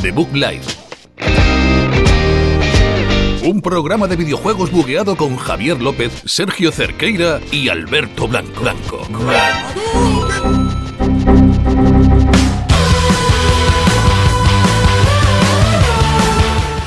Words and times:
The 0.00 0.12
Book 0.12 0.32
Live. 0.32 0.62
Un 3.42 3.60
programa 3.62 4.06
de 4.06 4.14
videojuegos 4.14 4.70
bugueado 4.70 5.16
con 5.16 5.36
Javier 5.36 5.80
López, 5.80 6.12
Sergio 6.26 6.70
Cerqueira 6.70 7.40
y 7.50 7.68
Alberto 7.68 8.28
Blanco. 8.28 8.60
Blanco. 8.60 9.04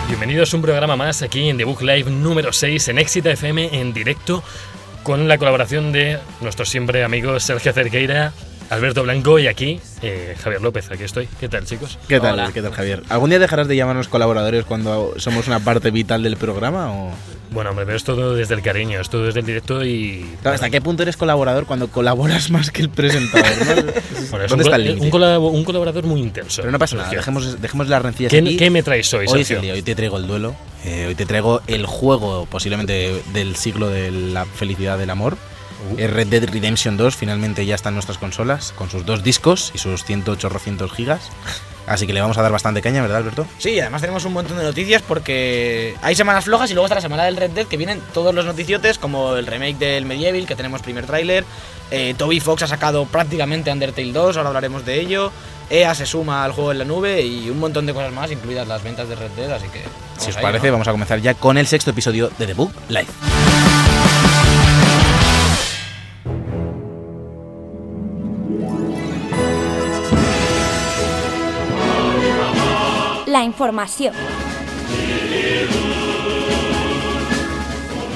Bienvenidos 0.07 0.53
a 0.53 0.55
un 0.55 0.61
programa 0.61 0.95
más 0.95 1.23
aquí 1.23 1.49
en 1.49 1.57
The 1.57 1.65
Book 1.65 1.81
Live 1.81 2.09
número 2.09 2.53
6 2.53 2.87
en 2.87 2.99
Éxita 2.99 3.31
FM 3.31 3.81
en 3.81 3.91
directo 3.91 4.41
con 5.03 5.27
la 5.27 5.37
colaboración 5.37 5.91
de 5.91 6.19
nuestro 6.41 6.65
siempre 6.65 7.03
amigo 7.03 7.39
Sergio 7.39 7.73
Cerqueira, 7.73 8.33
Alberto 8.71 9.03
Blanco 9.03 9.37
y 9.37 9.47
aquí 9.47 9.81
eh, 10.01 10.33
Javier 10.41 10.61
López. 10.61 10.89
Aquí 10.91 11.03
estoy. 11.03 11.27
¿Qué 11.41 11.49
tal, 11.49 11.65
chicos? 11.65 11.99
¿Qué 12.07 12.21
tal, 12.21 12.53
¿Qué 12.53 12.61
tal, 12.61 12.71
Javier? 12.71 13.03
¿Algún 13.09 13.29
día 13.29 13.37
dejarás 13.37 13.67
de 13.67 13.75
llamarnos 13.75 14.07
colaboradores 14.07 14.63
cuando 14.63 15.13
somos 15.17 15.47
una 15.47 15.59
parte 15.59 15.91
vital 15.91 16.23
del 16.23 16.37
programa? 16.37 16.89
O... 16.89 17.11
Bueno, 17.51 17.71
hombre, 17.71 17.85
pero 17.85 17.97
es 17.97 18.05
todo 18.05 18.33
desde 18.33 18.53
el 18.55 18.61
cariño, 18.61 19.01
es 19.01 19.09
todo 19.09 19.25
desde 19.25 19.41
el 19.41 19.45
directo 19.45 19.83
y. 19.83 20.25
Claro, 20.41 20.55
¿Hasta 20.55 20.69
qué 20.69 20.79
punto 20.79 21.03
eres 21.03 21.17
colaborador 21.17 21.65
cuando 21.65 21.89
colaboras 21.89 22.49
más 22.49 22.71
que 22.71 22.81
el 22.81 22.89
presentador? 22.89 23.45
¿no? 23.85 23.91
Bueno, 24.31 24.45
es 24.45 24.49
¿Dónde 24.51 24.63
un, 24.63 24.71
está 24.71 24.75
el 24.77 24.99
un, 25.01 25.63
colaborador 25.65 26.05
muy 26.05 26.21
intenso. 26.21 26.61
Pero 26.61 26.71
no 26.71 26.79
pasa 26.79 26.95
nada, 26.95 27.09
dejemos, 27.09 27.61
dejemos 27.61 27.89
las 27.89 28.01
rencillas 28.01 28.31
¿Qué, 28.31 28.37
aquí. 28.37 28.55
qué 28.55 28.69
me 28.69 28.81
traes 28.81 29.13
hoy, 29.13 29.25
Hoy 29.27 29.41
es 29.41 29.47
Sergio? 29.47 29.57
el 29.57 29.61
día, 29.63 29.73
hoy 29.73 29.81
te 29.81 29.93
traigo 29.95 30.15
el 30.15 30.27
duelo. 30.27 30.55
eh, 30.85 31.07
hoy 31.09 31.15
te 31.15 31.25
traigo 31.25 31.61
el 31.67 31.85
juego 31.85 32.45
posiblemente 32.45 33.21
del 33.33 33.57
siglo 33.57 33.89
de 33.89 34.11
la 34.11 34.45
felicidad 34.45 34.97
del 34.97 35.09
amor. 35.09 35.35
Uh. 35.89 35.99
Eh, 35.99 36.07
Red 36.07 36.27
Dead 36.27 36.49
Redemption 36.49 36.97
2 36.97 37.15
finalmente 37.15 37.65
ya 37.65 37.75
está 37.75 37.89
en 37.89 37.95
nuestras 37.95 38.17
consolas 38.17 38.73
con 38.75 38.89
sus 38.89 39.05
dos 39.05 39.23
discos 39.23 39.71
y 39.73 39.77
sus 39.77 40.03
108 40.03 40.49
gigas. 40.89 41.29
Así 41.87 42.05
que 42.05 42.13
le 42.13 42.21
vamos 42.21 42.37
a 42.37 42.41
dar 42.41 42.51
bastante 42.51 42.81
caña, 42.81 43.01
¿verdad, 43.01 43.17
Alberto? 43.17 43.45
Sí, 43.57 43.79
además 43.79 44.01
tenemos 44.01 44.23
un 44.25 44.33
montón 44.33 44.57
de 44.57 44.63
noticias 44.63 45.01
porque 45.01 45.95
hay 46.01 46.15
semanas 46.15 46.45
flojas 46.45 46.69
y 46.69 46.73
luego 46.73 46.85
está 46.85 46.95
la 46.95 47.01
semana 47.01 47.23
del 47.25 47.35
Red 47.35 47.51
Dead 47.51 47.65
que 47.65 47.77
vienen 47.77 48.01
todos 48.13 48.33
los 48.33 48.45
noticiotes 48.45 48.97
como 48.97 49.35
el 49.35 49.47
remake 49.47 49.77
del 49.77 50.05
Medieval 50.05 50.45
que 50.45 50.55
tenemos 50.55 50.81
primer 50.81 51.05
tráiler, 51.05 51.43
eh, 51.89 52.13
Toby 52.17 52.39
Fox 52.39 52.63
ha 52.63 52.67
sacado 52.67 53.05
prácticamente 53.05 53.71
Undertale 53.71 54.13
2, 54.13 54.37
ahora 54.37 54.49
hablaremos 54.49 54.85
de 54.85 55.01
ello, 55.01 55.31
EA 55.69 55.93
se 55.95 56.05
suma 56.05 56.45
al 56.45 56.51
juego 56.51 56.71
en 56.71 56.77
la 56.77 56.85
nube 56.85 57.21
y 57.23 57.49
un 57.49 57.59
montón 57.59 57.85
de 57.85 57.93
cosas 57.93 58.13
más, 58.13 58.31
incluidas 58.31 58.67
las 58.67 58.83
ventas 58.83 59.09
de 59.09 59.15
Red 59.15 59.31
Dead, 59.31 59.51
así 59.51 59.67
que... 59.67 59.81
Si 60.17 60.29
os 60.29 60.37
ahí, 60.37 60.43
parece, 60.43 60.67
¿no? 60.67 60.73
vamos 60.73 60.87
a 60.87 60.91
comenzar 60.91 61.19
ya 61.19 61.33
con 61.33 61.57
el 61.57 61.67
sexto 61.67 61.91
episodio 61.91 62.29
de 62.37 62.45
The 62.45 62.53
Book 62.53 62.71
Live. 62.89 63.07
La 73.31 73.45
información. 73.45 74.13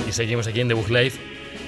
Y 0.06 0.12
seguimos 0.12 0.46
aquí 0.46 0.60
en 0.60 0.68
The 0.68 0.74
Book 0.74 0.90
Live 0.90 1.14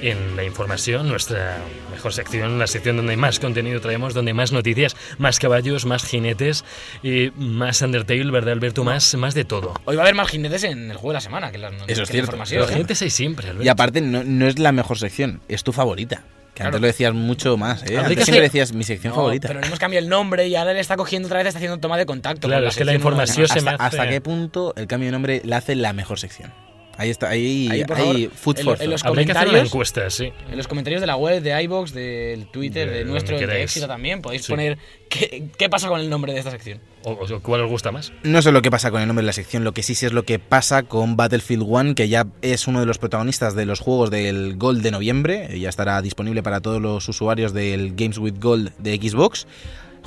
en 0.02 0.36
la 0.36 0.44
información, 0.44 1.08
nuestra 1.08 1.59
mejor 1.89 2.12
sección, 2.12 2.59
la 2.59 2.67
sección 2.67 2.98
donde 2.98 3.16
más 3.16 3.39
contenido 3.39 3.80
traemos, 3.80 4.14
donde 4.14 4.34
más 4.34 4.52
noticias, 4.52 4.98
más 5.17 5.39
caballos, 5.39 5.86
más 5.86 6.04
jinetes 6.04 6.66
y 7.02 7.31
más 7.38 7.81
Undertale, 7.81 8.30
¿verdad, 8.31 8.52
Alberto? 8.52 8.84
Más, 8.84 9.16
más 9.16 9.34
de 9.34 9.45
todo. 9.45 9.76
Hoy 9.86 9.95
va 9.95 10.02
a 10.02 10.06
haber 10.06 10.16
más 10.16 10.28
jinetes 10.28 10.66
en 10.66 10.92
el 10.92 10.98
juego 10.98 11.11
de 11.11 11.14
la 11.14 11.22
semana 11.22 11.50
que 11.50 11.58
las 11.58 11.72
noticias. 11.72 12.00
Eso 12.00 12.04
es 12.04 12.09
que 12.09 12.14
cierto. 12.16 12.32
información. 12.32 12.64
Pero 12.64 12.73
jinetes 12.73 13.02
hay 13.02 13.09
siempre, 13.09 13.48
Alberto. 13.48 13.64
Y 13.64 13.70
aparte, 13.70 14.02
no, 14.02 14.26
no 14.26 14.45
es 14.45 14.59
la 14.59 14.73
mejor 14.73 14.98
sección, 14.98 15.39
es 15.48 15.64
tu 15.64 15.72
favorita. 15.72 16.22
Que 16.58 16.64
Claro. 16.64 16.70
antes 16.70 16.82
lo 16.82 16.88
decías 16.88 17.14
mucho 17.14 17.56
más, 17.56 17.84
¿eh? 17.84 18.00
Antes 18.00 18.24
siempre 18.26 18.42
decías 18.42 18.74
mi 18.74 18.84
sección 18.84 19.12
No, 19.12 19.18
favorita. 19.18 19.48
Pero 19.48 19.60
le 19.60 19.68
hemos 19.68 19.78
cambiado 19.78 20.04
el 20.04 20.10
nombre 20.10 20.48
y 20.48 20.56
ahora 20.56 20.74
le 20.74 20.80
está 20.80 20.98
cogiendo 20.98 21.28
otra 21.28 21.38
vez, 21.38 21.46
está 21.46 21.60
haciendo 21.60 21.78
toma 21.78 21.98
de 21.98 22.08
contacto. 22.08 22.48
Claro, 22.48 22.64
con 22.64 22.70
es 22.70 22.76
que 22.78 22.84
la 22.84 22.95
información 22.95 23.48
se 23.48 23.60
¿Hasta, 23.60 23.62
me 23.62 23.76
hace- 23.76 23.84
hasta 23.84 24.10
qué 24.10 24.22
punto 24.22 24.73
el 24.76 24.88
cambio 24.88 25.06
de 25.10 25.12
nombre 25.12 25.42
la 25.46 25.58
hace 25.58 25.76
la 25.76 25.94
mejor 25.94 26.17
sección? 26.20 26.52
Ahí 26.98 27.10
está, 27.12 27.30
ahí, 27.30 27.70
Ahí, 27.72 27.84
favor, 27.84 28.16
food 28.32 28.58
en 28.60 28.66
for 28.66 28.78
lo- 28.78 28.84
en 28.84 28.90
los 28.90 29.04
comentarios- 29.04 29.66
encuesta, 29.68 30.10
sí. 30.10 30.34
En 30.50 30.58
los 30.58 30.68
comentarios 30.68 31.00
de 31.00 31.08
la 31.08 31.16
web, 31.16 31.44
de 31.44 31.62
iBox, 31.64 31.94
del 31.94 32.48
Twitter, 32.48 32.90
De 32.90 32.98
de, 33.00 33.06
nuestro, 33.06 33.38
de 33.38 33.64
éxito 33.64 33.88
también, 33.88 34.22
podéis 34.22 34.46
Sí. 34.46 34.52
poner 34.52 34.78
qué, 35.10 35.50
qué 35.58 35.70
pasa 35.70 35.88
con 35.90 36.00
el 36.02 36.10
nombre 36.10 36.34
de 36.34 36.40
esta 36.40 36.50
sección. 36.52 36.80
O, 37.04 37.12
o 37.12 37.40
cuál 37.42 37.62
os 37.62 37.70
gusta 37.70 37.92
más. 37.92 38.12
No 38.24 38.42
sé 38.42 38.52
lo 38.52 38.62
que 38.62 38.72
pasa 38.72 38.90
con 38.92 39.00
el 39.02 39.08
nombre 39.08 39.22
de 39.22 39.28
la 39.28 39.34
sección, 39.34 39.64
lo 39.64 39.74
que 39.74 39.84
sí 39.84 39.94
sé 39.96 40.08
es 40.08 40.12
lo 40.14 40.24
que 40.24 40.40
pasa 40.40 40.84
con 40.84 41.16
Battlefield 41.16 41.64
1, 41.66 41.94
que 41.96 42.10
ya 42.10 42.26
es 42.42 42.68
uno 42.68 42.80
de 42.80 42.86
los 42.88 42.98
protagonistas 42.98 43.56
de 43.56 43.66
los 43.66 43.80
juegos 43.80 44.10
del 44.10 44.58
Gold 44.58 44.82
de 44.82 44.92
noviembre, 44.92 45.50
y 45.54 45.60
ya 45.62 45.70
estará 45.70 46.02
disponible 46.02 46.42
para 46.44 46.62
todos 46.62 46.82
los 46.82 47.08
usuarios 47.08 47.54
del 47.54 47.94
Games 47.96 48.18
with 48.18 48.40
Gold 48.40 48.72
de 48.80 48.96
Xbox, 48.98 49.46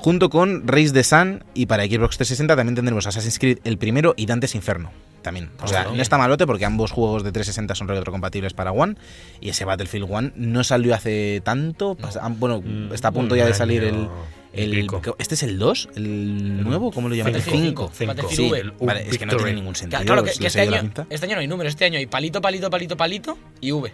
junto 0.00 0.30
con 0.30 0.66
Race 0.66 0.92
the 0.92 1.04
Sun, 1.04 1.44
y 1.54 1.66
para 1.66 1.84
Xbox 1.84 2.16
360 2.16 2.56
también 2.56 2.74
tendremos 2.74 3.06
Assassin's 3.06 3.38
Creed 3.38 3.58
el 3.64 3.78
primero 3.78 4.14
y 4.16 4.26
Dantes 4.26 4.54
Inferno. 4.54 4.90
También. 5.22 5.50
O 5.62 5.68
sea, 5.68 5.84
no 5.84 6.00
está 6.00 6.16
malote 6.16 6.46
porque 6.46 6.64
ambos 6.64 6.92
juegos 6.92 7.22
de 7.22 7.30
360 7.30 7.74
son 7.74 7.88
retrocompatibles 7.88 8.54
para 8.54 8.72
One. 8.72 8.94
Y 9.42 9.50
ese 9.50 9.66
Battlefield 9.66 10.06
1 10.08 10.30
no 10.36 10.64
salió 10.64 10.94
hace 10.94 11.42
tanto. 11.44 11.96
Bueno, 12.38 12.62
Mm, 12.62 12.94
está 12.94 13.08
a 13.08 13.12
punto 13.12 13.34
un 13.34 13.38
ya 13.38 13.44
de 13.46 13.52
salir 13.52 13.84
el, 13.84 14.08
el- 14.54 14.70
pico. 14.70 15.02
¿Este 15.18 15.34
es 15.34 15.42
el 15.42 15.58
2? 15.58 15.90
¿El 15.96 16.64
nuevo? 16.64 16.90
¿Cómo 16.90 17.10
lo 17.10 17.14
llaman? 17.14 17.34
El 17.34 17.40
Battlefield 17.40 17.66
5. 17.68 17.90
cinco. 17.92 18.14
Battlefield 18.14 18.64
Sí, 18.78 18.84
vale, 18.84 19.08
es 19.10 19.18
que 19.18 19.26
no 19.26 19.36
tiene 19.36 19.52
ningún 19.52 19.76
sentido. 19.76 20.02
Claro, 20.02 20.24
que, 20.24 20.30
¿le 20.30 20.36
que 20.38 20.46
este, 20.46 20.60
año, 20.62 20.90
este 21.10 21.26
año 21.26 21.34
no 21.34 21.40
hay 21.42 21.46
números, 21.48 21.70
este 21.72 21.84
año 21.84 21.98
hay 21.98 22.06
palito, 22.06 22.40
palito, 22.40 22.70
palito, 22.70 22.96
palito 22.96 23.38
y 23.60 23.72
V. 23.72 23.92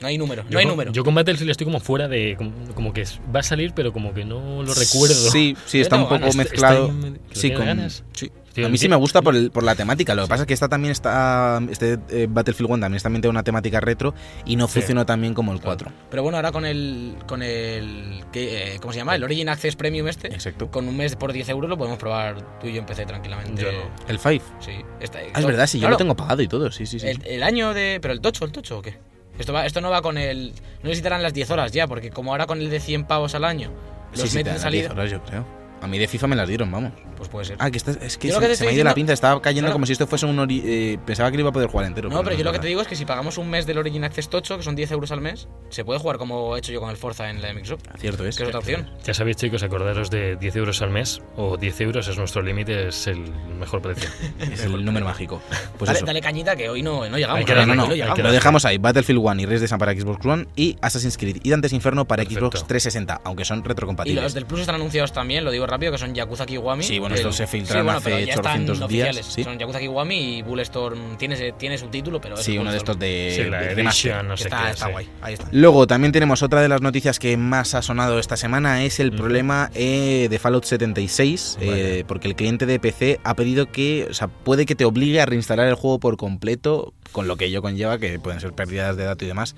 No 0.00 0.08
hay 0.08 0.18
número, 0.18 0.44
no 0.44 0.50
Yo 0.50 0.58
hay 0.58 0.64
con- 0.66 0.72
número. 0.72 0.92
Yo 0.92 1.04
con 1.04 1.14
Battlefield 1.14 1.50
estoy 1.50 1.64
como 1.64 1.80
fuera 1.80 2.06
de. 2.06 2.34
Como, 2.36 2.52
como 2.74 2.92
que 2.92 3.04
va 3.34 3.40
a 3.40 3.42
salir, 3.42 3.72
pero 3.74 3.92
como 3.94 4.12
que 4.12 4.24
no 4.26 4.62
lo 4.62 4.74
recuerdo. 4.74 5.14
Sí, 5.14 5.56
sí, 5.64 5.80
está 5.80 5.96
un 5.96 6.02
poco 6.02 6.14
ganas. 6.16 6.36
mezclado. 6.36 6.88
Está 6.88 7.08
sí, 7.32 7.40
¿tiene 7.40 7.56
con, 7.56 7.66
ganas? 7.66 8.04
sí. 8.12 8.30
A 8.64 8.70
mí 8.70 8.78
sí 8.78 8.88
me 8.88 8.96
gusta 8.96 9.20
por, 9.20 9.36
el- 9.36 9.50
por 9.50 9.62
la 9.64 9.74
temática. 9.74 10.14
Lo 10.14 10.22
que 10.22 10.28
pasa 10.28 10.44
es 10.44 10.46
que 10.46 10.54
esta 10.54 10.68
también 10.68 10.90
está. 10.92 11.60
Este 11.70 11.98
eh, 12.08 12.26
Battlefield 12.28 12.70
1 12.70 12.80
también, 12.80 13.02
también 13.02 13.20
tiene 13.20 13.30
una 13.30 13.42
temática 13.42 13.80
retro 13.80 14.14
y 14.46 14.56
no 14.56 14.66
Sí. 14.66 14.74
funcionó 14.80 15.04
tan 15.04 15.20
bien 15.20 15.34
como 15.34 15.52
el 15.52 15.60
4. 15.60 15.90
Pero 16.10 16.22
bueno, 16.22 16.36
ahora 16.38 16.52
con 16.52 16.64
el. 16.64 17.16
con 17.26 17.42
el. 17.42 18.22
¿qué, 18.32 18.74
eh, 18.74 18.78
¿Cómo 18.80 18.92
se 18.94 18.98
llama? 18.98 19.14
El 19.14 19.24
Origin 19.24 19.48
Access 19.50 19.76
Premium 19.76 20.08
este. 20.08 20.28
Exacto. 20.28 20.70
Con 20.70 20.88
un 20.88 20.96
mes 20.96 21.16
por 21.16 21.32
10 21.34 21.48
euros 21.50 21.68
lo 21.68 21.76
podemos 21.76 21.98
probar 21.98 22.58
tú 22.60 22.66
y 22.66 22.72
yo 22.72 22.78
en 22.80 22.86
PC 22.86 23.04
tranquilamente. 23.06 23.62
Yo 23.62 23.72
no. 23.72 23.78
El 24.08 24.18
5. 24.18 24.42
Sí, 24.60 24.72
está, 25.00 25.18
Ah, 25.34 25.40
es 25.40 25.44
verdad, 25.46 25.66
sí, 25.66 25.78
yo 25.78 25.82
claro, 25.82 25.92
lo 25.94 25.98
tengo 25.98 26.16
pagado 26.16 26.40
y 26.42 26.48
todo. 26.48 26.70
Sí, 26.72 26.86
sí, 26.86 26.98
sí. 26.98 27.06
El, 27.08 27.26
el 27.26 27.42
año 27.42 27.74
de. 27.74 27.98
Pero 28.00 28.14
el 28.14 28.20
tocho, 28.22 28.44
el 28.46 28.52
tocho 28.52 28.78
o 28.78 28.82
qué? 28.82 28.98
Esto, 29.38 29.52
va, 29.52 29.66
esto 29.66 29.80
no 29.80 29.90
va 29.90 30.02
con 30.02 30.18
el. 30.18 30.52
No 30.82 30.88
necesitarán 30.88 31.22
las 31.22 31.34
10 31.34 31.50
horas 31.50 31.72
ya, 31.72 31.86
porque 31.86 32.10
como 32.10 32.32
ahora 32.32 32.46
con 32.46 32.60
el 32.60 32.70
de 32.70 32.80
100 32.80 33.04
pavos 33.04 33.34
al 33.34 33.44
año. 33.44 33.70
Los 34.12 34.22
sí, 34.22 34.28
sí, 34.28 34.32
te 34.32 34.38
meten 34.38 34.52
dan 34.54 34.62
salida. 34.62 34.88
10 34.88 34.92
horas, 34.92 35.10
yo 35.10 35.22
creo. 35.22 35.65
A 35.86 35.88
mí 35.88 35.98
de 35.98 36.08
FIFA 36.08 36.26
me 36.26 36.36
las 36.36 36.48
dieron, 36.48 36.70
vamos. 36.70 36.92
Pues 37.16 37.28
puede 37.28 37.44
ser. 37.46 37.56
Ah, 37.60 37.70
que 37.70 37.78
esta- 37.78 37.92
es 37.92 38.18
que 38.18 38.28
Yo 38.28 38.40
se, 38.40 38.58
que 38.58 38.64
me 38.64 38.70
ha 38.70 38.72
ido 38.72 38.84
la 38.84 38.92
pinza. 38.94 39.12
Estaba 39.12 39.40
cayendo 39.40 39.72
como 39.72 39.86
si 39.86 39.92
esto 39.92 40.06
fuese 40.06 40.26
un. 40.26 40.36
ori- 40.36 40.62
eh, 40.64 40.98
pensaba 41.06 41.30
que 41.30 41.36
lo 41.36 41.42
iba 41.42 41.50
a 41.50 41.52
poder 41.52 41.68
jugar 41.68 41.86
entero. 41.86 42.08
No, 42.10 42.22
pero 42.24 42.36
yo 42.36 42.44
lo 42.44 42.52
que 42.52 42.58
te 42.58 42.66
digo 42.66 42.80
es 42.82 42.88
que 42.88 42.96
si 42.96 43.04
pagamos 43.04 43.38
un 43.38 43.48
mes 43.48 43.66
del 43.66 43.78
Origin 43.78 44.02
Access 44.04 44.28
Tocho, 44.28 44.56
que 44.56 44.64
son 44.64 44.74
10 44.76 44.90
euros 44.90 45.12
al 45.12 45.20
mes, 45.20 45.48
se 45.70 45.84
puede 45.84 45.98
jugar 46.00 46.18
como 46.18 46.56
he 46.56 46.58
hecho 46.58 46.72
yo 46.72 46.80
con 46.80 46.90
el 46.90 46.96
Forza 46.96 47.30
en 47.30 47.40
la 47.40 47.52
Microsoft. 47.52 47.82
Cierto 47.98 48.26
es. 48.26 48.36
Que 48.36 48.42
es 48.42 48.48
otra 48.48 48.58
opción. 48.58 48.90
Ya 49.04 49.14
sabéis, 49.14 49.36
chicos, 49.36 49.62
acordaros 49.62 50.10
de 50.10 50.36
10 50.36 50.56
euros 50.56 50.82
al 50.82 50.90
mes 50.90 51.22
o 51.36 51.56
10 51.56 51.80
euros 51.82 52.08
es 52.08 52.18
nuestro 52.18 52.42
límite, 52.42 52.88
es 52.88 53.06
el 53.06 53.20
mejor 53.58 53.80
precio. 53.80 54.10
Es 54.52 54.64
el 54.64 54.84
número 54.84 55.06
mágico. 55.06 55.40
Pues 55.78 55.86
dale, 55.86 55.98
eso. 55.98 56.06
dale 56.06 56.20
cañita 56.20 56.56
que 56.56 56.68
hoy 56.68 56.82
no, 56.82 57.08
no 57.08 57.16
llegamos. 57.16 57.38
Hay 57.38 57.44
que 57.44 57.52
No, 57.52 57.58
darle, 57.60 57.76
no, 57.76 57.82
no. 57.82 57.82
Hoy 57.84 57.88
no 57.88 57.92
hay 57.94 57.98
llegamos. 58.00 58.16
que 58.16 58.22
Lo 58.22 58.32
dejamos 58.32 58.64
ahí. 58.64 58.78
Battlefield 58.78 59.20
1 59.22 59.40
y 59.42 59.46
Res 59.46 59.60
de 59.60 59.68
Sun 59.68 59.78
para 59.78 59.92
Xbox 59.92 60.26
One 60.26 60.46
y 60.56 60.76
Assassin's 60.82 61.16
Creed 61.16 61.38
y 61.42 61.50
Dantes 61.50 61.72
Inferno 61.72 62.04
para 62.06 62.22
Perfecto. 62.24 62.46
Xbox 62.50 62.66
360, 62.66 63.20
aunque 63.24 63.44
son 63.44 63.60
Y 63.60 63.62
retrocompatibles. 63.62 64.22
los 64.24 64.34
del 64.34 64.46
Plus 64.46 64.60
están 64.60 64.74
anunciados 64.76 65.12
también, 65.12 65.44
lo 65.44 65.50
digo 65.50 65.66
rápido, 65.66 65.75
que 65.78 65.98
son 65.98 66.14
Yakuza 66.14 66.46
Kiwami. 66.46 66.82
Sí, 66.84 66.98
bueno, 66.98 67.14
estos 67.14 67.36
se 67.36 67.46
filtraron 67.46 67.84
bueno, 67.86 67.98
hace 67.98 68.10
pero 68.10 68.24
ya 68.26 68.34
están 68.34 68.62
800 68.62 68.88
días, 68.88 69.08
oficiales. 69.10 69.26
sí. 69.34 69.44
Son 69.44 69.58
Yakuza 69.58 69.78
Kiwami 69.80 70.36
y 70.38 70.42
Bulletstorm 70.42 71.16
tiene, 71.16 71.52
tiene 71.52 71.78
su 71.78 71.88
título, 71.88 72.20
pero 72.20 72.34
es 72.36 72.44
Sí, 72.44 72.58
uno 72.58 72.70
de 72.70 72.76
estos 72.78 72.98
de, 72.98 73.32
Sí, 73.36 73.50
la 73.50 73.60
de. 73.60 73.72
Edition, 73.82 74.28
no 74.28 74.36
sé 74.36 74.44
está, 74.44 74.64
qué. 74.64 74.70
está 74.72 74.86
sí. 74.86 74.92
guay. 74.92 75.08
Ahí 75.22 75.34
está. 75.34 75.48
Luego 75.52 75.86
también 75.86 76.12
tenemos 76.12 76.42
otra 76.42 76.60
de 76.62 76.68
las 76.68 76.80
noticias 76.82 77.18
que 77.18 77.36
más 77.36 77.74
ha 77.74 77.82
sonado 77.82 78.18
esta 78.18 78.36
semana 78.36 78.82
es 78.84 79.00
el 79.00 79.08
Ujú. 79.08 79.18
problema 79.18 79.70
eh, 79.74 80.28
de 80.30 80.38
Fallout 80.38 80.64
76 80.64 81.58
eh, 81.60 82.04
porque 82.06 82.28
el 82.28 82.34
cliente 82.36 82.66
de 82.66 82.78
PC 82.80 83.20
ha 83.24 83.34
pedido 83.34 83.70
que, 83.70 84.06
o 84.10 84.14
sea, 84.14 84.28
puede 84.28 84.66
que 84.66 84.74
te 84.74 84.84
obligue 84.84 85.20
a 85.20 85.26
reinstalar 85.26 85.66
el 85.68 85.74
juego 85.74 85.98
por 86.00 86.16
completo 86.16 86.92
con 87.12 87.28
lo 87.28 87.36
que 87.36 87.46
ello 87.46 87.62
conlleva 87.62 87.98
que 87.98 88.18
pueden 88.18 88.40
ser 88.40 88.52
pérdidas 88.52 88.96
de 88.96 89.04
datos 89.04 89.24
y 89.24 89.28
demás. 89.28 89.56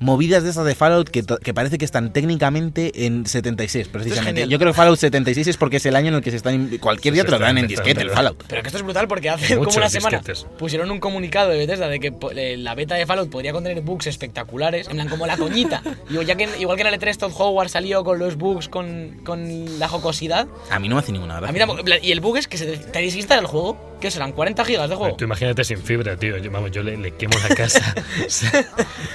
Movidas 0.00 0.44
de 0.44 0.50
esas 0.50 0.64
de 0.64 0.74
Fallout 0.74 1.08
que, 1.08 1.24
que 1.24 1.54
parece 1.54 1.76
que 1.78 1.84
están 1.84 2.12
técnicamente 2.12 3.06
en 3.06 3.26
76 3.26 3.88
precisamente. 3.88 4.46
Yo 4.48 4.58
creo 4.58 4.72
que 4.72 4.76
Fallout 4.76 4.98
76 4.98 5.46
es 5.48 5.56
porque 5.56 5.78
es 5.78 5.86
el 5.86 5.96
año 5.96 6.08
en 6.08 6.14
el 6.14 6.20
que 6.22 6.30
se 6.30 6.36
están 6.36 6.78
cualquier 6.78 7.14
día 7.14 7.22
se 7.24 7.26
te 7.26 7.32
lo 7.32 7.38
dan 7.40 7.58
en 7.58 7.66
disquete 7.66 8.02
el. 8.02 8.10
Fallout. 8.10 8.42
Pero 8.48 8.62
que 8.62 8.68
esto 8.68 8.78
es 8.78 8.84
brutal 8.84 9.08
porque 9.08 9.30
hace 9.30 9.56
Muchos 9.56 9.74
como 9.74 9.78
una 9.84 9.90
semana 9.90 10.18
disquetes. 10.18 10.46
pusieron 10.58 10.90
un 10.90 11.00
comunicado 11.00 11.50
de 11.50 11.58
Bethesda 11.58 11.88
de 11.88 12.00
que 12.00 12.12
eh, 12.36 12.56
la 12.56 12.74
beta 12.74 12.94
de 12.94 13.06
Fallout 13.06 13.28
podría 13.30 13.52
contener 13.52 13.82
bugs 13.82 14.06
espectaculares, 14.06 14.86
en 14.88 14.94
plan 14.94 15.08
como 15.08 15.26
la 15.26 15.36
coñita. 15.36 15.82
Digo, 16.08 16.22
ya 16.22 16.36
que, 16.36 16.48
igual 16.60 16.76
que 16.76 16.82
en 16.82 16.94
el 16.94 17.00
E3 17.00 17.16
Todd 17.16 17.32
Howard 17.36 17.68
salió 17.68 18.04
con 18.04 18.18
los 18.18 18.36
bugs, 18.36 18.68
con, 18.68 19.20
con 19.24 19.78
la 19.78 19.88
jocosidad, 19.88 20.46
A 20.70 20.78
mí 20.78 20.88
no 20.88 20.94
me 20.94 21.00
hace 21.00 21.12
ninguna 21.12 21.40
gracia. 21.40 21.48
a 21.48 21.52
mí 21.52 21.58
tampoco- 21.58 21.82
Y 22.02 22.12
el 22.12 22.20
bug 22.20 22.36
es 22.38 22.46
que 22.48 22.56
se 22.56 22.66
te, 22.76 22.98
desinstala 23.00 23.40
el 23.40 23.46
juego 23.46 23.86
¿Qué 24.00 24.12
serán? 24.12 24.32
¿40 24.32 24.64
gigas 24.64 24.88
de 24.88 24.94
juego? 24.94 25.16
Tú 25.16 25.24
imagínate 25.24 25.64
sin 25.64 25.82
fibra, 25.82 26.16
tío. 26.16 26.38
Yo, 26.38 26.52
vamos, 26.52 26.70
yo 26.70 26.84
le, 26.84 26.96
le 26.96 27.16
quemo 27.16 27.32
la 27.48 27.52
casa. 27.56 27.92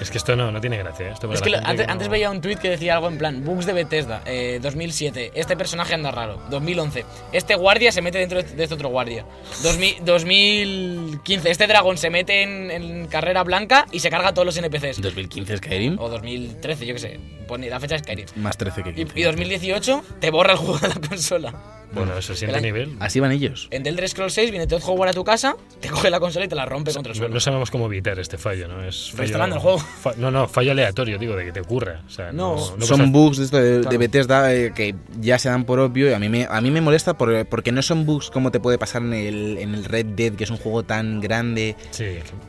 Es 0.01 0.11
que 0.11 0.17
esto 0.17 0.35
no, 0.35 0.51
no 0.51 0.59
tiene 0.59 0.72
gracia. 0.77 1.07
¿eh? 1.07 1.11
Esto 1.13 1.27
para 1.27 1.39
Es 1.39 1.45
la 1.45 1.59
que 1.61 1.65
antes, 1.65 1.81
que 1.81 1.87
no- 1.87 1.93
antes 1.93 2.09
veía 2.09 2.29
un 2.31 2.41
tweet 2.41 2.57
que 2.57 2.69
decía 2.69 2.95
algo 2.95 3.07
en 3.07 3.17
plan, 3.17 3.43
bugs 3.43 3.65
de 3.65 3.73
Bethesda, 3.73 4.21
eh, 4.25 4.59
2007, 4.61 5.31
este 5.35 5.55
personaje 5.57 5.93
anda 5.93 6.11
raro, 6.11 6.41
2011, 6.49 7.05
este 7.31 7.55
guardia 7.55 7.91
se 7.91 8.01
mete 8.01 8.17
dentro 8.19 8.41
de 8.41 8.63
este 8.63 8.73
otro 8.75 8.89
guardia, 8.89 9.25
2000 9.63 10.03
2015, 10.05 11.49
este 11.51 11.67
dragón 11.67 11.97
se 11.97 12.09
mete 12.09 12.41
en, 12.43 12.71
en 12.71 13.07
carrera 13.07 13.43
blanca 13.43 13.85
y 13.91 13.99
se 13.99 14.09
carga 14.09 14.29
a 14.29 14.33
todos 14.33 14.45
los 14.45 14.57
NPCs. 14.57 15.01
2015 15.01 15.57
Skyrim, 15.57 15.97
O 15.99 16.09
2013, 16.09 16.85
yo 16.85 16.93
qué 16.93 16.99
sé, 16.99 17.19
pone 17.47 17.69
la 17.69 17.79
fecha 17.79 17.95
de 17.95 17.99
Skyrim. 18.03 18.25
más 18.35 18.57
13 18.57 18.83
que 18.83 18.89
Y, 18.91 18.93
15. 18.95 19.19
y 19.19 19.23
2018 19.23 20.03
te 20.19 20.29
borra 20.31 20.53
el 20.53 20.57
juego 20.59 20.77
de 20.79 20.87
la 20.89 20.95
consola. 21.07 21.82
Bueno, 21.93 22.17
eso 22.17 22.33
siguiente 22.33 22.59
el 22.59 22.65
año- 22.65 22.73
nivel. 22.73 22.97
Así 22.99 23.19
van 23.19 23.31
ellos. 23.31 23.67
En 23.71 23.83
The 23.83 23.89
Elder 23.89 24.07
Scrolls 24.09 24.33
6 24.33 24.51
viene 24.51 24.67
Todd 24.67 24.81
Howard 24.85 25.09
a 25.09 25.13
tu 25.13 25.23
casa, 25.23 25.55
te 25.79 25.89
coge 25.89 26.09
la 26.09 26.19
consola 26.19 26.45
y 26.45 26.47
te 26.47 26.55
la 26.55 26.65
rompe 26.65 26.93
contra 26.93 27.11
el 27.11 27.17
No, 27.17 27.21
suelo. 27.21 27.33
no 27.33 27.39
sabemos 27.39 27.69
cómo 27.71 27.85
evitar 27.85 28.17
este 28.19 28.37
fallo, 28.37 28.67
¿no? 28.67 28.83
Es 28.83 29.09
fallo- 29.11 29.17
Reinstalando 29.19 29.55
el 29.57 29.61
juego. 29.61 29.77
fa- 29.79 30.13
no, 30.17 30.31
no, 30.31 30.47
fallo 30.47 30.71
aleatorio, 30.71 31.17
digo, 31.17 31.35
de 31.35 31.45
que 31.45 31.51
te 31.51 31.59
ocurra. 31.61 32.01
O 32.05 32.09
sea, 32.09 32.31
No. 32.31 32.55
no, 32.55 32.77
no 32.77 32.85
son 32.85 32.99
pasa- 32.99 33.11
bugs 33.11 33.37
de, 33.37 33.43
esto 33.45 33.57
de, 33.57 33.71
de 33.77 33.81
Claro. 33.81 33.99
Bethesda 33.99 34.53
eh, 34.53 34.71
que 34.75 34.95
ya 35.19 35.37
se 35.39 35.49
dan 35.49 35.65
por 35.65 35.79
obvio 35.79 36.09
y 36.09 36.13
a 36.13 36.19
mí 36.19 36.29
me, 36.29 36.47
a 36.49 36.61
mí 36.61 36.71
me 36.71 36.81
molesta 36.81 37.17
por- 37.17 37.45
porque 37.47 37.71
no 37.71 37.81
son 37.81 38.05
bugs 38.05 38.29
como 38.29 38.51
te 38.51 38.59
puede 38.59 38.77
pasar 38.77 39.01
en 39.03 39.13
el, 39.13 39.57
en 39.59 39.73
el 39.75 39.85
Red 39.85 40.05
Dead, 40.07 40.33
que 40.33 40.43
es 40.45 40.49
un 40.49 40.57
juego 40.57 40.83
tan 40.83 41.21
grande 41.21 41.75
Sí, 41.91 42.05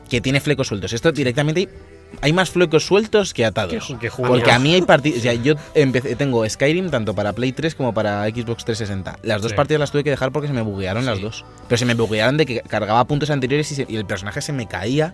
que 0.09 0.21
tiene 0.21 0.39
flecos 0.39 0.67
sueltos. 0.67 0.93
Esto 0.93 1.11
directamente 1.11 1.69
hay 2.21 2.33
más 2.33 2.49
flecos 2.49 2.85
sueltos 2.85 3.33
que 3.33 3.45
atados. 3.45 3.93
Porque 4.17 4.51
a 4.51 4.59
mí 4.59 4.73
hay 4.73 4.81
partidas. 4.81 5.19
O 5.19 5.21
sea, 5.21 5.33
yo 5.33 5.55
empecé, 5.73 6.15
tengo 6.15 6.47
Skyrim 6.47 6.89
tanto 6.89 7.13
para 7.13 7.33
Play 7.33 7.51
3 7.51 7.75
como 7.75 7.93
para 7.93 8.23
Xbox 8.25 8.65
360. 8.65 9.19
Las 9.23 9.41
dos 9.41 9.51
Sí. 9.51 9.57
partidas 9.57 9.79
las 9.79 9.91
tuve 9.91 10.03
que 10.03 10.09
dejar 10.11 10.31
porque 10.31 10.47
se 10.47 10.53
me 10.53 10.61
buguearon 10.61 11.05
las 11.05 11.21
dos. 11.21 11.45
Pero 11.67 11.77
se 11.77 11.85
me 11.85 11.93
buguearon 11.93 12.37
de 12.37 12.45
que 12.45 12.61
cargaba 12.61 13.03
puntos 13.05 13.29
anteriores 13.29 13.71
y, 13.71 13.75
se- 13.75 13.85
y 13.87 13.97
el 13.97 14.05
personaje 14.05 14.41
se 14.41 14.53
me 14.53 14.67
caía. 14.67 15.13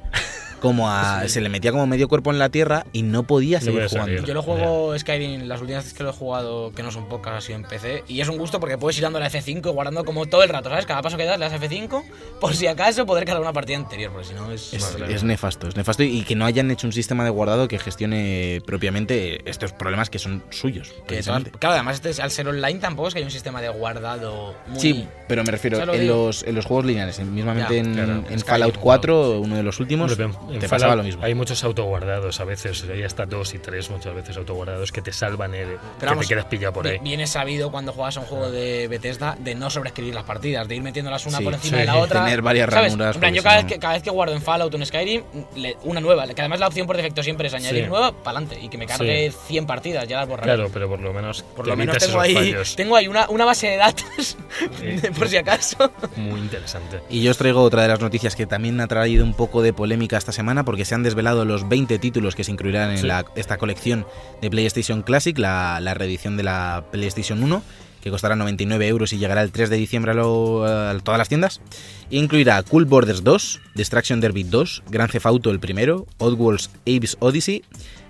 Como 0.62 0.90
a. 0.90 1.28
Se 1.28 1.42
le 1.42 1.50
metía 1.50 1.72
como 1.72 1.86
medio 1.88 2.08
cuerpo 2.08 2.32
en 2.32 2.40
la 2.40 2.50
tierra 2.50 2.86
y 2.94 3.02
no 3.04 3.24
podía 3.24 3.60
No 3.60 3.66
seguir 3.66 3.88
jugando. 3.88 4.12
salir. 4.14 4.24
Yo 4.26 4.34
lo 4.34 4.42
juego 4.44 4.98
Skyrim, 4.98 5.44
las 5.48 5.60
últimas 5.60 5.84
veces 5.84 5.98
que 5.98 6.04
lo 6.04 6.12
he 6.12 6.14
jugado, 6.14 6.72
que 6.74 6.84
no 6.84 6.92
son 6.92 7.10
pocas, 7.10 7.34
ha 7.34 7.42
sido 7.42 7.58
en 7.60 7.66
PC. 7.66 8.04
Y 8.08 8.22
es 8.22 8.30
un 8.30 8.38
gusto 8.38 8.60
porque 8.60 8.78
puedes 8.78 8.98
ir 8.98 9.04
dando 9.04 9.20
la 9.20 9.30
F5 9.30 9.58
y 9.68 9.70
guardando 9.74 10.06
como 10.06 10.26
todo 10.28 10.44
el 10.44 10.50
rato, 10.50 10.70
¿sabes? 10.70 10.86
Cada 10.86 11.02
paso 11.02 11.18
que 11.18 11.26
das 11.26 11.40
le 11.40 11.50
das 11.50 11.60
F5 11.60 12.04
por 12.40 12.54
si 12.56 12.68
acaso 12.68 13.06
poder 13.06 13.26
cargar 13.26 13.42
una 13.42 13.54
partida 13.54 13.78
anterior, 13.78 14.12
porque 14.12 14.28
si 14.28 14.34
no 14.36 14.52
es... 14.52 14.74
Es, 14.74 15.24
nefasto, 15.24 15.68
es 15.68 15.76
nefasto 15.76 16.04
y 16.04 16.22
que 16.24 16.36
no 16.36 16.46
hayan 16.46 16.70
hecho 16.72 16.88
un 16.88 16.94
sistema 16.94 17.24
de 17.24 17.30
guardado 17.32 17.68
que 17.68 17.80
gestione 17.80 18.62
propiamente 18.66 19.50
estos 19.50 19.74
problemas 19.74 20.10
que 20.10 20.20
son 20.20 20.44
suyos. 20.52 20.94
que 21.08 21.20
claro, 21.22 21.76
además 21.76 22.02
este, 22.04 22.22
al 22.22 22.32
ser 22.32 22.48
online 22.48 22.80
tampoco 22.80 23.08
es 23.08 23.14
que 23.14 23.20
hay 23.20 23.26
un 23.26 23.32
sistema 23.32 23.62
de 23.62 23.70
guardado 23.70 24.56
muy... 24.68 24.80
Sí, 24.80 25.08
pero 25.28 25.44
me 25.44 25.52
refiero 25.52 25.84
lo 25.86 25.94
en 25.94 26.08
los, 26.08 26.44
en 26.44 26.56
los 26.56 26.66
juegos 26.66 26.86
lineales, 26.86 27.20
en- 27.20 27.34
mismamente 27.34 27.74
Ya, 27.76 27.80
en, 27.82 27.94
claro. 27.94 28.12
en 28.12 28.24
Skyrim, 28.40 28.46
Fallout 28.46 28.74
Fallout, 28.76 28.78
4, 28.84 29.40
uno 29.42 29.56
de 29.56 29.64
los 29.64 29.80
últimos, 29.80 30.18
te 30.60 30.68
Fallout 30.68 30.70
pasaba 30.82 30.96
lo 30.96 31.04
mismo. 31.04 31.24
Hay 31.24 31.34
muchos 31.36 31.64
autoguardados 31.64 32.40
a 32.40 32.44
veces, 32.46 32.84
hay 32.90 33.04
hasta 33.04 33.26
dos 33.26 33.54
y 33.54 33.60
tres 33.60 33.90
muchas 33.90 34.14
veces 34.14 34.38
autoguardados 34.38 34.92
que 34.92 35.02
te 35.02 35.12
salvan 35.14 35.54
el, 35.56 35.78
que 36.00 36.06
vamos, 36.06 36.28
te 36.28 36.34
quedas 36.36 36.46
pillado 36.46 36.74
por 36.74 36.88
ahí. 36.88 36.98
Viene 37.02 37.28
sabido 37.28 37.72
cuando 37.72 37.94
juegas 37.94 38.18
a 38.18 38.22
un 38.22 38.26
juego 38.26 38.52
de 38.52 38.88
Bethesda 38.88 39.36
de 39.40 39.56
no 39.56 39.70
sobreescribir 39.70 40.14
las 40.14 40.24
partidas, 40.24 40.68
de 40.68 40.76
ir 40.76 40.82
metiéndolas 40.82 41.26
una 41.26 41.38
Sí, 41.40 41.44
por 41.44 41.54
encima 41.54 41.78
sí. 41.78 41.82
de 41.82 41.86
la 41.88 41.98
otra. 41.98 42.24
Tener 42.24 42.42
varias 42.42 42.70
¿sabes? 42.70 42.92
ranuras, 42.94 43.16
En 43.16 43.20
plan, 43.22 43.34
yo 43.34 43.44
cada, 43.44 43.58
vez 43.58 43.66
que, 43.66 43.80
cada 43.80 43.94
vez 43.94 44.04
que 44.04 44.10
guardo 44.10 44.34
en 44.34 44.42
Fallout 44.42 44.74
o 44.74 44.78
en 44.78 44.86
Skyrim, 44.86 45.24
le- 45.56 45.78
una 45.84 46.00
nueva, 46.02 46.28
que 46.28 46.42
además 46.42 46.60
la 46.60 46.68
opción 46.68 46.88
por 46.88 46.98
defecto 46.98 47.24
siempre 47.24 47.48
es 47.48 47.54
añadir 47.54 47.84
Sí. 47.84 47.90
nueva, 47.90 48.12
para 48.12 48.38
adelante, 48.40 48.60
y 48.62 48.70
que 48.70 48.78
me 48.78 48.86
cargue 48.86 49.32
100 49.48 49.66
partidas, 49.66 50.08
ya 50.08 50.18
las 50.20 50.28
borraré. 50.28 50.54
Claro, 50.54 50.70
pero 50.74 50.88
por 50.90 51.00
lo 51.00 51.14
menos 51.14 51.44
Por 51.56 51.68
lo 51.68 51.76
menos 51.76 51.98
tengo 51.98 52.20
ahí, 52.20 52.34
fallos. 52.34 52.76
tengo 52.76 52.96
ahí 52.96 53.08
una, 53.08 53.30
una 53.30 53.46
base 53.46 53.68
de 53.68 53.78
datos, 53.78 54.38
de 54.82 55.12
por 55.12 55.28
si 55.28 55.38
acaso. 55.38 55.92
Muy 56.18 56.40
interesante. 56.40 57.00
Y 57.10 57.22
yo 57.22 57.32
os 57.32 57.38
traigo 57.38 57.62
otra 57.62 57.82
de 57.84 57.88
las 57.88 58.00
noticias 58.00 58.36
que 58.36 58.46
también 58.46 58.80
ha 58.82 58.88
traído 58.88 59.24
un 59.24 59.34
poco 59.34 59.62
de 59.62 59.74
polémica 59.74 60.18
esta 60.18 60.32
semana 60.32 60.41
porque 60.66 60.86
se 60.86 60.96
han 60.96 61.04
desvelado 61.04 61.46
los 61.46 61.68
20 61.70 62.00
títulos 62.00 62.36
que 62.36 62.44
se 62.44 62.52
incluirán 62.52 62.92
en 62.92 62.98
Sí. 63.00 63.08
la- 63.08 63.26
esta 63.36 63.58
colección 63.58 64.06
de 64.42 64.50
PlayStation 64.50 65.02
Classic, 65.04 65.38
la, 65.38 65.80
la 65.82 65.94
reedición 65.94 66.38
de 66.38 66.44
la 66.44 66.84
PlayStation 66.92 67.42
1, 67.44 67.62
que 68.02 68.10
costará 68.10 68.36
99 68.36 68.88
euros 68.88 69.14
y 69.14 69.18
llegará 69.20 69.44
el 69.44 69.52
3 69.52 69.70
de 69.70 69.78
diciembre 69.78 70.12
a, 70.12 70.16
lo- 70.16 70.66
a 70.66 70.98
todas 71.00 71.18
las 71.20 71.30
tiendas. 71.30 71.62
Incluirá 72.10 72.62
Cool 72.64 72.86
Borders 72.86 73.24
2, 73.24 73.60
Destruction 73.76 74.20
Derby 74.22 74.44
2, 74.44 74.84
Grand 74.90 75.12
Theft 75.12 75.26
Auto 75.28 75.52
el 75.52 75.60
primero, 75.60 76.08
Oddworld's 76.18 76.70
Abe's 76.88 77.16
Odyssey, 77.20 77.64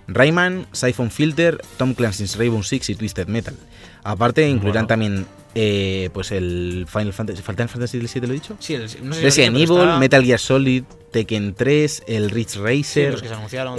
Rayman, 0.07 0.66
Siphon 0.72 1.12
Filter, 1.12 1.62
Tom 1.78 1.94
Clancy's 1.94 2.36
Rainbow 2.38 2.63
Six 2.63 2.89
y 2.89 2.95
Twisted 2.95 3.28
Metal. 3.28 3.56
Aparte 4.04 4.48
incluirán 4.48 4.86
Bueno. 4.86 4.88
también 4.88 5.25
eh, 5.56 6.09
pues 6.13 6.31
el 6.31 6.86
Final 6.89 7.13
Fantasy, 7.13 7.42
¿Final 7.42 7.68
Fantasy 7.69 8.00
VII 8.00 8.21
lo 8.27 8.27
he 8.30 8.33
dicho? 8.33 8.56
Sí, 8.59 8.74
el- 8.75 8.83
no 9.03 9.13
sé 9.15 9.21
Resident 9.21 9.56
Evil, 9.57 9.77
está- 9.77 10.00
Metal 10.00 10.24
Gear 10.24 10.39
Solid, 10.39 10.83
Tekken 11.12 11.53
3, 11.56 12.03
el 12.07 12.30
Ridge 12.30 12.56
Racer, 12.57 13.13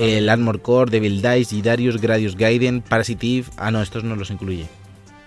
el 0.01 0.29
Armor 0.29 0.61
Core, 0.61 0.91
Devil 0.91 1.23
Dice, 1.23 1.45
Gidarius, 1.57 2.01
Gradius 2.01 2.37
Gaiden, 2.37 2.83
Parasite 2.83 3.27
Eve. 3.39 3.47
Ah, 3.57 3.71
no, 3.71 3.81
estos 3.81 4.05
no 4.05 4.17
los 4.17 4.31
incluye. 4.31 4.67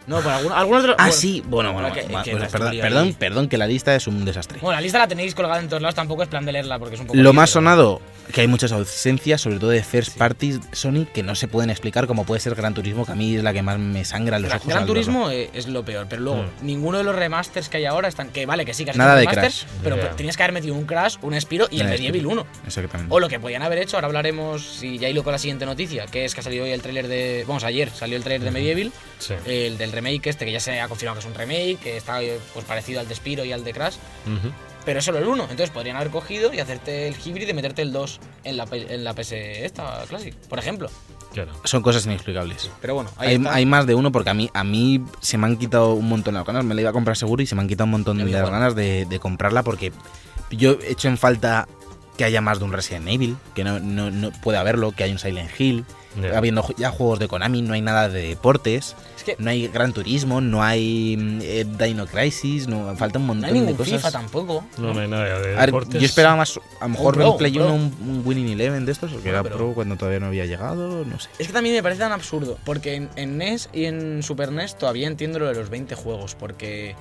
No, 0.08 0.22
por 0.22 0.32
algunos, 0.32 0.58
algunos 0.58 0.82
de 0.84 0.88
los- 0.90 0.96
Ah, 1.00 1.04
bueno, 1.06 1.14
sí, 1.20 1.44
bueno, 1.48 1.74
bueno, 1.74 1.92
que- 1.94 2.04
bueno, 2.04 2.24
que 2.24 2.32
pues 2.38 2.54
la 2.54 2.72
perdón, 2.82 3.14
perdón, 3.18 3.50
que 3.50 3.58
la 3.58 3.68
lista 3.68 3.96
es 3.96 4.08
un 4.08 4.24
desastre. 4.26 4.60
Bueno, 4.62 4.76
la 4.76 4.82
lista 4.82 5.00
la 5.00 5.08
tenéis 5.08 5.34
colgada 5.34 5.60
en 5.60 5.68
todos 5.68 5.82
lados, 5.82 5.96
tampoco 5.96 6.24
es 6.24 6.30
plan 6.30 6.46
de 6.46 6.52
leerla 6.52 6.78
porque 6.80 6.96
es 6.96 7.02
un 7.02 7.08
poco... 7.08 7.18
Lo 7.20 7.34
más 7.34 7.50
pero- 7.50 7.54
sonado, 7.62 8.02
que 8.34 8.42
hay 8.42 8.48
muchas 8.48 8.72
ausencias, 8.72 9.42
sobre 9.42 9.58
todo 9.60 9.70
de 9.72 9.84
first 9.84 10.18
parties 10.18 10.60
Sony, 10.72 11.06
que 11.14 11.24
no 11.24 11.36
se 11.36 11.48
pueden 11.48 11.70
explicar, 11.70 12.08
como 12.08 12.26
puede 12.26 12.40
ser 12.42 12.54
Gran 12.56 12.74
Turismo, 12.74 13.06
que 13.06 13.12
a 13.12 13.16
mí 13.16 13.36
es 13.36 13.44
la 13.44 13.54
que 13.54 13.62
más 13.62 13.78
me 13.80 14.06
sangra 14.06 14.38
los 14.40 14.50
Gran, 14.50 14.60
ojos. 14.60 14.70
Gran. 14.74 14.86
Turismo 14.86 15.30
eh, 15.32 15.50
es 15.54 15.68
lo 15.68 15.84
peor, 15.84 16.06
pero 16.10 16.22
luego 16.22 16.44
Mm. 16.44 16.66
ninguno 16.66 16.98
de 17.00 17.04
los 17.04 17.16
remasters 17.16 17.70
que 17.70 17.78
hay 17.78 17.86
ahora 17.86 18.08
están. 18.08 18.30
Que 18.30 18.46
vale, 18.46 18.66
que 18.66 18.74
sí, 18.74 18.84
que 18.86 18.92
has 18.92 18.98
Nada 18.98 19.16
de 19.16 19.22
remasters, 19.26 19.64
Crash. 19.64 19.80
pero 19.84 19.98
Ya. 19.98 20.12
tenías 20.12 20.38
que 20.38 20.44
haber 20.44 20.54
metido 20.54 20.76
un 20.76 20.86
Crash, 20.86 21.16
un 21.22 21.40
Spiro 21.40 21.68
y 21.72 21.80
el 21.80 21.88
Medieval 21.88 22.20
Spiro. 22.20 22.30
1. 22.32 22.48
Exactamente. 22.68 23.14
O 23.14 23.20
lo 23.20 23.28
que 23.30 23.40
podían 23.40 23.62
haber 23.64 23.80
hecho, 23.80 23.98
ahora 23.98 24.08
hablaremos, 24.08 24.62
si 24.64 24.98
ya 24.98 25.10
hilo 25.10 25.24
con 25.24 25.32
la 25.34 25.40
siguiente 25.40 25.66
noticia, 25.66 26.06
que 26.08 26.26
es 26.26 26.34
que 26.36 26.42
ha 26.42 26.44
salido 26.44 26.66
hoy 26.66 26.72
el 26.72 26.82
tráiler 26.82 27.08
de... 27.08 27.44
Vamos, 27.48 27.64
ayer 27.64 27.90
salió 27.90 28.18
el 28.18 28.24
tráiler 28.24 28.44
de 28.46 28.52
Medieval, 28.52 28.92
Sí. 29.20 29.34
el 29.46 29.78
del 29.78 29.92
remake 29.92 30.28
este, 30.30 30.46
que 30.46 30.52
ya 30.52 30.60
se 30.60 30.80
ha 30.82 30.88
confirmado 30.88 31.20
que 31.20 31.28
es 31.28 31.32
un 31.32 31.38
remake, 31.38 31.78
que 31.80 31.98
está 31.98 32.20
pues 32.54 32.66
parecido 32.66 33.00
al 33.00 33.08
de 33.08 33.16
Spiro 33.16 33.44
y 33.46 33.52
al 33.52 33.64
de 33.64 33.74
Crash, 33.74 33.96
pero 34.86 35.00
es 35.00 35.06
solo 35.06 35.18
el 35.18 35.26
1. 35.26 35.44
Entonces 35.44 35.70
podrían 35.72 35.96
haber 35.96 36.10
cogido 36.10 36.54
y 36.54 36.60
hacerte 36.60 37.08
el 37.08 37.16
híbrido 37.26 37.52
y 37.52 37.54
meterte 37.54 37.82
el 37.82 37.92
2 37.92 38.20
en 38.44 38.58
la, 38.58 38.66
P- 38.68 38.94
en 38.94 39.04
la 39.04 39.14
PS 39.14 39.32
esta 39.34 40.04
Classic, 40.08 40.36
por 40.48 40.60
ejemplo. 40.60 40.90
Claro. 41.34 41.52
Son 41.64 41.82
cosas 41.82 42.06
inexplicables. 42.06 42.70
Pero 42.82 42.94
bueno, 42.96 43.10
ahí 43.18 43.30
Hay, 43.30 43.36
está. 43.36 43.54
hay 43.56 43.66
más 43.66 43.86
de 43.88 43.96
uno 43.96 44.12
porque 44.12 44.30
a 44.30 44.34
mí, 44.34 44.50
a 44.54 44.64
mí 44.64 45.04
se 45.22 45.38
me 45.38 45.48
han 45.48 45.58
quitado 45.58 45.94
un 45.94 46.08
montón 46.08 46.34
las 46.36 46.46
ganas. 46.46 46.64
Me 46.64 46.76
la 46.76 46.82
iba 46.82 46.90
a 46.92 46.94
comprar 46.94 47.18
seguro 47.18 47.42
y 47.42 47.46
se 47.48 47.56
me 47.56 47.62
han 47.62 47.68
quitado 47.68 47.86
un 47.86 47.92
montón 47.92 48.18
de 48.20 48.26
las 48.26 48.50
ganas 48.50 48.76
de, 48.76 49.06
de 49.06 49.20
comprarla 49.20 49.64
porque 49.64 49.92
yo 50.52 50.78
he 50.82 50.92
hecho 50.92 51.08
en 51.10 51.18
falta 51.18 51.68
que 52.16 52.24
haya 52.24 52.40
más 52.40 52.60
de 52.60 52.66
un 52.66 52.72
Resident 52.72 53.08
Evil, 53.10 53.36
que 53.54 53.64
no, 53.66 53.80
no, 53.82 54.12
no 54.12 54.32
puede 54.42 54.58
haberlo, 54.60 54.94
que 54.94 55.04
hay 55.04 55.12
un 55.12 55.20
Silent 55.20 55.50
Hill, 55.60 55.84
Habiendo 56.36 56.66
ya 56.78 56.92
juegos 56.92 57.20
de 57.20 57.28
Konami, 57.28 57.62
no 57.62 57.74
hay 57.74 57.82
nada 57.82 58.10
de 58.10 58.30
deportes, 58.30 58.96
Es 59.18 59.24
que 59.24 59.36
no 59.38 59.50
hay 59.50 59.68
Gran 59.68 59.94
Turismo, 59.94 60.42
no 60.42 60.64
hay 60.64 61.18
mm, 61.18 61.40
eh, 61.42 61.66
Dino 61.66 62.08
Crisis, 62.08 62.68
no, 62.68 62.96
falta 62.96 63.20
un 63.20 63.28
no 63.28 63.34
montón 63.34 63.50
hay 63.50 63.54
ningún 63.54 63.74
de 63.74 63.78
cosas. 63.78 63.94
FIFA 63.94 64.12
tampoco. 64.12 64.66
No, 64.78 64.94
no 64.94 65.02
hay 65.02 65.08
nada 65.08 65.40
de 65.40 65.56
ver, 65.56 65.66
deportes. 65.66 66.00
yo 66.02 66.06
esperaba 66.06 66.36
más, 66.38 66.58
a 66.80 66.86
lo 66.86 66.90
mejor 66.90 67.16
Pro, 67.16 67.32
en 67.32 67.38
Play 67.38 67.58
un 67.58 67.66
Pro. 67.66 67.74
1 67.74 67.76
un, 67.76 68.10
un 68.10 68.22
Winning 68.26 68.50
Eleven 68.50 68.86
de 68.86 68.92
estos, 68.92 69.12
que 69.12 69.18
Bueno, 69.18 69.30
era 69.30 69.44
Pro 69.44 69.74
cuando 69.74 69.96
todavía 69.98 70.20
no 70.20 70.28
había 70.28 70.46
llegado, 70.46 71.04
no 71.06 71.20
sé. 71.20 71.30
Es 71.40 71.48
que 71.48 71.54
también 71.54 71.76
me 71.76 71.84
parece 71.84 72.00
tan 72.00 72.12
absurdo, 72.12 72.58
porque 72.64 72.96
en, 72.96 73.10
en 73.16 73.38
NES 73.38 73.70
y 73.74 73.86
en 73.86 74.24
Super 74.24 74.52
NES 74.52 74.78
todavía 74.78 75.08
entiendo 75.08 75.40
lo 75.40 75.48
de 75.48 75.56
los 75.56 75.70
20 75.70 75.96
juegos, 75.96 76.36
porque 76.36 76.96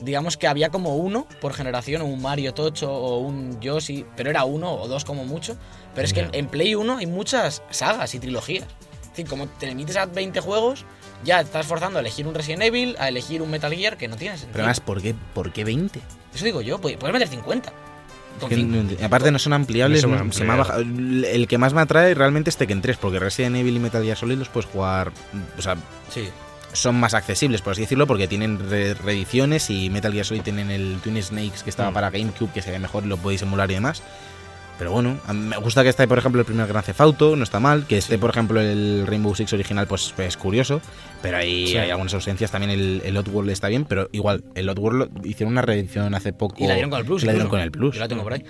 digamos 0.00 0.36
que 0.36 0.46
había 0.46 0.70
como 0.70 0.96
uno 0.96 1.26
por 1.40 1.52
generación, 1.54 2.02
un 2.02 2.20
Mario 2.22 2.54
Tocho 2.54 2.92
o 2.92 3.18
un 3.18 3.60
Yoshi, 3.60 4.04
pero 4.16 4.30
era 4.30 4.44
uno 4.44 4.72
o 4.72 4.88
dos 4.88 5.04
como 5.04 5.24
mucho. 5.24 5.56
Pero 5.94 6.06
es 6.06 6.12
que 6.12 6.20
en, 6.20 6.30
en 6.34 6.46
Play 6.48 6.74
1 6.74 6.98
hay 6.98 7.06
muchas 7.06 7.62
sagas 7.70 8.14
y 8.14 8.18
trilogías. 8.20 8.66
Es 9.02 9.08
decir, 9.10 9.26
como 9.26 9.46
te 9.48 9.66
limites 9.66 9.96
a 9.96 10.06
20 10.06 10.40
juegos, 10.40 10.84
ya 11.24 11.38
te 11.38 11.44
estás 11.46 11.66
forzando 11.66 11.98
a 11.98 12.00
elegir 12.00 12.26
un 12.26 12.34
Resident 12.34 12.62
Evil, 12.62 12.96
a 12.98 13.08
elegir 13.08 13.42
un 13.42 13.50
Metal 13.50 13.72
Gear 13.74 13.96
que 13.96 14.06
no 14.08 14.16
tienes 14.16 14.40
sentido. 14.40 14.52
Pero 14.52 14.64
además, 14.64 14.80
¿por 14.80 15.02
qué, 15.02 15.14
¿por 15.34 15.52
qué 15.52 15.64
20? 15.64 16.00
Eso 16.34 16.44
digo 16.44 16.60
yo, 16.62 16.80
puedes 16.80 16.96
puedes 16.98 17.12
meter 17.12 17.28
50. 17.28 17.72
Con 18.40 18.48
Que 18.48 19.04
aparte 19.04 19.30
no 19.32 19.38
son 19.40 19.52
ampliables, 19.52 20.06
No 20.06 20.24
no- 20.24 20.32
se 20.32 20.44
me 20.44 20.52
ha 20.52 20.56
bajado- 20.56 20.80
el 20.82 21.46
que 21.48 21.58
más 21.58 21.74
me 21.74 21.80
atrae 21.80 22.14
realmente 22.14 22.48
es 22.48 22.56
Tekken 22.56 22.80
3, 22.80 22.96
porque 22.96 23.18
Resident 23.18 23.56
Evil 23.56 23.76
y 23.76 23.80
Metal 23.80 24.02
Gear 24.02 24.16
Solid 24.16 24.38
los 24.38 24.48
puedes 24.48 24.70
jugar, 24.70 25.10
o 25.58 25.60
sea, 25.62 25.76
Sí. 26.08 26.28
Son 26.72 26.98
más 27.00 27.14
accesibles, 27.14 27.62
por 27.62 27.72
así 27.72 27.80
decirlo, 27.82 28.06
porque 28.06 28.28
tienen 28.28 28.58
re- 28.70 28.94
reediciones 28.94 29.70
y 29.70 29.90
Metal 29.90 30.12
Gear 30.12 30.24
Solid 30.24 30.42
tienen 30.42 30.70
el 30.70 30.98
Twin 31.02 31.22
Snakes 31.22 31.62
que 31.64 31.70
estaba 31.70 31.90
Mm. 31.90 31.94
para 31.94 32.10
GameCube, 32.10 32.52
que 32.52 32.62
se 32.62 32.70
ve 32.70 32.78
mejor 32.78 33.04
y 33.04 33.08
lo 33.08 33.16
podéis 33.16 33.42
emular 33.42 33.70
y 33.70 33.74
demás. 33.74 34.02
Pero 34.80 34.92
bueno, 34.92 35.20
me 35.32 35.56
gusta 35.58 35.82
que 35.82 35.90
esté, 35.90 36.08
por 36.08 36.16
ejemplo, 36.16 36.40
el 36.40 36.46
primer 36.46 36.66
Gran 36.66 36.82
Theft 36.82 37.00
Auto, 37.02 37.36
no 37.36 37.44
está 37.44 37.60
mal. 37.60 37.86
Que 37.86 37.98
esté, 37.98 38.16
por 38.18 38.30
ejemplo, 38.30 38.60
el 38.62 39.04
Rainbow 39.06 39.34
Six 39.34 39.52
original, 39.52 39.86
pues 39.86 40.14
es 40.16 40.36
curioso. 40.38 40.80
Pero 41.20 41.36
ahí 41.36 41.66
Sí. 41.66 41.76
hay 41.76 41.90
algunas 41.90 42.14
ausencias. 42.14 42.50
También 42.50 42.70
el, 42.70 43.02
el 43.04 43.14
Oddworld 43.18 43.50
está 43.50 43.68
bien, 43.68 43.84
pero 43.84 44.08
igual, 44.12 44.42
el 44.54 44.66
Oddworld 44.70 44.98
lo- 44.98 45.28
hicieron 45.28 45.52
una 45.52 45.60
reedición 45.60 46.14
hace 46.14 46.32
poco. 46.32 46.56
Y 46.64 46.66
la 46.66 46.72
dieron 46.72 46.88
con 46.90 46.98
el 46.98 47.04
Plus. 47.04 47.22
y 47.22 47.26
la 47.26 47.32
dieron 47.32 47.50
con 47.50 47.60
el 47.60 47.70
Plus. 47.70 47.94
Yo 47.96 48.00
la 48.00 48.08
tengo 48.08 48.22
por 48.22 48.32
ahí. 48.32 48.42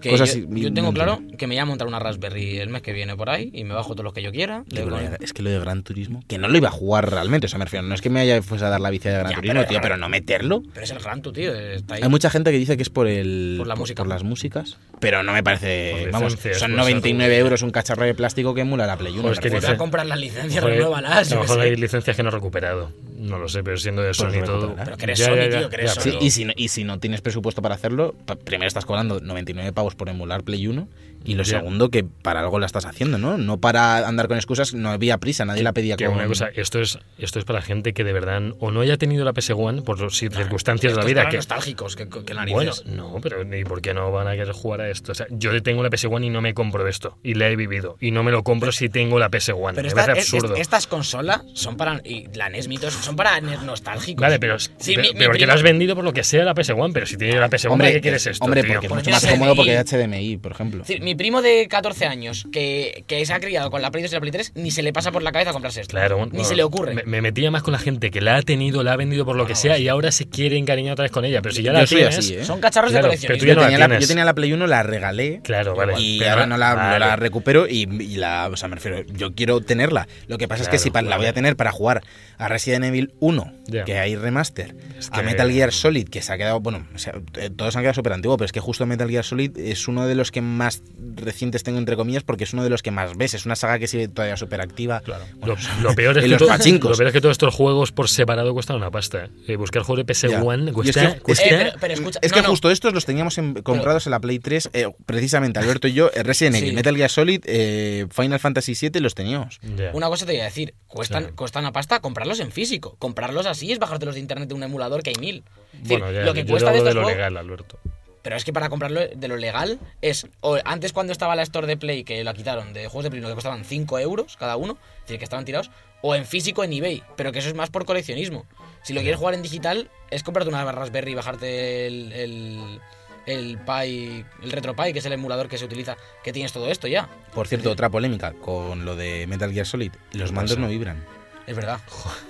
Que 0.00 0.10
Cosas 0.10 0.34
yo, 0.34 0.44
yo 0.48 0.74
tengo 0.74 0.92
claro 0.92 1.20
que 1.38 1.46
me 1.46 1.54
voy 1.54 1.60
a 1.60 1.64
montar 1.66 1.86
una 1.86 2.00
Raspberry 2.00 2.58
el 2.58 2.68
mes 2.68 2.82
que 2.82 2.92
viene 2.92 3.14
por 3.16 3.30
ahí 3.30 3.50
y 3.54 3.62
me 3.62 3.72
bajo 3.74 3.92
todos 3.94 4.02
los 4.02 4.12
que 4.12 4.22
yo 4.22 4.32
quiera. 4.32 4.64
Con- 4.68 5.16
es 5.20 5.32
que 5.32 5.42
lo 5.44 5.50
de 5.50 5.60
Gran 5.60 5.84
Turismo, 5.84 6.24
que 6.26 6.36
no 6.38 6.48
lo 6.48 6.56
iba 6.58 6.66
a 6.66 6.72
jugar 6.72 7.08
realmente, 7.08 7.46
o 7.46 7.48
sea, 7.48 7.60
me 7.60 7.64
refiero, 7.66 7.86
no 7.86 7.94
es 7.94 8.00
que 8.00 8.10
me 8.10 8.18
haya 8.18 8.42
fuese 8.42 8.64
a 8.64 8.70
dar 8.70 8.80
la 8.80 8.90
bici 8.90 9.08
de 9.08 9.14
Gran 9.18 9.30
Ya, 9.30 9.36
Turismo, 9.36 9.54
pero- 9.60 9.68
tío, 9.68 9.78
pero 9.80 9.96
no 9.96 10.08
meterlo. 10.08 10.64
Pero 10.74 10.82
es 10.84 10.90
el 10.90 10.98
Gran 10.98 11.22
Tu, 11.22 11.32
tío. 11.32 11.54
Está 11.54 11.94
ahí. 11.94 12.02
Hay 12.02 12.08
mucha 12.08 12.28
gente 12.28 12.50
que 12.50 12.58
dice 12.58 12.76
que 12.76 12.82
es 12.82 12.90
por 12.90 13.06
el 13.06 13.54
Por 13.58 13.68
la 13.68 13.76
música. 13.76 14.02
por 14.02 14.08
las 14.08 14.24
músicas, 14.24 14.78
pero 14.98 15.22
no 15.22 15.32
me 15.32 15.44
parece, 15.44 15.75
Vamos, 16.12 16.32
son 16.34 16.40
pues, 16.42 16.68
99 16.68 17.34
algo. 17.34 17.46
euros 17.46 17.62
un 17.62 17.70
cacharro 17.70 18.04
de 18.04 18.14
plástico 18.14 18.54
que 18.54 18.60
emula 18.62 18.86
la 18.86 18.96
Play 18.96 19.12
1. 19.14 19.22
Joder, 19.22 19.32
es 19.46 19.52
me 19.52 19.60
que 19.60 19.76
comprar 19.76 20.06
las 20.06 20.18
licencias, 20.18 20.62
renuévalas. 20.62 21.30
a 21.32 21.34
lo 21.34 21.40
mejor 21.42 21.60
hay 21.60 21.76
licencias 21.76 22.16
que 22.16 22.22
no 22.22 22.28
he 22.28 22.32
recuperado. 22.32 22.90
No 23.16 23.38
lo 23.38 23.48
sé, 23.48 23.62
pero 23.62 23.76
siendo 23.76 24.02
de 24.02 24.12
Sony 24.14 24.28
y 24.28 24.30
Pues 24.38 24.44
todo. 24.44 24.60
recuperarás. 24.62 24.84
Pero 24.84 24.96
que 24.98 25.04
eres 25.04 25.18
Sony, 25.18 25.58
tío, 25.58 25.68
que 25.70 25.76
eres 25.76 25.92
Sí, 25.94 26.10
Sony. 26.12 26.18
y, 26.20 26.30
si 26.30 26.44
no, 26.44 26.52
y 26.56 26.68
si 26.68 26.84
no 26.84 26.98
tienes 27.00 27.20
presupuesto 27.22 27.62
para 27.62 27.74
hacerlo, 27.74 28.14
primero 28.44 28.68
estás 28.68 28.84
cobrando 28.84 29.20
99 29.20 29.72
pavos 29.72 29.94
por 29.94 30.08
emular 30.08 30.42
Play 30.42 30.66
1 30.66 30.86
y 31.26 31.34
lo 31.34 31.42
Ya. 31.42 31.58
segundo 31.58 31.90
que 31.90 32.04
para 32.04 32.40
algo 32.40 32.58
la 32.58 32.66
estás 32.66 32.84
haciendo, 32.86 33.18
¿no? 33.18 33.36
No 33.38 33.58
para 33.60 34.06
andar 34.08 34.28
con 34.28 34.36
excusas, 34.36 34.74
no 34.74 34.90
había 34.90 35.18
prisa, 35.18 35.44
nadie 35.44 35.62
la 35.62 35.72
pedía 35.72 35.96
Que 35.96 36.06
con... 36.06 36.14
una 36.14 36.26
cosa, 36.26 36.48
esto 36.54 36.80
es, 36.80 36.98
esto 37.18 37.38
es 37.38 37.44
para 37.44 37.60
gente 37.62 37.92
que 37.92 38.04
de 38.04 38.12
verdad 38.12 38.42
o 38.60 38.70
no 38.70 38.80
haya 38.80 38.96
tenido 38.96 39.24
la 39.24 39.32
PS1 39.34 39.82
por 39.82 40.00
los- 40.00 40.16
circunstancias 40.16 40.92
de 40.94 40.98
la 40.98 41.04
vida. 41.04 41.28
Que, 41.28 41.36
nostálgicos, 41.36 41.96
que, 41.96 42.08
que 42.08 42.20
bueno, 42.34 42.34
narices. 42.64 42.86
no, 42.86 43.18
pero 43.22 43.42
¿y 43.56 43.64
por 43.64 43.80
qué 43.82 43.94
no 43.94 44.10
van 44.12 44.28
a 44.28 44.32
querer 44.32 44.52
jugar 44.52 44.80
a 44.82 44.90
esto? 44.90 45.12
O 45.12 45.14
sea, 45.14 45.26
yo 45.30 45.62
tengo 45.62 45.82
la 45.82 45.90
PS1 45.90 46.24
y 46.26 46.30
no 46.30 46.40
me 46.40 46.54
compro 46.54 46.86
esto. 46.86 47.18
Y 47.22 47.34
la 47.34 47.48
he 47.48 47.56
vivido. 47.56 47.96
Y 48.00 48.10
no 48.10 48.22
me 48.22 48.30
lo 48.30 48.42
compro 48.42 48.72
si 48.72 48.88
tengo 48.88 49.18
la 49.18 49.30
PS1. 49.30 49.72
Pero 49.74 49.82
me 49.82 49.88
esta- 49.88 50.06
parece 50.06 50.20
es- 50.20 50.28
es- 50.28 50.34
absurdo. 50.34 50.56
estas 50.56 50.86
consolas 50.86 51.42
son 51.54 51.76
para. 51.76 52.00
Y 52.04 52.28
la 52.34 52.48
NES 52.48 52.68
Mitos 52.68 52.92
son 52.94 53.16
para 53.16 53.40
NES 53.40 53.62
nostálgicos. 53.62 54.20
Vale, 54.20 54.38
pero, 54.38 54.58
Sí, 54.58 54.68
pero, 54.86 55.02
mi- 55.02 55.08
mi 55.08 55.14
pero 55.14 55.26
porque 55.30 55.38
primo- 55.40 55.46
lo 55.48 55.52
has 55.54 55.62
vendido 55.62 55.94
por 55.94 56.04
lo 56.04 56.12
que 56.12 56.22
sea 56.24 56.44
la 56.44 56.54
PS1, 56.54 56.92
pero 56.92 57.06
si 57.06 57.16
tienes 57.16 57.36
la 57.40 57.48
PS1, 57.48 57.72
Hombre, 57.72 57.88
¿para 57.88 57.94
qué 57.94 58.00
quieres 58.02 58.26
esto? 58.26 58.44
hombre 58.44 58.62
tío? 58.62 58.74
porque 58.74 58.86
es 58.86 58.90
Porque 58.90 59.02
mucho 59.02 59.10
más 59.10 59.20
tiene 59.22 59.38
cómodo 59.38 59.56
porque 59.56 59.70
hay 59.76 59.84
HDMI, 59.84 60.36
por 60.36 60.52
ejemplo. 60.52 60.82
Es 60.82 60.88
decir, 60.88 61.02
mi 61.02 61.14
primo 61.16 61.42
de 61.42 61.66
14 61.68 62.06
años 62.06 62.46
que, 62.52 63.04
que 63.06 63.24
se 63.26 63.32
ha 63.32 63.40
criado 63.40 63.70
con 63.70 63.82
la 63.82 63.90
Play 63.90 64.02
2 64.02 64.12
y 64.12 64.14
la 64.14 64.20
Play 64.20 64.32
3 64.32 64.52
ni 64.56 64.70
se 64.70 64.82
le 64.82 64.92
pasa 64.92 65.12
por 65.12 65.22
la 65.22 65.32
cabeza 65.32 65.52
comprarse 65.52 65.80
esto. 65.80 65.92
Claro, 65.92 66.26
Ni 66.32 66.44
se 66.44 66.54
le 66.56 66.62
ocurre. 66.62 66.94
Me, 66.94 67.02
me 67.04 67.20
metía 67.22 67.50
más 67.50 67.62
con 67.62 67.72
la 67.72 67.78
gente 67.78 68.10
que 68.10 68.20
la 68.20 68.36
ha 68.36 68.42
tenido, 68.42 68.82
la 68.82 68.92
ha 68.92 68.96
vendido 68.96 69.24
por 69.24 69.36
lo 69.36 69.46
que 69.46 69.54
sea 69.54 69.78
y 69.78 69.88
ahora 69.88 70.12
se 70.12 70.26
quiere 70.28 70.56
encariñar 70.56 70.92
otra 70.92 71.04
vez 71.04 71.12
con 71.12 71.24
ella. 71.24 71.42
Pero 71.42 71.54
si 71.54 71.62
ya 71.62 71.72
Yo 71.72 71.78
la 71.80 71.86
soy 71.86 71.98
tienes. 71.98 72.18
así, 72.18 72.34
¿eh? 72.34 72.44
Son 72.44 72.60
cacharros 72.60 72.90
Claro, 72.92 73.08
de 73.08 73.16
pero 73.16 73.20
tú 73.20 73.26
coleccionismo. 73.26 73.46
ya 73.46 73.54
Yo 73.54 73.54
no 73.56 73.60
la 73.62 73.66
tenía, 73.66 73.78
la, 73.78 73.86
tienes. 73.88 74.02
yo 74.02 74.08
tenía 74.08 74.24
la 74.24 74.34
Play 74.34 74.52
1, 74.52 74.66
la 74.66 74.82
regalé. 74.82 75.40
Claro, 75.42 75.74
vale. 75.74 75.94
Y 75.98 76.18
pero- 76.18 76.30
ahora 76.32 76.46
no 76.46 76.56
la, 76.56 76.70
no 76.70 76.76
vale. 76.76 76.98
la 76.98 77.16
recupero 77.16 77.66
y, 77.68 77.82
y 78.02 78.16
la. 78.16 78.48
O 78.52 78.56
sea, 78.56 78.68
me 78.68 78.76
refiero, 78.76 79.02
yo 79.12 79.34
quiero 79.34 79.60
tenerla. 79.60 80.08
Lo 80.28 80.38
que 80.38 80.48
pasa 80.48 80.62
es 80.62 80.68
que 80.68 80.78
si 80.78 80.90
la 80.90 81.16
voy 81.16 81.26
a 81.26 81.32
tener 81.32 81.56
para 81.56 81.72
jugar 81.72 82.02
a 82.38 82.48
Resident 82.48 82.84
Evil 82.84 83.14
1, 83.20 83.52
Ya. 83.66 83.84
que 83.84 83.98
hay 83.98 84.16
remaster, 84.16 84.74
Es 84.98 85.08
a 85.12 85.16
que- 85.18 85.22
Metal 85.24 85.50
Gear 85.50 85.72
Solid, 85.72 86.08
que 86.08 86.22
se 86.22 86.32
ha 86.32 86.38
quedado. 86.38 86.60
Bueno, 86.60 86.86
o 86.94 86.98
sea, 86.98 87.14
eh, 87.38 87.50
todos 87.50 87.74
han 87.76 87.82
quedado 87.82 87.94
súper 87.94 88.12
antiguos, 88.12 88.36
pero 88.38 88.46
es 88.46 88.52
que 88.52 88.60
justo 88.60 88.84
Metal 88.86 89.08
Gear 89.08 89.24
Solid 89.24 89.56
es 89.58 89.88
uno 89.88 90.06
de 90.06 90.14
los 90.14 90.30
que 90.30 90.40
más 90.42 90.82
recientes 91.16 91.62
tengo, 91.62 91.78
entre 91.78 91.96
comillas, 91.96 92.22
porque 92.22 92.44
es 92.44 92.52
uno 92.52 92.62
de 92.64 92.70
los 92.70 92.82
que 92.82 92.90
más 92.90 93.16
ves. 93.16 93.34
Es 93.34 93.46
una 93.46 93.56
saga 93.56 93.78
que 93.78 93.86
sigue 93.88 94.08
todavía 94.08 94.36
súper 94.36 94.60
activa. 94.60 95.00
Claro. 95.00 95.24
Bueno, 95.36 95.56
Lo, 95.82 95.90
lo 95.90 95.94
peor 95.94 96.16
es 96.18 96.24
que 96.24 96.28
los 96.28 96.38
todo- 96.38 96.48
pachincos. 96.48 96.90
lo 96.90 96.96
peor 96.96 97.08
es 97.08 97.12
que 97.12 97.20
todos 97.20 97.32
estos 97.32 97.54
juegos 97.54 97.92
por 97.92 98.08
separado 98.08 98.52
cuestan 98.54 98.76
una 98.76 98.90
pasta. 98.90 99.28
Eh, 99.48 99.56
buscar 99.56 99.82
juegos 99.82 100.04
de 100.06 100.12
PS1 100.14 100.64
Ya. 100.64 100.70
Y 100.70 100.72
cuesta, 100.72 101.04
es 101.04 101.14
que- 101.14 101.20
cuesta- 101.20 101.44
Eh, 101.46 101.48
pero, 101.58 101.70
pero 101.80 101.94
escucha, 101.94 102.18
Es 102.22 102.30
no, 102.32 102.36
que 102.36 102.42
no. 102.42 102.48
justo 102.50 102.70
estos 102.70 102.92
los 102.92 103.04
teníamos 103.06 103.38
en- 103.38 103.54
comprados 103.62 104.06
en 104.06 104.10
la 104.10 104.20
Play 104.20 104.38
3, 104.38 104.70
eh, 104.72 104.88
precisamente 105.06 105.58
Alberto 105.58 105.88
y 105.88 105.92
yo, 105.94 106.10
eh, 106.14 106.22
Resident 106.22 106.56
Evil, 106.56 106.70
Sí. 106.70 106.76
Metal 106.76 106.96
Gear 106.96 107.10
Solid, 107.10 107.40
eh, 107.46 108.06
Final 108.10 108.38
Fantasy 108.38 108.74
VII 108.80 109.00
los 109.00 109.14
teníamos. 109.14 109.58
Una 109.92 110.08
cosa 110.08 110.26
te 110.26 110.32
voy 110.32 110.40
a 110.40 110.44
decir, 110.44 110.74
cuestan, 110.86 111.24
Sí. 111.26 111.30
cuestan 111.34 111.64
una 111.64 111.72
pasta 111.72 112.00
comprarlos 112.26 112.40
en 112.40 112.52
físico. 112.52 112.96
Comprarlos 112.98 113.46
así 113.46 113.72
es 113.72 113.78
bajártelos 113.78 114.14
de 114.14 114.20
internet 114.20 114.48
de 114.48 114.54
un 114.54 114.62
emulador 114.62 115.02
que 115.02 115.10
hay 115.10 115.16
mil. 115.20 115.44
Es 115.74 115.82
decir, 115.82 115.98
Bueno, 116.00 116.12
ya, 116.12 116.24
lo 116.24 116.34
que 116.34 116.44
yo 116.44 116.50
cuesta 116.50 116.70
de 116.70 116.78
estos 116.78 116.88
de 116.90 116.94
lo 116.94 117.02
juegos- 117.02 117.16
legal, 117.16 117.36
Alberto. 117.36 117.78
Pero 118.22 118.34
es 118.36 118.44
que 118.44 118.52
para 118.52 118.68
comprarlo 118.68 119.00
de 119.06 119.28
lo 119.28 119.36
legal 119.36 119.78
es. 120.02 120.26
O 120.40 120.58
antes, 120.64 120.92
cuando 120.92 121.12
estaba 121.12 121.36
la 121.36 121.42
Store 121.42 121.66
de 121.68 121.76
Play, 121.76 122.02
que 122.02 122.24
la 122.24 122.34
quitaron 122.34 122.72
de 122.72 122.88
juegos 122.88 123.04
de 123.04 123.10
Play, 123.10 123.22
que 123.22 123.34
costaban 123.34 123.64
5 123.64 124.00
euros 124.00 124.36
cada 124.36 124.56
uno, 124.56 124.76
es 124.96 125.02
decir, 125.02 125.18
que 125.18 125.24
estaban 125.24 125.44
tirados, 125.44 125.70
o 126.02 126.16
en 126.16 126.24
físico 126.26 126.64
en 126.64 126.72
eBay, 126.72 127.04
pero 127.16 127.30
que 127.30 127.38
eso 127.38 127.48
es 127.48 127.54
más 127.54 127.70
por 127.70 127.84
coleccionismo. 127.84 128.44
Si 128.82 128.92
lo 128.94 129.00
quieres 129.00 129.18
jugar 129.18 129.34
en 129.34 129.42
digital, 129.42 129.90
es 130.10 130.24
comprarte 130.24 130.48
una 130.48 130.70
Raspberry 130.72 131.12
y 131.12 131.14
bajarte 131.14 131.86
el. 131.86 132.12
el 132.12 132.80
el 133.26 133.58
Pi, 133.58 134.24
el 134.44 134.52
RetroPie, 134.52 134.92
que 134.92 135.00
es 135.00 135.04
el 135.04 135.12
emulador 135.12 135.48
que 135.48 135.58
se 135.58 135.64
utiliza, 135.64 135.96
que 136.22 136.32
tienes 136.32 136.52
todo 136.52 136.68
esto 136.70 136.86
ya. 136.86 137.08
Por 137.34 137.48
cierto, 137.48 137.72
otra 137.72 137.90
polémica 137.90 138.32
con 138.34 138.84
lo 138.84 138.94
de 138.94 139.26
Metal 139.26 139.52
Gear 139.52 139.66
Solid, 139.66 139.90
los 140.12 140.30
mandos 140.30 140.58
no 140.58 140.68
vibran. 140.68 141.04
Es 141.46 141.54
verdad. 141.56 141.78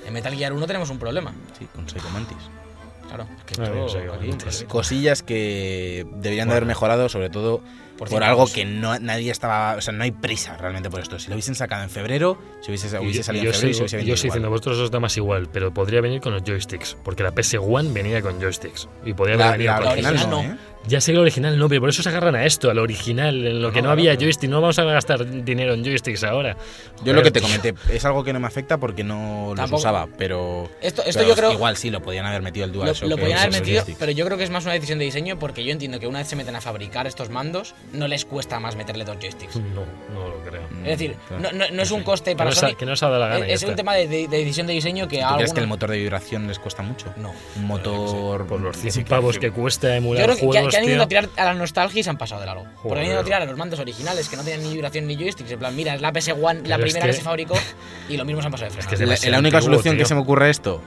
En 0.06 0.12
Metal 0.12 0.34
Gear 0.34 0.52
1 0.52 0.66
tenemos 0.66 0.90
un 0.90 0.98
problema. 0.98 1.32
Sí, 1.58 1.66
con 1.74 1.88
Psycho 1.88 2.08
Mantis. 2.10 2.36
Claro. 3.08 3.26
que 3.46 3.54
Ah, 3.62 3.66
todo 3.66 4.14
aquí, 4.14 4.28
Mantis. 4.28 4.64
Cosillas 4.68 5.22
que 5.22 6.04
deberían 6.16 6.48
de 6.48 6.54
haber 6.54 6.64
Bueno. 6.64 6.66
mejorado, 6.66 7.08
sobre 7.08 7.30
todo 7.30 7.62
Por 7.96 8.10
por, 8.10 8.22
algo 8.24 8.46
que 8.52 8.64
no, 8.66 8.98
nadie 8.98 9.30
estaba. 9.30 9.76
O 9.76 9.80
sea, 9.80 9.92
no 9.94 10.02
hay 10.02 10.10
prisa 10.10 10.56
realmente 10.58 10.90
por 10.90 11.00
esto. 11.00 11.18
Si 11.18 11.28
lo 11.28 11.34
hubiesen 11.36 11.54
sacado 11.54 11.82
en 11.84 11.88
febrero, 11.88 12.36
si 12.60 12.70
hubiese, 12.70 12.88
hubiese 12.98 13.18
yo, 13.18 13.22
salido 13.22 13.44
yo 13.44 13.50
en 13.50 13.54
febrero, 13.54 13.70
y 13.70 13.74
se 13.74 13.76
sigo, 13.76 13.84
hubiese 13.84 13.96
yo 13.96 14.02
igual. 14.02 14.22
diciendo, 14.22 14.50
vosotros 14.50 14.78
os 14.80 14.90
da 14.90 15.00
más 15.00 15.16
igual, 15.16 15.48
pero 15.50 15.72
podría 15.72 16.00
venir 16.02 16.20
con 16.20 16.34
los 16.34 16.42
joysticks, 16.42 16.96
porque 17.04 17.22
la 17.22 17.32
PS1 17.32 17.92
venía 17.94 18.20
con 18.20 18.38
joysticks. 18.40 18.88
Y 19.04 19.14
podría 19.14 19.36
haber 19.36 19.46
La, 19.46 19.52
venido 19.52 19.72
la 19.72 19.78
con- 19.78 19.86
original 19.92 20.12
original 20.14 20.30
no, 20.30 20.42
no. 20.42 20.52
¿eh? 20.54 20.58
Ya 20.88 21.00
sé 21.00 21.12
que 21.12 21.16
la 21.16 21.22
original 21.22 21.58
no, 21.58 21.68
pero 21.68 21.80
por 21.80 21.90
eso 21.90 22.02
se 22.02 22.08
agarran 22.08 22.34
a 22.36 22.44
esto, 22.44 22.70
a 22.70 22.74
lo 22.74 22.82
original, 22.82 23.44
en 23.46 23.60
lo 23.60 23.72
que 23.72 23.80
no, 23.82 23.88
No, 23.88 23.92
había 23.92 24.12
claro. 24.12 24.20
joystick. 24.20 24.50
No 24.50 24.60
vamos 24.60 24.78
a 24.78 24.84
gastar 24.84 25.44
dinero 25.44 25.74
en 25.74 25.84
joysticks 25.84 26.22
ahora. 26.24 26.56
Yo 27.04 27.12
lo 27.12 27.22
que 27.22 27.30
te 27.30 27.40
Joder, 27.40 27.60
comenté 27.60 27.94
es 27.96 28.04
algo 28.04 28.22
que 28.24 28.32
no 28.32 28.40
me 28.40 28.46
afecta 28.46 28.78
porque 28.78 29.02
no 29.04 29.46
los 29.48 29.56
Tampoco. 29.56 29.80
usaba, 29.80 30.06
pero. 30.16 30.68
Esto, 30.80 31.02
esto 31.04 31.18
pero 31.20 31.28
yo 31.28 31.34
creo. 31.36 31.52
Igual 31.52 31.76
sí, 31.76 31.90
lo 31.90 32.00
podían 32.02 32.24
haber 32.26 32.42
metido 32.42 32.64
el 32.66 32.72
Lo, 32.72 32.78
DualShock. 32.78 33.08
lo 33.08 33.14
en 33.16 33.20
podían 33.20 33.38
haber 33.40 33.52
metido, 33.52 33.76
joysticks. 33.78 33.98
pero 33.98 34.12
yo 34.12 34.24
creo 34.26 34.38
que 34.38 34.44
es 34.44 34.50
más 34.50 34.64
una 34.64 34.74
decisión 34.74 34.98
de 34.98 35.04
diseño 35.06 35.38
porque 35.38 35.64
yo 35.64 35.72
entiendo 35.72 35.98
que 36.00 36.06
una 36.06 36.20
vez 36.20 36.28
se 36.28 36.36
meten 36.36 36.54
a 36.56 36.60
fabricar 36.60 37.06
estos 37.06 37.30
mandos, 37.30 37.74
no 37.92 38.06
les 38.08 38.24
cuesta 38.24 38.60
más 38.60 38.76
meterle 38.76 39.04
dos 39.04 39.16
joysticks. 39.20 39.56
No, 39.56 39.84
no 40.14 40.28
lo 40.28 40.40
creo. 40.44 40.62
Mm, 40.70 40.84
Es 40.86 40.98
decir, 40.98 41.16
claro. 41.28 41.42
no, 41.42 41.52
no- 41.52 41.70
no 41.72 41.82
es 41.82 41.90
un 41.90 42.02
coste 42.04 42.30
Que 42.30 42.36
para 42.36 42.50
no, 42.50 42.56
Sony. 42.56 42.74
que 42.78 42.86
no 42.86 42.94
se 42.96 43.04
ha 43.04 43.08
dado 43.08 43.20
la 43.20 43.28
gana. 43.28 43.46
es 43.46 43.62
un 43.64 43.74
tema 43.74 43.94
de, 43.94 44.06
de- 44.08 44.28
de 44.28 44.38
decisión 44.38 44.66
de 44.66 44.72
diseño 44.74 45.08
que 45.08 45.18
¿Tú 45.18 45.24
a 45.24 45.36
crees 45.36 45.52
que 45.52 45.60
el 45.60 45.66
motor 45.66 45.90
de 45.90 45.98
vibración 45.98 46.46
les 46.46 46.58
cuesta 46.58 46.82
mucho? 46.82 47.12
No. 47.16 47.32
Un 47.56 47.64
motor. 47.66 48.46
Por 48.46 48.60
los 48.60 48.76
Sí, 48.76 48.90
100 48.90 49.04
que- 49.04 49.10
pavos 49.10 49.38
que 49.38 49.50
cuesta 49.50 49.96
emular 49.96 50.30
juegos, 50.38 50.75
que 50.84 50.86
han 50.88 50.94
ido 50.94 51.02
a 51.02 51.08
tirar 51.08 51.28
a 51.36 51.44
la 51.44 51.54
nostalgia 51.54 52.00
y 52.00 52.02
se 52.02 52.10
han 52.10 52.18
pasado 52.18 52.40
de 52.40 52.46
largo. 52.46 52.64
Porque 52.64 52.80
Joder. 52.88 52.98
han 53.04 53.10
ido 53.10 53.20
a 53.20 53.24
tirar 53.24 53.42
a 53.42 53.44
los 53.46 53.56
mandos 53.56 53.78
originales 53.80 54.28
que 54.28 54.36
no 54.36 54.42
tenían 54.44 54.62
ni 54.62 54.72
vibración 54.72 55.06
ni 55.06 55.16
joysticks. 55.16 55.50
En 55.50 55.58
plan, 55.58 55.74
mira, 55.76 55.94
es 55.94 56.00
la 56.00 56.12
PS1 56.12 56.64
la 56.66 56.78
primera 56.78 57.00
que... 57.06 57.12
que- 57.12 57.16
se 57.16 57.22
fabricó 57.22 57.54
y 58.08 58.16
lo 58.16 58.24
mismo 58.24 58.40
se 58.42 58.46
han 58.46 58.52
pasado 58.52 58.72
de 58.72 58.80
Es 58.80 58.86
que 58.86 58.94
es 58.94 59.00
La, 59.28 59.38
única 59.38 59.58
antiguo, 59.58 59.74
solución 59.74 59.96
que 59.96 60.04
se 60.04 60.14
me 60.14 60.20
ocurre 60.20 60.46
a 60.46 60.50
esto, 60.50 60.82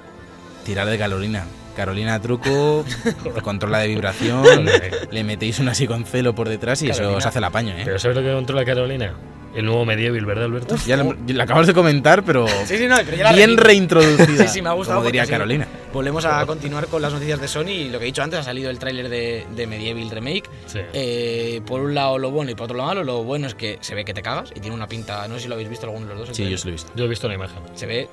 tirar 0.66 0.88
de 0.88 0.98
Carolina. 0.98 1.46
Carolina 1.76 2.20
truco, 2.22 2.84
controla 3.44 3.80
de 3.80 3.88
vibración, 3.88 4.68
le 5.12 5.24
metéis 5.24 5.60
un 5.60 5.70
así 5.70 5.88
con 5.88 6.06
celo 6.06 6.36
por 6.36 6.50
detrás 6.50 6.82
y 6.82 6.90
eso 6.90 7.16
os 7.16 7.26
hace 7.26 7.40
el 7.40 7.46
apaño, 7.46 7.74
¿eh? 7.74 7.82
Pero 7.86 8.00
¿sabes 8.00 8.18
lo 8.18 8.24
que 8.24 8.34
controla 8.34 8.66
Carolina? 8.66 9.14
El 9.56 9.66
nuevo 9.66 9.84
Medieval, 9.84 10.24
¿verdad, 10.26 10.46
Alberto? 10.46 10.76
Ya 10.86 10.96
lo, 10.96 11.16
lo 11.28 11.44
acabas 11.44 11.66
de 11.66 11.74
comentar, 11.74 12.24
pero 12.24 12.48
Sí, 12.66 12.78
sí, 12.78 12.86
no, 12.88 12.98
pero 13.04 13.18
ya 13.18 13.24
la 13.24 13.32
bien 13.32 13.50
repito. 13.58 13.64
reintroducida. 13.64 14.44
Sí, 14.48 14.48
sí, 14.48 14.62
me 14.62 14.70
ha 14.70 14.74
gustado. 14.74 15.00
Como 15.00 15.08
diría 15.08 15.26
sí. 15.26 15.32
Carolina. 15.32 15.68
Volvemos 15.92 16.24
a 16.26 16.46
continuar 16.46 16.86
con 16.86 17.02
las 17.02 17.12
noticias 17.12 17.42
de 17.42 17.48
Sony 17.48 17.70
y 17.70 17.90
lo 17.90 17.98
que 17.98 18.06
he 18.06 18.08
dicho 18.08 18.22
antes, 18.22 18.40
ha 18.40 18.44
salido 18.44 18.70
el 18.70 18.78
tráiler 18.78 19.10
de, 19.10 19.48
de 19.56 19.66
Medieval 19.68 20.08
Remake. 20.12 20.44
Sí. 20.68 20.80
Eh, 20.94 21.62
por 21.66 21.82
un 21.82 21.96
lado 21.96 22.20
lo 22.20 22.30
bueno 22.30 22.52
y 22.52 22.56
por 22.56 22.66
otro 22.66 22.78
lado 22.78 22.90
malo. 22.90 23.04
Lo 23.04 23.24
bueno 23.24 23.48
es 23.48 23.56
que 23.56 23.80
se 23.82 23.96
ve 23.96 24.06
que 24.06 24.14
te 24.14 24.22
cagas 24.22 24.52
y 24.56 24.60
tiene 24.60 24.76
una 24.76 24.88
pinta, 24.88 25.28
no 25.28 25.34
sé 25.36 25.42
si 25.42 25.48
lo 25.48 25.56
habéis 25.56 25.70
visto 25.70 25.88
alguno 25.88 26.06
de 26.06 26.14
los 26.14 26.28
dos. 26.28 26.38
Sí, 26.38 26.44
yo 26.44 26.56
lo 26.64 26.70
he 26.70 26.72
visto. 26.74 26.92
Yo 26.96 27.06
he 27.06 27.08
visto 27.08 27.28
la 27.28 27.34
imagen. 27.34 27.58
Se 27.74 27.88
ve... 27.88 28.08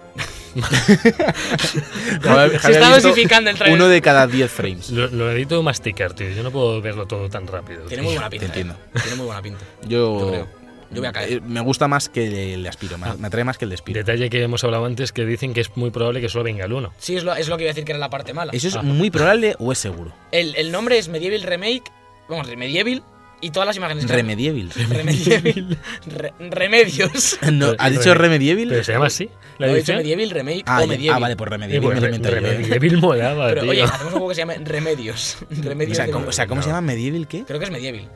Javier 2.22 2.60
Se 2.60 2.72
está 2.72 2.90
dosificando 2.94 3.50
el 3.50 3.56
tráiler. 3.56 3.78
Uno 3.78 3.88
de 3.88 4.00
cada 4.02 4.26
10 4.26 4.50
frames. 4.50 4.90
Lo, 4.90 5.08
lo 5.08 5.26
necesito 5.28 5.62
masticar, 5.62 6.14
tío. 6.14 6.30
Yo 6.30 6.42
no 6.42 6.50
puedo 6.50 6.80
verlo 6.80 7.06
todo 7.06 7.28
tan 7.28 7.46
rápido. 7.46 7.80
Tiene 7.82 8.02
tío. 8.02 8.04
muy 8.04 8.12
buena 8.14 8.30
pinta. 8.30 8.46
Te 8.46 8.46
entiendo. 8.60 8.74
eh. 8.94 8.98
Tiene 9.02 9.16
muy 9.16 9.26
buena 9.26 9.42
pinta. 9.42 9.60
Yo, 9.82 10.20
Yo 10.20 10.28
creo. 10.30 10.48
Yo 10.92 11.00
voy 11.00 11.06
a 11.08 11.12
caer. 11.12 11.32
eh, 11.32 11.40
Me 11.44 11.60
gusta 11.60 11.88
más 11.88 12.08
que 12.08 12.54
el 12.54 12.62
de 12.62 12.68
Aspiro, 12.68 12.96
me, 12.96 13.12
me 13.14 13.26
atrae 13.26 13.42
más 13.42 13.58
que 13.58 13.64
el 13.64 13.70
de 13.70 13.74
Aspiro. 13.74 13.98
Detalle 13.98 14.30
que 14.30 14.40
hemos 14.42 14.62
hablado 14.62 14.84
antes 14.84 15.10
que 15.12 15.24
dicen 15.26 15.52
que 15.52 15.60
es 15.60 15.76
muy 15.76 15.90
probable 15.90 16.20
que 16.20 16.28
solo 16.28 16.44
venga 16.44 16.64
el 16.64 16.72
1. 16.72 16.92
Sí, 16.98 17.16
es 17.16 17.24
lo, 17.24 17.34
es 17.34 17.48
lo 17.48 17.56
que 17.56 17.64
iba 17.64 17.70
a 17.70 17.74
decir 17.74 17.84
que 17.84 17.92
era 17.92 17.98
la 17.98 18.08
parte 18.10 18.32
mala. 18.32 18.52
¿Eso 18.54 18.68
es 18.68 18.76
Ah. 18.76 18.82
muy 18.82 19.10
probable 19.10 19.56
o 19.58 19.72
es 19.72 19.78
seguro? 19.78 20.12
El, 20.30 20.54
el 20.56 20.70
nombre 20.70 20.96
es 20.98 21.08
Medieval 21.08 21.42
Remake. 21.42 21.82
Vamos, 22.28 22.46
Medieval 22.56 23.02
y 23.40 23.50
todas 23.50 23.66
las 23.66 23.76
imágenes. 23.76 24.08
Remedieval. 24.08 24.70
Remedieval. 24.88 25.78
Re- 26.06 26.32
remedios. 26.50 27.38
No, 27.52 27.72
¿Has 27.78 27.90
dicho 27.90 28.14
Reme- 28.14 28.18
Remedieval? 28.18 28.68
¿Pero 28.68 28.84
se 28.84 28.92
llama 28.92 29.06
así? 29.06 29.28
¿La 29.58 29.66
Lo 29.68 29.72
he 29.72 29.76
dicho 29.76 29.92
edición? 29.92 29.96
Medieval 30.18 30.30
Remake 30.30 30.62
Ah, 30.66 30.78
o 30.78 30.80
ya- 30.82 30.86
Medieval. 30.86 31.16
ah, 31.16 31.20
vale, 31.20 31.36
por 31.36 31.50
Remedieval 31.50 31.98
pues, 31.98 32.00
me 32.02 32.18
Re- 32.18 32.36
¿eh? 32.38 32.40
Remedieval 32.68 32.96
molaba, 33.00 33.48
Pero 33.48 33.62
tío. 33.62 33.70
oye, 33.70 33.82
hacemos 33.82 34.04
un 34.04 34.10
juego 34.10 34.28
que 34.28 34.34
se 34.34 34.40
llama 34.42 34.54
Remedios. 34.62 35.38
Remedios 35.50 35.92
O 35.92 35.96
sea, 35.96 36.06
de- 36.06 36.12
¿cómo, 36.12 36.28
o 36.28 36.32
sea, 36.32 36.46
¿cómo 36.46 36.62
se 36.62 36.68
llama? 36.68 36.80
¿Medieval 36.82 37.26
qué? 37.26 37.44
Creo 37.44 37.58
que 37.58 37.64
es 37.64 37.70
Medieval. 37.70 38.08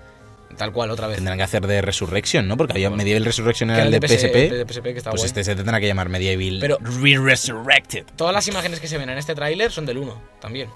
Tal 0.56 0.72
cual, 0.72 0.90
otra 0.90 1.06
vez. 1.06 1.16
Tendrán 1.16 1.38
que 1.38 1.44
hacer 1.44 1.66
de 1.66 1.80
Resurrection, 1.80 2.46
¿no? 2.46 2.56
Porque 2.58 2.72
había 2.74 2.90
Medieval 2.90 3.24
Resurrection 3.24 3.70
era 3.70 3.84
el 3.84 3.90
de 3.90 4.00
PS- 4.00 4.18
PSP. 4.18 4.50
de 4.50 4.66
PSP 4.66 4.82
que 4.92 4.98
está 4.98 5.10
Pues 5.10 5.22
guay. 5.22 5.26
este 5.28 5.44
se 5.44 5.54
tendrá 5.54 5.80
que 5.80 5.86
llamar 5.86 6.08
Medieval 6.10 6.58
Pero- 6.60 6.78
Re-Resurrected. 6.80 8.04
Todas 8.16 8.34
las 8.34 8.46
imágenes 8.48 8.80
que 8.80 8.88
se 8.88 8.98
ven 8.98 9.08
en 9.08 9.16
este 9.16 9.34
tráiler 9.34 9.70
son 9.70 9.86
del 9.86 9.98
1 9.98 10.20
también. 10.40 10.68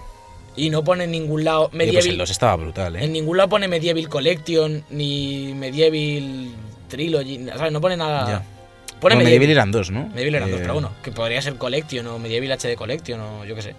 Y 0.56 0.70
no 0.70 0.84
pone 0.84 1.04
en 1.04 1.10
ningún 1.10 1.42
lado 1.44 1.68
pues 1.68 1.74
Medieval. 1.78 2.06
el 2.06 2.16
2 2.18 2.30
estaba 2.30 2.54
brutal, 2.56 2.96
¿eh? 2.96 3.04
En 3.04 3.12
ningún 3.12 3.36
lado 3.36 3.48
pone 3.48 3.66
Medieval 3.68 4.08
Collection 4.08 4.84
ni 4.90 5.52
Medieval 5.54 6.48
Trilogy. 6.88 7.46
¿Sabes? 7.56 7.72
No 7.72 7.80
pone 7.80 7.96
nada. 7.96 8.28
Ya. 8.28 8.42
Pone 9.04 9.16
Medieval. 9.16 9.38
Medieval 9.40 9.50
eran 9.56 9.70
dos, 9.70 9.90
¿no? 9.90 10.08
Medieval 10.08 10.34
eran 10.34 10.50
dos, 10.50 10.58
Eh, 10.58 10.62
pero 10.62 10.72
bueno, 10.74 10.92
que 11.02 11.12
podría 11.12 11.40
ser 11.42 11.56
Collection 11.56 12.06
o 12.06 12.18
Medieval 12.18 12.50
HD 12.52 12.74
Collection 12.74 13.20
o 13.20 13.44
yo 13.44 13.54
qué 13.54 13.62
sé. 13.62 13.74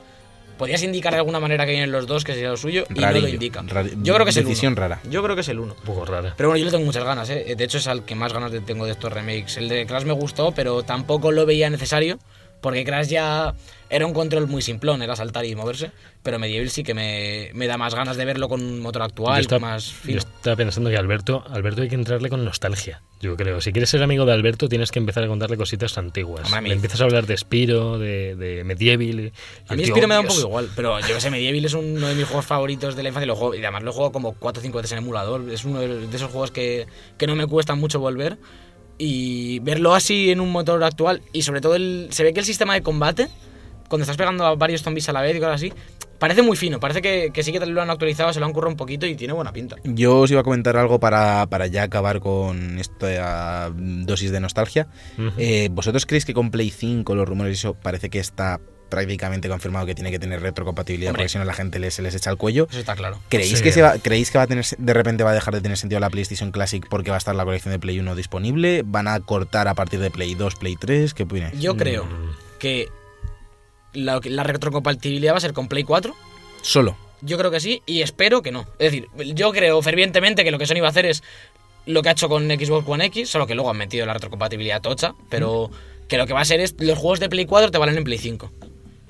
Podrías 0.58 0.82
indicar 0.84 1.12
de 1.12 1.18
alguna 1.20 1.40
manera 1.42 1.66
que 1.66 1.72
vienen 1.72 1.92
los 1.92 2.08
dos, 2.08 2.24
que 2.24 2.34
sería 2.34 2.50
lo 2.50 2.56
suyo, 2.58 2.86
y 2.90 3.00
no 3.00 3.12
lo 3.12 3.28
indica. 3.28 3.62
Yo 4.02 4.14
creo 4.14 4.24
que 4.24 4.30
es 4.30 4.38
el 4.38 4.46
Decisión 4.46 4.72
uno. 4.74 4.82
rara. 4.82 5.00
Yo 5.10 5.22
creo 5.22 5.36
que 5.36 5.42
es 5.42 5.50
el 5.50 5.60
uno. 5.60 5.74
Un 5.78 5.84
poco 5.86 6.06
rara. 6.06 6.34
Pero 6.38 6.48
bueno, 6.48 6.60
yo 6.60 6.66
le 6.66 6.72
tengo 6.72 6.86
muchas 6.86 7.04
ganas, 7.04 7.30
¿eh? 7.30 7.56
De 7.58 7.64
hecho, 7.64 7.78
es 7.80 7.88
al 7.88 8.06
que 8.06 8.16
más 8.16 8.32
ganas 8.32 8.54
tengo 8.66 8.86
de 8.86 8.92
estos 8.94 9.12
remakes. 9.12 9.58
El 9.58 9.68
de 9.68 9.86
Crash 9.86 10.06
me 10.06 10.14
gustó, 10.14 10.54
pero 10.54 10.84
tampoco 10.84 11.32
lo 11.34 11.46
veía 11.46 11.70
necesario. 11.70 12.20
Porque 12.62 12.84
Crash 12.84 13.08
ya 13.10 13.54
era 13.92 14.08
un 14.08 14.14
control 14.14 14.48
muy 14.48 14.62
simplón, 14.64 15.04
era 15.04 15.16
saltar 15.16 15.46
y 15.46 15.56
moverse. 15.56 15.92
Pero 16.24 16.40
Medieval 16.40 16.72
sí 16.72 16.82
que 16.82 16.96
me, 16.96 17.52
me 17.54 17.68
da 17.68 17.78
más 17.78 17.94
ganas 17.94 18.18
de 18.18 18.26
verlo 18.26 18.50
con 18.50 18.60
un 18.60 18.80
motor 18.80 19.02
Yo 19.04 19.06
actual, 19.06 19.42
estaba, 19.42 19.60
más 19.60 19.86
yo 19.92 19.94
fino. 20.02 20.18
estaba 20.18 20.56
pensando 20.56 20.90
que 20.90 20.98
Alberto, 20.98 21.44
Alberto 21.48 21.84
hay 21.84 21.90
que 21.90 21.94
entrarle 21.96 22.30
con 22.30 22.44
nostalgia, 22.44 23.04
yo 23.22 23.36
creo. 23.38 23.62
Si 23.62 23.72
quieres 23.72 23.92
ser 23.92 24.02
amigo 24.02 24.26
de 24.26 24.34
Alberto, 24.34 24.68
tienes 24.68 24.90
que 24.90 24.98
empezar 24.98 25.24
a 25.24 25.28
contarle 25.28 25.56
cositas 25.58 25.96
antiguas. 26.00 26.50
Le 26.64 26.74
empiezas 26.74 27.00
a 27.02 27.04
hablar 27.04 27.28
de 27.28 27.38
Spiro, 27.38 28.00
de, 28.00 28.36
de 28.36 28.64
Medieval. 28.64 29.20
y- 29.20 29.34
A 29.68 29.76
mí 29.76 29.86
Spiro 29.86 30.08
me 30.08 30.16
da 30.16 30.22
un 30.22 30.28
poco 30.28 30.40
igual, 30.40 30.70
pero 30.76 31.00
yo 31.02 31.14
que 31.14 31.22
sé, 31.22 31.30
Medieval 31.30 31.64
es 31.66 31.74
uno 31.76 32.08
de 32.08 32.16
mis 32.16 32.26
juegos 32.26 32.46
favoritos 32.48 32.96
de 32.96 33.04
la 33.04 33.10
infancia 33.10 33.26
y, 33.26 33.28
lo 33.28 33.36
juego, 33.36 33.54
y 33.54 33.60
además 33.60 33.84
lo 33.84 33.94
juego 33.94 34.12
como 34.12 34.34
4 34.34 34.62
o 34.62 34.64
5 34.64 34.78
veces 34.78 34.94
en 34.94 34.98
emulador. 34.98 35.48
Es 35.52 35.64
uno 35.64 35.80
de 35.82 36.08
de 36.08 36.18
esos 36.18 36.32
juegos 36.32 36.50
que, 36.50 36.88
que 37.20 37.28
no 37.28 37.36
me 37.36 37.46
cuesta 37.46 37.76
mucho 37.76 38.00
volver. 38.00 38.40
Y 38.98 39.60
verlo 39.60 39.94
así 39.94 40.32
en 40.32 40.40
un 40.40 40.52
motor 40.52 40.84
actual 40.84 41.22
y 41.34 41.42
sobre 41.42 41.62
todo 41.62 41.76
el, 41.76 42.08
se 42.12 42.24
ve 42.24 42.34
que 42.34 42.40
el 42.40 42.46
sistema 42.46 42.74
de 42.74 42.82
combate, 42.82 43.28
cuando 43.90 44.04
estás 44.04 44.18
pegando 44.18 44.46
a 44.46 44.56
varios 44.56 44.84
zombies 44.84 45.10
a 45.10 45.14
la 45.14 45.22
vez 45.22 45.36
y 45.36 45.40
cosas 45.40 45.56
así, 45.56 45.74
parece 46.20 46.42
muy 46.42 46.58
fino. 46.58 46.80
Parece 46.80 47.02
que, 47.02 47.32
que 47.34 47.44
sí 47.44 47.52
que 47.52 47.60
lo 47.66 47.82
han 47.82 47.90
actualizado, 47.90 48.32
se 48.34 48.40
lo 48.40 48.46
han 48.46 48.54
currado 48.54 48.72
un 48.72 48.78
poquito 48.78 49.06
y 49.06 49.16
tiene 49.16 49.34
buena 49.34 49.52
pinta. 49.52 49.76
Yo 49.84 50.20
os 50.22 50.32
iba 50.32 50.42
a 50.42 50.44
comentar 50.44 50.78
algo 50.78 51.00
para, 51.00 51.46
para 51.48 51.68
ya 51.68 51.84
acabar 51.84 52.20
con 52.20 52.80
esta 52.80 53.72
dosis 53.76 54.32
de 54.32 54.40
nostalgia. 54.40 54.88
Eh, 55.38 55.70
¿Vosotros 55.72 56.06
creéis 56.06 56.26
que 56.26 56.34
con 56.34 56.52
Play 56.52 56.70
5 56.70 57.16
los 57.16 57.28
rumores 57.28 57.52
y 57.52 57.60
eso 57.60 57.74
parece 57.74 58.10
que 58.10 58.20
está 58.20 58.60
prácticamente 58.90 59.50
confirmado 59.50 59.86
que 59.86 59.96
tiene 59.96 60.12
que 60.12 60.20
tener 60.20 60.42
retrocompatibilidad 60.42 61.10
Hombre. 61.12 61.24
porque 61.24 61.30
si 61.30 61.38
no 61.38 61.46
la 61.46 61.54
gente 61.54 61.92
se 61.92 62.02
les 62.02 62.16
echa 62.16 62.30
el 62.30 62.38
cuello? 62.38 62.68
Eso 62.70 62.80
está 62.80 62.96
claro. 62.96 63.20
¿Creéis 63.30 63.58
Sí. 63.58 63.64
que, 63.64 63.72
se 63.72 63.82
va, 63.82 63.98
¿Creéis 63.98 64.32
que 64.32 64.38
va 64.38 64.44
a 64.44 64.48
tener, 64.48 64.66
de 64.78 64.94
repente 64.94 65.24
va 65.24 65.32
a 65.32 65.34
dejar 65.34 65.54
de 65.54 65.62
tener 65.62 65.78
sentido 65.78 66.00
la 66.00 66.10
PlayStation 66.10 66.52
Classic 66.52 66.86
porque 66.90 67.10
va 67.12 67.18
a 67.18 67.20
estar 67.20 67.36
la 67.36 67.44
colección 67.46 67.72
de 67.74 67.80
Play 67.80 68.00
1 68.00 68.16
disponible? 68.16 68.84
¿Van 68.86 69.08
a 69.08 69.20
cortar 69.20 69.68
a 69.68 69.74
partir 69.74 70.00
de 70.00 70.12
Play 70.12 70.36
2, 70.36 70.56
Play 70.56 70.76
3? 70.76 71.14
¿Qué 71.14 71.24
opináis? 71.24 71.60
Yo 71.60 71.76
creo 71.78 72.06
Mm, 72.06 72.36
que 72.60 72.88
la, 73.94 74.20
la 74.24 74.44
retrocompatibilidad 74.44 75.34
va 75.34 75.38
a 75.38 75.42
ser 75.42 75.54
con 75.54 75.68
Play 75.68 75.84
4 75.84 76.14
Solo. 76.62 76.98
Yo 77.22 77.38
creo 77.38 77.50
que 77.52 77.60
sí 77.60 77.82
y 77.86 78.02
espero 78.02 78.42
que 78.42 78.52
no. 78.52 78.62
Es 78.80 78.92
decir, 78.92 79.08
yo 79.34 79.52
creo 79.52 79.82
fervientemente 79.82 80.44
que 80.44 80.52
lo 80.52 80.58
que 80.60 80.66
Sony 80.68 80.82
va 80.82 80.88
a 80.88 80.90
hacer 80.92 81.06
es 81.06 81.24
lo 81.86 82.02
que 82.02 82.10
ha 82.10 82.12
hecho 82.12 82.28
con 82.30 82.48
Xbox 82.50 82.88
One 82.88 83.06
X, 83.06 83.30
solo 83.30 83.48
que 83.48 83.56
luego 83.56 83.70
han 83.70 83.78
metido 83.78 84.06
la 84.06 84.14
retrocompatibilidad 84.14 84.82
tocha, 84.82 85.14
pero 85.30 85.70
que 86.08 86.18
lo 86.18 86.28
que 86.28 86.34
va 86.34 86.42
a 86.42 86.46
ser 86.46 86.60
es 86.60 86.76
los 86.80 86.98
juegos 86.98 87.20
de 87.20 87.30
Play 87.30 87.46
4 87.46 87.72
te 87.72 87.78
valen 87.78 87.98
en 87.98 88.04
Play 88.04 88.18
5. 88.18 88.52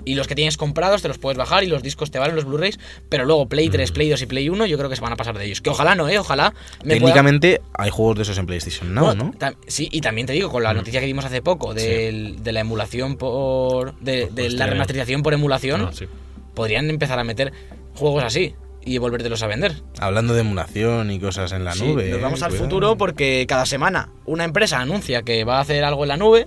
Y 0.06 0.14
los 0.14 0.26
que 0.28 0.34
tienes 0.36 0.56
comprados 0.56 1.02
te 1.02 1.08
los 1.08 1.18
puedes 1.18 1.36
bajar 1.36 1.64
y 1.64 1.66
los 1.66 1.82
discos 1.82 2.10
te 2.12 2.18
valen 2.20 2.36
los 2.36 2.44
Blu-rays, 2.46 2.78
pero 3.08 3.24
luego 3.26 3.48
Play 3.48 3.68
3, 3.68 3.90
Play 3.90 4.08
2 4.08 4.22
y 4.22 4.26
Play 4.26 4.48
1 4.48 4.64
yo 4.66 4.78
creo 4.78 4.88
que 4.88 4.94
se 4.96 5.02
van 5.02 5.12
a 5.12 5.16
pasar 5.16 5.36
de 5.36 5.44
ellos. 5.44 5.60
Que 5.60 5.68
ojalá 5.70 5.94
no, 5.96 6.08
¿eh? 6.08 6.18
Ojalá 6.18 6.54
me 6.84 6.94
pueda- 6.94 6.94
Técnicamente 7.00 7.60
hay 7.74 7.90
juegos 7.90 8.16
de 8.16 8.22
esos 8.22 8.38
en 8.38 8.46
PlayStation 8.46 8.94
Now, 8.94 9.14
¿no? 9.16 9.32
tam- 9.32 9.56
Sí, 9.66 9.88
y 9.90 10.00
también 10.00 10.26
te 10.28 10.32
digo, 10.32 10.48
con 10.50 10.62
la 10.62 10.72
noticia 10.72 11.00
que 11.00 11.06
dimos 11.06 11.24
hace 11.24 11.42
poco 11.42 11.74
del- 11.74 12.42
de 12.42 12.52
la 12.52 12.60
emulación 12.60 13.16
por... 13.16 13.98
de, 13.98 14.26
de 14.32 14.42
la 14.44 14.46
Hostia. 14.48 14.66
remasterización 14.66 15.22
por 15.24 15.34
emulación, 15.34 15.82
no, 15.82 15.92
sí. 15.92 16.06
podrían 16.54 16.88
empezar 16.88 17.18
a 17.18 17.24
meter 17.24 17.52
juegos 17.96 18.22
así 18.22 18.54
y 18.84 18.98
volvértelos 18.98 19.42
a 19.42 19.48
vender. 19.48 19.74
Hablando 19.98 20.34
de 20.34 20.42
emulación 20.42 21.10
y 21.10 21.18
cosas 21.18 21.50
en 21.50 21.64
la 21.64 21.72
Sí, 21.72 21.82
nube. 21.84 22.08
Nos 22.10 22.20
vamos 22.22 22.40
eh, 22.40 22.44
al 22.44 22.50
cuidado. 22.50 22.64
futuro 22.68 22.96
porque 22.96 23.44
cada 23.48 23.66
semana 23.66 24.10
una 24.24 24.44
empresa 24.44 24.78
anuncia 24.78 25.22
que 25.22 25.42
va 25.42 25.56
a 25.58 25.62
hacer 25.62 25.82
algo 25.82 26.04
en 26.04 26.08
la 26.10 26.16
nube. 26.16 26.46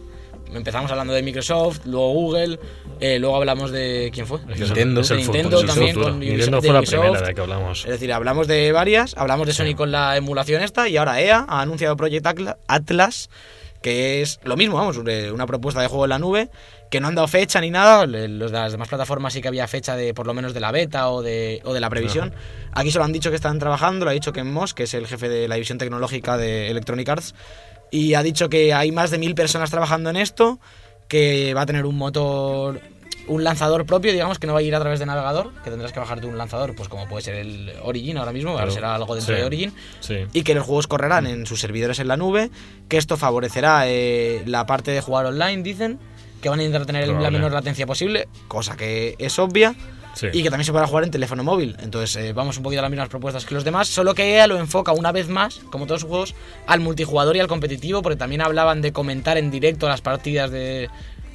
Empezamos 0.54 0.90
hablando 0.92 1.14
de 1.14 1.22
Microsoft, 1.22 1.82
luego 1.86 2.12
Google, 2.12 2.60
eh, 3.00 3.20
luego 3.20 3.36
hablamos 3.36 3.72
de. 3.72 4.10
¿Quién 4.14 4.26
fue? 4.26 4.40
Es 4.50 4.60
el- 4.62 4.66
Nintendo. 4.68 5.02
es 5.02 5.12
el 5.12 5.20
futuro, 5.20 5.44
Nintendo 5.44 5.66
también 5.66 5.96
con 5.96 6.20
Nintendo 6.20 6.62
fue 6.62 6.74
la 6.74 6.82
primera 6.82 7.12
de 7.12 7.22
la 7.22 7.34
que 7.34 7.42
hablamos. 7.42 7.86
Es 7.86 7.92
decir, 7.92 8.12
hablamos 8.14 8.48
de 8.48 8.72
varias, 8.72 9.16
hablamos 9.18 9.46
de 9.48 9.54
Sí. 9.54 9.64
Sony 9.64 9.76
con 9.76 9.92
la 9.92 10.18
emulación 10.18 10.62
esta 10.64 10.88
y 10.90 10.98
ahora 10.98 11.22
EA 11.22 11.46
ha 11.48 11.62
anunciado 11.62 11.96
Project 11.96 12.26
Atla- 12.26 12.58
Atlas, 12.68 13.30
que 13.82 14.22
es 14.22 14.40
lo 14.44 14.58
mismo, 14.58 14.76
vamos, 14.78 14.98
una 14.98 15.46
propuesta 15.46 15.82
de 15.82 15.88
juego 15.88 16.06
en 16.06 16.10
la 16.10 16.20
nube, 16.20 16.50
que 16.90 17.00
no 17.00 17.08
han 17.08 17.16
dado 17.16 17.28
fecha 17.28 17.62
ni 17.62 17.70
nada, 17.70 18.08
los 18.08 18.52
de 18.52 18.58
las 18.58 18.72
demás 18.72 18.88
plataformas 18.90 19.32
sí 19.34 19.42
que 19.44 19.48
había 19.48 19.68
fecha 19.68 19.96
de 19.96 20.14
por 20.16 20.26
lo 20.26 20.34
menos 20.34 20.56
de 20.56 20.60
la 20.60 20.72
beta 20.72 21.10
o 21.12 21.22
de, 21.22 21.62
o 21.64 21.74
de 21.74 21.80
la 21.80 21.90
previsión. 21.92 22.34
Aquí 22.74 22.90
solo 22.92 23.06
han 23.06 23.14
dicho 23.14 23.30
que 23.30 23.36
están 23.36 23.60
trabajando, 23.60 24.04
lo 24.06 24.12
ha 24.12 24.14
dicho 24.16 24.34
Ken 24.34 24.52
Moss, 24.52 24.74
que 24.74 24.84
es 24.84 24.94
el 24.96 25.06
jefe 25.08 25.30
de 25.30 25.48
la 25.48 25.56
división 25.56 25.78
tecnológica 25.78 26.38
de 26.38 26.70
Electronic 26.72 27.08
Arts, 27.08 27.36
y 27.92 28.14
ha 28.14 28.24
dicho 28.24 28.50
que 28.50 28.74
hay 28.74 28.92
más 28.92 29.12
de 29.12 29.18
mil 29.18 29.36
personas 29.36 29.70
trabajando 29.70 30.10
en 30.10 30.16
esto, 30.18 30.60
que 31.08 31.54
va 31.54 31.62
a 31.62 31.66
tener 31.66 31.86
un 31.86 31.96
motor, 31.98 32.80
un 33.28 33.44
lanzador 33.44 33.86
propio, 33.86 34.12
digamos, 34.12 34.40
que 34.40 34.48
no 34.48 34.54
va 34.54 34.60
a 34.60 34.62
ir 34.64 34.74
a 34.76 34.80
través 34.80 35.00
de 35.00 35.06
navegador, 35.06 35.52
que 35.64 35.70
tendrás 35.70 35.92
que 35.92 36.00
bajarte 36.00 36.26
un 36.28 36.38
lanzador, 36.38 36.76
pues 36.76 36.88
como 36.90 37.08
puede 37.08 37.24
ser 37.24 37.36
el 37.36 37.72
Origin 37.84 38.18
ahora 38.18 38.32
mismo, 38.32 38.52
ahora 38.52 38.64
Claro. 38.66 38.76
será 38.76 38.96
algo 38.96 39.16
dentro 39.16 39.36
Sí. 39.36 39.40
de 39.42 39.46
Origin, 39.46 39.74
Sí. 40.00 40.16
y 40.34 40.44
que 40.44 40.56
los 40.56 40.66
juegos 40.66 40.88
correrán 40.88 41.28
en 41.28 41.46
sus 41.46 41.60
servidores 41.60 42.00
en 42.00 42.08
la 42.08 42.18
nube, 42.18 42.50
que 42.88 42.98
esto 42.98 43.18
favorecerá 43.18 43.84
eh, 43.88 44.42
la 44.46 44.66
parte 44.66 44.92
de 44.92 45.02
jugar 45.02 45.26
online, 45.28 45.62
dicen, 45.64 46.00
que 46.42 46.50
van 46.50 46.60
a 46.60 46.64
intentar 46.64 46.86
tener 46.88 47.08
la 47.08 47.30
menor 47.32 47.52
latencia 47.52 47.86
posible, 47.86 48.28
cosa 48.48 48.78
que 48.78 49.16
es 49.20 49.38
obvia, 49.40 49.76
Y 50.34 50.44
que 50.44 50.50
también 50.50 50.66
se 50.66 50.72
podrá 50.72 50.88
jugar 50.88 51.04
en 51.04 51.12
teléfono 51.12 51.44
móvil. 51.44 51.76
Entonces 51.80 52.16
eh, 52.18 52.34
vamos 52.34 52.58
un 52.58 52.64
poquito 52.64 52.80
a 52.80 52.84
las 52.84 52.92
mismas 52.92 53.10
propuestas 53.10 53.46
que 53.46 53.54
los 53.56 53.64
demás, 53.64 53.88
solo 53.88 54.14
que 54.14 54.36
EA 54.36 54.48
lo 54.48 54.58
enfoca 54.58 54.92
una 54.92 55.12
vez 55.12 55.30
más, 55.30 55.62
como 55.72 55.86
todos 55.86 56.02
sus 56.02 56.10
juegos, 56.10 56.36
al 56.68 56.80
multijugador 56.80 57.36
y 57.36 57.40
al 57.40 57.48
competitivo, 57.48 58.02
porque 58.02 58.18
también 58.18 58.42
hablaban 58.42 58.82
de 58.82 58.92
comentar 58.92 59.38
en 59.38 59.52
directo 59.52 59.88
las 59.88 60.02
partidas 60.02 60.52
de, 60.52 60.90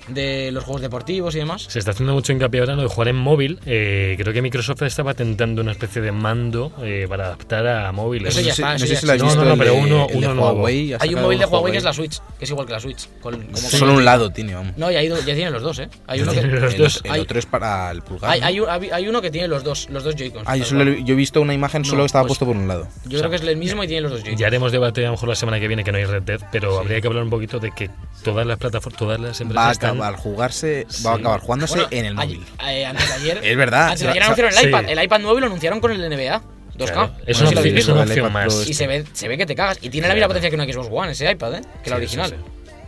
de 0.08 0.50
los 0.52 0.64
juegos 0.64 0.82
deportivos 0.82 1.34
y 1.34 1.38
demás. 1.38 1.66
Se 1.68 1.78
está 1.78 1.92
haciendo 1.92 2.12
mucho 2.14 2.32
hincapié 2.32 2.60
ahora 2.60 2.72
en 2.72 2.76
lo 2.78 2.82
de 2.84 2.88
jugar 2.88 3.08
en 3.08 3.16
móvil. 3.16 3.58
Eh, 3.66 4.14
creo 4.18 4.32
que 4.32 4.42
Microsoft 4.42 4.82
está 4.82 5.02
patentando 5.04 5.62
una 5.62 5.72
especie 5.72 6.02
de 6.02 6.12
mando 6.12 6.72
eh, 6.82 7.06
para 7.08 7.26
adaptar 7.26 7.66
a 7.66 7.92
móviles. 7.92 8.36
Eso 8.36 8.40
ya 8.40 8.48
No 8.50 8.54
sé- 8.54 8.62
está, 8.62 8.72
no 8.74 8.78
sé 8.80 8.86
ya 8.88 9.00
si 9.00 9.06
lo 9.06 9.12
has 9.12 9.22
visto, 9.22 9.44
No, 9.44 9.50
no, 9.50 9.56
pero 9.56 9.72
de- 9.74 9.80
uno- 9.80 10.06
de 10.08 10.16
uno 10.16 10.34
nuevo. 10.34 10.52
Huawei. 10.52 10.92
ha 10.92 10.98
Hay 11.00 11.14
un 11.14 11.22
móvil 11.22 11.38
de 11.38 11.46
Huawei 11.46 11.72
que 11.72 11.78
es 11.78 11.84
la 11.84 11.92
Switch, 11.92 12.20
que 12.38 12.44
es 12.44 12.50
igual 12.50 12.66
que 12.66 12.72
la 12.72 12.80
Switch. 12.80 13.08
con- 13.20 13.34
como 13.42 13.56
Solo 13.56 13.94
un 13.94 14.04
lado 14.04 14.30
tiene, 14.30 14.54
vamos. 14.54 14.76
No, 14.76 14.90
ya, 14.90 14.98
ha 14.98 15.02
ido- 15.02 15.16
ya 15.18 15.34
tienen 15.34 15.52
los 15.52 15.62
dos, 15.62 15.78
¿eh? 15.78 15.88
Hay 16.06 16.20
uno 16.20 16.32
que, 16.32 16.40
Tiene 16.40 16.60
los 16.60 16.74
El, 16.74 16.80
dos. 16.80 17.00
el 17.04 17.10
hay- 17.10 17.20
otro 17.20 17.38
es 17.38 17.46
para 17.46 17.90
el 17.90 18.02
pulgar. 18.02 18.30
hay, 18.30 18.40
¿no? 18.40 18.46
hay 18.46 18.60
un- 18.60 18.68
hay- 18.68 18.90
hay 18.90 19.08
uno 19.08 19.22
que 19.22 19.30
tiene 19.30 19.48
los 19.48 19.64
dos, 19.64 19.88
los 19.90 20.04
dos 20.04 20.14
Joy-Cons. 20.16 20.44
Ah, 20.46 20.56
yo, 20.56 20.64
solo 20.64 20.82
he- 20.90 21.02
yo 21.04 21.14
he 21.14 21.16
visto 21.16 21.40
una 21.40 21.54
imagen 21.54 21.84
solo 21.84 21.98
No, 21.98 22.02
que 22.02 22.06
estaba 22.06 22.22
pues- 22.24 22.38
puesto 22.38 22.46
por 22.46 22.56
un 22.56 22.68
lado. 22.68 22.88
Yo 23.06 23.18
creo 23.18 23.30
que 23.30 23.36
es 23.36 23.42
el 23.42 23.56
mismo 23.56 23.82
y 23.84 23.86
tiene 23.86 24.02
los 24.02 24.10
dos 24.12 24.20
Joy-Cons. 24.20 24.40
Ya 24.40 24.46
haremos 24.48 24.72
debate 24.72 25.02
a 25.02 25.06
lo 25.06 25.12
mejor 25.12 25.28
la 25.30 25.34
semana 25.34 25.58
que 25.60 25.68
viene 25.68 25.82
que 25.84 25.92
no 25.92 25.98
hay 25.98 26.04
Red 26.04 26.22
Dead, 26.22 26.40
pero 26.52 26.78
habría 26.78 27.00
que 27.00 27.06
hablar 27.06 27.22
un 27.24 27.30
poquito 27.30 27.58
de 27.58 27.70
que 27.70 27.90
todas 28.22 28.46
las 28.46 28.58
plataformas, 28.58 28.98
todas 28.98 29.20
las 29.20 29.40
empresas 29.40 29.78
acabar 29.94 30.16
jugarse, 30.16 30.87
Sí. 30.88 31.02
va 31.04 31.12
a 31.12 31.16
acabar 31.16 31.40
jugándose 31.40 31.74
Bueno, 31.74 31.88
en 31.90 32.04
el 32.07 32.14
móvil. 32.14 32.44
eh, 32.68 32.87
antes 32.87 33.09
de 33.09 33.14
ayer. 33.14 33.40
Es 33.44 33.57
verdad. 33.57 33.87
Antes 33.88 34.00
de 34.02 34.09
ayer 34.11 34.22
anunciaron 34.22 34.52
el 34.52 34.59
sí. 34.59 34.66
iPad. 34.68 34.85
El 34.88 35.02
iPad 35.02 35.20
nuevo 35.20 35.40
lo 35.40 35.46
anunciaron 35.46 35.80
con 35.80 35.92
el 35.92 36.00
NBA 36.09 36.42
2K. 36.76 36.92
Claro, 36.92 37.09
No 37.09 37.18
es 37.26 37.37
sé 37.37 37.42
una, 37.42 37.48
si 37.50 37.54
lo 37.54 37.61
opción- 37.61 37.61
habéis 37.61 37.76
es 37.78 37.88
una 37.88 38.02
opción 38.02 38.33
más. 38.33 38.68
Y 38.68 38.74
se 38.74 38.87
ve, 38.87 39.04
se 39.12 39.28
ve 39.28 39.37
que 39.38 39.46
te 39.46 39.54
cagas. 39.54 39.78
Y 39.80 39.90
tiene 39.90 40.09
la 40.09 40.14
misma 40.14 40.28
potencia 40.28 40.50
que 40.50 40.57
una 40.57 40.64
Xbox 40.64 40.88
One, 40.90 41.12
ese 41.12 41.30
iPad, 41.30 41.54
¿eh? 41.57 41.61
Que 41.83 41.90
la 41.90 41.96
original. 41.96 42.30
sí, 42.30 42.37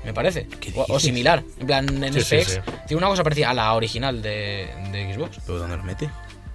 Me 0.05 0.13
parece. 0.15 0.47
¿Qué 0.61 0.73
O, 0.75 0.99
similar. 1.01 1.43
En 1.61 1.67
plan, 1.67 2.03
en 2.05 2.13
Sí, 2.13 2.21
sí, 2.21 2.27
specs. 2.27 2.53
sí. 2.53 2.61
Tiene 2.87 2.99
una 2.99 3.09
cosa 3.09 3.23
parecida 3.23 3.51
a 3.51 3.55
la 3.55 3.73
original 3.75 4.23
de, 4.23 4.69
de 4.93 5.15
Xbox. 5.15 5.39
¿Pero 5.47 5.59
dónde 5.59 5.77
lo 5.77 5.83
mete? 5.85 6.09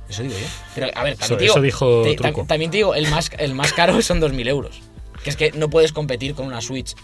Eso 0.10 0.24
digo 0.24 0.36
yo. 0.38 0.46
Pero, 0.76 0.88
a 0.94 1.04
ver, 1.04 1.16
también 1.16 1.20
Eso- 1.22 1.36
te 1.38 1.42
digo. 1.44 1.54
eso 1.54 1.62
dijo 1.62 2.02
te- 2.04 2.16
Truco. 2.16 2.42
tam- 2.44 2.48
también 2.48 2.72
te 2.72 2.78
digo, 2.78 2.96
el 2.96 3.08
más, 3.10 3.30
el 3.38 3.54
más 3.54 3.72
caro 3.74 4.02
son 4.02 4.20
2.000 4.22 4.48
euros. 4.50 4.82
Que 5.24 5.30
es 5.30 5.36
que 5.38 5.52
no 5.54 5.70
puedes 5.70 5.94
competir 5.94 6.34
con 6.36 6.48
una 6.48 6.60
Switch 6.62 6.96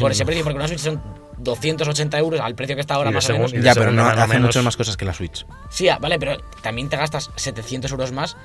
por 0.00 0.12
ese 0.12 0.24
precio, 0.24 0.44
porque 0.44 0.56
una 0.58 0.66
Switch 0.68 0.80
son 0.80 1.02
280 1.38 2.18
euros 2.18 2.40
al 2.40 2.54
precio 2.54 2.74
que 2.74 2.80
está 2.80 2.94
ahora 2.94 3.10
más 3.10 3.28
o 3.28 3.32
menos. 3.32 3.52
Ya, 3.52 3.74
pero 3.74 3.92
no 3.92 4.06
hace 4.06 4.26
menos. 4.26 4.48
muchas 4.48 4.64
más 4.64 4.76
cosas 4.76 4.96
que 4.96 5.04
la 5.04 5.14
Switch. 5.14 5.46
Sí, 5.70 5.88
ah, 5.88 5.98
vale, 6.00 6.18
pero 6.18 6.38
también 6.62 6.88
te 6.88 6.96
gastas 6.96 7.30
700 7.36 7.90
euros 7.90 8.12
más. 8.12 8.36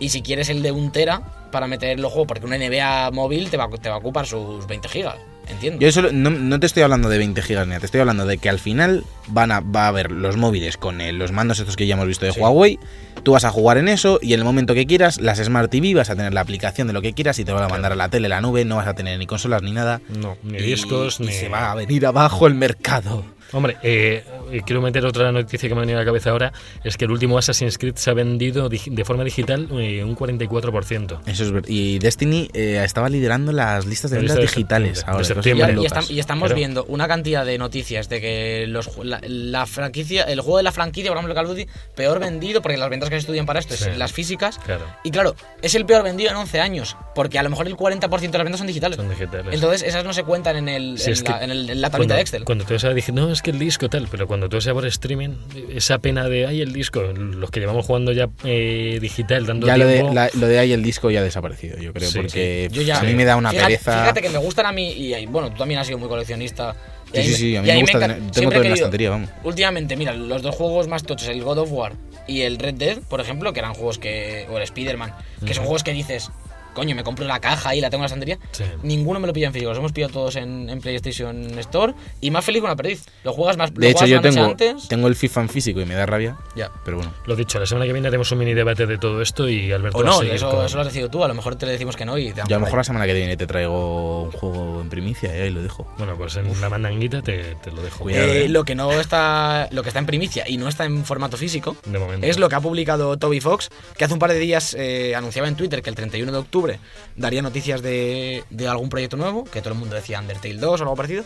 Y 0.00 0.10
si 0.10 0.22
quieres 0.22 0.48
el 0.48 0.62
de 0.62 0.70
un 0.70 0.92
tera 0.92 1.48
para 1.50 1.66
meter 1.66 1.98
los 1.98 2.12
juegos, 2.12 2.28
porque 2.28 2.46
una 2.46 2.56
NBA 2.56 3.10
móvil 3.10 3.50
te 3.50 3.56
va, 3.56 3.68
te 3.68 3.88
va 3.88 3.96
a 3.96 3.98
ocupar 3.98 4.26
sus 4.26 4.66
20 4.66 4.88
gigas. 4.88 5.16
Entiendo. 5.48 5.80
Yo 5.80 5.90
solo, 5.90 6.12
no, 6.12 6.30
no 6.30 6.60
te 6.60 6.66
estoy 6.66 6.82
hablando 6.82 7.08
de 7.08 7.18
20 7.18 7.40
gigas 7.42 7.66
ni 7.66 7.76
te 7.78 7.86
estoy 7.86 8.00
hablando 8.00 8.26
de 8.26 8.38
que 8.38 8.48
al 8.48 8.58
final 8.58 9.04
van 9.28 9.52
a, 9.52 9.60
va 9.60 9.84
a 9.84 9.88
haber 9.88 10.10
los 10.10 10.36
móviles 10.36 10.76
con 10.76 11.00
el- 11.00 11.16
los 11.18 11.32
mandos 11.32 11.58
estos 11.58 11.76
que 11.76 11.86
ya 11.86 11.94
hemos 11.94 12.06
visto 12.06 12.26
de 12.26 12.32
Sí. 12.32 12.40
Huawei. 12.40 12.78
Tú 13.22 13.32
vas 13.32 13.44
a 13.44 13.50
jugar 13.50 13.78
en 13.78 13.88
eso 13.88 14.18
y 14.22 14.32
en 14.32 14.40
el 14.40 14.44
momento 14.44 14.74
que 14.74 14.86
quieras, 14.86 15.20
las 15.20 15.38
Smart 15.38 15.70
TV 15.70 15.92
vas 15.94 16.08
a 16.08 16.16
tener 16.16 16.32
la 16.32 16.40
aplicación 16.40 16.86
de 16.86 16.92
lo 16.92 17.02
que 17.02 17.12
quieras 17.12 17.38
y 17.38 17.44
te 17.44 17.52
van 17.52 17.64
a 17.64 17.68
mandar 17.68 17.92
a 17.92 17.96
la 17.96 18.08
tele, 18.08 18.28
la 18.28 18.40
nube, 18.40 18.64
no 18.64 18.76
vas 18.76 18.86
a 18.86 18.94
tener 18.94 19.18
ni 19.18 19.26
consolas 19.26 19.62
ni 19.62 19.72
nada. 19.72 20.00
No, 20.08 20.36
ni 20.44 20.58
Y- 20.58 20.62
discos, 20.62 21.18
y 21.20 21.24
ni. 21.24 21.32
se 21.32 21.48
va 21.48 21.72
a 21.72 21.74
venir 21.74 22.06
abajo 22.06 22.46
el 22.46 22.54
mercado. 22.54 23.24
Hombre, 23.50 23.78
eh, 23.82 24.24
eh, 24.52 24.60
quiero 24.66 24.82
meter 24.82 25.06
otra 25.06 25.32
noticia 25.32 25.70
que 25.70 25.74
me 25.74 25.80
ha 25.80 25.82
venido 25.82 25.98
a 25.98 26.02
la 26.02 26.06
cabeza 26.06 26.28
ahora, 26.30 26.52
es 26.84 26.98
que 26.98 27.06
el 27.06 27.10
último 27.10 27.38
Assassin's 27.38 27.78
Creed 27.78 27.94
se 27.96 28.10
ha 28.10 28.12
vendido 28.12 28.68
de 28.68 29.04
forma 29.06 29.24
digital 29.24 29.66
eh, 29.72 30.04
un 30.04 30.14
44%. 30.14 31.20
Eso 31.26 31.44
es 31.44 31.50
ver- 31.50 31.64
Y 31.66 31.98
Destiny 31.98 32.50
eh, 32.52 32.82
estaba 32.84 33.08
liderando 33.08 33.52
las 33.52 33.86
listas 33.86 34.10
de 34.10 34.18
ventas 34.18 34.36
de 34.36 34.42
digitales 34.42 35.02
ahora. 35.06 35.26
de. 35.26 36.10
Y, 36.10 36.18
estamos 36.18 36.48
Claro. 36.48 36.54
viendo 36.56 36.84
una 36.88 37.08
cantidad 37.08 37.46
de 37.46 37.56
noticias 37.56 38.10
de 38.10 38.20
que 38.20 38.66
los, 38.68 38.90
la, 39.22 39.58
la 39.58 39.66
franquicia, 39.66 40.22
el 40.24 40.40
juego 40.40 40.58
de 40.58 40.62
la 40.62 40.72
franquicia, 40.72 41.10
por 41.10 41.16
ejemplo, 41.18 41.34
Call 41.34 41.46
of 41.46 41.50
Duty, 41.52 41.66
peor 41.94 42.18
vendido, 42.20 42.62
porque 42.62 42.76
las 42.76 42.88
ventas 42.90 43.08
que 43.08 43.16
se 43.16 43.20
estudian 43.20 43.46
para 43.46 43.58
esto 43.60 43.74
Sí. 43.76 43.84
es 43.90 43.96
las 43.98 44.12
físicas. 44.12 44.58
Claro, 44.58 44.84
Y 45.04 45.10
claro, 45.10 45.34
es 45.62 45.74
el 45.74 45.84
peor 45.86 46.02
vendido 46.02 46.30
en 46.30 46.36
11 46.36 46.60
años, 46.60 46.96
porque 47.14 47.38
a 47.38 47.42
lo 47.42 47.50
mejor 47.50 47.66
el 47.66 47.76
40% 47.76 48.32
de 48.32 48.38
las 48.38 48.44
ventas 48.44 48.58
son 48.58 48.66
digitales. 48.66 48.96
son 48.96 49.08
digitales. 49.08 49.46
Entonces 49.54 49.82
esas 49.82 50.04
no 50.04 50.12
se 50.12 50.24
cuentan 50.24 50.56
en, 50.56 50.68
el, 50.68 50.98
Sí, 50.98 51.10
en, 51.12 51.24
la, 51.24 51.44
en 51.44 51.50
el- 51.50 51.70
en 51.70 51.80
la 51.80 51.90
tablita 51.90 51.96
cuando, 51.98 52.14
de 52.14 52.20
Excel. 52.20 52.44
Cuando 52.44 52.64
tú 52.64 52.74
vas 52.74 52.84
a 52.84 52.90
decir, 52.94 53.14
no, 53.14 53.30
es 53.32 53.42
que 53.42 53.50
el 53.50 53.58
disco 53.58 53.88
tal, 53.88 54.08
pero 54.10 54.26
cuando 54.26 54.48
tú 54.48 54.56
vas 54.56 54.66
a 54.66 54.72
por 54.74 54.86
streaming, 54.86 55.30
esa 55.70 55.98
pena 55.98 56.28
de, 56.28 56.46
ay, 56.46 56.60
el 56.62 56.72
disco, 56.72 57.00
los 57.02 57.50
que 57.50 57.60
llevamos 57.60 57.86
jugando 57.86 58.12
ya 58.12 58.28
eh, 58.44 58.98
digital, 59.00 59.46
dando 59.46 59.66
Ya 59.66 59.76
lo 59.76 59.86
de, 59.86 59.94
tiempo, 59.94 60.14
la- 60.14 60.30
lo 60.34 60.46
de 60.46 60.58
ahí 60.58 60.72
el 60.72 60.82
disco 60.82 61.10
ya 61.10 61.20
ha 61.20 61.22
desaparecido, 61.22 61.78
yo 61.78 61.92
creo, 61.92 62.10
Sí, 62.10 62.18
porque 62.18 62.68
Yo 62.72 62.82
ya- 62.82 62.98
a 63.00 63.02
mí 63.02 63.14
me 63.14 63.24
da 63.24 63.36
una 63.36 63.50
fíjate, 63.50 63.66
pereza. 63.68 64.00
Fíjate 64.00 64.22
que 64.22 64.30
me 64.30 64.38
gustan 64.38 64.66
a 64.66 64.72
mí, 64.72 64.92
y, 64.92 65.14
y, 65.14 65.26
bueno, 65.26 65.50
tú 65.50 65.58
también 65.58 65.80
has 65.80 65.86
sido 65.86 65.98
muy 65.98 66.08
coleccionista. 66.08 66.74
Sí, 67.14 67.22
sí, 67.22 67.34
sí, 67.34 67.56
a 67.56 67.62
mí 67.62 67.68
me 67.68 67.80
gusta 67.80 67.98
tener- 68.00 68.16
tengo 68.18 68.32
siempre 68.34 68.56
todo 68.58 68.62
en 68.64 68.68
la 68.70 68.74
estantería, 68.74 69.10
vamos. 69.10 69.30
Últimamente, 69.44 69.96
mira, 69.96 70.12
los 70.14 70.42
dos 70.42 70.54
juegos 70.54 70.88
más 70.88 71.02
tochos, 71.04 71.28
el 71.28 71.42
God 71.42 71.58
of 71.58 71.72
War 71.72 71.92
y 72.26 72.42
el 72.42 72.58
Red 72.58 72.74
Dead, 72.74 72.98
por 73.08 73.20
ejemplo, 73.20 73.52
que 73.52 73.60
eran 73.60 73.74
juegos 73.74 73.98
que. 73.98 74.46
o 74.50 74.56
el 74.58 74.62
Spider-Man, 74.62 75.12
que 75.46 75.54
son 75.54 75.64
juegos 75.64 75.82
que 75.82 75.92
dices, 75.92 76.30
coño, 76.78 76.94
me 76.96 77.04
compro 77.04 77.26
la 77.26 77.40
caja 77.40 77.74
y 77.74 77.80
la 77.80 77.90
tengo 77.90 78.00
en 78.00 78.02
la 78.02 78.06
estantería. 78.06 78.38
Sí. 78.52 78.64
Ninguno 78.82 79.20
me 79.20 79.26
lo 79.26 79.32
pilla 79.32 79.48
en 79.48 79.52
físico, 79.52 79.70
los 79.70 79.78
hemos 79.78 79.92
pillado 79.92 80.12
todos 80.12 80.36
en, 80.36 80.68
en 80.70 80.80
PlayStation 80.80 81.58
Store 81.58 81.94
y 82.20 82.30
más 82.30 82.44
feliz 82.44 82.60
con 82.62 82.70
la 82.70 82.76
perdiz. 82.76 83.04
Lo 83.24 83.32
juegas 83.32 83.56
más 83.56 83.70
lo 83.72 83.80
De 83.80 83.90
hecho, 83.90 83.98
juegas 84.00 84.10
yo 84.10 84.18
una 84.20 84.30
tengo, 84.30 84.44
antes. 84.50 84.88
tengo 84.88 85.08
el 85.08 85.14
FIFA 85.16 85.40
en 85.42 85.48
físico 85.48 85.80
y 85.80 85.84
me 85.84 85.94
da 85.94 86.06
rabia, 86.06 86.36
Ya. 86.56 86.70
pero 86.84 86.96
bueno. 86.98 87.12
Lo 87.26 87.36
dicho, 87.36 87.58
la 87.58 87.66
semana 87.66 87.86
que 87.86 87.92
viene 87.92 88.08
haremos 88.08 88.30
un 88.32 88.38
mini 88.38 88.54
debate 88.54 88.86
de 88.86 88.98
todo 88.98 89.20
esto 89.22 89.48
y 89.48 89.72
Alberto 89.72 89.98
O 89.98 90.02
va 90.02 90.08
a 90.08 90.12
no, 90.12 90.22
eso, 90.22 90.50
con- 90.50 90.64
eso 90.64 90.76
lo 90.76 90.80
has 90.82 90.86
decidido 90.88 91.10
tú, 91.10 91.22
a 91.24 91.28
lo 91.28 91.34
mejor 91.34 91.56
te 91.56 91.66
le 91.66 91.72
decimos 91.72 91.96
que 91.96 92.04
no 92.04 92.16
y 92.18 92.32
te 92.32 92.42
Yo 92.48 92.56
a 92.56 92.58
lo 92.58 92.60
mejor 92.60 92.74
ahí. 92.74 92.80
la 92.80 92.84
semana 92.84 93.06
que 93.06 93.14
viene 93.14 93.36
te 93.36 93.46
traigo 93.46 94.22
un 94.22 94.32
juego 94.32 94.80
en 94.80 94.88
primicia 94.88 95.36
y 95.36 95.40
ahí 95.42 95.50
lo 95.50 95.62
dejo. 95.62 95.86
Bueno, 95.98 96.16
pues 96.16 96.36
en 96.36 96.60
la 96.60 96.68
mandanguita 96.68 97.22
te, 97.22 97.54
te 97.56 97.70
lo 97.72 97.82
dejo. 97.82 97.98
Cuidado, 98.04 98.26
Eh, 98.28 98.44
eh. 98.44 98.48
lo 98.48 98.64
que 98.64 98.74
no 98.74 98.92
está 98.92 99.68
lo 99.72 99.82
que 99.82 99.88
está 99.88 99.98
en 99.98 100.06
primicia 100.06 100.44
y 100.48 100.56
no 100.56 100.68
está 100.68 100.84
en 100.84 101.04
formato 101.04 101.36
físico 101.36 101.76
De 101.84 101.98
momento. 101.98 102.26
es 102.26 102.38
lo 102.38 102.48
que 102.48 102.54
ha 102.54 102.60
publicado 102.60 103.16
Toby 103.18 103.40
Fox 103.40 103.70
que 103.96 104.04
hace 104.04 104.12
un 104.14 104.18
par 104.20 104.32
de 104.32 104.38
días 104.38 104.74
eh, 104.78 105.14
anunciaba 105.14 105.48
en 105.48 105.56
Twitter 105.56 105.82
que 105.82 105.90
el 105.90 105.96
31 105.96 106.30
de 106.32 106.38
octubre 106.38 106.67
daría 107.16 107.42
noticias 107.42 107.82
de, 107.82 108.44
algún 108.68 108.88
proyecto 108.88 109.16
nuevo 109.16 109.44
que 109.44 109.60
todo 109.60 109.72
el 109.74 109.78
mundo 109.78 109.94
decía 109.96 110.18
Undertale 110.20 110.56
2 110.58 110.80
o 110.80 110.84
algo 110.84 110.96
parecido 110.96 111.24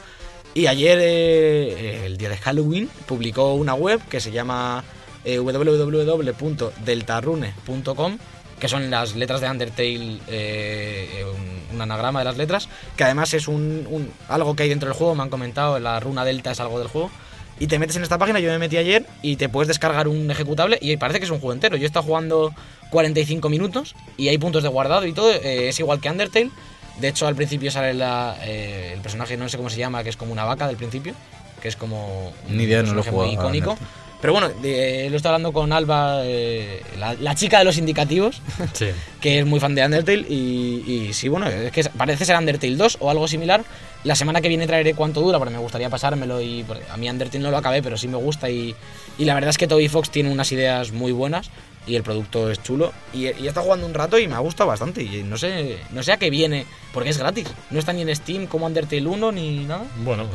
y 0.55 0.67
ayer 0.67 0.99
eh, 1.01 2.05
el 2.07 2.17
día 2.19 2.29
de 2.29 2.37
Halloween 2.37 2.91
publicó 3.07 3.55
una 3.55 3.73
web 3.75 4.01
que 4.09 4.21
se 4.21 4.31
llama 4.33 4.85
eh, 5.25 5.39
www.deltarune.com 5.39 8.19
que 8.61 8.69
son 8.69 8.91
las 8.91 9.17
letras 9.17 9.41
de 9.41 9.49
Undertale, 9.51 10.19
eh, 10.29 11.25
un, 11.73 11.81
anagrama 11.81 12.21
de 12.21 12.25
las 12.27 12.37
letras, 12.37 12.69
que 12.97 13.03
además 13.03 13.35
es 13.35 13.49
un- 13.49 14.13
algo 14.29 14.55
que 14.55 14.63
hay 14.63 14.69
dentro 14.69 14.89
del 14.89 14.97
juego, 14.97 15.17
me 15.17 15.25
han 15.25 15.31
comentado, 15.31 15.81
la 15.81 15.99
runa 15.99 16.25
delta 16.25 16.53
es 16.53 16.61
algo 16.61 16.79
del 16.79 16.87
juego. 16.87 17.11
Y 17.59 17.67
te 17.67 17.79
metes 17.79 17.97
en 17.97 18.03
esta 18.03 18.19
página, 18.19 18.41
yo 18.41 18.51
me 18.51 18.59
metí 18.59 18.77
ayer 18.77 19.07
y 19.23 19.37
te 19.37 19.49
puedes 19.49 19.69
descargar 19.69 20.09
un 20.09 20.31
ejecutable 20.31 20.79
y 20.81 20.97
parece 20.97 21.21
que 21.21 21.27
es 21.27 21.31
un 21.31 21.39
juego 21.39 21.53
entero. 21.53 21.77
Yo 21.77 21.85
he 21.85 21.87
estado 21.87 22.05
jugando 22.05 22.53
45 22.91 23.49
minutos 23.49 23.95
y 24.17 24.29
hay 24.29 24.39
puntos 24.39 24.63
de 24.63 24.69
guardado 24.69 25.07
y 25.07 25.13
todo, 25.13 25.31
eh, 25.31 25.69
es 25.69 25.79
igual 25.79 26.01
que 26.01 26.11
Undertale. 26.11 26.51
De 26.99 27.09
hecho, 27.09 27.27
al 27.27 27.35
principio 27.35 27.71
sale 27.71 27.95
la, 27.95 28.37
eh, 28.43 28.93
el 28.95 29.01
personaje, 29.01 29.37
no 29.37 29.49
sé 29.49 29.57
cómo 29.57 29.71
se 29.71 29.79
llama, 29.79 30.03
que 30.03 30.11
es 30.11 30.17
como 30.17 30.33
una 30.33 30.45
vaca 30.45 30.67
del 30.67 30.77
principio, 30.77 31.15
que 31.61 31.69
es 31.69 31.77
como 31.77 32.33
un 32.49 32.57
Ni 32.57 32.65
idea, 32.65 32.83
no 32.83 32.95
lo 32.95 33.01
icónico. 33.01 33.73
Undertale. 33.73 33.77
Pero 34.23 34.33
bueno, 34.33 34.49
de- 34.63 35.09
lo 35.11 35.17
estoy 35.17 35.29
hablando 35.29 35.53
con 35.53 35.71
Alba, 35.73 36.21
eh, 36.25 36.81
la, 36.99 37.13
la 37.15 37.35
chica 37.35 37.59
de 37.59 37.65
los 37.65 37.77
indicativos, 37.77 38.41
Sí. 38.73 38.87
que 39.21 39.41
es 39.41 39.45
muy 39.47 39.61
fan 39.61 39.75
de 39.75 39.85
Undertale 39.85 40.25
y, 40.29 40.85
y 40.87 41.13
sí, 41.13 41.29
bueno, 41.29 41.49
es 41.49 41.71
que 41.73 41.85
parece 41.91 42.25
ser 42.25 42.37
Undertale 42.39 42.77
2 42.77 42.97
o 43.01 43.11
algo 43.11 43.29
similar. 43.29 43.65
La 44.05 44.15
semana 44.17 44.41
que 44.41 44.49
viene 44.49 44.67
traeré 44.67 44.95
cuánto 44.95 45.21
dura 45.21 45.39
porque 45.39 45.53
me 45.55 45.61
gustaría 45.61 45.91
pasármelo 45.91 46.41
y 46.41 46.65
a 46.91 46.97
mí 46.97 47.11
Undertale 47.11 47.43
no 47.45 47.51
lo 47.51 47.57
acabé, 47.59 47.83
pero 47.83 47.97
sí 47.99 48.09
me 48.09 48.17
gusta 48.17 48.49
y, 48.49 48.75
y 49.19 49.25
la 49.27 49.35
verdad 49.35 49.51
es 49.51 49.59
que 49.59 49.67
Toby 49.69 49.89
Fox 49.89 50.11
tiene 50.11 50.31
unas 50.31 50.51
ideas 50.53 50.93
muy 50.93 51.13
buenas 51.13 51.51
y 51.87 51.97
el 51.97 52.03
producto 52.03 52.51
es 52.51 52.63
chulo 52.63 52.93
y, 53.13 53.23
y 53.25 53.45
he 53.45 53.49
estado 53.49 53.65
jugando 53.65 53.87
un 53.87 53.95
rato 53.95 54.19
y 54.19 54.29
me 54.29 54.35
ha 54.35 54.39
gustado 54.39 54.69
bastante 54.69 55.03
y 55.03 55.23
no 55.25 55.37
sé, 55.37 55.79
no 55.91 56.03
sé 56.03 56.13
a 56.13 56.17
qué 56.17 56.31
viene 56.31 56.65
porque 56.93 57.11
es 57.11 57.19
gratis. 57.19 57.49
No 57.71 57.79
está 57.79 57.93
ni 57.93 58.03
en 58.03 58.15
Steam 58.15 58.47
como 58.47 58.67
Undertale 58.67 59.07
1 59.07 59.33
ni 59.33 59.65
nada. 59.65 59.85
Bueno, 60.05 60.27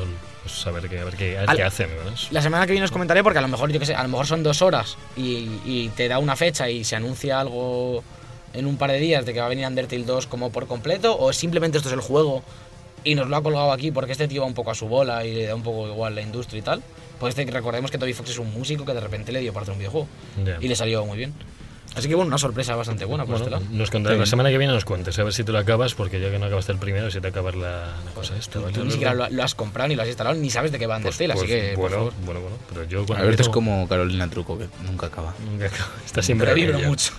pues 0.43 0.67
a 0.67 0.71
ver 0.71 0.89
qué, 0.89 0.99
a 0.99 1.05
ver 1.05 1.15
qué, 1.15 1.37
a 1.37 1.41
ver 1.41 1.49
Al- 1.51 1.57
qué 1.57 1.63
hacen. 1.63 1.89
¿no? 2.05 2.11
La 2.31 2.41
semana 2.41 2.65
que 2.65 2.71
viene 2.73 2.85
os 2.85 2.91
comentaré 2.91 3.23
porque 3.23 3.39
a 3.39 3.41
lo 3.41 3.47
mejor, 3.47 3.71
yo 3.71 3.79
que 3.79 3.85
sé, 3.85 3.95
a 3.95 4.03
lo 4.03 4.09
mejor 4.09 4.27
son 4.27 4.43
dos 4.43 4.61
horas 4.61 4.97
y, 5.15 5.49
y 5.65 5.89
te 5.95 6.07
da 6.07 6.19
una 6.19 6.35
fecha 6.35 6.69
y 6.69 6.83
se 6.83 6.95
anuncia 6.95 7.39
algo 7.39 8.03
en 8.53 8.65
un 8.65 8.77
par 8.77 8.91
de 8.91 8.99
días 8.99 9.25
de 9.25 9.33
que 9.33 9.39
va 9.39 9.45
a 9.45 9.49
venir 9.49 9.65
Undertale 9.67 10.03
2 10.03 10.27
como 10.27 10.51
por 10.51 10.67
completo 10.67 11.17
o 11.17 11.31
simplemente 11.33 11.77
esto 11.77 11.89
es 11.89 11.93
el 11.93 12.01
juego 12.01 12.43
y 13.03 13.15
nos 13.15 13.27
lo 13.29 13.37
ha 13.37 13.43
colgado 13.43 13.71
aquí 13.71 13.91
porque 13.91 14.11
este 14.13 14.27
tío 14.27 14.41
va 14.41 14.47
un 14.47 14.53
poco 14.53 14.71
a 14.71 14.75
su 14.75 14.87
bola 14.87 15.23
y 15.25 15.33
le 15.33 15.45
da 15.45 15.55
un 15.55 15.63
poco 15.63 15.87
igual 15.87 16.15
la 16.15 16.21
industria 16.21 16.59
y 16.59 16.61
tal. 16.63 16.81
Pues 17.19 17.35
recordemos 17.35 17.89
que 17.91 17.97
Toby 17.97 18.13
Fox 18.13 18.29
es 18.31 18.39
un 18.39 18.53
músico 18.53 18.85
que 18.85 18.93
de 18.93 18.99
repente 18.99 19.31
le 19.31 19.39
dio 19.39 19.53
parte 19.53 19.67
de 19.67 19.73
un 19.73 19.79
videojuego 19.79 20.07
Ya. 20.45 20.57
y 20.61 20.67
le 20.67 20.75
salió 20.75 21.05
muy 21.05 21.17
bien. 21.17 21.33
Así 21.95 22.07
que 22.07 22.13
bueno, 22.13 22.27
una 22.27 22.37
sorpresa 22.37 22.75
bastante 22.75 23.05
buena 23.05 23.23
por 23.25 23.39
Bueno, 23.39 23.45
este 23.45 23.51
lado. 23.65 23.75
nos 23.75 23.89
contarás 23.89 24.19
la 24.19 24.25
semana 24.27 24.49
que 24.51 24.57
viene 24.59 24.71
nos 24.71 24.85
cuentes, 24.85 25.17
a 25.17 25.23
ver 25.23 25.33
si 25.33 25.43
tú 25.43 25.51
lo 25.51 25.57
acabas, 25.57 25.95
porque 25.95 26.19
ya 26.19 26.29
que 26.29 26.37
no 26.37 26.45
acabaste 26.45 26.71
el 26.71 26.77
primero, 26.77 27.09
si 27.09 27.19
te 27.19 27.29
acabas 27.29 27.55
la, 27.55 27.87
la 28.05 28.11
cosa 28.13 28.37
esta. 28.37 28.53
Tú, 28.59 28.61
¿vale, 28.61 28.73
tú 28.73 28.85
ni 28.85 28.91
siquiera 28.91 29.15
lo, 29.15 29.27
lo 29.29 29.43
has 29.43 29.55
comprado 29.55 29.87
ni 29.87 29.95
lo 29.95 30.03
has 30.03 30.07
instalado 30.07 30.35
ni 30.35 30.49
sabes 30.51 30.71
de 30.71 30.77
qué 30.77 30.85
va 30.85 30.99
Pues- 30.99 31.15
Undertale, 31.19 31.33
así 31.33 31.47
pues 31.47 31.49
que 31.61 31.73
por 31.73 31.79
bueno, 31.89 31.95
favor. 31.97 32.13
bueno, 32.23 32.41
bueno, 32.41 32.57
pero 32.69 32.83
yo 32.83 33.03
cuando 33.05 33.23
Alberto 33.23 33.41
es 33.41 33.49
como 33.49 33.87
Carolina 33.87 34.29
Truco, 34.29 34.59
que 34.59 34.67
nunca 34.85 35.07
acaba. 35.07 35.33
Nunca 35.49 35.67
acaba, 35.67 35.89
Está 36.05 36.21
siempre 36.21 36.45
Pero 36.53 36.55
vibro 36.73 36.79
mucho. 36.87 37.13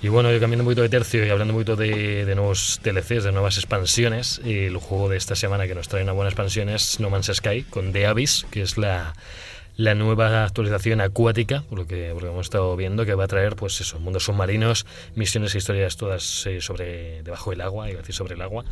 Y 0.00 0.08
bueno, 0.08 0.30
yo 0.30 0.38
cambiando 0.38 0.62
un 0.62 0.66
poquito 0.66 0.82
de 0.82 0.88
tercio 0.88 1.26
y 1.26 1.30
hablando 1.30 1.52
un 1.52 1.58
poquito 1.58 1.74
de, 1.74 2.24
de 2.24 2.34
nuevos 2.36 2.80
DLCs, 2.84 3.24
de 3.24 3.32
nuevas 3.32 3.56
expansiones, 3.56 4.40
el 4.44 4.76
juego 4.76 5.08
de 5.08 5.16
esta 5.16 5.34
semana 5.34 5.66
que 5.66 5.74
nos 5.74 5.88
trae 5.88 6.04
una 6.04 6.12
buena 6.12 6.30
expansión 6.30 6.68
es 6.68 7.00
No 7.00 7.10
Man's 7.10 7.30
Sky 7.34 7.64
con 7.64 7.92
The 7.92 8.06
Abyss, 8.06 8.46
que 8.50 8.62
es 8.62 8.78
la, 8.78 9.14
la 9.78 9.94
nueva 9.94 10.42
actualización 10.42 11.00
acuática, 11.00 11.62
por 11.68 11.78
lo, 11.78 11.86
que, 11.86 12.08
lo 12.08 12.18
que 12.18 12.26
hemos 12.26 12.46
estado 12.46 12.74
viendo, 12.76 13.06
que 13.06 13.14
va 13.14 13.24
a 13.24 13.28
traer, 13.28 13.54
pues 13.54 13.80
eso, 13.80 14.00
mundos 14.00 14.24
submarinos, 14.24 14.84
misiones 15.14 15.54
e 15.54 15.58
historias 15.58 15.96
todas 15.96 16.44
eh, 16.46 16.60
sobre 16.60 17.22
debajo 17.22 17.50
del 17.50 17.60
agua, 17.60 17.88
iba 17.88 18.00
a 18.00 18.02
decir 18.02 18.12
sobre 18.12 18.34
el 18.34 18.42
agua. 18.42 18.64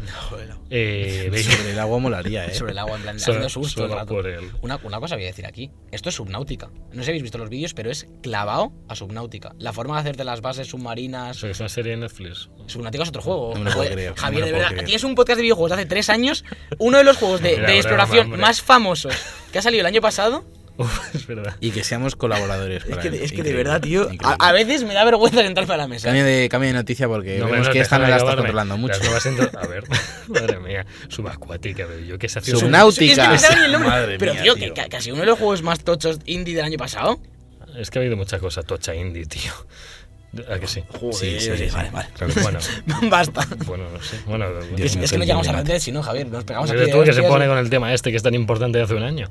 Eh, 0.69 1.29
veis- 1.33 1.45
Sobre 1.47 1.71
el 1.73 1.79
agua 1.79 1.99
molaría, 2.01 2.47
¿eh? 2.47 2.55
Sobre 2.55 2.73
el 2.73 2.79
agua, 2.79 2.97
en 2.97 3.03
plan, 3.03 3.16
haciendo 3.16 3.49
susto 3.49 3.85
el 3.85 3.92
rato. 3.92 4.19
el- 4.21 4.51
Una, 4.62 4.81
una 4.83 4.99
cosa 4.99 5.14
voy 5.14 5.25
a 5.25 5.29
decir 5.29 5.47
aquí. 5.47 5.71
Esto 5.92 6.09
es 6.09 6.16
subnáutica. 6.16 6.71
No 6.92 6.97
sé 6.99 7.05
si 7.05 7.11
habéis 7.11 7.23
visto 7.23 7.38
los 7.38 7.51
vídeos, 7.51 7.73
pero 7.73 7.88
es 7.90 8.09
clavado 8.21 8.73
a 8.88 8.97
subnáutica. 8.97 9.55
La 9.61 9.73
forma 9.73 9.95
de 9.95 10.01
hacerte 10.01 10.25
las 10.25 10.40
bases 10.40 10.66
submarinas. 10.66 11.37
Eso 11.37 11.47
es 11.49 11.61
una 11.61 11.69
serie 11.69 11.92
de 11.92 11.99
Netflix. 11.99 12.49
Subnáutica 12.66 13.05
es 13.05 13.11
otro 13.11 13.23
juego. 13.23 13.53
No 13.55 13.61
me 13.61 13.64
lo 13.66 13.77
puedo 13.77 13.77
Joder, 13.77 13.92
creer, 13.92 14.11
no 14.11 14.16
Javier, 14.21 14.40
me 14.40 14.47
de 14.47 14.51
lo 14.51 14.57
puedo 14.57 14.62
verdad, 14.64 14.71
creer. 14.71 14.87
tienes 14.87 15.05
un 15.05 15.14
podcast 15.14 15.37
de 15.37 15.42
videojuegos 15.42 15.71
de 15.71 15.75
hace 15.77 15.87
tres 15.87 16.11
años. 16.11 16.45
Uno 16.79 16.99
de 16.99 17.05
los 17.05 17.16
juegos 17.16 17.40
de, 17.42 17.53
exploración 17.77 18.25
hombre. 18.27 18.40
más 18.40 18.61
famosos 18.61 19.14
que 19.53 19.59
ha 19.61 19.62
salido 19.62 19.83
el 19.83 19.87
año 19.87 20.01
pasado. 20.01 20.45
Uf, 20.78 21.14
es 21.14 21.26
verdad. 21.26 21.56
Y 21.60 21.70
que 21.70 21.82
seamos 21.84 22.16
colaboradores. 22.16 22.84
Es 22.84 22.90
para 22.90 23.02
que, 23.02 23.08
él. 23.08 23.14
es 23.14 23.32
que 23.32 23.42
de 23.42 23.52
verdad, 23.54 23.80
tío. 23.80 24.08
A, 24.22 24.48
a 24.48 24.52
veces 24.52 24.84
me 24.84 24.92
da 24.94 25.04
vergüenza 25.04 25.42
sentarme 25.42 25.72
a 25.74 25.76
la 25.78 25.88
mesa. 25.88 26.08
Cambio 26.08 26.24
de, 26.24 26.48
cambio 26.50 26.68
de 26.68 26.74
noticia 26.74 27.08
porque 27.08 27.38
No, 27.38 27.46
vemos 27.46 27.52
menos 27.60 27.68
que 27.70 27.80
esta 27.80 27.98
no 27.98 28.06
la 28.08 28.16
estás 28.16 28.34
controlando 28.36 28.76
mucho. 28.76 28.94
Entro- 29.00 29.50
A 29.62 29.66
ver, 29.66 29.84
madre 30.28 30.58
mía, 30.60 30.84
subacuática, 31.08 31.86
yo 32.06 32.18
que 32.18 32.28
se 32.28 32.38
hace 32.40 32.50
Subnáutica. 32.52 33.34
Es 33.34 33.46
que 33.46 33.64
el. 33.64 33.78
Madre 33.78 34.18
pero, 34.18 34.34
mía, 34.34 34.42
tío, 34.42 34.54
tío. 34.54 34.74
que 34.74 34.80
ca- 34.82 34.88
casi 34.88 35.10
uno 35.10 35.20
de 35.20 35.26
los 35.26 35.38
juegos 35.38 35.62
más 35.62 35.80
tochos 35.82 36.18
indie 36.26 36.54
del 36.56 36.64
año 36.64 36.76
pasado. 36.78 37.18
Es 37.76 37.90
que 37.90 37.98
ha 37.98 38.02
habido 38.02 38.16
mucha 38.16 38.38
cosa 38.38 38.62
tocha 38.62 38.94
indie, 38.94 39.26
tío. 39.26 39.52
¿A 40.51 40.59
que 40.59 40.66
sí? 40.66 40.83
Sí, 41.12 41.40
sí, 41.40 41.57
sí, 41.57 41.66
vale, 41.75 41.90
vale. 41.90 42.09
Claro. 42.14 42.33
Bueno, 42.42 42.59
Basta. 43.11 43.46
bueno, 43.66 43.85
no 43.92 44.03
sé. 44.03 44.18
Bueno, 44.27 44.46
Es, 44.61 44.77
Dios 44.77 44.96
mío, 44.96 45.05
es 45.05 45.12
que 45.12 45.18
no 45.18 45.25
llegamos 45.25 45.49
a 45.49 45.62
Dead, 45.62 45.79
si 45.79 45.92
no, 45.92 46.03
Javier. 46.03 46.27
Nos 46.29 46.44
pegamos 46.44 46.70
aquí. 46.70 46.79
Eres 46.79 46.92
de 46.94 46.99
tú 46.99 47.05
que 47.05 47.12
se 47.12 47.22
pone 47.22 47.46
con 47.46 47.59
el 47.59 47.70
tema 47.70 47.92
este 47.94 48.11
que 48.11 48.16
es 48.16 48.22
tan 48.22 48.35
importante 48.35 48.79
de 48.79 48.85
hace 48.85 48.94
un 48.94 49.03
año. 49.03 49.29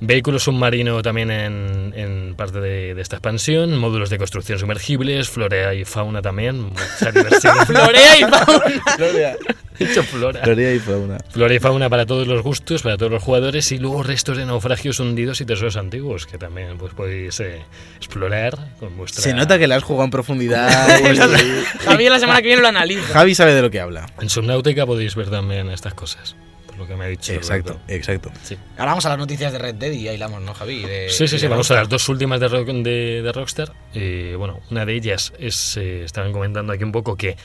Vehículo 0.00 0.38
submarino 0.38 1.00
también 1.02 1.30
en, 1.30 1.92
en 1.96 2.34
parte 2.36 2.60
de, 2.60 2.94
de 2.94 3.02
esta 3.02 3.16
expansión, 3.16 3.76
módulos 3.76 4.10
de 4.10 4.18
construcción 4.18 4.58
sumergibles, 4.58 5.28
flora 5.28 5.74
y 5.74 5.84
fauna 5.84 6.22
también, 6.22 6.60
mucha 6.62 7.10
diversión. 7.14 7.56
Florea 7.66 8.18
y 8.18 8.22
fauna. 8.22 9.36
He 9.84 9.86
dicho 9.86 10.02
flora. 10.02 10.40
Y 10.74 10.78
fauna. 10.78 11.18
Flora 11.30 11.54
y 11.54 11.58
fauna 11.58 11.88
para 11.90 12.04
todos 12.06 12.26
los 12.26 12.42
gustos, 12.42 12.82
para 12.82 12.96
todos 12.96 13.12
los 13.12 13.22
jugadores 13.22 13.70
y 13.72 13.78
luego 13.78 14.02
restos 14.02 14.36
de 14.36 14.44
naufragios 14.46 14.98
hundidos 15.00 15.40
y 15.40 15.44
tesoros 15.44 15.76
antiguos 15.76 16.26
que 16.26 16.38
también 16.38 16.76
pues, 16.78 16.94
podéis 16.94 17.38
eh, 17.40 17.60
explorar 17.96 18.58
con 18.80 18.96
vuestra... 18.96 19.22
Se 19.22 19.34
nota 19.34 19.58
que 19.58 19.66
la 19.66 19.76
has 19.76 19.82
jugado 19.82 20.04
en 20.04 20.10
profundidad. 20.10 20.68
Javier 21.84 22.10
la 22.10 22.18
semana 22.20 22.40
que 22.42 22.48
viene 22.48 22.62
lo 22.62 22.68
analiza. 22.68 23.02
Javi 23.12 23.34
sabe 23.34 23.54
de 23.54 23.62
lo 23.62 23.70
que 23.70 23.80
habla. 23.80 24.06
En 24.20 24.28
Subnautica 24.28 24.86
podéis 24.86 25.14
ver 25.14 25.30
también 25.30 25.70
estas 25.70 25.94
cosas, 25.94 26.34
por 26.66 26.76
lo 26.78 26.86
que 26.86 26.96
me 26.96 27.04
ha 27.04 27.08
dicho. 27.08 27.32
Exacto, 27.32 27.74
Roberto. 27.74 27.92
exacto. 27.94 28.30
Sí. 28.42 28.56
Ahora 28.76 28.92
vamos 28.92 29.06
a 29.06 29.10
las 29.10 29.18
noticias 29.18 29.52
de 29.52 29.58
Red 29.58 29.74
Dead 29.76 29.92
y 29.92 30.08
ahí 30.08 30.18
vamos, 30.18 30.42
¿no, 30.42 30.54
Javi? 30.54 30.82
De- 30.82 31.08
Sí, 31.10 31.28
sí, 31.28 31.38
sí, 31.38 31.46
vamos 31.46 31.70
a 31.70 31.74
las 31.74 31.88
dos 31.88 32.08
últimas 32.08 32.40
de, 32.40 32.48
Rock- 32.48 32.66
de, 32.68 33.22
de 33.22 33.32
Rockstar. 33.32 33.72
Eh, 33.94 34.34
bueno, 34.38 34.60
una 34.70 34.84
de 34.84 34.94
ellas 34.94 35.32
es, 35.38 35.76
eh, 35.76 36.04
estaban 36.04 36.32
comentando 36.32 36.72
aquí 36.72 36.84
un 36.84 36.92
poco 36.92 37.16
que 37.16 37.36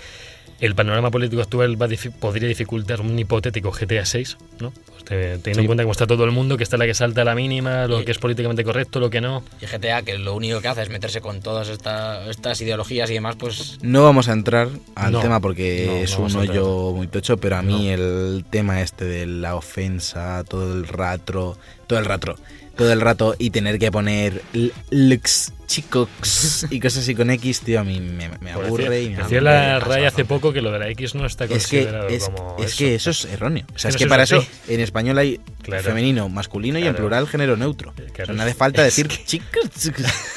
el 0.65 0.75
panorama 0.75 1.11
político 1.11 1.41
actual 1.41 1.79
va 1.81 1.87
a 1.87 1.89
difi- 1.89 2.11
podría 2.11 2.47
dificultar 2.47 3.01
un 3.01 3.17
hipotético 3.19 3.71
GTA 3.71 4.05
6, 4.05 4.37
¿no? 4.59 4.71
Pues 4.71 5.03
te- 5.03 5.37
teniendo 5.39 5.61
en 5.61 5.65
cuenta 5.67 5.83
cómo 5.83 5.91
está 5.91 6.07
todo 6.07 6.23
el 6.23 6.31
mundo, 6.31 6.55
que 6.57 6.63
está 6.63 6.77
la 6.77 6.85
que 6.85 6.93
salta 6.93 7.21
a 7.21 7.25
la 7.25 7.35
mínima, 7.35 7.85
lo 7.87 8.01
Y- 8.01 8.05
que 8.05 8.11
es 8.11 8.17
políticamente 8.17 8.63
correcto, 8.63 8.99
lo 9.01 9.09
que 9.09 9.19
no. 9.19 9.43
Y 9.61 9.65
GTA, 9.65 10.03
que 10.03 10.17
lo 10.17 10.33
único 10.33 10.61
que 10.61 10.67
hace 10.69 10.81
es 10.83 10.89
meterse 10.89 11.19
con 11.19 11.41
todas 11.41 11.67
esta- 11.67 12.29
estas 12.29 12.61
ideologías 12.61 13.09
y 13.09 13.13
demás, 13.15 13.35
pues 13.37 13.77
No 13.81 14.03
vamos 14.03 14.29
a 14.29 14.33
entrar 14.33 14.69
al 14.95 15.11
No, 15.11 15.19
tema 15.19 15.39
porque 15.41 15.83
no, 15.87 15.93
es 15.97 16.17
un 16.17 16.33
hoyo 16.35 16.91
muy 16.93 17.07
tocho, 17.07 17.35
pero 17.37 17.57
a 17.57 17.61
mí 17.61 17.87
No. 17.87 17.93
el 17.93 18.45
tema 18.49 18.81
este 18.81 19.03
de 19.05 19.25
la 19.25 19.55
ofensa, 19.55 20.43
todo 20.47 20.73
el 20.73 20.87
rato, 20.87 21.57
todo 21.87 21.99
el 21.99 22.05
rato, 22.05 22.35
todo 22.75 22.91
el 22.91 23.01
rato 23.01 23.35
y 23.37 23.49
tener 23.51 23.77
que 23.79 23.91
poner 23.91 24.41
lux, 24.89 25.53
chicos 25.67 26.65
y 26.69 26.79
cosas 26.79 27.03
así 27.03 27.13
con 27.15 27.29
X, 27.29 27.61
tío, 27.61 27.79
a 27.79 27.83
mí 27.83 27.99
me, 27.99 28.29
me 28.41 28.51
aburre 28.51 29.01
y 29.03 29.09
me 29.11 29.17
Decía 29.17 29.41
la 29.41 29.79
RAI 29.79 30.05
hace 30.05 30.25
poco 30.25 30.51
que 30.53 30.61
lo 30.61 30.71
de 30.71 30.79
la 30.79 30.89
X 30.89 31.15
no 31.15 31.25
está 31.25 31.45
Es 31.45 31.67
que, 31.67 31.83
considerado 31.83 32.07
es, 32.09 32.23
como 32.29 32.55
es 32.59 32.65
eso. 32.65 32.77
que 32.77 32.95
eso 32.95 33.09
es 33.11 33.25
erróneo. 33.25 33.65
O 33.75 33.79
sea, 33.79 33.89
Es 33.89 33.95
es 33.95 33.97
que 33.99 34.03
que 34.03 34.05
no 34.05 34.09
para 34.09 34.23
es 34.23 34.31
eso 34.31 34.39
así. 34.41 34.73
en 34.73 34.79
español 34.79 35.17
hay 35.17 35.39
Claro. 35.63 35.83
femenino, 35.83 36.29
masculino 36.29 36.77
y 36.77 36.81
en 36.81 36.89
Claro. 36.89 36.97
plural 36.97 37.27
género 37.27 37.57
neutro. 37.57 37.93
Claro. 37.93 38.11
O 38.23 38.25
sea, 38.25 38.35
no 38.35 38.43
hace 38.43 38.53
falta 38.53 38.83
decir 38.83 39.07
chicos, 39.07 39.69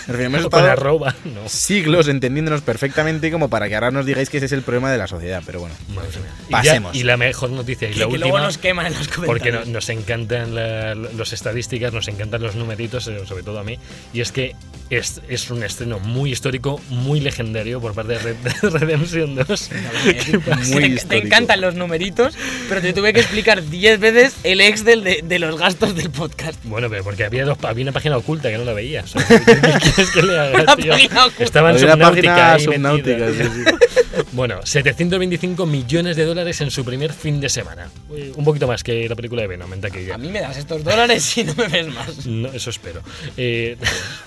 arroba, 0.54 1.14
no. 1.24 1.48
siglos 1.48 2.08
entendiéndonos 2.08 2.62
perfectamente 2.62 3.30
como 3.30 3.48
para 3.50 3.68
que 3.68 3.74
ahora 3.74 3.90
nos 3.90 4.06
digáis 4.06 4.30
que 4.30 4.36
ese 4.38 4.46
es 4.46 4.52
el 4.52 4.62
problema 4.62 4.90
de 4.90 4.98
la 4.98 5.06
sociedad, 5.06 5.42
pero 5.44 5.60
bueno. 5.60 5.74
Madre 5.94 6.08
mía. 6.20 6.28
Y 6.48 6.52
Pasemos. 6.52 6.92
ya- 6.94 7.00
Y, 7.00 7.02
la 7.04 7.16
mejor 7.16 7.50
noticia 7.50 7.88
y 7.88 7.92
que, 7.92 7.98
la 7.98 8.06
que 8.06 8.12
última. 8.12 8.28
luego 8.30 8.44
nos 8.46 8.58
queman 8.58 8.86
en 8.86 8.94
los 8.94 9.08
Porque 9.08 9.52
no- 9.52 9.64
nos 9.64 9.88
encantan 9.88 10.54
la- 10.54 10.94
las 10.94 11.32
estadísticas, 11.32 11.92
nos 11.92 12.08
encantan 12.08 12.42
los 12.42 12.54
numeritos, 12.56 13.06
eh, 13.08 13.20
sobre 13.26 13.42
todo 13.42 13.58
a 13.58 13.64
mí. 13.64 13.78
Y 14.12 14.20
es 14.20 14.32
que 14.32 14.54
es, 14.90 15.20
es 15.28 15.50
un 15.50 15.62
estreno 15.62 15.98
muy 15.98 16.32
histórico, 16.32 16.80
muy 16.88 17.20
legendario 17.20 17.80
por 17.80 17.94
parte 17.94 18.14
de 18.14 18.18
Red 18.18 18.36
Redemption 18.62 19.34
2. 19.34 19.70
Muy 20.68 20.96
te, 20.96 21.18
encantan 21.18 21.60
los 21.60 21.74
numeritos, 21.74 22.34
pero 22.68 22.80
te 22.80 22.92
tuve 22.92 23.12
que 23.12 23.20
explicar 23.20 23.64
10 23.64 24.00
veces 24.00 24.36
el 24.44 24.60
Excel 24.60 25.02
de, 25.02 25.22
de 25.24 25.38
los 25.38 25.58
gastos 25.58 25.94
del 25.94 26.10
podcast. 26.10 26.58
Bueno, 26.64 26.88
pero 26.88 27.02
porque 27.04 27.24
había, 27.24 27.44
dos, 27.44 27.58
había 27.62 27.82
una 27.82 27.92
página 27.92 28.16
oculta 28.16 28.50
que 28.50 28.58
no 28.58 28.64
la 28.64 28.72
veía. 28.72 29.02
O 29.02 29.06
sea, 29.06 29.24
¿Qué 29.28 29.44
quieres 29.80 30.10
que 30.12 30.22
le 30.22 30.38
haga, 30.38 30.76
tío? 30.76 30.94
Estaba 31.38 31.72
en 31.72 31.78
Subnautica. 31.78 32.58
metida. 32.58 33.28
sí, 33.30 33.42
sí. 33.42 33.64
Bueno, 34.32 34.60
725 34.64 35.66
millones 35.66 36.16
de 36.16 36.24
dólares 36.24 36.60
en 36.60 36.70
su 36.70 36.84
primer 36.84 37.12
fin 37.12 37.40
de 37.40 37.48
semana. 37.48 37.90
Un 38.34 38.44
poquito 38.44 38.66
más 38.66 38.82
que 38.82 39.08
la 39.08 39.14
película 39.14 39.42
de 39.42 39.48
Venom 39.48 39.72
en 39.72 39.80
taquilla. 39.80 40.14
A 40.14 40.18
mí 40.18 40.28
me 40.28 40.40
das 40.40 40.56
estos 40.56 40.82
dólares 40.84 41.36
y 41.36 41.44
no 41.44 41.54
me 41.54 41.68
ves 41.68 41.88
más. 41.88 42.26
No, 42.26 42.48
eso 42.48 42.70
espero. 42.70 43.02
Eh, 43.36 43.76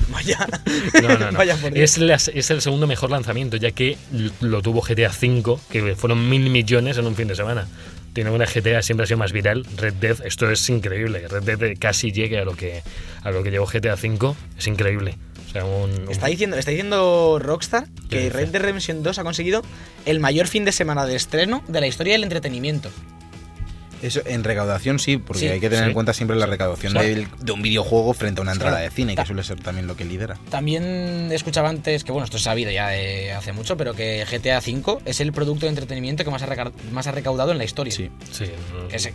Vaya. 0.09 0.47
No, 1.01 1.17
no, 1.17 1.31
no. 1.31 1.39
Es, 1.75 1.97
las- 1.97 2.27
es 2.29 2.49
el 2.51 2.61
segundo 2.61 2.87
mejor 2.87 3.09
lanzamiento, 3.11 3.57
ya 3.57 3.71
que 3.71 3.97
lo 4.41 4.61
tuvo 4.61 4.81
GTA 4.81 5.09
V, 5.09 5.57
que 5.69 5.95
fueron 5.95 6.29
mil 6.29 6.49
millones 6.49 6.97
en 6.97 7.05
un 7.07 7.15
fin 7.15 7.27
de 7.27 7.35
semana. 7.35 7.67
Tiene 8.13 8.31
una 8.31 8.45
GTA 8.45 8.81
siempre 8.81 9.03
ha 9.03 9.07
sido 9.07 9.17
más 9.19 9.31
viral. 9.31 9.65
Red 9.77 9.93
Dead, 9.95 10.17
esto 10.25 10.49
es 10.49 10.67
increíble. 10.69 11.27
Red 11.27 11.43
Dead 11.43 11.77
casi 11.79 12.11
llegue 12.11 12.39
a 12.39 12.43
lo 12.43 12.55
que 12.55 12.81
a 13.23 13.31
lo 13.31 13.43
que 13.43 13.51
llegó 13.51 13.65
GTA 13.65 13.93
V. 13.95 14.33
Es 14.57 14.67
increíble. 14.67 15.15
O 15.47 15.51
sea, 15.51 15.63
un, 15.65 15.91
un- 15.91 16.11
Está 16.11 16.27
diciendo, 16.27 16.57
está 16.57 16.71
diciendo 16.71 17.37
Rockstar 17.41 17.85
¿Qué 18.09 18.23
que? 18.23 18.29
Red 18.29 18.49
Dead 18.49 18.61
Redemption 18.61 19.03
2 19.03 19.19
ha 19.19 19.23
conseguido 19.23 19.61
el 20.05 20.19
mayor 20.19 20.47
fin 20.47 20.65
de 20.65 20.71
semana 20.71 21.05
de 21.05 21.15
estreno 21.15 21.63
de 21.67 21.79
la 21.81 21.87
historia 21.87 22.13
del 22.13 22.23
entretenimiento. 22.23 22.89
Eso 24.01 24.21
en 24.25 24.43
recaudación 24.43 24.99
sí, 24.99 25.17
porque 25.17 25.39
Sí, 25.41 25.47
hay 25.47 25.59
que 25.59 25.69
tener 25.69 25.85
sí. 25.85 25.89
en 25.89 25.93
cuenta 25.93 26.13
siempre 26.13 26.37
la 26.37 26.45
recaudación 26.45 26.93
de, 26.93 27.27
un 27.51 27.61
videojuego 27.61 28.13
frente 28.13 28.39
a 28.39 28.43
una 28.43 28.53
entrada 28.53 28.77
Claro. 28.77 28.89
de 28.89 28.95
cine, 28.95 29.15
Ta- 29.15 29.23
que 29.23 29.27
suele 29.27 29.43
ser 29.43 29.59
también 29.61 29.87
lo 29.87 29.95
que 29.97 30.05
lidera. 30.05 30.37
También 30.49 31.29
escuchaba 31.31 31.69
antes 31.69 32.03
que, 32.03 32.11
bueno, 32.11 32.25
esto 32.25 32.37
es 32.37 32.43
sabido 32.43 32.71
ya 32.71 32.89
de 32.89 33.31
hace 33.33 33.51
mucho, 33.51 33.75
pero 33.77 33.93
que 33.93 34.25
GTA 34.29 34.59
V 34.59 34.99
es 35.05 35.19
el 35.19 35.31
producto 35.33 35.65
de 35.65 35.69
entretenimiento 35.71 36.23
que 36.23 36.31
más 36.31 36.41
ha, 36.43 36.45
reca- 36.47 36.71
más 36.91 37.07
ha 37.07 37.11
recaudado 37.11 37.51
en 37.51 37.57
la 37.57 37.63
historia. 37.65 37.93
Sí. 37.93 38.09
Sí, 38.31 38.45
Que, 38.89 38.99
se- 38.99 39.13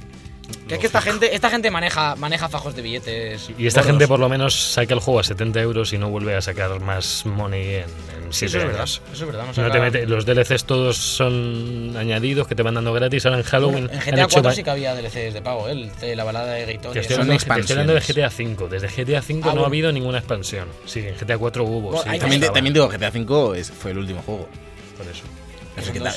que 0.68 0.74
es 0.74 0.80
que 0.80 0.86
esta 0.86 1.00
gente, 1.00 1.34
esta 1.34 1.48
gente 1.48 1.70
maneja, 1.70 2.16
maneja 2.16 2.48
fajos 2.50 2.76
de 2.76 2.82
billetes. 2.82 3.50
Y 3.56 3.66
esta 3.66 3.80
gordos. 3.80 3.92
gente 3.92 4.08
por 4.08 4.20
lo 4.20 4.28
menos 4.28 4.54
saca 4.54 4.92
el 4.92 5.00
juego 5.00 5.20
a 5.20 5.24
70 5.24 5.60
euros 5.62 5.92
y 5.94 5.98
no 5.98 6.10
vuelve 6.10 6.34
a 6.36 6.42
sacar 6.42 6.78
más 6.80 7.24
money 7.24 7.76
en 7.76 7.84
Sí, 8.32 8.48
7 8.48 8.56
eso 8.56 8.58
es 8.58 8.64
verdad. 8.66 8.84
Eso 8.84 9.02
es 9.12 9.26
verdad. 9.26 9.44
no 9.56 9.70
te 9.70 9.80
mete- 9.80 10.06
los 10.06 10.24
DLCs 10.26 10.64
todos 10.64 10.96
son 10.96 11.94
añadidos 11.96 12.46
que 12.48 12.54
te 12.54 12.62
van 12.62 12.74
dando 12.74 12.92
gratis. 12.92 13.24
Ahora 13.26 13.38
en 13.38 13.44
Halloween. 13.44 13.90
En 13.92 13.98
GTA 14.00 14.10
hecho 14.24 14.28
4 14.32 14.42
va- 14.42 14.54
sí 14.54 14.62
que 14.64 14.70
había 14.70 14.94
DLCs 14.94 15.34
de 15.34 15.42
pago, 15.42 15.68
¿eh? 15.68 15.90
La 16.16 16.24
balada 16.24 16.52
de 16.52 16.64
Gaitón. 16.66 16.92
Te 16.92 17.00
estoy, 17.00 17.14
hablando, 17.16 17.32
te 17.44 17.60
estoy 17.60 17.72
hablando 17.74 17.94
de. 17.94 18.00
GTA 18.00 18.28
V. 18.28 18.68
Desde 18.68 18.88
GTA 18.88 19.20
V 19.20 19.34
no 19.34 19.40
bueno. 19.42 19.62
ha 19.62 19.66
habido 19.66 19.92
ninguna 19.92 20.18
expansión. 20.18 20.68
Sí, 20.86 21.00
en 21.00 21.14
GTA 21.16 21.38
4 21.38 21.64
hubo. 21.64 21.90
Bueno, 21.92 22.02
sí, 22.12 22.18
También, 22.18 22.40
te- 22.40 22.50
también 22.50 22.74
digo, 22.74 22.88
GTA 22.88 23.10
V 23.10 23.58
es- 23.58 23.70
fue 23.70 23.90
el 23.92 23.98
último 23.98 24.22
juego. 24.22 24.48
por 24.96 25.06
eso. 25.08 25.24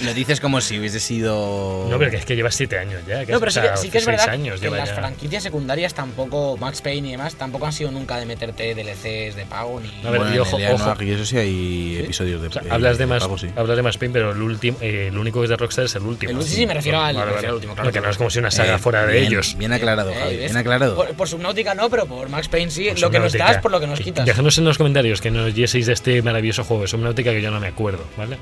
Lo 0.04 0.14
dices 0.14 0.40
como 0.40 0.62
si 0.62 0.78
hubiese 0.80 1.00
sido. 1.00 1.88
No, 1.90 1.98
pero 1.98 2.12
que 2.12 2.18
es 2.18 2.26
que 2.26 2.36
lleva 2.36 2.52
7 2.52 2.78
años 2.78 3.02
ya. 3.08 3.26
que 3.26 3.32
No, 3.32 3.40
pero 3.40 3.52
sí 3.52 3.60
que, 3.62 3.78
sí 3.78 3.90
que 3.90 3.98
es 3.98 4.06
verdad 4.06 4.30
años 4.30 4.56
que 4.60 4.68
lleva 4.68 4.78
las 4.78 4.90
ya. 4.90 4.96
franquicias 4.96 5.44
secundarias 5.44 5.94
tampoco, 5.94 6.58
Max 6.58 6.82
Payne 6.82 7.08
y 7.08 7.12
demás, 7.12 7.36
tampoco 7.36 7.66
han 7.66 7.74
sido 7.74 7.92
nunca 7.92 8.18
de 8.18 8.26
meterte 8.26 8.76
DLCs 8.76 9.36
de 9.36 9.46
pago 9.50 9.80
ni... 9.80 9.88
A 10.06 10.12
ver, 10.12 10.20
Bueno, 10.20 10.32
y 10.32 10.36
en 10.36 10.42
ojo, 10.42 10.58
ojo. 10.74 10.84
Arc 10.92 11.02
y 11.02 11.12
eso 11.12 11.26
sí 11.26 11.38
hay 11.38 11.98
episodios 12.04 12.42
de. 12.42 12.48
O 12.48 12.52
sea, 12.52 12.62
eh, 12.62 12.68
hablas 12.70 12.98
de 12.98 13.04
de 13.06 13.08
más, 13.08 13.24
pago, 13.24 13.38
sí. 13.38 13.48
hablas 13.56 13.76
de 13.78 13.84
más 13.84 13.98
Pain, 13.98 14.12
pero 14.14 14.32
el 14.32 14.42
último, 14.42 14.78
eh, 14.82 15.08
el 15.08 15.18
único 15.18 15.40
que 15.40 15.46
es 15.46 15.50
de 15.50 15.58
Rockstar 15.58 15.86
es 15.86 15.96
el 15.96 16.04
último. 16.04 16.40
El- 16.40 16.44
sí, 16.46 16.56
sí, 16.56 16.68
me 16.68 16.74
refiero 16.74 17.02
al- 17.02 17.16
me 17.16 17.26
refiero 17.26 17.50
al 17.50 17.56
último, 17.56 17.74
claro, 17.74 17.90
No, 17.90 17.94
que 17.94 18.02
no 18.02 18.10
es 18.10 18.18
como 18.18 18.30
si 18.30 18.40
una 18.40 18.52
saga 18.52 18.76
Eh, 18.76 18.80
fuera 18.80 19.06
de 19.06 19.14
bien, 19.14 19.26
ellos. 19.26 19.56
Bien 19.58 19.74
aclarado, 19.74 20.12
Eh, 20.12 20.16
Javi, 20.20 20.38
bien 20.38 20.58
aclarado. 20.58 20.96
Por, 20.96 21.14
por 21.16 21.28
Subnautica 21.28 21.74
no, 21.74 21.90
pero 21.90 22.06
por 22.06 22.30
Max 22.30 22.48
Payne 22.48 22.70
sí. 22.72 22.88
Por 22.90 23.00
lo 23.02 23.10
que 23.12 23.20
nos 23.20 23.34
das 23.34 23.58
por 23.58 23.72
lo 23.72 23.80
que 23.80 23.88
nos 23.88 24.00
quitas. 24.00 24.26
Déjanos 24.26 24.58
en 24.60 24.66
los 24.66 24.78
comentarios 24.78 25.20
que 25.22 25.32
nos 25.32 25.54
dieseis 25.54 25.86
de 25.88 25.94
este 25.94 26.22
maravilloso 26.22 26.64
juego 26.64 26.84
de 26.84 26.88
Subnautica 26.90 27.32
que 27.32 27.42
yo 27.42 27.50
no 27.52 27.60
me 27.60 27.68
acuerdo, 27.68 28.04
¿vale? 28.18 28.38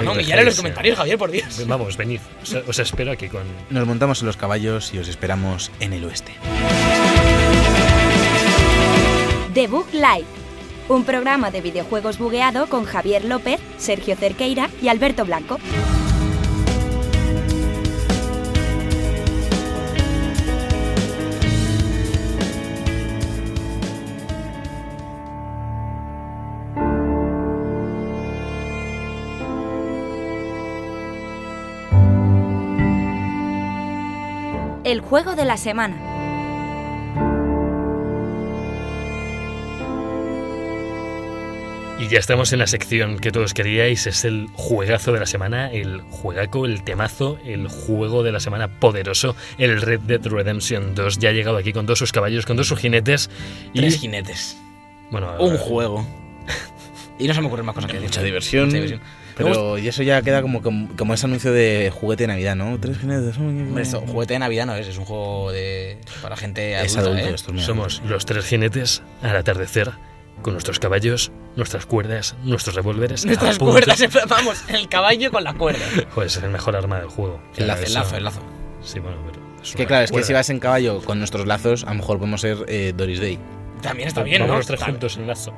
No, 0.00 0.12
humillar 0.12 0.38
en 0.38 0.46
los 0.46 0.56
comentarios, 0.56 0.96
Javier, 0.96 1.18
por 1.18 1.30
Dios. 1.30 1.66
Vamos, 1.66 1.96
venid. 1.96 2.20
Os, 2.42 2.54
os 2.54 2.78
espero 2.78 3.12
aquí 3.12 3.28
con. 3.28 3.42
Nos 3.70 3.86
montamos 3.86 4.20
en 4.20 4.26
los 4.26 4.36
caballos 4.36 4.92
y 4.94 4.98
os 4.98 5.08
esperamos 5.08 5.70
en 5.80 5.92
el 5.92 6.04
oeste. 6.04 6.32
The 9.54 9.66
Book 9.66 9.88
Live, 9.92 10.26
un 10.88 11.04
programa 11.04 11.50
de 11.50 11.60
videojuegos 11.60 12.18
bugueado 12.18 12.68
con 12.68 12.84
Javier 12.84 13.24
López, 13.24 13.60
Sergio 13.76 14.16
Cerqueira 14.16 14.70
y 14.80 14.88
Alberto 14.88 15.24
Blanco. 15.24 15.58
El 34.92 35.00
juego 35.00 35.34
de 35.36 35.46
la 35.46 35.56
semana. 35.56 35.96
Y 41.98 42.08
ya 42.08 42.18
estamos 42.18 42.52
en 42.52 42.58
la 42.58 42.66
sección 42.66 43.18
que 43.18 43.32
todos 43.32 43.54
queríais, 43.54 44.06
es 44.06 44.26
el 44.26 44.48
juegazo 44.52 45.14
de 45.14 45.20
la 45.20 45.24
semana, 45.24 45.72
el 45.72 46.02
juegaco, 46.02 46.66
el 46.66 46.84
temazo, 46.84 47.38
el 47.42 47.68
juego 47.68 48.22
de 48.22 48.32
la 48.32 48.40
semana 48.40 48.68
poderoso, 48.68 49.34
el 49.56 49.80
Red 49.80 50.00
Dead 50.00 50.26
Redemption 50.26 50.94
2. 50.94 51.18
Ya 51.20 51.30
ha 51.30 51.32
llegado 51.32 51.56
aquí 51.56 51.72
con 51.72 51.86
todos 51.86 51.98
sus 51.98 52.12
caballos, 52.12 52.44
con 52.44 52.56
todos 52.56 52.68
sus 52.68 52.78
jinetes. 52.78 53.30
Y, 53.72 53.80
Tres 53.80 53.98
jinetes. 53.98 54.58
bueno, 55.10 55.34
Un 55.38 55.54
eh, 55.54 55.58
juego. 55.58 56.06
Y 57.18 57.28
no 57.28 57.34
se 57.34 57.40
me 57.40 57.46
ocurren 57.46 57.64
más 57.64 57.74
cosas 57.74 57.90
que 57.90 57.96
decir. 57.96 58.10
Mucha 58.10 58.22
diversión. 58.22 58.64
Mucha 58.66 58.74
diversión. 58.74 59.00
Pero 59.36 59.78
y 59.78 59.88
eso 59.88 60.02
ya 60.02 60.20
queda 60.22 60.42
como, 60.42 60.62
como, 60.62 60.94
como 60.96 61.14
ese 61.14 61.26
anuncio 61.26 61.52
de 61.52 61.90
juguete 61.94 62.24
de 62.24 62.28
Navidad, 62.28 62.56
¿no? 62.56 62.78
Tres 62.80 62.98
jinetes. 62.98 63.36
Hombre, 63.38 63.82
esto, 63.82 64.00
juguete 64.06 64.34
de 64.34 64.38
Navidad 64.40 64.66
no 64.66 64.74
es, 64.74 64.86
es 64.86 64.98
un 64.98 65.04
juego 65.04 65.52
de 65.52 65.98
para 66.20 66.36
gente 66.36 66.72
Es 66.82 66.96
adulta, 66.96 67.10
adulto, 67.18 67.30
¿eh? 67.30 67.34
esto 67.34 67.54
es 67.54 67.62
Somos 67.64 68.02
los 68.04 68.26
tres 68.26 68.44
jinetes 68.46 69.02
al 69.22 69.36
atardecer, 69.36 69.90
con 70.42 70.54
nuestros 70.54 70.78
caballos, 70.78 71.30
nuestras 71.56 71.86
cuerdas, 71.86 72.34
nuestros 72.42 72.74
revólveres. 72.74 73.24
Nuestras 73.26 73.58
cuerdas, 73.58 74.02
vamos, 74.28 74.62
el 74.68 74.88
caballo 74.88 75.30
con 75.30 75.44
la 75.44 75.54
cuerda. 75.54 75.84
Joder, 76.14 76.26
es 76.26 76.36
el 76.36 76.50
mejor 76.50 76.76
arma 76.76 76.98
del 76.98 77.08
juego. 77.08 77.40
El 77.56 77.66
lazo, 77.68 77.80
El 77.82 77.86
eso- 77.88 77.98
lazo, 77.98 78.16
el 78.16 78.24
lazo. 78.24 78.42
Sí, 78.82 78.98
bueno, 78.98 79.18
pero. 79.30 79.42
Es 79.62 79.76
que 79.76 79.86
claro, 79.86 80.04
es 80.04 80.10
que 80.10 80.24
si 80.24 80.32
vas 80.32 80.50
en 80.50 80.58
caballo 80.58 81.00
con 81.02 81.18
nuestros 81.18 81.46
lazos, 81.46 81.84
a 81.84 81.90
lo 81.90 81.94
mejor 81.94 82.18
podemos 82.18 82.40
ser 82.40 82.64
eh, 82.66 82.92
Doris 82.96 83.20
Day. 83.20 83.38
También 83.80 84.08
está 84.08 84.22
bien, 84.24 84.40
Vamos 84.42 84.52
¿no? 84.52 84.58
los 84.58 84.66
tres 84.66 84.82
juntos 84.82 85.16
en 85.16 85.26
lazo. 85.28 85.52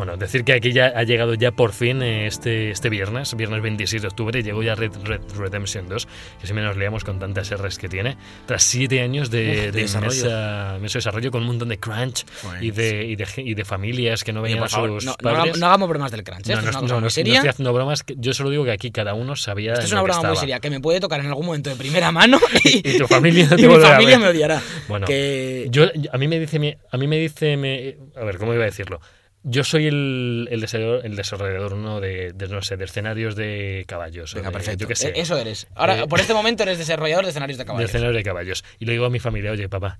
Bueno, 0.00 0.16
decir 0.16 0.44
que 0.44 0.54
aquí 0.54 0.72
ya 0.72 0.86
ha 0.96 1.02
llegado 1.02 1.34
ya 1.34 1.52
por 1.52 1.74
fin 1.74 2.00
eh, 2.00 2.26
este, 2.26 2.70
este 2.70 2.88
viernes, 2.88 3.36
viernes 3.36 3.60
26 3.60 4.00
de 4.00 4.08
octubre, 4.08 4.42
llegó 4.42 4.62
ya 4.62 4.74
Red, 4.74 4.92
Red 5.04 5.20
Redemption 5.36 5.90
2, 5.90 6.08
que 6.40 6.46
si 6.46 6.54
me 6.54 6.62
nos 6.62 6.74
leamos 6.78 7.04
con 7.04 7.18
tantas 7.18 7.50
R's 7.54 7.76
que 7.76 7.86
tiene, 7.90 8.16
tras 8.46 8.62
siete 8.62 9.02
años 9.02 9.30
de, 9.30 9.50
Uf, 9.50 9.56
de 9.56 9.72
de 9.72 9.80
desarrollo. 9.82 10.14
inmensa- 10.24 10.72
inmenso 10.76 10.96
desarrollo 10.98 11.30
con 11.30 11.42
un 11.42 11.48
montón 11.48 11.68
de 11.68 11.78
crunch 11.78 12.24
Pues- 12.42 12.62
y 12.62 12.70
de, 12.70 13.04
y, 13.04 13.16
de, 13.16 13.26
y 13.36 13.52
de 13.52 13.64
familias 13.66 14.24
que 14.24 14.32
no 14.32 14.40
veían 14.40 14.62
a 14.62 14.68
sus 14.70 15.04
no, 15.04 15.12
no 15.12 15.16
padres. 15.20 15.38
hagamos, 15.38 15.58
no 15.58 15.66
hagamos 15.66 15.88
bromas 15.90 16.10
del 16.12 16.24
crunch. 16.24 16.48
¿eh? 16.48 16.52
No, 16.54 16.60
Esto 16.60 16.62
no, 16.64 16.70
es 16.70 16.76
una 16.76 16.80
no, 16.80 16.80
cosa 16.80 16.94
no, 16.94 17.00
muy 17.00 17.04
no 17.04 17.10
seria. 17.10 17.34
estoy 17.34 17.48
haciendo 17.50 17.72
bromas, 17.74 18.04
yo 18.16 18.32
solo 18.32 18.48
digo 18.48 18.64
que 18.64 18.72
aquí 18.72 18.90
cada 18.90 19.12
uno 19.12 19.36
sabía 19.36 19.74
Esto 19.74 19.84
es 19.84 19.92
una 19.92 20.00
broma 20.00 20.16
muy 20.20 20.24
estaba. 20.28 20.40
seria 20.40 20.60
que 20.60 20.70
me 20.70 20.80
puede 20.80 21.00
tocar 21.00 21.20
en 21.20 21.26
algún 21.26 21.44
momento 21.44 21.68
de 21.68 21.76
primera 21.76 22.10
mano 22.12 22.38
y, 22.64 22.88
Y 22.94 22.96
tu 22.96 23.06
familia 23.06 23.46
no 23.50 23.56
te 23.56 23.62
y 23.62 23.66
mi 23.68 23.76
familia 23.76 24.18
me 24.18 24.28
odiará. 24.28 24.62
Bueno, 24.88 25.06
que 25.06 25.66
Yo, 25.70 25.84
a 26.10 26.16
mí 26.16 26.26
me 26.26 26.40
dice, 26.40 26.78
a 26.90 26.96
mí 26.96 27.06
me 27.06 27.18
dice, 27.18 27.58
me- 27.58 27.98
a 28.18 28.24
ver, 28.24 28.38
¿cómo 28.38 28.54
iba 28.54 28.62
a 28.62 28.66
decirlo? 28.66 28.98
Yo 29.42 29.64
soy 29.64 29.86
el, 29.86 30.48
el 30.50 30.60
desarrollador, 30.60 31.06
el 31.06 31.16
desarrollador 31.16 31.72
uno 31.74 32.00
de, 32.00 32.32
de, 32.34 32.48
no 32.48 32.60
sé, 32.60 32.76
de 32.76 32.84
escenarios 32.84 33.36
de 33.36 33.84
caballos. 33.88 34.34
Venga, 34.34 34.48
de- 34.48 34.52
perfecto. 34.52 34.82
Yo 34.82 34.88
qué 34.88 34.96
sé. 34.96 35.08
Eh, 35.08 35.12
Eso 35.16 35.38
eres. 35.38 35.66
Ahora, 35.74 36.00
Eh, 36.02 36.06
por 36.08 36.20
este 36.20 36.34
momento 36.40 36.62
eres 36.62 36.76
desarrollador 36.78 37.24
de 37.24 37.30
escenarios 37.30 37.56
de 37.56 37.64
de 37.64 37.66
caballos. 37.66 37.88
escenarios 37.90 38.16
de 38.16 38.22
caballos. 38.22 38.64
Y 38.78 38.84
le 38.84 38.92
digo 38.92 39.06
a 39.06 39.10
mi 39.10 39.18
familia, 39.18 39.50
oye, 39.52 39.68
papá, 39.68 39.98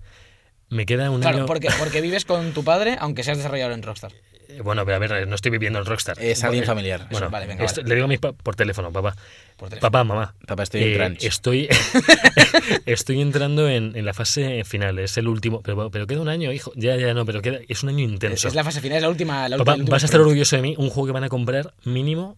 me 0.68 0.84
queda 0.86 1.10
un 1.10 1.20
Claro, 1.22 1.38
año... 1.38 1.46
porque, 1.46 1.68
porque 1.78 2.00
vives 2.02 2.24
con 2.26 2.52
tu 2.52 2.64
padre, 2.64 2.96
aunque 3.00 3.22
seas 3.24 3.38
desarrollador 3.38 3.72
en 3.72 3.82
Rockstar. 3.82 4.12
Eh, 4.56 4.60
Bueno, 4.62 4.84
pero 4.84 4.96
a 4.96 4.98
ver, 4.98 5.26
no 5.28 5.34
estoy 5.34 5.50
viviendo 5.50 5.78
en 5.78 5.84
Rockstar. 5.86 6.16
Es 6.22 6.42
alguien 6.44 6.64
familiar. 6.64 7.06
Bueno, 7.10 7.30
vale, 7.30 7.46
venga, 7.46 7.64
esto- 7.64 7.80
vale. 7.80 7.88
le 7.88 7.94
digo 7.94 8.04
a 8.04 8.08
mis 8.08 8.18
pa- 8.18 8.32
por 8.32 8.54
teléfono, 8.56 8.92
papá. 8.92 9.14
Por 9.56 9.68
teléfono. 9.68 9.80
Papá, 9.90 10.04
mamá. 10.04 10.34
Papá, 10.46 10.62
estoy 10.64 10.82
en 10.82 10.88
eh, 10.88 10.96
crunch. 10.96 11.24
Estoy, 11.24 11.68
estoy 12.86 13.20
entrando 13.20 13.68
en, 13.68 13.96
en 13.96 14.04
la 14.04 14.14
fase 14.14 14.64
final, 14.64 14.98
es 14.98 15.16
el 15.16 15.28
último. 15.28 15.62
Pero, 15.62 15.90
pero 15.90 16.06
queda 16.06 16.20
un 16.20 16.28
año, 16.28 16.52
hijo. 16.52 16.72
Ya, 16.76 16.96
ya, 16.96 17.14
no, 17.14 17.24
pero 17.24 17.42
queda, 17.42 17.58
es 17.68 17.82
un 17.82 17.88
año 17.90 18.00
intenso. 18.04 18.48
Es 18.48 18.54
la 18.54 18.64
fase 18.64 18.80
final, 18.80 18.96
es 18.98 19.02
la 19.02 19.08
última. 19.08 19.48
La 19.48 19.56
Papá, 19.58 19.72
última- 19.74 19.90
vas 19.90 20.02
a 20.02 20.06
estar 20.06 20.20
orgulloso 20.20 20.56
de 20.56 20.62
mí, 20.62 20.74
un 20.78 20.90
juego 20.90 21.06
que 21.06 21.12
van 21.12 21.24
a 21.24 21.28
comprar 21.28 21.74
mínimo 21.84 22.36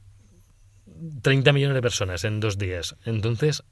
30 1.22 1.52
millones 1.52 1.74
de 1.74 1.82
personas 1.82 2.24
en 2.24 2.40
dos 2.40 2.58
días. 2.58 2.96
Entonces, 3.04 3.62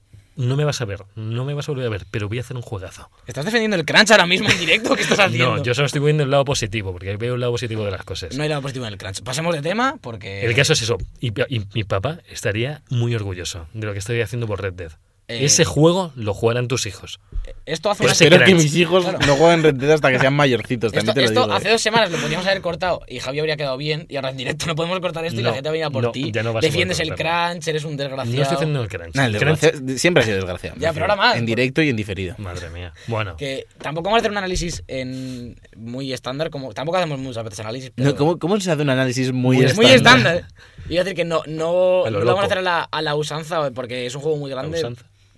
no 0.41 0.57
me 0.57 0.65
vas 0.65 0.81
a 0.81 0.85
ver, 0.87 1.05
no 1.17 1.45
me 1.45 1.55
vas 1.55 1.69
a 1.69 1.73
volver 1.73 1.87
a 1.87 1.91
ver, 1.91 2.07
pero 2.11 2.29
voy 2.29 2.39
a 2.39 2.41
hacer 2.41 2.57
un 2.57 2.63
juegazo. 2.63 3.11
¿Estás 3.27 3.45
defendiendo 3.45 3.77
el 3.77 3.85
crunch 3.85 4.11
ahora 4.11 4.27
mismo 4.27 4.49
en 4.49 4.59
directo? 4.59 4.97
¿Qué 4.97 5.03
estás 5.03 5.19
haciendo? 5.21 5.57
No, 5.57 5.63
yo 5.63 5.75
solo 5.75 5.87
estoy 5.87 6.01
viendo 6.01 6.23
el 6.23 6.31
lado 6.31 6.45
positivo, 6.45 6.93
porque 6.93 7.17
veo 7.17 7.35
el 7.35 7.41
lado 7.41 7.53
positivo 7.53 7.85
de 7.85 7.91
las 7.91 8.05
cosas. 8.05 8.37
No 8.37 8.43
hay 8.43 8.49
lado 8.49 8.63
positivo 8.63 8.87
en 8.87 8.93
el 8.93 8.99
crunch. 8.99 9.23
Pasemos 9.23 9.55
de 9.55 9.63
tema 9.63 9.97
porque. 10.01 10.45
El 10.45 10.55
caso 10.55 10.73
es 10.73 10.83
eso. 10.83 10.97
Y, 11.21 11.29
y 11.55 11.67
mi 11.75 11.85
papá 11.85 12.21
estaría 12.31 12.83
muy 12.89 13.15
orgulloso 13.15 13.67
de 13.75 13.87
lo 13.87 13.93
que 13.93 13.99
estoy 13.99 14.21
haciendo 14.23 14.47
por 14.47 14.63
Red 14.63 14.73
Dead. 14.73 14.93
Eh, 15.31 15.45
Ese 15.45 15.65
juego 15.65 16.13
lo 16.17 16.35
jugarán 16.35 16.67
tus 16.67 16.87
hijos. 16.87 17.21
Esto 17.67 17.91
hace 17.91 18.03
Pues 18.03 18.21
una 18.21 18.27
espero 18.27 18.45
que 18.45 18.55
mis 18.55 18.75
hijos 18.75 19.05
Claro. 19.05 19.19
no 19.27 19.37
jueguen 19.37 19.63
Red 19.63 19.75
Dead 19.77 19.93
hasta 19.93 20.11
que 20.11 20.19
sean 20.19 20.35
mayorcitos, 20.35 20.93
Esto, 20.93 20.99
también 20.99 21.15
te 21.15 21.21
lo 21.21 21.27
esto 21.27 21.43
digo. 21.45 21.53
hace 21.55 21.69
eh. 21.69 21.73
dos 21.73 21.81
semanas 21.81 22.11
lo 22.11 22.19
podíamos 22.19 22.47
haber 22.47 22.61
cortado 22.61 23.01
y 23.09 23.21
Javi 23.21 23.39
habría 23.39 23.57
quedado 23.57 23.77
bien 23.77 24.07
y 24.09 24.17
ahora 24.17 24.31
en 24.31 24.37
directo 24.37 24.67
no 24.67 24.75
podemos 24.75 24.99
cortar 25.01 25.25
esto 25.25 25.39
y 25.41 25.43
la 25.45 25.53
gente 25.55 25.71
venía 25.71 25.89
por 25.89 26.03
no, 26.03 26.11
ti. 26.13 26.33
no 26.33 26.61
Defiendes 26.61 26.99
el 27.01 27.15
crunch, 27.15 27.69
eres 27.69 27.85
un 27.85 27.97
desgraciado. 27.97 28.37
No 28.37 28.43
estoy 28.43 28.57
haciendo 28.57 28.83
el 28.83 28.89
crunch. 28.89 29.17
El 29.17 29.99
siempre 29.99 30.23
ha 30.23 30.27
sido 30.27 30.37
desgraciado. 30.39 30.77
Ya, 30.81 30.93
pero 30.93 31.05
ahora 31.05 31.17
más. 31.17 31.37
En 31.37 31.47
directo 31.47 31.81
y 31.83 31.89
en 31.91 31.97
diferido. 31.97 32.35
Madre 32.39 32.69
mía. 32.71 32.93
Bueno, 33.07 33.37
Que 33.37 33.67
tampoco 33.81 34.07
vamos 34.07 34.19
a 34.19 34.21
hacer 34.21 34.31
un 34.33 34.39
análisis 34.39 34.83
en 34.89 35.61
muy 35.77 36.13
estándar, 36.13 36.51
como 36.51 36.73
tampoco 36.75 36.99
hacemos 36.99 37.19
muchas 37.21 37.45
veces 37.45 37.61
análisis. 37.61 37.93
Pero 37.95 38.11
No, 38.11 38.17
¿cómo, 38.17 38.39
¿Cómo 38.39 38.59
se 38.61 38.71
hace 38.71 38.83
un 38.83 38.91
análisis 38.91 39.33
muy, 39.33 39.57
Muy 39.59 39.67
es 39.67 39.77
muy 39.77 39.87
estándar? 39.87 40.35
estándar. 40.37 40.53
Iba 40.89 41.03
a 41.03 41.05
decir 41.05 41.17
que 41.17 41.25
no, 41.25 41.43
no, 41.47 42.05
A 42.05 42.11
lo 42.11 42.19
no 42.19 42.25
lo 42.25 42.27
vamos 42.27 42.43
a 42.43 42.47
hacer 42.47 42.59
a 42.59 42.63
la, 42.63 42.83
a 42.83 43.03
la 43.03 43.15
usanza 43.15 43.71
porque 43.71 44.07
es 44.07 44.15
un 44.15 44.23
juego 44.23 44.37
muy 44.39 44.51
grande. 44.51 44.83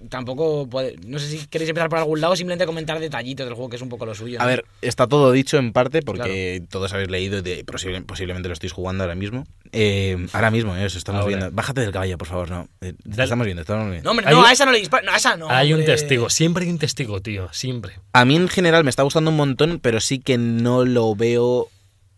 Tampoco 0.08 0.68
puede, 0.68 0.96
no 1.06 1.18
sé 1.18 1.26
si 1.28 1.46
queréis 1.46 1.68
empezar 1.68 1.88
por 1.88 1.98
algún 1.98 2.20
lado 2.20 2.32
o 2.32 2.36
simplemente 2.36 2.66
comentar 2.66 2.98
detallitos 3.00 3.46
del 3.46 3.54
juego 3.54 3.68
que 3.70 3.76
es 3.76 3.82
un 3.82 3.88
poco 3.88 4.04
lo 4.06 4.14
suyo. 4.14 4.40
A 4.40 4.46
ver, 4.46 4.64
está 4.80 5.06
todo 5.06 5.32
dicho 5.32 5.58
en 5.58 5.72
parte 5.72 6.02
porque 6.02 6.62
todos 6.70 6.92
habéis 6.92 7.10
leído 7.10 7.38
y 7.38 7.42
de- 7.42 7.64
posible- 7.64 8.02
posiblemente 8.02 8.48
lo 8.48 8.52
estéis 8.54 8.72
jugando 8.72 9.04
ahora 9.04 9.14
mismo. 9.14 9.44
Eh, 9.72 10.26
ahora 10.32 10.50
mismo, 10.50 10.76
eh, 10.76 10.84
os 10.84 10.96
estamos 10.96 11.22
Ahora. 11.22 11.36
viendo. 11.36 11.50
Bájate 11.54 11.80
del 11.82 11.92
caballo, 11.92 12.18
por 12.18 12.28
favor, 12.28 12.50
no. 12.50 12.68
Eh, 12.80 12.94
estamos 13.18 13.44
viendo, 13.46 13.62
estamos 13.62 13.90
viendo. 13.90 14.04
No, 14.04 14.10
hombre, 14.10 14.26
Hay 14.26 14.34
no, 14.34 14.40
un- 14.40 14.46
a 14.46 14.52
esa 14.52 14.64
no 14.66 14.72
le 14.72 14.78
dispara. 14.78 15.04
No, 15.04 15.12
a 15.12 15.16
esa 15.16 15.36
no. 15.36 15.48
hay 15.50 15.72
un 15.72 15.84
testigo. 15.84 16.28
Siempre 16.30 16.64
hay 16.64 16.70
un 16.70 16.78
testigo, 16.78 17.20
tío. 17.22 17.48
Siempre. 17.52 17.94
A 18.12 18.24
mí 18.24 18.36
en 18.36 18.48
general 18.48 18.84
me 18.84 18.90
está 18.90 19.02
gustando 19.02 19.30
un 19.30 19.36
montón, 19.36 19.78
pero 19.80 20.00
sí 20.00 20.18
que 20.18 20.36
no 20.38 20.84
lo 20.84 21.14
veo 21.14 21.68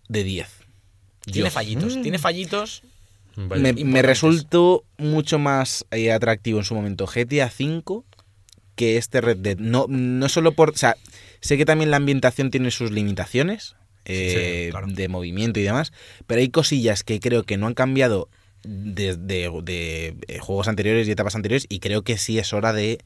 de 0.09 0.25
10. 0.25 0.49
Tiene 1.27 1.49
Yo. 1.49 1.53
fallitos, 1.55 2.03
tiene 2.03 2.19
fallitos. 2.19 2.83
Me, 3.37 4.03
resultó 4.03 4.85
mucho 4.99 5.39
más 5.39 5.85
eh, 5.91 6.13
atractivo 6.13 6.59
en 6.59 6.65
su 6.65 6.75
momento 6.75 7.07
GTA 7.07 7.47
V 7.59 8.03
que 8.77 8.97
este 8.97 9.21
Red 9.21 9.39
Dead. 9.39 9.59
No, 9.59 9.87
no 9.89 10.29
solo 10.29 10.53
por. 10.53 10.71
O 10.71 10.77
sea, 10.77 10.97
sé 11.41 11.57
que 11.57 11.65
también 11.65 11.91
la 11.91 11.97
ambientación 11.97 12.51
tiene 12.51 12.71
sus 12.71 12.91
limitaciones 12.91 13.77
eh, 14.05 14.65
Sí, 14.67 14.71
claro. 14.71 14.87
de 14.89 15.09
movimiento 15.09 15.61
y 15.61 15.63
demás, 15.63 15.93
pero 16.27 16.41
hay 16.41 16.49
cosillas 16.51 17.05
que 17.05 17.21
creo 17.21 17.45
que 17.45 17.57
no 17.57 17.67
han 17.67 17.75
cambiado 17.75 18.29
de, 18.63 19.17
de- 19.17 19.51
de, 19.63 20.17
eh, 20.29 20.39
juegos 20.41 20.69
anteriores 20.69 21.07
y 21.09 21.11
etapas 21.11 21.35
anteriores 21.37 21.67
y 21.69 21.79
creo 21.81 22.03
que 22.03 22.19
sí 22.19 22.39
es 22.39 22.53
hora 22.53 22.73
de 22.73 22.99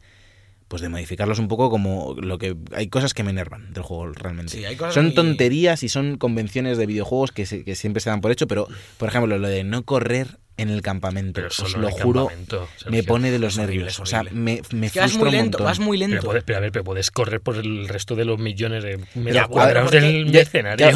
pues 0.68 0.82
de 0.82 0.88
modificarlos 0.90 1.38
un 1.38 1.48
poco 1.48 1.70
como 1.70 2.14
lo 2.20 2.38
que 2.38 2.54
hay 2.72 2.88
cosas 2.88 3.14
que 3.14 3.22
me 3.24 3.30
enervan 3.30 3.72
del 3.72 3.82
juego 3.82 4.12
realmente 4.12 4.52
Sí, 4.52 4.64
hay 4.64 4.76
cosas 4.76 4.94
son 4.94 5.14
tonterías 5.14 5.82
y 5.82 5.88
son 5.88 6.18
convenciones 6.18 6.76
de 6.78 6.86
videojuegos 6.86 7.32
que, 7.32 7.46
se- 7.46 7.64
que 7.64 7.74
siempre 7.74 8.00
se 8.00 8.10
dan 8.10 8.20
por 8.20 8.30
hecho 8.32 8.46
pero 8.46 8.68
por 8.98 9.08
ejemplo 9.08 9.38
lo 9.38 9.48
de 9.48 9.64
no 9.64 9.82
correr 9.84 10.38
en 10.58 10.70
el 10.70 10.82
campamento 10.82 11.34
Pero 11.40 11.48
os 11.48 11.76
lo 11.76 11.88
juro 11.90 12.28
me 12.90 13.02
pone 13.04 13.30
de 13.30 13.38
los 13.38 13.56
horrible, 13.58 13.76
nervios 13.84 14.00
o 14.00 14.06
sea 14.06 14.24
me, 14.24 14.60
me 14.72 14.86
Es 14.88 14.92
que 14.92 14.98
vas 15.00 15.12
frustra 15.12 15.18
muy 15.20 15.28
un 15.28 15.32
lento, 15.44 15.58
montón. 15.58 15.64
vas 15.66 15.78
muy 15.78 15.98
Pero 15.98 16.10
lento. 16.10 16.26
puedes, 16.26 16.42
pero 16.44 16.58
a 16.58 16.60
ver, 16.60 16.72
pero 16.72 16.84
puedes 16.84 17.10
correr 17.12 17.40
por 17.40 17.56
el 17.56 17.86
resto 17.88 18.16
de 18.16 18.24
los 18.24 18.38
millones 18.40 18.82
de 18.82 18.98
metros 19.14 19.48
cuadrados 19.48 19.90
del 19.92 20.34
escenario. 20.36 20.90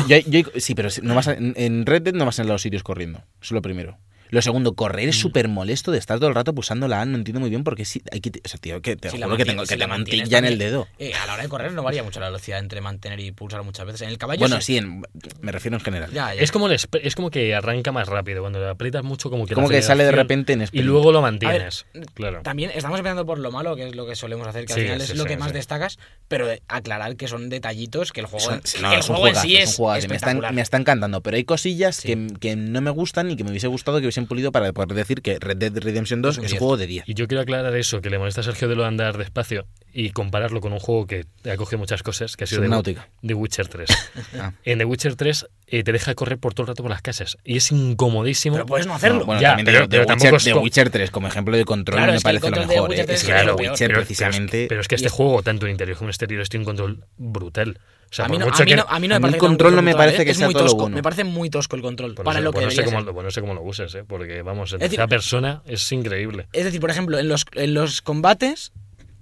sí, 0.57 0.75
pero 0.75 0.89
no 1.03 1.15
vas 1.15 1.29
a- 1.29 1.35
en- 1.35 1.55
en 1.57 1.87
Red 1.87 2.03
Dead 2.03 2.15
no 2.15 2.25
vas 2.27 2.41
a 2.41 2.45
los 2.45 2.61
sitios 2.61 2.83
corriendo. 2.83 3.19
Eso 3.21 3.27
es 3.41 3.51
lo 3.53 3.63
primero. 3.63 3.99
Lo 4.33 4.41
segundo, 4.41 4.73
correr 4.75 5.07
Mm. 5.07 5.11
es 5.11 5.21
súper 5.21 5.47
molesto 5.49 5.93
de 5.93 5.99
estar 5.99 6.19
todo 6.19 6.29
el 6.31 6.35
rato 6.35 6.55
pulsando 6.55 6.89
la 6.89 7.03
A. 7.03 7.05
No 7.05 7.19
entiendo 7.19 7.39
muy 7.39 7.51
bien 7.51 7.65
porque 7.65 7.85
sí, 7.85 8.03
hay 8.11 8.21
que. 8.23 8.31
O 8.45 8.49
sea, 8.49 8.59
tío, 8.59 8.81
que 8.81 8.97
te 8.97 9.11
Si 9.11 9.21
juro 9.23 9.37
que 9.37 9.45
tengo, 9.45 9.67
si 9.67 9.77
que 9.77 9.85
tic 10.05 10.25
ya 10.27 10.39
en 10.39 10.47
el 10.47 10.53
también. 10.55 10.59
dedo. 10.59 10.89
Eh, 10.99 11.13
a 11.15 11.27
la 11.27 11.35
hora 11.35 11.43
de 11.43 11.49
correr 11.51 11.73
no 11.73 11.83
varía 11.83 12.03
mucho 12.03 12.19
la 12.19 12.27
velocidad 12.27 12.59
entre 12.59 12.81
mantener 12.81 13.21
y 13.21 13.31
pulsar 13.31 13.63
muchas 13.63 13.85
veces. 13.85 14.01
En 14.03 14.09
el 14.09 14.17
caballo 14.17 14.41
Bueno, 14.41 14.59
sí, 14.63 14.79
en- 14.79 15.03
me 15.43 15.53
refiero 15.53 15.77
en 15.77 15.85
general. 15.85 16.11
Ya, 16.13 16.35
ya. 16.35 16.41
Es 16.41 16.51
como, 16.51 16.67
el 16.69 16.73
es 17.03 17.15
como 17.15 17.29
que 17.31 17.55
arranca 17.55 17.93
más 17.93 18.09
rápido. 18.09 18.41
Cuando 18.41 18.59
lo 18.59 18.71
aprietas 18.71 19.05
mucho, 19.05 19.29
como 19.29 19.47
que. 19.47 19.55
Como 19.55 19.69
que 19.69 19.83
sale 19.83 20.03
de 20.05 20.13
repente 20.13 20.55
en 20.55 20.63
Y 20.63 20.65
sprint. 20.65 20.87
luego 20.87 21.13
lo 21.13 21.21
ver, 21.21 21.31
mantienes. 21.33 21.85
claro. 22.15 22.41
También 22.43 22.71
estamos 22.75 22.99
empezando 22.99 23.27
por 23.27 23.39
lo 23.39 23.53
malo, 23.53 23.77
que 23.77 23.87
es 23.89 23.95
lo 23.95 24.07
que 24.07 24.17
solemos 24.17 24.47
hacer, 24.49 24.65
que 24.65 24.73
Sí, 24.73 24.81
al 24.81 24.87
final 24.87 25.01
sí, 25.03 25.13
es 25.13 25.19
lo 25.19 25.25
sí, 25.25 25.29
que 25.29 25.37
más 25.37 25.53
destacas, 25.53 25.99
pero 26.29 26.49
aclarar 26.69 27.17
que 27.17 27.29
son 27.29 27.51
detallitos, 27.51 28.13
que 28.13 28.21
el 28.21 28.27
juego, 28.27 28.47
Son- 28.47 28.63
no, 28.81 28.93
el 28.95 29.01
es 29.01 29.09
un 29.11 29.17
juego 29.17 29.29
en 29.29 29.37
sí 29.37 29.57
es 29.59 29.79
me, 30.09 30.17
están, 30.17 30.41
me 30.55 30.63
está 30.63 30.79
encantando, 30.79 31.21
pero 31.21 31.37
hay 31.37 31.45
cosillas 31.45 32.01
que, 32.01 32.29
que 32.41 32.57
no 32.57 32.81
me 32.81 32.91
gustan 32.91 33.31
y 33.31 33.37
que 33.37 33.45
me 33.45 33.51
hubiese 33.51 33.67
gustado 33.67 34.01
que 34.01 34.07
pulido 34.27 34.53
para 34.53 34.73
poder 34.73 34.95
decir 34.95 35.23
que 35.23 35.39
Red 35.39 35.57
Dead 35.57 35.77
Redemption 35.79 36.23
2 36.23 36.35
Es 36.35 36.39
un 36.39 36.45
es 36.45 36.51
un 36.53 36.55
10. 36.57 36.59
juego 36.61 36.77
de 36.77 36.87
10. 36.87 37.05
Y 37.09 37.15
yo 37.15 37.27
quiero 37.29 37.43
aclarar 37.43 37.75
eso, 37.77 38.01
que 38.01 38.11
le 38.11 38.19
molesta 38.19 38.41
a 38.43 38.45
Sergio 38.45 38.69
de 38.69 38.77
lo 38.77 38.83
de 38.83 38.89
andar 38.89 39.19
despacio 39.19 39.67
y 39.95 40.11
compararlo 40.11 40.61
con 40.61 40.73
un 40.73 40.79
juego 40.79 41.07
que 41.07 41.27
ha 41.51 41.57
cogido 41.57 41.79
muchas 41.79 42.03
cosas, 42.03 42.37
que 42.37 42.45
ha 42.45 42.47
sido 42.47 42.83
The. 42.83 42.97
The 43.23 43.35
Witcher 43.35 43.69
3. 43.69 43.89
Ah. 44.41 44.53
En 44.65 44.79
The 44.79 44.85
Witcher 44.87 45.15
3 45.15 45.47
eh, 45.67 45.83
te 45.85 45.93
deja 45.93 46.15
correr 46.15 46.39
por 46.39 46.55
todo 46.55 46.65
el 46.65 46.69
rato 46.69 46.83
por 46.83 46.91
las 46.91 47.03
casas 47.03 47.37
y 47.45 47.57
es 47.59 47.71
incomodísimo. 47.73 48.57
Pero 48.57 48.67
puedes 48.67 48.87
no 48.87 48.95
hacerlo. 48.95 49.21
No, 49.21 49.27
bueno, 49.27 49.41
Ya, 49.43 49.49
también 49.51 49.67
pero- 49.67 49.89
pero 49.89 50.07
tampoco 50.07 50.35
Witcher, 50.35 50.49
es 50.53 50.55
The 50.57 50.61
Witcher 50.61 50.91
3 50.91 51.11
como 51.11 51.29
ejemplo 51.29 51.57
de 51.57 51.65
control 51.65 51.99
Claro, 51.99 52.13
me 52.13 52.17
es 52.19 52.23
parece 52.25 52.51
lo 52.51 52.57
mejor. 52.67 52.91
Witcher 52.91 53.01
¿eh? 53.01 53.07
3 53.07 53.15
Es 53.17 53.23
es 53.23 53.27
que 53.29 53.33
peor. 53.45 53.61
Witcher 53.61 53.89
pero, 53.89 54.01
precisamente... 54.01 54.51
Pero 54.51 54.63
es, 54.63 54.69
pero 54.69 54.81
es 54.81 54.89
que 54.89 54.95
este 54.97 55.09
juego, 55.11 55.43
tanto 55.43 55.67
en 55.67 55.73
interior 55.73 55.97
como 55.99 56.09
en 56.09 56.11
exterior, 56.11 56.49
tiene 56.49 56.63
un 56.63 56.67
control 56.67 57.05
brutal. 57.19 57.79
Sea, 58.15 58.27
a 58.27 58.29
mí 58.29 58.37
no, 58.39 58.45
a 58.47 58.49
mí 58.51 58.65
que- 58.67 58.77
no, 58.77 58.85
a 58.89 58.99
mí 59.01 59.09
no 59.09 59.15
a 59.15 59.19
me 59.19 59.23
parece 59.23 59.37
el 59.37 59.41
control 59.41 59.71
no 59.73 59.77
bueno 59.77 59.85
me 59.87 59.91
el 59.93 59.97
parece 59.97 60.25
que 60.25 60.31
¿eh? 60.33 60.35
sea 60.35 60.45
es 60.47 60.49
muy 60.49 60.53
todo 60.55 60.65
tosco, 60.65 60.81
bueno. 60.83 60.97
Me 60.97 61.03
parece 61.03 61.25
muy 61.25 61.49
tosco 61.51 61.77
el 61.77 61.83
control 61.83 62.15
para 62.15 62.25
no 62.31 62.33
sé- 62.35 62.41
lo 62.43 62.53
que 62.53 62.61
no 62.61 62.71
sé 62.71 62.77
debería 62.77 62.99
cómo, 62.99 63.13
pues 63.15 63.25
no 63.25 63.31
sé 63.31 63.41
cómo 63.41 63.55
lo 63.55 63.63
uses, 63.63 63.95
¿eh? 63.95 64.05
porque 64.07 64.43
vamos, 64.43 64.73
en 64.75 64.81
tercera 64.81 65.07
persona 65.09 65.63
es 65.67 65.91
increíble. 65.93 66.47
Es 66.53 66.65
decir, 66.65 66.79
por 66.81 66.91
ejemplo, 66.91 67.19
en 67.19 67.29
los, 67.29 67.47
en 67.55 67.73
los 67.75 68.03
combates 68.03 68.73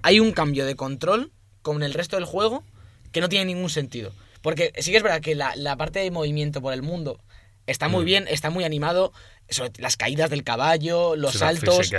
hay 0.02 0.18
un 0.18 0.32
cambio 0.32 0.66
de 0.66 0.74
control 0.74 1.30
con 1.62 1.82
el 1.84 1.94
resto 1.94 2.16
del 2.16 2.24
juego 2.24 2.64
que 3.12 3.20
no 3.20 3.28
tiene 3.28 3.44
ningún 3.44 3.70
sentido. 3.70 4.12
Porque 4.42 4.72
sí 4.78 4.90
que 4.90 4.96
es 4.96 5.02
verdad 5.02 5.20
que 5.20 5.34
la, 5.34 5.54
la 5.54 5.76
parte 5.76 5.98
de 6.00 6.10
movimiento 6.10 6.60
por 6.60 6.72
el 6.72 6.82
mundo 6.82 7.20
está 7.66 7.88
muy 7.88 8.02
Mm. 8.02 8.06
bien, 8.06 8.24
está 8.28 8.50
muy 8.50 8.64
animado. 8.64 9.12
sobre 9.52 9.72
las 9.78 9.96
caídas 9.96 10.30
del 10.30 10.44
caballo, 10.44 11.16
los 11.16 11.32
saltos. 11.34 11.90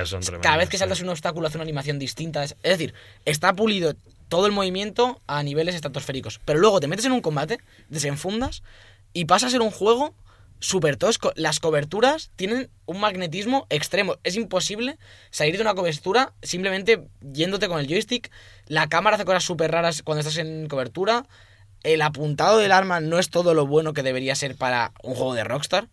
cada 0.41 0.55
vez 0.57 0.69
que 0.69 0.77
saltas 0.77 1.01
un 1.01 1.09
obstáculo 1.09 1.47
hace 1.47 1.57
una 1.57 1.63
animación 1.63 1.99
distinta. 1.99 2.43
Es 2.45 2.55
es 2.63 2.71
decir, 2.71 2.93
está 3.25 3.53
pulido 3.53 3.93
todo 4.31 4.45
el 4.45 4.53
movimiento 4.53 5.21
a 5.27 5.43
niveles 5.43 5.75
estratosféricos. 5.75 6.39
Pero 6.45 6.57
luego 6.57 6.79
te 6.79 6.87
metes 6.87 7.03
en 7.03 7.11
un 7.11 7.19
combate, 7.19 7.59
desenfundas 7.89 8.63
y 9.11 9.25
pasa 9.25 9.47
a 9.47 9.49
ser 9.49 9.59
un 9.59 9.71
juego 9.71 10.15
súper 10.61 10.95
tosco. 10.95 11.33
Las 11.35 11.59
coberturas 11.59 12.31
tienen 12.37 12.69
un 12.85 13.01
magnetismo 13.01 13.67
extremo. 13.69 14.15
Es 14.23 14.37
imposible 14.37 14.97
salir 15.31 15.57
de 15.57 15.61
una 15.61 15.73
cobertura 15.73 16.31
simplemente 16.41 17.09
yéndote 17.19 17.67
con 17.67 17.81
el 17.81 17.87
joystick. 17.87 18.31
La 18.67 18.87
cámara 18.87 19.17
hace 19.17 19.25
cosas 19.25 19.43
súper 19.43 19.69
raras 19.69 20.01
cuando 20.01 20.21
estás 20.21 20.37
en 20.37 20.69
cobertura. 20.69 21.25
El 21.83 22.01
apuntado 22.01 22.59
del 22.59 22.71
arma 22.71 23.01
no 23.01 23.19
es 23.19 23.29
todo 23.29 23.53
lo 23.53 23.67
bueno 23.67 23.91
que 23.91 24.01
debería 24.01 24.35
ser 24.35 24.55
para 24.55 24.93
un 25.03 25.13
juego 25.13 25.33
de 25.33 25.43
Rockstar. 25.43 25.89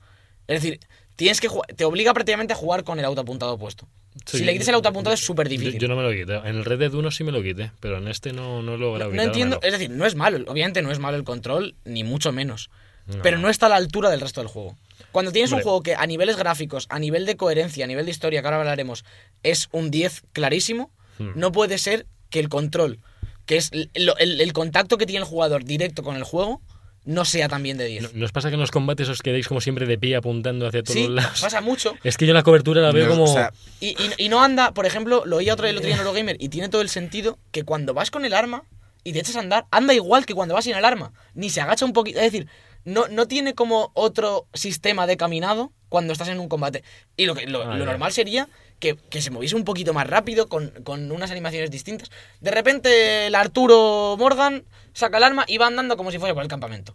Es 0.46 0.62
decir, 0.62 0.78
tienes 1.18 1.40
que 1.40 1.48
te 1.76 1.84
obliga 1.84 2.14
prácticamente 2.14 2.52
a 2.52 2.56
jugar 2.56 2.84
con 2.84 2.98
el 3.00 3.04
autoapuntado 3.04 3.58
puesto. 3.58 3.88
Sí, 4.24 4.38
si 4.38 4.44
le 4.44 4.52
quitas 4.52 4.68
el 4.68 4.76
autoapuntado 4.76 5.12
es 5.14 5.20
súper 5.20 5.48
difícil. 5.48 5.78
yo 5.80 5.88
no 5.88 5.96
me 5.96 6.02
lo 6.04 6.10
quité. 6.12 6.36
En 6.48 6.56
el 6.56 6.64
Red 6.64 6.78
Dead 6.78 6.94
1 6.94 7.10
sí 7.10 7.24
me 7.24 7.32
lo 7.32 7.42
quité, 7.42 7.72
pero 7.80 7.98
en 7.98 8.06
este 8.06 8.32
no, 8.32 8.62
no 8.62 8.74
he 8.74 8.78
logrado 8.78 9.10
No, 9.10 9.16
no 9.16 9.22
entiendo, 9.22 9.58
es 9.62 9.72
decir, 9.72 9.90
no 9.90 10.06
es 10.06 10.14
malo, 10.14 10.44
obviamente 10.50 10.80
no 10.80 10.92
es 10.92 11.00
malo 11.00 11.16
el 11.16 11.24
control, 11.24 11.74
ni 11.84 12.04
mucho 12.04 12.30
menos. 12.30 12.70
No. 13.06 13.20
Pero 13.22 13.38
no 13.38 13.48
está 13.50 13.66
a 13.66 13.68
la 13.70 13.76
altura 13.76 14.10
del 14.10 14.20
resto 14.20 14.40
del 14.40 14.48
juego. 14.48 14.76
Cuando 15.12 15.32
tienes 15.32 15.50
un 15.52 15.60
juego 15.62 15.82
que 15.82 15.94
a 15.96 16.06
niveles 16.06 16.36
gráficos, 16.36 16.86
a 16.88 16.98
nivel 17.00 17.26
de 17.26 17.36
coherencia, 17.36 17.84
a 17.84 17.88
nivel 17.88 18.04
de 18.04 18.10
historia, 18.12 18.40
que 18.40 18.46
ahora 18.46 18.58
hablaremos, 18.60 19.04
es 19.42 19.68
un 19.72 19.90
10 19.90 20.22
clarísimo, 20.32 20.90
Hmm. 21.18 21.30
no 21.34 21.50
puede 21.50 21.78
ser 21.78 22.06
que 22.30 22.38
el 22.38 22.48
control, 22.48 23.00
que 23.44 23.56
es 23.56 23.70
el, 23.72 23.90
el- 23.94 24.40
el 24.40 24.52
contacto 24.52 24.98
que 24.98 25.06
tiene 25.06 25.20
el 25.24 25.28
jugador 25.28 25.64
directo 25.64 26.02
con 26.04 26.14
el 26.16 26.22
juego, 26.22 26.60
no 27.08 27.24
sea 27.24 27.48
también 27.48 27.78
de 27.78 27.86
10. 27.86 28.02
¿No- 28.02 28.20
¿Nos 28.20 28.32
pasa 28.32 28.50
que 28.50 28.54
en 28.54 28.60
los 28.60 28.70
combates 28.70 29.08
os 29.08 29.22
quedéis 29.22 29.48
como 29.48 29.62
siempre 29.62 29.86
de 29.86 29.96
pie 29.96 30.14
apuntando 30.14 30.66
hacia 30.66 30.82
todos 30.82 30.92
sí, 30.94 31.04
los 31.04 31.12
lados? 31.14 31.40
pasa 31.40 31.62
mucho. 31.62 31.94
Es 32.04 32.18
que 32.18 32.26
yo 32.26 32.34
la 32.34 32.42
cobertura 32.42 32.82
la 32.82 32.92
veo 32.92 33.06
No, 33.06 33.12
como... 33.12 33.24
o 33.24 33.32
sea, 33.32 33.50
Y, 33.80 33.88
y- 33.88 34.24
y 34.26 34.28
no 34.28 34.42
anda, 34.42 34.72
por 34.74 34.84
ejemplo, 34.84 35.22
lo 35.24 35.36
oí 35.38 35.48
otro, 35.48 35.66
el 35.66 35.76
otro 35.76 35.86
día 35.86 35.94
en 35.96 36.00
Eurogamer 36.02 36.36
y 36.38 36.50
tiene 36.50 36.68
todo 36.68 36.82
el 36.82 36.90
sentido 36.90 37.38
que 37.50 37.64
cuando 37.64 37.94
vas 37.94 38.10
con 38.10 38.26
el 38.26 38.34
arma 38.34 38.64
y 39.04 39.12
te 39.14 39.20
echas 39.20 39.36
a 39.36 39.40
andar, 39.40 39.64
anda 39.70 39.94
igual 39.94 40.26
que 40.26 40.34
cuando 40.34 40.54
vas 40.54 40.64
sin 40.64 40.74
alarma. 40.74 41.12
Ni 41.32 41.48
se 41.48 41.62
agacha 41.62 41.86
un 41.86 41.94
poquito. 41.94 42.18
Es 42.18 42.30
decir, 42.30 42.46
no, 42.84 43.08
no 43.08 43.26
tiene 43.26 43.54
como 43.54 43.90
otro 43.94 44.46
sistema 44.52 45.06
de 45.06 45.16
caminado 45.16 45.72
cuando 45.88 46.12
estás 46.12 46.28
en 46.28 46.38
un 46.40 46.48
combate. 46.48 46.84
Y 47.16 47.24
lo, 47.24 47.34
que, 47.34 47.46
lo, 47.46 47.62
Ah, 47.62 47.74
lo 47.76 47.86
normal 47.86 48.12
sería 48.12 48.48
que, 48.78 48.96
que 49.10 49.20
se 49.22 49.30
moviese 49.30 49.56
un 49.56 49.64
poquito 49.64 49.92
más 49.92 50.06
rápido, 50.06 50.48
con, 50.48 50.68
con 50.84 51.10
unas 51.10 51.30
animaciones 51.30 51.70
distintas. 51.70 52.10
De 52.40 52.50
repente 52.50 53.26
el 53.26 53.34
Arturo 53.34 54.16
Morgan 54.18 54.64
saca 54.92 55.18
el 55.18 55.24
arma 55.24 55.44
y 55.48 55.58
va 55.58 55.66
andando 55.66 55.96
como 55.96 56.10
si 56.10 56.18
fuera 56.18 56.34
por 56.34 56.42
el 56.42 56.48
campamento. 56.48 56.94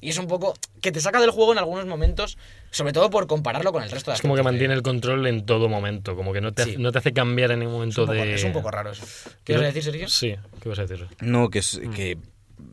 Y 0.00 0.08
es 0.08 0.18
un 0.18 0.26
poco 0.26 0.54
que 0.80 0.90
te 0.90 0.98
saca 1.00 1.20
del 1.20 1.30
juego 1.30 1.52
en 1.52 1.58
algunos 1.58 1.86
momentos, 1.86 2.36
sobre 2.72 2.92
todo 2.92 3.10
por 3.10 3.28
compararlo 3.28 3.70
con 3.72 3.84
el 3.84 3.92
resto 3.92 4.10
de 4.10 4.16
Es 4.16 4.20
como 4.20 4.34
que 4.34 4.42
mantiene 4.42 4.74
el 4.74 4.82
control 4.82 5.24
en 5.28 5.46
todo 5.46 5.68
momento, 5.68 6.16
como 6.16 6.32
que 6.32 6.40
no 6.40 6.50
te, 6.50 6.64
Sí. 6.64 6.70
hace, 6.70 6.78
no 6.80 6.90
te 6.90 6.98
hace 6.98 7.12
cambiar 7.12 7.52
en 7.52 7.60
ningún 7.60 7.74
Es 7.88 7.96
momento 7.96 8.02
poco, 8.06 8.12
de... 8.12 8.34
es 8.34 8.42
un 8.42 8.52
poco 8.52 8.72
raro 8.72 8.90
eso. 8.90 9.04
¿Qué 9.44 9.52
ibas 9.52 9.62
a 9.62 9.66
decir, 9.66 9.84
Sergio? 9.84 10.08
Sí, 10.08 10.34
¿qué 10.60 10.68
vas 10.68 10.80
a 10.80 10.86
decir? 10.86 11.06
No, 11.20 11.48
que 11.48 11.60
es 11.60 11.80
que 11.94 12.18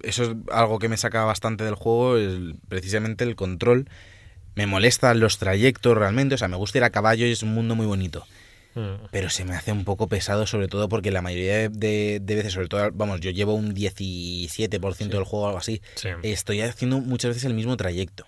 eso 0.02 0.24
es 0.24 0.30
algo 0.52 0.80
que 0.80 0.90
me 0.90 0.98
saca 0.98 1.24
bastante 1.26 1.64
del 1.64 1.76
juego, 1.76 2.18
es 2.18 2.56
precisamente 2.68 3.24
el 3.24 3.36
control. 3.36 3.88
Me 4.60 4.68
molestan 4.68 5.22
los 5.22 5.38
trayectos 5.38 5.98
realmente, 5.98 6.36
o 6.36 6.38
sea, 6.38 6.50
me 6.50 6.58
gusta 6.58 6.80
ir 6.80 6.84
a 6.84 6.90
caballo 6.90 7.26
y 7.26 7.32
es 7.32 7.44
un 7.44 7.54
mundo 7.54 7.76
muy 7.76 7.86
bonito. 7.86 8.28
Mm. 8.76 9.06
Pero 9.10 9.30
se 9.30 9.46
me 9.46 9.56
hace 9.56 9.72
un 9.72 9.86
poco 9.86 10.10
pesado, 10.10 10.46
sobre 10.48 10.68
todo 10.68 10.90
porque 10.90 11.12
la 11.12 11.22
mayoría 11.22 11.70
de, 11.70 12.22
veces, 12.22 12.52
sobre 12.52 12.68
todo, 12.68 12.92
vamos, 12.92 13.22
yo 13.22 13.32
llevo 13.32 13.54
un 13.54 13.74
17% 13.74 15.08
del 15.08 15.24
juego 15.24 15.46
o 15.46 15.48
algo 15.48 15.60
así. 15.60 15.82
Sí. 15.96 16.10
Estoy 16.24 16.60
haciendo 16.60 17.00
muchas 17.00 17.30
veces 17.30 17.46
el 17.46 17.54
mismo 17.54 17.78
trayecto. 17.78 18.28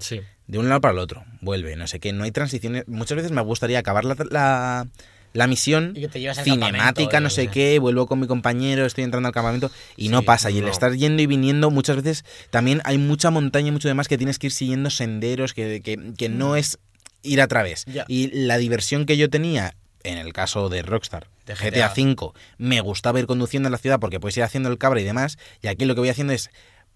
Sí. 0.00 0.20
De 0.46 0.58
un 0.58 0.68
lado 0.68 0.82
para 0.82 0.92
el 0.92 0.98
otro. 0.98 1.24
Vuelve, 1.40 1.74
no 1.76 1.86
sé 1.86 1.98
qué. 1.98 2.12
No 2.12 2.24
hay 2.24 2.30
transiciones. 2.30 2.86
Muchas 2.86 3.16
veces 3.16 3.32
me 3.32 3.40
gustaría 3.40 3.78
acabar 3.78 4.04
la, 4.04 4.16
la, 4.28 4.86
la 5.32 5.46
misión 5.46 5.94
cinemática, 6.42 7.20
no 7.20 7.30
sé 7.30 7.48
qué 7.48 7.50
qué. 7.60 7.78
Vuelvo 7.78 8.06
con 8.06 8.20
mi 8.20 8.26
compañero, 8.26 8.86
estoy 8.86 9.04
entrando 9.04 9.28
al 9.28 9.34
campamento 9.34 9.70
y 9.96 10.08
no 10.08 10.22
pasa. 10.22 10.50
Y 10.50 10.58
el 10.58 10.64
no. 10.64 10.70
estar 10.70 10.94
yendo 10.94 11.22
y 11.22 11.26
viniendo, 11.26 11.70
muchas 11.70 11.96
veces 11.96 12.24
también 12.50 12.80
hay 12.84 12.98
mucha 12.98 13.30
montaña 13.30 13.68
y 13.68 13.70
mucho 13.72 13.88
demás 13.88 14.08
que 14.08 14.18
tienes 14.18 14.38
que 14.38 14.48
ir 14.48 14.52
siguiendo 14.52 14.90
senderos, 14.90 15.54
que, 15.54 15.80
que, 15.82 16.12
que 16.16 16.28
no 16.28 16.56
es 16.56 16.78
ir 17.22 17.40
a 17.40 17.48
través. 17.48 17.84
Ya. 17.86 18.04
Y 18.08 18.30
la 18.32 18.58
diversión 18.58 19.06
que 19.06 19.16
yo 19.16 19.30
tenía. 19.30 19.74
En 20.02 20.16
el 20.16 20.32
caso 20.32 20.70
de 20.70 20.80
Rockstar, 20.80 21.26
De 21.44 21.54
GTA 21.54 21.88
GTA. 21.88 21.92
V, 21.92 22.32
me 22.56 22.80
gustaba 22.80 23.20
ir 23.20 23.26
conduciendo 23.26 23.66
en 23.66 23.72
la 23.72 23.76
ciudad 23.76 24.00
porque 24.00 24.18
puedes 24.18 24.34
ir 24.38 24.42
haciendo 24.42 24.70
el 24.70 24.78
cabra 24.78 24.98
y 24.98 25.04
demás. 25.04 25.36
Y 25.60 25.66
aquí 25.66 25.84
lo 25.84 25.94
que 25.94 26.00
voy 26.00 26.08
haciendo 26.08 26.32
es 26.32 26.48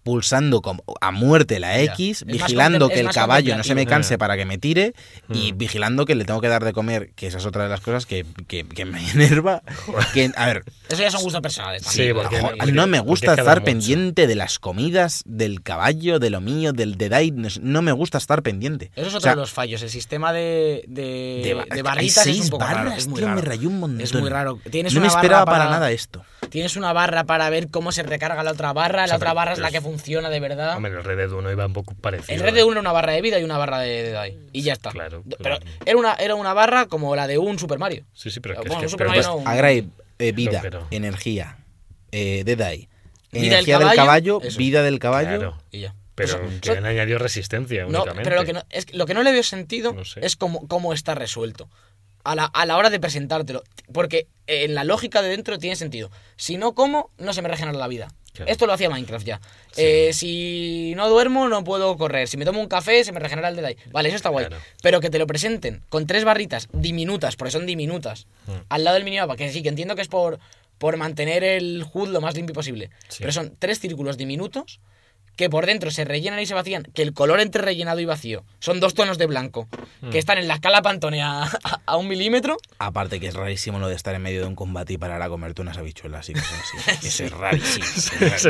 pulsando 0.05 0.61
a 1.01 1.11
muerte 1.11 1.59
la. 1.59 1.81
X, 1.81 2.23
vigilando 2.25 2.87
que 2.89 2.99
el 3.01 3.09
caballo 3.09 3.57
no 3.57 3.63
se 3.63 3.73
me 3.75 3.85
canse 3.87 4.17
para 4.19 4.37
que 4.37 4.45
me 4.45 4.57
tire 4.59 4.93
y 5.33 5.51
Mm. 5.51 5.57
vigilando 5.57 6.05
que 6.05 6.13
le 6.13 6.23
tengo 6.25 6.39
que 6.41 6.47
dar 6.47 6.63
de 6.63 6.71
comer, 6.73 7.09
que 7.15 7.25
esa 7.27 7.39
es 7.39 7.45
otra 7.47 7.63
de 7.63 7.69
las 7.69 7.81
cosas 7.81 8.05
que, 8.05 8.23
que- 8.47 8.65
que 8.67 8.85
me 8.85 8.99
enerva. 9.11 9.63
Que, 10.13 10.31
a 10.35 10.45
ver, 10.45 10.63
Eso 10.89 11.01
ya 11.01 11.09
son 11.09 11.23
gustos 11.23 11.41
personales 11.41 11.81
Sí, 11.83 12.11
porque- 12.13 12.37
porque- 12.39 12.71
no 12.71 12.85
me 12.85 12.99
gusta 12.99 13.31
estar 13.33 13.55
mucho. 13.61 13.65
pendiente 13.65 14.27
de 14.27 14.35
las 14.35 14.59
comidas, 14.59 15.23
del 15.25 15.63
caballo, 15.63 16.19
de 16.19 16.29
lo 16.29 16.39
mío, 16.39 16.71
del 16.71 16.97
de 16.97 17.09
Dai, 17.09 17.31
no, 17.31 17.81
me 17.81 17.91
gusta 17.91 18.19
estar 18.19 18.43
pendiente. 18.43 18.91
Eso 18.95 19.07
es 19.07 19.13
O 19.15 19.17
otro 19.17 19.21
sea, 19.21 19.31
de 19.31 19.37
los 19.37 19.51
fallos. 19.51 19.81
El 19.81 19.89
sistema 19.89 20.31
de, 20.33 20.85
de, 20.87 21.01
de, 21.01 21.55
de 21.55 21.65
hay 21.71 21.81
barritas 21.81 22.23
seis 22.23 22.37
es 22.37 22.43
un 22.45 22.49
poco 22.51 22.63
barras, 22.65 22.83
raro. 22.85 22.95
Es 22.95 23.07
muy 23.07 23.17
tío, 23.17 23.25
raro. 23.27 23.41
me 23.41 23.47
rayó 23.47 23.69
un 23.69 23.79
montón. 23.79 24.01
Es 24.01 24.13
muy 24.13 24.29
raro. 24.29 24.59
Tienes 24.69 24.93
no 24.93 25.01
me 25.01 25.07
esperaba 25.07 25.45
barra 25.45 25.57
para 25.59 25.71
nada 25.71 25.89
esto. 25.91 26.23
Tienes 26.49 26.75
una 26.75 26.93
barra 26.93 27.23
para 27.23 27.49
ver 27.49 27.69
cómo 27.69 27.91
se 27.91 28.03
recarga 28.03 28.43
la 28.43 28.51
otra 28.51 28.71
barra. 28.71 29.01
La 29.01 29.07
sea, 29.07 29.15
otra 29.17 29.33
barra 29.33 29.53
es 29.53 29.59
la 29.59 29.71
que 29.71 29.81
funciona 29.81 29.94
de 29.97 30.39
verdad. 30.39 30.75
Hombre, 30.77 30.91
el 30.93 31.03
Red 31.03 31.17
Dead 31.17 31.31
1 31.31 31.51
iba 31.51 31.65
un 31.65 31.73
poco 31.73 31.93
parecido. 31.95 32.33
El 32.35 32.41
Red 32.41 32.53
Dead 32.53 32.63
1 32.63 32.71
era 32.73 32.81
una 32.81 32.91
barra 32.91 33.13
de 33.13 33.21
vida 33.21 33.39
y 33.39 33.43
una 33.43 33.57
barra 33.57 33.79
de, 33.79 34.11
de 34.11 34.23
die. 34.23 34.37
Y 34.53 34.61
ya 34.61 34.73
está. 34.73 34.91
Claro, 34.91 35.23
Pero 35.41 35.57
era 35.85 35.97
una, 35.97 36.13
era 36.15 36.35
una 36.35 36.53
barra 36.53 36.85
como 36.87 37.15
la 37.15 37.27
de 37.27 37.37
un 37.37 37.57
Super 37.59 37.79
Mario. 37.79 38.05
Sí, 38.13 38.29
sí, 38.31 38.39
pero 38.39 38.55
es 38.55 38.61
que... 38.61 38.67
Bueno, 38.69 38.81
es 38.81 38.85
que- 38.85 38.89
Super 38.91 39.07
pero- 39.07 39.21
Mario 39.33 39.43
no- 39.43 39.49
Agrai, 39.49 39.89
eh, 40.19 40.31
vida, 40.31 40.59
pero- 40.61 40.87
energía, 40.91 41.57
eh, 42.11 42.43
Dead 42.45 42.59
Eye, 42.59 42.89
Vida 43.31 43.47
energía 43.47 43.79
del 43.79 43.87
del 43.89 43.97
caballo, 43.97 44.39
vida 44.57 44.81
del 44.83 44.99
caballo. 44.99 45.27
Claro, 45.39 45.57
Y 45.71 45.81
ya. 45.81 45.95
pero 46.15 46.39
Pues, 46.41 46.61
que 46.61 46.71
han 46.71 46.85
añadido 46.85 47.19
resistencia 47.19 47.81
No, 47.83 47.89
únicamente. 48.03 48.23
pero 48.23 48.35
lo 48.37 48.45
que 48.45 48.53
no, 48.53 48.63
es, 48.69 48.85
que 48.85 48.95
lo 48.95 49.05
que 49.05 49.13
no 49.13 49.23
le 49.23 49.31
veo 49.33 49.43
sentido 49.43 49.91
No 49.93 50.05
sé. 50.05 50.25
es 50.25 50.35
cómo, 50.37 50.67
cómo 50.67 50.93
está 50.93 51.15
resuelto. 51.15 51.67
A 52.23 52.33
la, 52.33 52.45
a 52.45 52.65
la 52.65 52.77
hora 52.77 52.89
de 52.89 52.99
presentártelo. 52.99 53.61
Porque 53.93 54.27
en 54.47 54.73
la 54.73 54.83
lógica 54.83 55.21
de 55.21 55.29
dentro 55.29 55.59
tiene 55.59 55.75
sentido. 55.75 56.09
Si 56.37 56.57
no 56.57 56.73
como, 56.73 57.11
no 57.19 57.33
se 57.33 57.41
me 57.43 57.49
regenera 57.49 57.77
la 57.77 57.87
vida. 57.87 58.07
Claro. 58.35 58.51
Esto 58.51 58.67
lo 58.67 58.73
hacía 58.73 58.89
Minecraft 58.89 59.25
ya. 59.25 59.41
Eh, 59.77 60.11
si 60.13 60.93
no 60.95 61.09
duermo, 61.09 61.47
no 61.49 61.63
puedo 61.63 61.97
correr. 61.97 62.27
Si 62.27 62.37
me 62.37 62.45
tomo 62.45 62.59
un 62.61 62.67
café, 62.67 63.03
se 63.03 63.11
me 63.11 63.19
regenera 63.19 63.49
el 63.49 63.55
delay. 63.55 63.77
Vale, 63.91 64.09
eso 64.09 64.15
está 64.17 64.29
guay. 64.29 64.45
Claro. 64.47 64.61
Pero 64.83 64.99
que 65.01 65.09
te 65.09 65.17
lo 65.19 65.25
presenten 65.27 65.81
con 65.89 66.05
tres 66.05 66.23
barritas 66.25 66.67
diminutas, 66.73 67.35
porque 67.35 67.51
son 67.51 67.65
diminutas, 67.65 68.27
Mm. 68.47 68.51
al 68.69 68.83
lado 68.83 68.95
del 68.95 69.03
minimapa, 69.03 69.35
que 69.35 69.49
sí, 69.51 69.63
que 69.63 69.69
entiendo 69.69 69.95
que 69.95 70.01
es 70.03 70.07
por, 70.07 70.39
por 70.77 70.97
mantener 70.97 71.43
el 71.43 71.85
HUD 71.91 72.09
lo 72.09 72.21
más 72.21 72.35
limpio 72.35 72.53
posible. 72.53 72.89
Sí. 73.07 73.17
Pero 73.19 73.31
son 73.31 73.55
tres 73.57 73.79
círculos 73.79 74.17
diminutos 74.17 74.79
que 75.35 75.49
por 75.49 75.65
dentro 75.65 75.91
se 75.91 76.05
rellenan 76.05 76.39
y 76.39 76.45
se 76.45 76.53
vacían, 76.53 76.83
que 76.93 77.01
el 77.01 77.13
color 77.13 77.39
entre 77.39 77.61
rellenado 77.61 77.99
y 77.99 78.05
vacío 78.05 78.43
son 78.59 78.79
dos 78.79 78.93
tonos 78.93 79.17
de 79.17 79.25
blanco, 79.27 79.67
Mm. 80.01 80.09
que 80.09 80.17
están 80.19 80.37
en 80.37 80.47
la 80.47 80.55
escala 80.55 80.81
Pantone 80.81 81.21
a, 81.21 81.43
a- 81.43 81.81
a 81.85 81.97
un 81.97 82.07
milímetro. 82.07 82.57
Aparte 82.79 83.19
que 83.19 83.27
es 83.27 83.33
rarísimo 83.33 83.79
lo 83.79 83.87
de 83.87 83.95
estar 83.95 84.13
en 84.15 84.21
medio 84.21 84.41
de 84.41 84.47
un 84.47 84.55
combate 84.55 84.93
y 84.93 84.97
parar 84.97 85.21
a 85.21 85.29
comerte 85.29 85.61
unas 85.61 85.77
habichuelas 85.77 86.29
y 86.29 86.33
cosas 86.33 86.51
así. 86.87 87.07
Eso 87.07 87.23
es 87.25 87.31
rarísimo. 87.31 87.85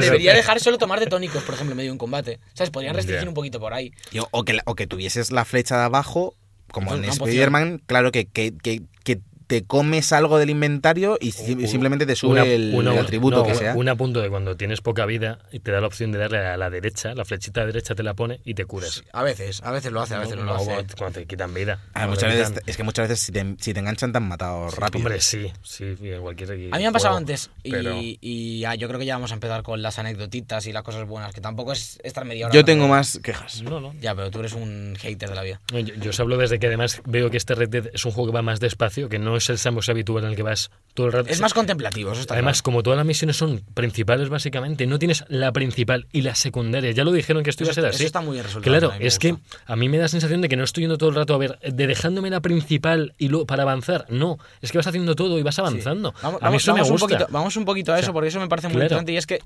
Debería 0.01 0.33
dejar 0.33 0.59
solo 0.59 0.77
tomar 0.77 0.99
de 0.99 1.07
tónicos, 1.07 1.43
por 1.43 1.55
ejemplo, 1.55 1.73
en 1.73 1.77
medio 1.77 1.89
de 1.89 1.93
un 1.93 1.97
combate. 1.97 2.39
¿Sabes? 2.53 2.69
Podrían 2.71 2.95
restringir 2.95 3.27
un 3.27 3.33
poquito 3.33 3.59
por 3.59 3.73
ahí. 3.73 3.91
O, 4.31 4.43
que, 4.43 4.59
o 4.65 4.75
que 4.75 4.87
tuvieses 4.87 5.31
la 5.31 5.45
flecha 5.45 5.77
de 5.77 5.83
abajo, 5.83 6.35
como 6.71 6.93
en. 6.95 7.05
Spider-Man, 7.05 7.81
claro 7.85 8.11
que, 8.11 8.25
que, 8.25 8.53
que, 8.61 8.81
que 9.03 9.19
te 9.47 9.63
comes 9.63 10.11
algo 10.13 10.37
del 10.37 10.49
inventario 10.49 11.17
y 11.21 11.31
simplemente 11.31 12.05
te 12.05 12.15
sube 12.15 12.31
una- 12.33 12.43
el, 12.43 12.73
una- 12.75 12.93
el 12.93 12.99
atributo 12.99 13.37
no, 13.37 13.43
que 13.45 13.55
sea. 13.55 13.75
Un 13.75 13.85
punto 13.97 14.21
de 14.21 14.29
cuando 14.29 14.57
tienes 14.57 14.81
poca 14.81 15.05
vida 15.05 15.39
y 15.51 15.59
te 15.59 15.71
da 15.71 15.79
la 15.81 15.87
opción 15.87 16.11
de 16.11 16.17
darle 16.19 16.39
a 16.39 16.57
la 16.57 16.69
derecha, 16.69 17.13
la 17.13 17.23
flechita 17.25 17.65
derecha 17.65 17.95
te 17.95 18.03
la 18.03 18.13
pone 18.13 18.39
y 18.43 18.53
te 18.55 18.65
curas. 18.65 19.03
A 19.13 19.23
veces, 19.23 19.61
a 19.63 19.71
veces 19.71 19.91
lo 19.91 20.01
hace, 20.01 20.15
a 20.15 20.19
veces 20.19 20.35
no, 20.35 20.43
lo 20.43 20.55
hace. 20.55 20.65
cuando- 20.65 20.95
Cuando 20.97 21.19
te 21.19 21.25
quitan 21.27 21.53
vida. 21.53 21.79
Ah, 21.93 22.07
muchas 22.07 22.29
veces, 22.33 22.49
quitan- 22.49 22.63
es 22.65 22.77
que 22.77 22.83
muchas 22.83 23.07
veces 23.07 23.25
si 23.25 23.31
te, 23.31 23.55
si 23.59 23.73
te 23.73 23.79
enganchan 23.79 24.11
te 24.11 24.17
han 24.17 24.27
matado 24.27 24.69
rápido. 24.71 25.05
Hombre, 25.05 25.21
sí, 25.21 25.51
sí, 25.63 25.95
en 26.01 26.21
cualquier 26.21 26.51
A 26.51 26.53
mí 26.55 26.67
me 26.69 26.85
han 26.87 26.93
pasado 26.93 27.13
juego, 27.13 27.17
antes 27.17 27.49
y, 27.63 27.71
pero- 27.71 27.95
y, 28.01 28.63
ah, 28.65 28.75
yo 28.75 28.87
creo 28.87 28.99
que 28.99 29.05
ya 29.05 29.15
vamos 29.15 29.31
a 29.31 29.35
empezar 29.35 29.63
con 29.63 29.81
las 29.81 29.99
anecdotitas 29.99 30.65
y 30.67 30.73
las 30.73 30.83
cosas 30.83 31.07
buenas, 31.07 31.33
que 31.33 31.41
tampoco 31.41 31.71
es 31.73 31.99
estar 32.03 32.25
media 32.25 32.47
hora. 32.47 32.53
Yo 32.55 32.65
tengo 32.65 32.87
más 32.87 33.19
quejas. 33.23 33.61
No, 33.61 33.79
no. 33.79 33.93
Ya, 34.01 34.15
pero 34.15 34.31
tú 34.31 34.39
eres 34.39 34.53
un 34.53 34.95
hater 34.99 35.29
de 35.29 35.35
la 35.35 35.41
vida. 35.43 35.61
Yo, 35.71 35.79
yo 35.81 36.09
os 36.09 36.19
hablo 36.19 36.37
desde 36.37 36.59
que 36.59 36.67
además 36.67 37.01
veo 37.05 37.29
que 37.29 37.37
este 37.37 37.55
Red 37.55 37.69
Dead 37.69 37.85
es 37.93 38.03
un 38.05 38.11
juego 38.11 38.31
que 38.31 38.35
va 38.35 38.41
más 38.41 38.59
despacio, 38.59 39.09
que 39.09 39.19
no 39.19 39.34
es 39.37 39.49
el 39.49 39.57
sandbox 39.57 39.89
habitual 39.89 40.23
en 40.23 40.29
el 40.31 40.35
que 40.35 40.43
vas 40.43 40.71
todo 40.93 41.07
el 41.07 41.13
rato. 41.13 41.29
Es 41.29 41.41
más 41.41 41.53
contemplativo, 41.53 42.11
eso 42.11 42.21
está 42.21 42.33
Además, 42.35 42.57
claro. 42.61 42.63
como 42.63 42.83
todas 42.83 42.97
las 42.97 43.05
misiones 43.05 43.35
son 43.35 43.61
principales 43.73 44.29
básicamente, 44.29 44.87
no 44.87 44.97
tienes 44.99 45.25
la 45.27 45.51
principal 45.51 46.07
y 46.11 46.21
la 46.21 46.35
secundaria. 46.35 46.91
Ya 46.91 47.03
lo 47.03 47.11
dijeron 47.11 47.43
que 47.43 47.49
esto 47.49 47.63
iba 47.63 47.71
a 47.71 47.73
ser 47.73 47.83
está- 47.85 47.95
así. 47.95 48.03
eso 48.03 48.07
está 48.07 48.21
muy 48.21 48.33
bien 48.33 48.43
resuelto, 48.45 48.69
Claro, 48.69 48.93
es 48.99 49.19
que 49.19 49.31
gusta. 49.33 49.57
a 49.65 49.75
mí 49.75 49.89
me 49.89 49.97
da 49.97 50.03
la 50.03 50.07
sensación 50.09 50.41
de 50.41 50.49
que 50.49 50.55
no 50.55 50.63
estoy 50.63 50.83
yendo 50.83 50.97
todo 50.97 51.09
el 51.09 51.15
rato 51.15 51.33
a 51.33 51.37
ver, 51.37 51.59
de 51.59 51.87
dejándome 51.87 52.29
la 52.29 52.39
principal 52.41 53.13
y 53.17 53.27
luego 53.27 53.45
para 53.45 53.63
avanzar. 53.63 54.05
No, 54.09 54.37
es 54.61 54.71
que 54.71 54.77
vas 54.77 54.87
haciendo 54.87 55.15
todo 55.15 55.37
y 55.37 55.43
vas 55.43 55.59
avanzando. 55.59 56.13
Vamos, 56.21 56.41
a 56.41 56.49
mí 56.49 56.57
eso 56.57 56.73
me 56.73 56.81
vamos 56.81 56.89
un 56.89 56.93
gusta. 56.97 57.07
poquito, 57.17 57.27
vamos 57.31 57.55
un 57.57 57.65
poquito 57.65 57.91
a 57.93 57.95
O 57.95 57.99
eso 57.99 58.13
porque 58.13 58.29
eso 58.29 58.39
me 58.39 58.47
parece 58.47 58.67
muy 58.67 58.75
claro. 58.75 58.85
importante 58.85 59.11
y 59.11 59.17
es 59.17 59.25
que 59.27 59.39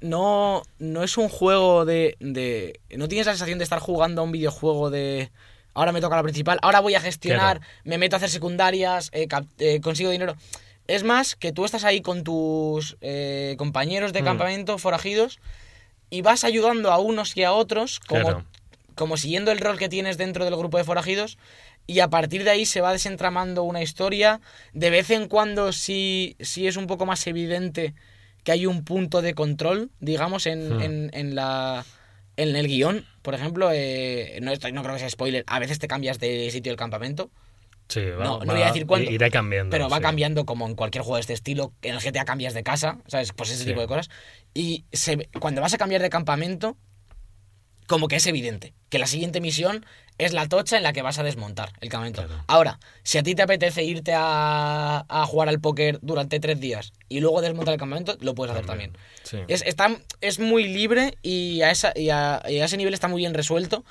no, 0.00 0.62
no 0.78 1.02
es 1.02 1.16
un 1.16 1.28
juego 1.28 1.84
de, 1.84 2.16
de... 2.20 2.80
No 2.96 3.08
tienes 3.08 3.26
la 3.26 3.32
sensación 3.32 3.58
de 3.58 3.64
estar 3.64 3.78
jugando 3.78 4.20
a 4.20 4.24
un 4.24 4.32
videojuego 4.32 4.90
de... 4.90 5.30
Ahora 5.76 5.92
me 5.92 6.00
toca 6.00 6.16
la 6.16 6.22
principal, 6.22 6.58
ahora 6.62 6.80
voy 6.80 6.94
a 6.94 7.00
gestionar, 7.02 7.60
me 7.84 7.98
meto 7.98 8.16
a 8.16 8.18
hacer 8.18 8.30
secundarias, 8.30 9.10
eh, 9.12 9.28
eh, 9.58 9.80
consigo 9.82 10.10
dinero. 10.10 10.34
Es 10.86 11.02
más 11.04 11.36
que 11.36 11.52
tú 11.52 11.66
estás 11.66 11.84
ahí 11.84 12.00
con 12.00 12.24
tus 12.24 12.96
eh, 13.02 13.56
compañeros 13.58 14.14
de 14.14 14.22
Mm. 14.22 14.24
campamento 14.24 14.78
forajidos 14.78 15.38
y 16.08 16.22
vas 16.22 16.44
ayudando 16.44 16.92
a 16.92 16.98
unos 16.98 17.36
y 17.36 17.42
a 17.44 17.52
otros 17.52 18.00
como, 18.00 18.22
Claro. 18.22 18.44
como 18.94 19.18
siguiendo 19.18 19.52
el 19.52 19.58
rol 19.58 19.76
que 19.78 19.90
tienes 19.90 20.16
dentro 20.16 20.46
del 20.46 20.56
grupo 20.56 20.78
de 20.78 20.84
forajidos 20.84 21.36
y 21.86 22.00
a 22.00 22.08
partir 22.08 22.42
de 22.44 22.50
ahí 22.50 22.64
se 22.64 22.80
va 22.80 22.90
desentramando 22.92 23.62
una 23.62 23.82
historia. 23.82 24.40
De 24.72 24.88
vez 24.88 25.10
en 25.10 25.28
cuando 25.28 25.72
sí, 25.72 26.36
sí 26.40 26.66
es 26.66 26.78
un 26.78 26.86
poco 26.86 27.04
más 27.04 27.26
evidente 27.26 27.92
que 28.44 28.52
hay 28.52 28.64
un 28.64 28.82
punto 28.82 29.20
de 29.20 29.34
control, 29.34 29.90
digamos, 30.00 30.46
en, 30.46 30.78
Hmm. 30.78 30.80
en, 30.82 31.10
en 31.12 31.34
la, 31.34 31.84
en 32.36 32.54
el 32.56 32.66
guion. 32.68 33.04
Por 33.22 33.34
ejemplo, 33.34 33.70
eh, 33.72 34.38
no, 34.42 34.52
estoy- 34.52 34.72
no 34.72 34.82
creo 34.82 34.94
que 34.94 35.00
sea 35.00 35.10
spoiler, 35.10 35.44
a 35.46 35.58
veces 35.58 35.78
te 35.78 35.88
cambias 35.88 36.18
de 36.18 36.50
sitio 36.50 36.70
del 36.70 36.78
campamento, 36.78 37.30
Sí, 37.88 38.00
va- 38.04 38.24
no, 38.24 38.40
no 38.40 38.52
voy 38.52 38.62
a 38.62 38.66
decir 38.66 38.84
cuándo, 38.86 39.10
Irá 39.10 39.30
cambiando. 39.30 39.70
pero 39.70 39.88
va 39.88 39.96
sí. 39.98 40.02
cambiando 40.02 40.44
como 40.44 40.66
en 40.66 40.74
cualquier 40.74 41.02
juego 41.02 41.16
de 41.16 41.20
este 41.20 41.32
estilo. 41.34 41.72
En 41.82 41.94
el 41.94 42.00
GTA 42.00 42.24
cambias 42.24 42.52
de 42.54 42.62
casa, 42.64 42.98
¿sabes? 43.06 43.32
Pues 43.32 43.50
ese 43.50 43.60
Sí. 43.60 43.66
tipo 43.66 43.80
de 43.80 43.86
cosas. 43.86 44.08
Y 44.54 44.84
se 44.92 45.28
cuando 45.38 45.60
vas 45.60 45.72
a 45.74 45.78
cambiar 45.78 46.02
de 46.02 46.10
campamento, 46.10 46.76
como 47.86 48.08
que 48.08 48.16
es 48.16 48.26
evidente 48.26 48.74
que 48.88 48.98
la 48.98 49.06
siguiente 49.06 49.40
misión 49.40 49.86
es 50.18 50.32
la 50.32 50.48
tocha 50.48 50.76
en 50.76 50.82
la 50.82 50.92
que 50.92 51.02
vas 51.02 51.18
a 51.18 51.22
desmontar 51.22 51.72
el 51.80 51.88
campamento. 51.88 52.24
Claro. 52.26 52.42
Ahora, 52.46 52.78
si 53.02 53.18
a 53.18 53.22
ti 53.22 53.34
te 53.34 53.42
apetece 53.42 53.84
irte 53.84 54.12
a, 54.14 55.04
a 55.08 55.26
jugar 55.26 55.48
al 55.48 55.60
póker 55.60 55.98
durante 56.02 56.40
tres 56.40 56.58
días 56.60 56.92
y 57.08 57.20
luego 57.20 57.42
desmontar 57.42 57.74
el 57.74 57.80
campamento, 57.80 58.16
lo 58.20 58.34
puedes 58.34 58.52
hacer 58.54 58.66
también. 58.66 58.96
Sí. 59.22 59.38
Es, 59.48 59.62
está, 59.62 59.96
es 60.20 60.38
muy 60.38 60.68
libre 60.68 61.18
y 61.22 61.62
a, 61.62 61.70
esa, 61.70 61.92
y, 61.94 62.10
a, 62.10 62.42
y 62.48 62.60
a 62.60 62.64
ese 62.64 62.76
nivel 62.76 62.94
está 62.94 63.08
muy 63.08 63.20
bien 63.20 63.34
resuelto. 63.34 63.84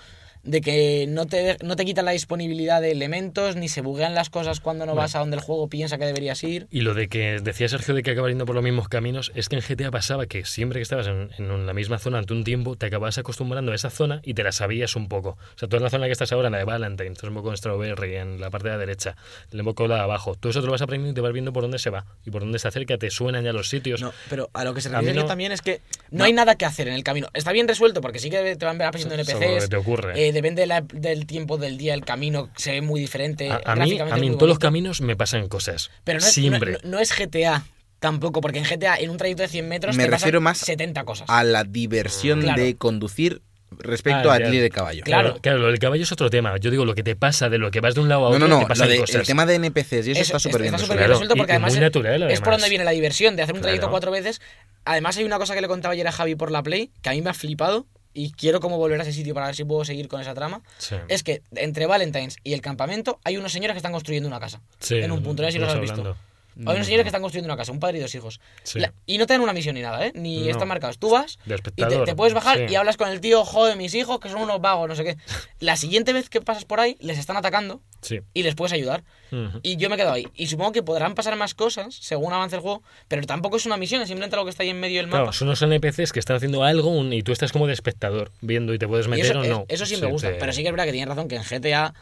De 0.46 0.62
que 0.62 1.06
no 1.10 1.26
te, 1.26 1.58
no 1.64 1.76
te 1.76 1.84
quitan 1.86 2.06
la 2.06 2.12
disponibilidad 2.12 2.82
de 2.82 2.92
elementos, 2.92 3.56
ni 3.56 3.68
se 3.68 3.82
buguean 3.82 4.14
las 4.16 4.30
cosas 4.30 4.60
cuando 4.60 4.86
no 4.86 4.92
Bueno. 4.94 5.02
vas 5.04 5.16
a 5.16 5.20
donde 5.20 5.36
el 5.38 5.42
juego 5.42 5.68
piensa 5.68 5.98
que 5.98 6.06
deberías 6.06 6.44
ir. 6.44 6.68
Y 6.72 6.82
lo 6.82 6.94
de 6.94 7.08
que 7.10 7.40
decía 7.42 7.68
Sergio 7.68 7.94
de 7.96 8.04
que 8.04 8.12
acabas 8.12 8.30
yendo 8.30 8.46
por 8.46 8.56
los 8.56 8.64
mismos 8.64 8.88
caminos, 8.88 9.32
es 9.36 9.50
que 9.50 9.56
en 9.58 9.62
GTA 9.62 9.92
pasaba 9.92 10.26
que 10.28 10.46
siempre 10.46 10.80
que 10.80 10.84
estabas 10.84 11.08
en, 11.08 11.30
en 11.38 11.66
la 11.66 11.74
misma 11.74 11.98
zona 11.98 12.20
ante 12.20 12.34
un 12.34 12.44
tiempo, 12.44 12.76
te 12.76 12.86
acababas 12.86 13.18
acostumbrando 13.18 13.72
a 13.72 13.76
esa 13.76 13.90
zona 13.90 14.22
y 14.24 14.34
te 14.36 14.44
la 14.44 14.52
sabías 14.52 14.96
un 14.96 15.08
poco. 15.10 15.30
O 15.32 15.58
sea, 15.58 15.68
tú 15.68 15.78
en 15.78 15.84
la 15.84 15.90
zona 15.90 15.98
en 15.98 16.02
la 16.02 16.08
que 16.08 16.14
estás 16.14 16.32
ahora, 16.32 16.48
en 16.48 16.52
la 16.54 16.60
de 16.60 16.66
Valentine, 16.66 17.12
estás 17.12 17.28
un 17.30 17.36
poco 17.36 17.50
en 17.50 17.58
Strawberry, 17.58 18.16
en 18.16 18.40
la 18.40 18.50
parte 18.52 18.68
de 18.68 18.74
la 18.76 18.80
derecha, 18.80 19.16
el 19.52 19.64
poco 19.64 19.88
la 19.88 19.96
de 19.96 20.02
abajo. 20.02 20.36
Todo 20.36 20.52
eso 20.52 20.60
te 20.62 20.68
lo 20.68 20.72
vas 20.74 20.82
aprendiendo 20.84 21.12
y 21.12 21.16
te 21.16 21.22
vas 21.22 21.34
viendo 21.34 21.52
por 21.54 21.64
dónde 21.64 21.80
se 21.80 21.90
va 21.90 22.06
y 22.26 22.30
por 22.32 22.42
dónde 22.44 22.60
se 22.60 22.68
acerca, 22.68 22.98
te 22.98 23.10
suenan 23.10 23.44
ya 23.44 23.52
los 23.54 23.68
sitios. 23.70 24.02
No, 24.02 24.14
pero 24.30 24.50
a 24.54 24.64
lo 24.64 24.74
que 24.76 24.82
se 24.82 24.90
refiere 24.90 25.16
no- 25.16 25.26
también 25.26 25.52
es 25.52 25.62
que 25.62 25.82
no, 26.12 26.20
No. 26.20 26.24
hay 26.26 26.34
nada 26.34 26.56
que 26.56 26.66
hacer 26.66 26.88
en 26.88 26.94
el 26.94 27.04
camino. 27.04 27.30
Está 27.34 27.52
bien 27.52 27.68
resuelto 27.68 28.00
porque 28.02 28.20
sí 28.20 28.30
que 28.30 28.56
te 28.56 28.66
van 28.66 28.80
apareciendo 28.82 29.16
NPCs. 29.16 29.70
te 29.70 29.76
ocurre. 29.78 30.28
eh, 30.30 30.35
depende 30.36 30.62
de 30.62 30.68
la- 30.68 30.82
del 30.82 31.26
tiempo 31.26 31.58
del 31.58 31.78
día, 31.78 31.94
el 31.96 32.06
camino 32.06 32.50
se 32.56 32.72
ve 32.74 32.82
muy 32.82 33.00
diferente. 33.00 33.50
a, 33.50 33.56
a 33.66 33.76
mí, 33.76 33.80
gráficamente 33.96 34.14
a 34.14 34.18
mí 34.18 34.28
en 34.28 34.34
todos 34.38 34.50
los 34.50 34.60
caminos 34.60 35.02
me 35.02 35.16
pasan 35.16 35.48
cosas. 35.48 35.90
Pero 36.04 36.20
no 36.20 36.26
es, 36.28 36.32
siempre. 36.34 36.72
no- 36.84 36.90
no 36.92 37.00
es 37.00 37.12
GTA 37.18 37.66
tampoco, 38.00 38.42
porque 38.42 38.60
en 38.60 38.66
GTA, 38.66 38.98
en 38.98 39.10
un 39.10 39.18
trayecto 39.18 39.42
de 39.44 39.50
100 39.50 39.68
metros, 39.68 39.96
Me 39.98 40.04
te 40.04 40.10
pasan 40.12 40.20
refiero 40.26 40.42
más 40.42 40.60
70 40.60 41.04
cosas. 41.06 41.28
A 41.30 41.44
la 41.44 41.64
diversión 41.64 42.42
Claro. 42.42 42.62
de 42.62 42.76
conducir 42.76 43.42
respecto 43.78 44.30
Ah, 44.32 44.36
a 44.36 44.40
ir 44.54 44.62
de 44.62 44.70
caballo. 44.70 45.04
Claro. 45.04 45.30
Claro, 45.30 45.42
claro, 45.42 45.58
lo 45.60 45.68
del 45.68 45.80
caballo 45.80 46.04
es 46.04 46.12
otro 46.12 46.30
tema. 46.30 46.56
Yo 46.58 46.70
digo 46.72 46.86
lo 46.86 46.94
que 46.96 47.04
te 47.04 47.16
pasa 47.16 47.50
de 47.50 47.58
lo 47.58 47.72
que 47.72 47.82
vas 47.82 47.96
de 47.96 48.02
un 48.02 48.08
lado 48.10 48.28
a 48.28 48.30
No, 48.30 48.36
otro, 48.36 48.48
no, 48.48 48.48
no. 48.48 48.56
te 48.60 48.64
Lo 48.64 48.68
pasan 48.70 48.88
de- 48.90 48.98
cosas. 49.00 49.16
el 49.16 49.26
tema 49.28 49.46
de 49.46 49.56
NPCs 49.56 50.08
y 50.08 50.12
eso, 50.12 50.22
está 50.22 50.40
súper 50.40 50.62
bien. 50.62 50.74
está 50.76 50.86
súper 50.86 50.98
bien 50.98 51.08
Claro, 51.08 51.14
resuelto 51.14 51.36
y- 51.36 51.38
porque 51.38 51.52
y 51.52 51.56
además 51.56 51.74
muy 51.76 52.32
es- 52.34 52.42
por 52.42 52.54
donde 52.54 52.70
viene 52.70 52.86
la 52.86 52.92
diversión 52.92 53.36
de 53.36 53.42
hacer 53.44 53.56
un 53.56 53.62
trayecto 53.62 53.88
Claro. 53.88 53.92
cuatro 53.92 54.12
veces. 54.12 54.40
Además 54.86 55.18
hay 55.18 55.24
una 55.26 55.40
cosa 55.40 55.56
que 55.56 55.62
le 55.62 55.68
contaba 55.68 55.94
ayer 55.94 56.08
a 56.08 56.12
Javi 56.12 56.36
por 56.36 56.52
la 56.52 56.64
Play, 56.64 56.92
que 57.02 57.10
a 57.10 57.14
mí 57.14 57.22
me 57.22 57.32
ha 57.32 57.34
flipado 57.34 57.86
y 58.16 58.32
quiero 58.32 58.60
como 58.60 58.78
volver 58.78 59.00
a 59.00 59.04
ese 59.04 59.14
sitio 59.14 59.36
para 59.36 59.48
ver 59.48 59.56
si 59.56 59.66
puedo 59.66 59.86
seguir 59.86 60.08
con 60.08 60.20
esa 60.22 60.34
trama. 60.34 60.62
Sí. 60.80 60.96
Es 61.10 61.22
que 61.22 61.44
entre 61.54 61.86
Valentine's 61.86 62.38
y 62.44 62.54
el 62.54 62.62
campamento 62.62 63.20
hay 63.24 63.38
unos 63.38 63.52
señores 63.52 63.76
que 63.76 63.80
están 63.80 63.92
construyendo 63.92 64.28
una 64.28 64.40
casa. 64.40 64.62
Sí, 64.80 64.96
en 64.96 65.12
un 65.12 65.22
punto, 65.22 65.44
no 65.44 65.50
sé 65.50 65.54
si 65.54 65.60
los 65.60 65.70
has 65.72 65.80
visto. 65.80 66.00
hablando. 66.00 66.18
Hay 66.58 66.76
unos 66.76 66.86
señores 66.86 67.04
que 67.04 67.10
están 67.10 67.22
construyendo 67.22 67.52
una 67.52 67.58
casa, 67.58 67.72
un 67.72 67.80
padre 67.80 67.98
y 67.98 68.02
dos 68.02 68.14
hijos. 68.16 68.40
Sí. 68.64 68.80
La- 68.80 68.94
y 69.06 69.18
no 69.18 69.28
te 69.28 69.34
dan 69.34 69.42
una 69.42 69.52
misión 69.54 69.76
ni 69.76 69.82
nada, 69.82 70.06
¿eh? 70.06 70.12
Ni 70.16 70.40
No. 70.44 70.50
están 70.52 70.68
marcados. 70.68 70.98
Tú 71.00 71.10
vas 71.10 71.38
y 71.76 71.84
te, 71.86 71.98
te 72.06 72.16
puedes 72.16 72.34
bajar 72.34 72.58
sí. 72.60 72.66
y 72.70 72.76
hablas 72.76 72.96
con 72.98 73.10
el 73.10 73.20
tío, 73.22 73.44
joder, 73.44 73.76
mis 73.78 73.94
hijos, 73.94 74.20
que 74.20 74.30
son 74.30 74.42
unos 74.42 74.62
vagos, 74.62 74.88
no 74.88 74.96
sé 74.96 75.04
qué. 75.04 75.18
La 75.60 75.76
siguiente 75.76 76.14
vez 76.14 76.30
que 76.30 76.40
pasas 76.42 76.66
por 76.66 76.80
ahí, 76.80 76.96
les 77.00 77.18
están 77.20 77.36
atacando 77.38 77.82
Sí. 78.02 78.20
y 78.34 78.44
les 78.44 78.56
puedes 78.56 78.72
ayudar. 78.72 79.04
Ujú. 79.32 79.60
Y 79.64 79.78
yo 79.78 79.90
me 79.90 79.98
quedo 79.98 80.12
ahí. 80.12 80.28
Y 80.36 80.48
supongo 80.48 80.72
que 80.72 80.84
podrán 80.84 81.16
pasar 81.16 81.36
más 81.36 81.54
cosas 81.56 81.96
según 81.96 82.32
avance 82.32 82.56
el 82.56 82.62
juego, 82.62 82.84
pero 83.08 83.22
tampoco 83.26 83.58
es 83.58 83.66
una 83.66 83.78
misión, 83.78 84.02
es 84.02 84.08
simplemente 84.08 84.36
lo 84.38 84.44
que 84.46 84.52
está 84.52 84.64
ahí 84.64 84.70
en 84.70 84.80
medio 84.80 84.98
del 84.98 85.08
mapa. 85.08 85.18
Claro, 85.24 85.34
son 85.34 85.48
los 85.50 85.62
NPCs 85.62 86.12
que 86.14 86.20
están 86.20 86.38
haciendo 86.38 86.64
algo 86.64 86.90
un- 86.90 87.12
y 87.12 87.22
tú 87.24 87.32
estás 87.32 87.52
como 87.52 87.68
de 87.68 87.74
espectador 87.74 88.32
viendo 88.42 88.74
y 88.74 88.78
te 88.80 88.88
puedes 88.88 89.08
meter 89.08 89.26
eso, 89.26 89.40
o 89.40 89.44
no. 89.44 89.66
eso 89.68 89.86
sí 89.86 89.98
me 89.98 90.08
gusta, 90.08 90.30
te- 90.32 90.36
pero 90.36 90.54
sí 90.54 90.62
que 90.62 90.68
es 90.70 90.72
verdad 90.74 90.86
que 90.86 90.92
tienes 90.92 91.10
razón 91.10 91.28
que 91.28 91.36
en 91.36 91.44
GTA 91.44 91.94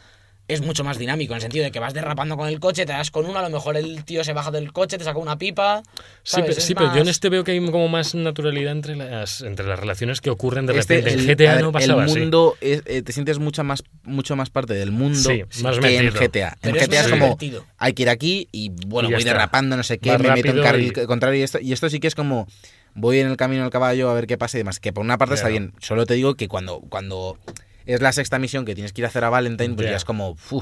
es 0.46 0.60
mucho 0.60 0.84
más 0.84 0.98
dinámico, 0.98 1.32
en 1.32 1.36
el 1.36 1.40
sentido 1.42 1.64
de 1.64 1.70
que 1.70 1.78
vas 1.80 1.94
derrapando 1.94 2.36
con 2.36 2.48
el 2.48 2.60
coche, 2.60 2.84
te 2.84 2.92
das 2.92 3.10
con 3.10 3.24
uno, 3.24 3.38
a 3.38 3.42
lo 3.42 3.48
mejor 3.50 3.76
el 3.78 4.04
tío 4.04 4.22
se 4.24 4.34
baja 4.34 4.50
del 4.50 4.72
coche, 4.72 4.98
te 4.98 5.04
saca 5.04 5.18
una 5.18 5.38
pipa. 5.38 5.82
Sí, 6.22 6.42
sí, 6.58 6.74
pero 6.74 6.94
yo 6.94 7.00
en 7.00 7.08
este 7.08 7.30
veo 7.30 7.44
que 7.44 7.52
hay 7.52 7.64
como 7.70 7.88
más 7.88 8.14
naturalidad 8.14 8.72
entre 8.72 8.94
las, 8.94 9.40
entre 9.40 9.66
las 9.66 9.78
relaciones 9.78 10.20
que 10.20 10.28
ocurren 10.30 10.66
de 10.66 10.76
Este, 10.78 10.96
repente. 10.98 11.14
el, 11.14 11.20
en 11.30 11.36
GTA 11.36 11.50
a 11.52 11.54
ver, 11.54 11.64
no 11.64 11.72
pasaba 11.72 12.02
el 12.04 12.10
así. 12.10 12.18
mundo 12.20 12.56
es- 12.60 12.82
eh, 12.84 13.00
te 13.02 13.12
sientes 13.12 13.38
mucha 13.38 13.62
más 13.62 13.84
mucho 14.02 14.36
más 14.36 14.50
parte 14.50 14.74
del 14.74 14.92
mundo 14.92 15.18
Sí, 15.30 15.44
más 15.62 15.78
que 15.78 15.96
en. 15.96 16.10
GTA. 16.12 16.56
Pero 16.60 16.76
en 16.76 16.82
es 16.82 16.88
GTA 16.88 17.00
es 17.00 17.08
como 17.08 17.24
divertido. 17.24 17.64
hay 17.78 17.92
que 17.94 18.02
ir 18.02 18.08
aquí 18.10 18.48
y 18.52 18.70
bueno 18.86 19.08
Y 19.08 19.12
voy 19.12 19.22
está. 19.22 19.32
derrapando 19.32 19.76
no 19.78 19.82
sé 19.82 19.98
qué, 19.98 20.10
Más 20.10 20.20
me 20.20 20.30
meto 20.30 20.48
en 20.50 20.62
carril 20.62 20.92
y- 20.94 21.06
contrario 21.06 21.40
y 21.40 21.42
esto 21.42 21.58
y 21.58 21.72
esto 21.72 21.88
sí 21.88 22.00
que 22.00 22.06
es 22.08 22.14
como 22.14 22.46
voy 22.94 23.18
en 23.18 23.28
el 23.28 23.36
camino 23.38 23.62
del 23.62 23.70
caballo 23.70 24.10
a 24.10 24.14
ver 24.14 24.26
qué 24.26 24.36
pasa 24.36 24.58
y 24.58 24.60
demás. 24.60 24.78
Que 24.78 24.92
por 24.92 25.04
una 25.04 25.16
parte 25.16 25.36
está 25.36 25.48
bien. 25.48 25.72
Solo 25.80 26.04
te 26.04 26.14
digo 26.14 26.34
que 26.34 26.48
cuando 26.48 26.80
cuando 26.90 27.38
es 27.86 28.00
la 28.00 28.12
sexta 28.12 28.38
misión 28.38 28.64
que 28.64 28.74
tienes 28.74 28.92
que 28.92 29.00
ir 29.00 29.04
a 29.04 29.08
hacer 29.08 29.24
a 29.24 29.30
Valentine, 29.30 29.74
pues 29.74 29.84
Ya. 29.86 29.92
ya 29.92 29.96
es 29.96 30.04
como 30.04 30.30
uf, 30.30 30.52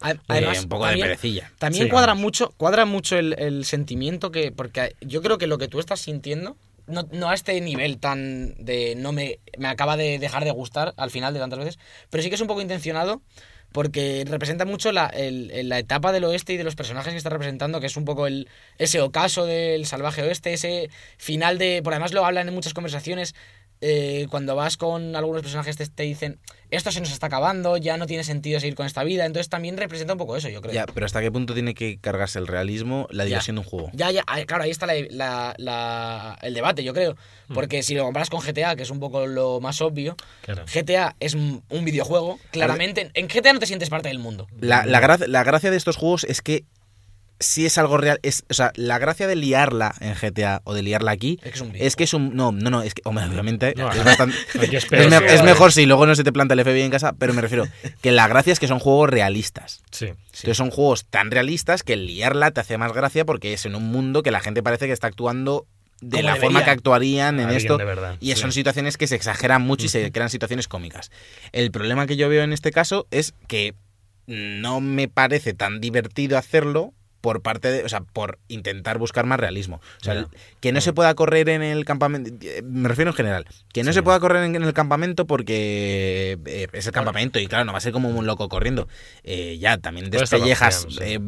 A- 0.00 0.10
eh, 0.12 0.18
Además, 0.28 0.62
un 0.62 0.68
poco 0.68 0.86
de 0.86 0.96
perecilla. 0.98 1.50
También 1.58 1.84
Sí. 1.84 1.90
cuadra 1.90 2.14
mucho, 2.14 2.52
cuadra 2.58 2.84
mucho 2.84 3.16
el, 3.18 3.34
el 3.38 3.64
sentimiento 3.64 4.30
que. 4.30 4.52
Porque 4.52 4.94
yo 5.00 5.22
creo 5.22 5.38
que 5.38 5.46
lo 5.46 5.56
que 5.58 5.68
tú 5.68 5.80
estás 5.80 6.00
sintiendo, 6.00 6.56
no, 6.86 7.08
no 7.12 7.30
a 7.30 7.34
este 7.34 7.58
nivel 7.62 7.98
tan 7.98 8.54
de 8.62 8.94
no 8.96 9.12
me, 9.12 9.38
me 9.58 9.68
acaba 9.68 9.96
de 9.96 10.18
dejar 10.18 10.44
de 10.44 10.50
gustar 10.50 10.92
al 10.98 11.10
final 11.10 11.32
de 11.32 11.40
tantas 11.40 11.58
veces, 11.58 11.78
pero 12.10 12.22
sí 12.22 12.28
que 12.28 12.34
es 12.34 12.40
un 12.42 12.46
poco 12.46 12.60
intencionado. 12.60 13.22
Porque 13.72 14.24
representa 14.26 14.64
mucho 14.64 14.90
la, 14.92 15.06
el- 15.06 15.68
la 15.68 15.78
etapa 15.78 16.12
del 16.12 16.24
oeste 16.24 16.52
y 16.54 16.56
de 16.56 16.64
los 16.64 16.76
personajes 16.76 17.12
que 17.12 17.16
está 17.18 17.28
representando, 17.30 17.78
que 17.80 17.86
es 17.86 17.96
un 17.96 18.04
poco 18.06 18.26
el, 18.26 18.48
ese 18.78 19.00
ocaso 19.02 19.44
del 19.44 19.84
salvaje 19.86 20.22
oeste, 20.22 20.52
ese 20.54 20.88
final 21.18 21.58
de. 21.58 21.82
Por 21.82 21.92
además 21.92 22.12
lo 22.14 22.24
hablan 22.24 22.48
en 22.48 22.54
muchas 22.54 22.72
conversaciones. 22.74 23.34
Eh, 23.80 24.26
cuando 24.30 24.54
vas 24.56 24.76
con 24.76 25.14
algunos 25.16 25.42
personajes 25.42 25.76
te, 25.76 25.86
te 25.86 26.02
dicen 26.04 26.38
esto 26.70 26.90
se 26.90 26.98
nos 27.00 27.12
está 27.12 27.28
acabando, 27.28 27.76
ya 27.76 27.96
no 27.96 28.06
tiene 28.06 28.24
sentido 28.24 28.58
seguir 28.58 28.74
con 28.74 28.86
esta 28.86 29.04
vida. 29.04 29.24
Entonces 29.24 29.48
también 29.48 29.76
representa 29.76 30.14
un 30.14 30.18
poco 30.18 30.36
eso, 30.36 30.48
yo 30.48 30.60
creo. 30.60 30.74
Ya, 30.74 30.84
pero 30.86 31.06
hasta 31.06 31.20
qué 31.20 31.30
punto 31.30 31.54
tiene 31.54 31.74
que 31.74 31.98
cargarse 31.98 32.40
el 32.40 32.48
realismo, 32.48 33.06
la 33.12 33.22
Ya. 33.22 33.28
diversión 33.28 33.54
de 33.56 33.60
un 33.60 33.66
juego. 33.66 33.90
Ya, 33.92 34.10
ya, 34.10 34.24
ah, 34.26 34.40
claro, 34.46 34.64
ahí 34.64 34.70
está 34.72 34.84
la- 34.86 34.94
la- 35.10 35.54
la- 35.58 36.38
el 36.42 36.54
debate, 36.54 36.82
yo 36.82 36.92
creo. 36.92 37.16
Hmm. 37.48 37.54
Porque 37.54 37.84
si 37.84 37.94
lo 37.94 38.02
comparas 38.04 38.30
con 38.30 38.40
GTA, 38.40 38.74
que 38.74 38.82
es 38.82 38.90
un 38.90 38.98
poco 38.98 39.26
lo 39.28 39.60
más 39.60 39.80
obvio, 39.80 40.16
Claro. 40.42 40.64
GTA 40.66 41.14
es 41.20 41.34
un 41.34 41.62
videojuego, 41.84 42.40
claramente. 42.50 43.10
En 43.14 43.28
GTA 43.28 43.52
no 43.52 43.60
te 43.60 43.66
sientes 43.66 43.88
parte 43.88 44.08
del 44.08 44.18
mundo. 44.18 44.48
La, 44.58 44.84
la, 44.86 45.00
gra- 45.00 45.26
la 45.28 45.44
gracia 45.44 45.70
de 45.70 45.76
estos 45.76 45.96
juegos 45.96 46.24
es 46.24 46.42
que 46.42 46.64
si 47.38 47.66
es 47.66 47.76
algo 47.78 47.96
real, 47.98 48.18
es, 48.22 48.44
o 48.48 48.54
sea, 48.54 48.72
la 48.76 48.98
gracia 48.98 49.26
de 49.26 49.36
liarla 49.36 49.94
en 50.00 50.14
GTA 50.14 50.62
o 50.64 50.72
de 50.72 50.82
liarla 50.82 51.10
aquí 51.10 51.38
Es 51.42 51.52
que 51.52 51.54
es 51.54 51.60
un 51.60 51.72
es 51.76 51.96
que 51.96 52.04
es 52.04 52.14
un 52.14 52.34
no, 52.34 52.50
no, 52.52 52.70
no, 52.70 52.82
es 52.82 52.94
que 52.94 53.02
hombre, 53.04 53.24
obviamente 53.26 53.74
No, 53.76 53.90
es, 53.92 54.04
bastante- 54.04 54.36
es, 54.54 54.90
me- 54.90 55.42
mejor 55.42 55.72
si 55.72 55.84
luego 55.86 56.06
no 56.06 56.14
se 56.14 56.24
te 56.24 56.32
planta 56.32 56.54
el 56.54 56.60
FBI 56.64 56.82
en 56.82 56.90
casa, 56.90 57.12
pero 57.18 57.34
me 57.34 57.42
refiero 57.42 57.66
que 58.00 58.12
la 58.12 58.26
gracia 58.28 58.52
es 58.52 58.58
que 58.60 58.68
son 58.68 58.78
juegos 58.78 59.10
realistas. 59.10 59.82
Sí. 59.90 60.06
Entonces 60.06 60.56
son 60.56 60.70
juegos 60.70 61.04
tan 61.04 61.30
realistas 61.30 61.82
que 61.82 61.96
liarla 61.96 62.50
te 62.52 62.60
hace 62.60 62.78
más 62.78 62.92
gracia 62.92 63.24
porque 63.24 63.52
es 63.52 63.66
en 63.66 63.74
un 63.74 63.84
mundo 63.90 64.22
que 64.22 64.30
la 64.30 64.40
gente 64.40 64.62
parece 64.62 64.86
que 64.86 64.92
está 64.92 65.06
actuando 65.06 65.66
de 66.00 66.22
la 66.22 66.36
forma 66.36 66.62
que 66.64 66.70
actuarían 66.70 67.40
en 67.40 67.48
esto 67.50 67.78
de 67.78 67.84
verdad, 67.86 68.16
y 68.20 68.32
sí. 68.34 68.40
son 68.40 68.52
situaciones 68.52 68.96
que 68.98 69.06
se 69.06 69.14
exageran 69.14 69.62
mucho 69.62 69.86
y 69.86 69.88
se 69.88 70.12
crean 70.12 70.28
situaciones 70.28 70.68
cómicas. 70.68 71.10
El 71.52 71.70
problema 71.70 72.06
que 72.06 72.16
yo 72.16 72.28
veo 72.28 72.42
en 72.42 72.52
este 72.52 72.70
caso 72.70 73.06
es 73.10 73.32
que 73.48 73.74
no 74.26 74.80
me 74.80 75.08
parece 75.08 75.54
tan 75.54 75.80
divertido 75.80 76.36
hacerlo 76.36 76.92
por 77.26 77.42
parte 77.42 77.72
de, 77.72 77.82
o 77.84 77.88
sea, 77.88 78.02
por 78.02 78.38
intentar 78.46 78.98
buscar 78.98 79.26
más 79.26 79.40
realismo. 79.40 79.80
O 80.00 80.04
sea, 80.04 80.12
el- 80.12 80.28
que 80.60 80.70
no 80.70 80.80
se 80.80 80.92
pueda 80.92 81.12
correr 81.16 81.48
en 81.48 81.60
el 81.60 81.84
campamento, 81.84 82.30
me 82.62 82.88
refiero 82.88 83.10
en 83.10 83.16
general, 83.16 83.46
que 83.72 83.82
no 83.82 83.90
Sí. 83.90 83.94
se 83.96 84.02
pueda 84.04 84.20
correr 84.20 84.44
en, 84.44 84.54
en 84.54 84.62
el 84.62 84.72
campamento 84.72 85.26
porque 85.26 86.38
eh, 86.46 86.68
es 86.72 86.86
el 86.86 86.92
campamento 86.92 87.40
y 87.40 87.48
claro, 87.48 87.64
no 87.64 87.72
va 87.72 87.78
a 87.78 87.80
ser 87.80 87.90
como 87.92 88.10
un 88.10 88.26
loco 88.26 88.48
corriendo. 88.48 88.86
Eh, 89.24 89.58
ya, 89.58 89.76
también 89.78 90.08
despellejas 90.08 90.86
eh, 91.00 91.18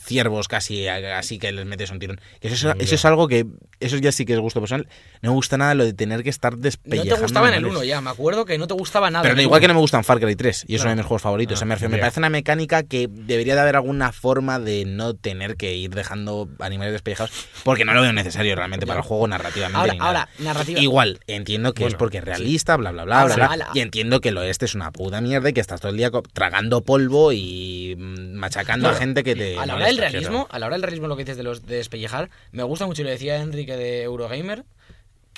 ciervos 0.00 0.46
casi, 0.46 0.86
así 0.86 1.40
que 1.40 1.50
les 1.50 1.66
metes 1.66 1.90
un 1.90 1.98
tirón. 1.98 2.20
Que 2.40 2.46
Eso, 2.46 2.70
es- 2.70 2.76
eso 2.78 2.94
es 2.94 3.04
algo 3.04 3.26
que, 3.26 3.44
eso 3.80 3.96
ya 3.96 4.12
sí 4.12 4.24
que 4.24 4.34
es 4.34 4.38
gusto 4.38 4.60
personal. 4.60 4.86
No 5.22 5.30
me 5.30 5.34
gusta 5.34 5.56
nada 5.58 5.74
lo 5.74 5.84
de 5.84 5.94
tener 5.94 6.22
que 6.22 6.30
estar 6.30 6.54
No 6.54 6.62
despellejando. 6.62 7.16
te 7.16 7.22
gustaba 7.22 7.48
en 7.48 7.54
el 7.54 7.58
animales. 7.64 7.78
1 7.82 7.84
ya, 7.88 8.00
me 8.00 8.10
acuerdo 8.10 8.44
que 8.44 8.56
no 8.56 8.68
te 8.68 8.74
gustaba 8.74 9.10
nada. 9.10 9.22
Pero 9.24 9.34
no, 9.34 9.42
igual 9.42 9.58
que 9.60 9.66
uno. 9.66 9.74
no 9.74 9.78
me 9.78 9.82
gustan 9.82 10.04
Far 10.04 10.20
Cry 10.20 10.36
3, 10.36 10.64
y 10.68 10.74
es 10.76 10.80
uno 10.80 10.84
Claro. 10.84 10.90
de 10.90 10.96
mis 11.02 11.06
juegos 11.06 11.22
favoritos. 11.22 11.54
Ah, 11.54 11.56
O 11.56 11.58
sea, 11.58 11.66
me, 11.66 11.74
refiero- 11.74 11.90
me 11.92 11.98
parece 11.98 12.20
una 12.20 12.30
mecánica 12.30 12.82
que 12.84 13.08
debería 13.10 13.54
de 13.54 13.60
haber 13.62 13.76
alguna 13.76 14.12
forma 14.12 14.58
de 14.58 14.84
no 14.84 15.14
tener 15.14 15.39
que 15.56 15.74
ir 15.74 15.90
dejando 15.90 16.48
animales 16.58 16.92
despellejados, 16.92 17.32
porque 17.64 17.84
no 17.84 17.94
lo 17.94 18.02
veo 18.02 18.12
necesario 18.12 18.54
realmente 18.56 18.86
para 18.86 19.00
el 19.00 19.04
juego 19.04 19.26
narrativamente. 19.28 19.78
Ahora, 19.78 19.92
ni 19.92 19.98
nada. 19.98 20.08
ahora, 20.08 20.28
narrativa. 20.38 20.80
Igual, 20.80 21.20
entiendo 21.26 21.72
que 21.72 21.86
es 21.86 21.94
porque 21.94 22.18
es 22.18 22.24
realista, 22.24 22.76
bla, 22.76 22.92
bla, 22.92 23.04
bla, 23.04 23.22
Ahora, 23.22 23.48
bla. 23.48 23.70
Y 23.74 23.80
entiendo 23.80 24.20
que 24.20 24.30
el 24.30 24.38
oeste 24.38 24.64
es 24.64 24.74
una 24.74 24.90
puta 24.92 25.20
mierda 25.20 25.48
y 25.50 25.52
que 25.52 25.60
estás 25.60 25.80
todo 25.80 25.90
el 25.90 25.96
día 25.96 26.10
tragando 26.32 26.82
polvo 26.82 27.32
y 27.32 27.96
machacando 27.98 28.88
a 28.88 28.94
gente 28.94 29.24
que 29.24 29.34
te. 29.34 29.58
A 29.58 29.66
la 29.66 29.76
hora 29.76 29.86
del 29.86 29.98
realismo, 29.98 30.46
a 30.50 30.58
la 30.58 30.66
hora 30.66 30.74
del 30.74 30.82
realismo 30.82 31.08
lo 31.08 31.16
que 31.16 31.24
dices 31.24 31.36
de 31.36 31.42
los 31.42 31.66
de 31.66 31.76
despellejar, 31.76 32.30
me 32.52 32.62
gusta 32.62 32.86
mucho 32.86 33.02
y 33.02 33.04
lo 33.04 33.10
decía 33.10 33.36
Enrique 33.36 33.76
de 33.76 34.02
Eurogamer, 34.02 34.64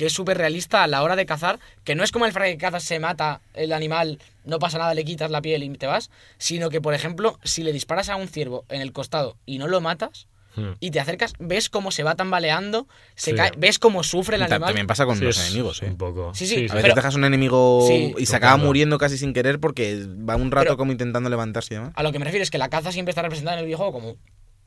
que 0.03 0.07
es 0.07 0.13
súper 0.13 0.37
realista 0.37 0.83
a 0.83 0.89
la 0.89 1.05
hora 1.05 1.15
de 1.15 1.27
cazar, 1.27 1.61
que 1.85 1.95
no 1.95 2.03
es 2.03 2.11
como 2.11 2.27
el 2.27 2.33
frag 2.33 2.51
que 2.51 2.59
cazas 2.59 2.83
se 2.83 2.99
mata 2.99 3.41
el 3.55 3.73
animal, 3.73 4.19
no 4.45 4.59
pasa 4.59 4.77
nada, 4.79 4.95
le 4.95 5.05
quitas 5.05 5.31
la 5.31 5.41
piel 5.41 5.63
y 5.63 5.69
te 5.79 5.87
vas, 5.87 6.11
sino 6.39 6.71
que 6.71 6.81
por 6.81 6.93
ejemplo, 6.93 7.39
si 7.45 7.63
le 7.63 7.73
disparas 7.73 8.09
a 8.09 8.17
un 8.17 8.27
ciervo 8.27 8.65
en 8.69 8.81
el 8.81 8.93
costado 8.93 9.37
y 9.47 9.59
no 9.59 9.69
lo 9.69 9.81
matas 9.81 10.27
Hmm. 10.57 10.73
y 10.81 10.91
te 10.91 10.99
acercas, 11.01 11.33
ves 11.39 11.71
cómo 11.71 11.93
se 11.93 12.03
va 12.03 12.15
tambaleando, 12.17 12.89
se 13.15 13.31
Sí. 13.31 13.37
cae, 13.37 13.53
ves 13.57 13.79
cómo 13.79 14.03
sufre 14.03 14.35
el 14.37 14.43
animal. 14.43 14.67
También 14.71 14.87
pasa 14.89 15.07
con 15.07 15.17
Sí, 15.17 15.25
los 15.25 15.39
enemigos, 15.47 15.81
¿eh? 15.83 15.87
Un 15.87 15.97
poco. 15.97 16.35
Sí, 16.35 16.47
sí, 16.49 16.57
A 16.57 16.59
veces 16.75 16.83
pero- 16.83 16.95
dejas 16.97 17.15
un 17.15 17.25
enemigo 17.25 17.87
Sí. 17.87 18.13
y 18.19 18.27
se 18.27 18.35
acaba 18.37 18.57
muriendo 18.57 18.99
casi 18.99 19.17
sin 19.19 19.33
querer 19.33 19.61
porque 19.61 20.05
va 20.29 20.35
un 20.37 20.51
rato 20.51 20.65
Pero- 20.65 20.77
como 20.77 20.91
intentando 20.93 21.31
levantarse 21.31 21.73
y 21.75 21.77
demás. 21.77 21.93
A 21.95 22.03
lo 22.03 22.11
que 22.13 22.19
me 22.19 22.25
refiero 22.25 22.43
es 22.43 22.51
que 22.51 22.59
la 22.59 22.69
caza 22.69 22.91
siempre 22.91 23.11
está 23.13 23.23
representada 23.23 23.55
en 23.57 23.61
el 23.61 23.67
videojuego 23.67 23.93
como 23.93 24.17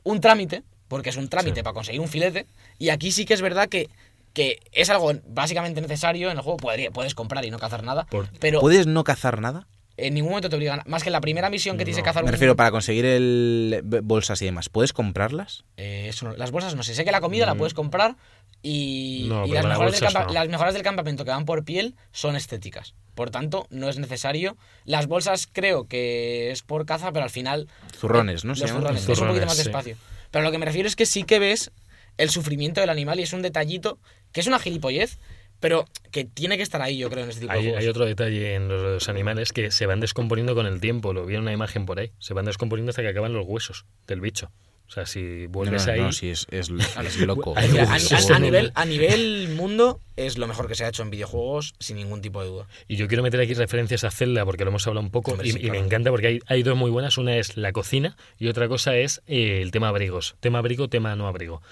un 0.02 0.20
trámite, 0.22 0.62
porque 0.88 1.10
es 1.10 1.16
un 1.18 1.28
trámite 1.28 1.60
Sí. 1.60 1.62
para 1.62 1.74
conseguir 1.74 2.00
un 2.00 2.08
filete, 2.08 2.46
y 2.78 2.88
aquí 2.88 3.12
sí 3.12 3.24
que 3.24 3.34
es 3.34 3.42
verdad 3.42 3.68
que, 3.68 3.88
que 4.36 4.60
es 4.72 4.90
algo 4.90 5.10
básicamente 5.26 5.80
necesario 5.80 6.30
en 6.30 6.36
el 6.36 6.42
juego, 6.42 6.58
podría, 6.58 6.90
puedes 6.90 7.14
comprar 7.14 7.42
y 7.46 7.50
no 7.50 7.58
cazar 7.58 7.82
nada, 7.82 8.04
Por- 8.04 8.28
pero 8.38 8.60
¿Puedes 8.60 8.86
no 8.86 9.02
cazar 9.02 9.40
nada? 9.40 9.66
en 9.96 10.12
ningún 10.12 10.28
momento 10.32 10.50
te 10.50 10.56
obligan, 10.56 10.82
más 10.84 11.02
que 11.02 11.08
en 11.08 11.14
la 11.14 11.22
primera 11.22 11.48
misión 11.48 11.78
que 11.78 11.84
tienes 11.86 11.96
que 11.96 12.02
No. 12.02 12.04
cazar 12.04 12.22
Me 12.22 12.28
un- 12.28 12.32
refiero 12.32 12.54
para 12.54 12.70
conseguir 12.70 13.06
el 13.06 13.80
bolsas 14.02 14.42
y 14.42 14.44
demás. 14.44 14.68
¿Puedes 14.68 14.92
comprarlas? 14.92 15.64
Eh, 15.78 16.08
eso 16.10 16.26
no- 16.28 16.36
las 16.36 16.50
bolsas 16.50 16.74
no 16.76 16.82
sé, 16.82 16.94
sé 16.94 17.02
que 17.06 17.12
la 17.12 17.22
comida 17.22 17.46
la 17.46 17.54
puedes 17.54 17.72
comprar 17.72 18.16
y, 18.62 19.22
Mm. 19.24 19.28
No, 19.30 19.46
y 19.46 19.52
las, 19.52 19.64
mejoras 19.64 19.92
del 19.92 20.00
bolsas 20.02 20.12
campa- 20.14 20.26
no. 20.26 20.32
las 20.34 20.48
mejoras 20.48 20.74
del 20.74 20.82
campamento 20.82 21.24
que 21.24 21.30
van 21.30 21.46
por 21.46 21.64
piel 21.64 21.94
son 22.12 22.36
estéticas. 22.36 22.92
Por 23.14 23.30
tanto, 23.30 23.66
no 23.70 23.88
es 23.88 23.98
necesario. 23.98 24.58
Las 24.84 25.06
bolsas 25.06 25.48
creo 25.50 25.88
que 25.88 26.50
es 26.50 26.60
por 26.62 26.84
caza, 26.84 27.10
pero 27.12 27.24
al 27.24 27.30
final... 27.30 27.66
Zurrones, 27.96 28.44
¿no? 28.44 28.50
Los 28.50 28.70
zurrones, 28.70 29.08
es 29.08 29.18
un 29.18 29.28
poquito 29.28 29.46
más 29.46 29.56
sí. 29.56 29.62
despacio. 29.64 29.96
Pero 30.30 30.44
lo 30.44 30.50
que 30.50 30.58
me 30.58 30.66
refiero 30.66 30.86
es 30.88 30.94
que 30.96 31.06
sí 31.06 31.22
que 31.24 31.38
ves 31.38 31.70
el 32.18 32.28
sufrimiento 32.30 32.80
del 32.82 32.90
animal 32.90 33.18
y 33.20 33.22
es 33.22 33.32
un 33.32 33.40
detallito 33.42 33.98
que 34.36 34.40
es 34.42 34.46
una 34.46 34.58
gilipollez, 34.58 35.18
pero 35.60 35.86
que 36.10 36.26
tiene 36.26 36.58
que 36.58 36.62
estar 36.62 36.82
ahí, 36.82 36.98
yo 36.98 37.08
creo, 37.08 37.24
en 37.24 37.30
este 37.30 37.40
tipo 37.40 37.54
de 37.54 37.58
juegos. 37.60 37.80
hay 37.80 37.88
otro 37.88 38.04
detalle 38.04 38.54
en 38.54 38.68
los, 38.68 38.82
los 38.82 39.08
animales 39.08 39.54
que 39.54 39.70
se 39.70 39.86
van 39.86 40.00
descomponiendo 40.00 40.54
con 40.54 40.66
el 40.66 40.78
tiempo. 40.78 41.14
Lo 41.14 41.24
vi 41.24 41.36
en 41.36 41.40
una 41.40 41.52
imagen 41.54 41.86
por 41.86 41.98
ahí. 41.98 42.12
Se 42.18 42.34
van 42.34 42.44
descomponiendo 42.44 42.90
hasta 42.90 43.00
que 43.00 43.08
acaban 43.08 43.32
los 43.32 43.46
huesos 43.46 43.86
del 44.06 44.20
bicho. 44.20 44.50
O 44.88 44.90
sea, 44.92 45.04
si 45.06 45.46
vuelves 45.46 45.86
no, 45.86 45.92
ahí. 45.94 46.00
no, 46.00 46.12
sí, 46.12 46.28
es, 46.28 46.46
es, 46.50 46.68
es 47.04 47.16
loco. 47.16 47.54
A, 47.56 47.62
huesos. 47.64 48.30
a- 48.30 48.36
a 48.36 48.38
nivel, 48.38 48.70
a 48.74 48.84
nivel 48.84 49.48
mundo 49.56 49.98
es 50.14 50.36
lo 50.36 50.46
mejor 50.46 50.68
que 50.68 50.74
se 50.74 50.84
ha 50.84 50.88
hecho 50.88 51.02
en 51.02 51.10
videojuegos 51.10 51.74
sin 51.80 51.96
ningún 51.96 52.20
tipo 52.20 52.40
de 52.42 52.48
duda. 52.48 52.68
Y 52.86 52.96
yo 52.96 53.08
quiero 53.08 53.22
meter 53.22 53.40
aquí 53.40 53.54
referencias 53.54 54.04
a 54.04 54.10
Zelda 54.10 54.44
porque 54.44 54.64
lo 54.64 54.70
hemos 54.70 54.86
hablado 54.86 55.04
un 55.04 55.10
poco 55.10 55.32
Hombre, 55.32 55.48
y, 55.48 55.52
sí, 55.52 55.58
y 55.58 55.60
claro. 55.62 55.80
me 55.80 55.84
encanta 55.86 56.10
porque 56.10 56.26
hay, 56.26 56.38
hay 56.46 56.62
dos 56.62 56.76
muy 56.76 56.90
buenas. 56.90 57.16
Una 57.18 57.36
es 57.38 57.56
la 57.56 57.72
cocina 57.72 58.16
y 58.38 58.46
otra 58.48 58.68
cosa 58.68 58.94
es 58.96 59.22
eh, 59.26 59.60
el 59.62 59.70
tema 59.72 59.88
abrigos. 59.88 60.36
Tema 60.38 60.58
abrigo, 60.58 60.88
tema 60.88 61.16
no 61.16 61.26
abrigo. 61.26 61.62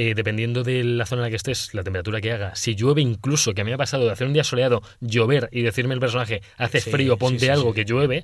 Eh, 0.00 0.14
dependiendo 0.14 0.62
de 0.62 0.84
la 0.84 1.06
zona 1.06 1.22
en 1.22 1.24
la 1.24 1.30
que 1.30 1.34
estés, 1.36 1.74
la 1.74 1.82
temperatura 1.82 2.20
que 2.20 2.30
haga, 2.30 2.54
si 2.54 2.76
llueve 2.76 3.00
incluso, 3.02 3.52
que 3.52 3.62
a 3.62 3.64
mí 3.64 3.70
me 3.70 3.74
ha 3.74 3.78
pasado 3.78 4.04
de 4.04 4.12
hacer 4.12 4.28
un 4.28 4.32
día 4.32 4.44
soleado, 4.44 4.80
llover 5.00 5.48
y 5.50 5.62
decirme 5.62 5.92
el 5.94 5.98
personaje, 5.98 6.40
hace 6.56 6.80
Sí, 6.80 6.90
frío, 6.92 7.16
ponte 7.18 7.40
sí, 7.46 7.48
algo 7.48 7.70
sí. 7.70 7.74
que 7.74 7.84
llueve, 7.84 8.22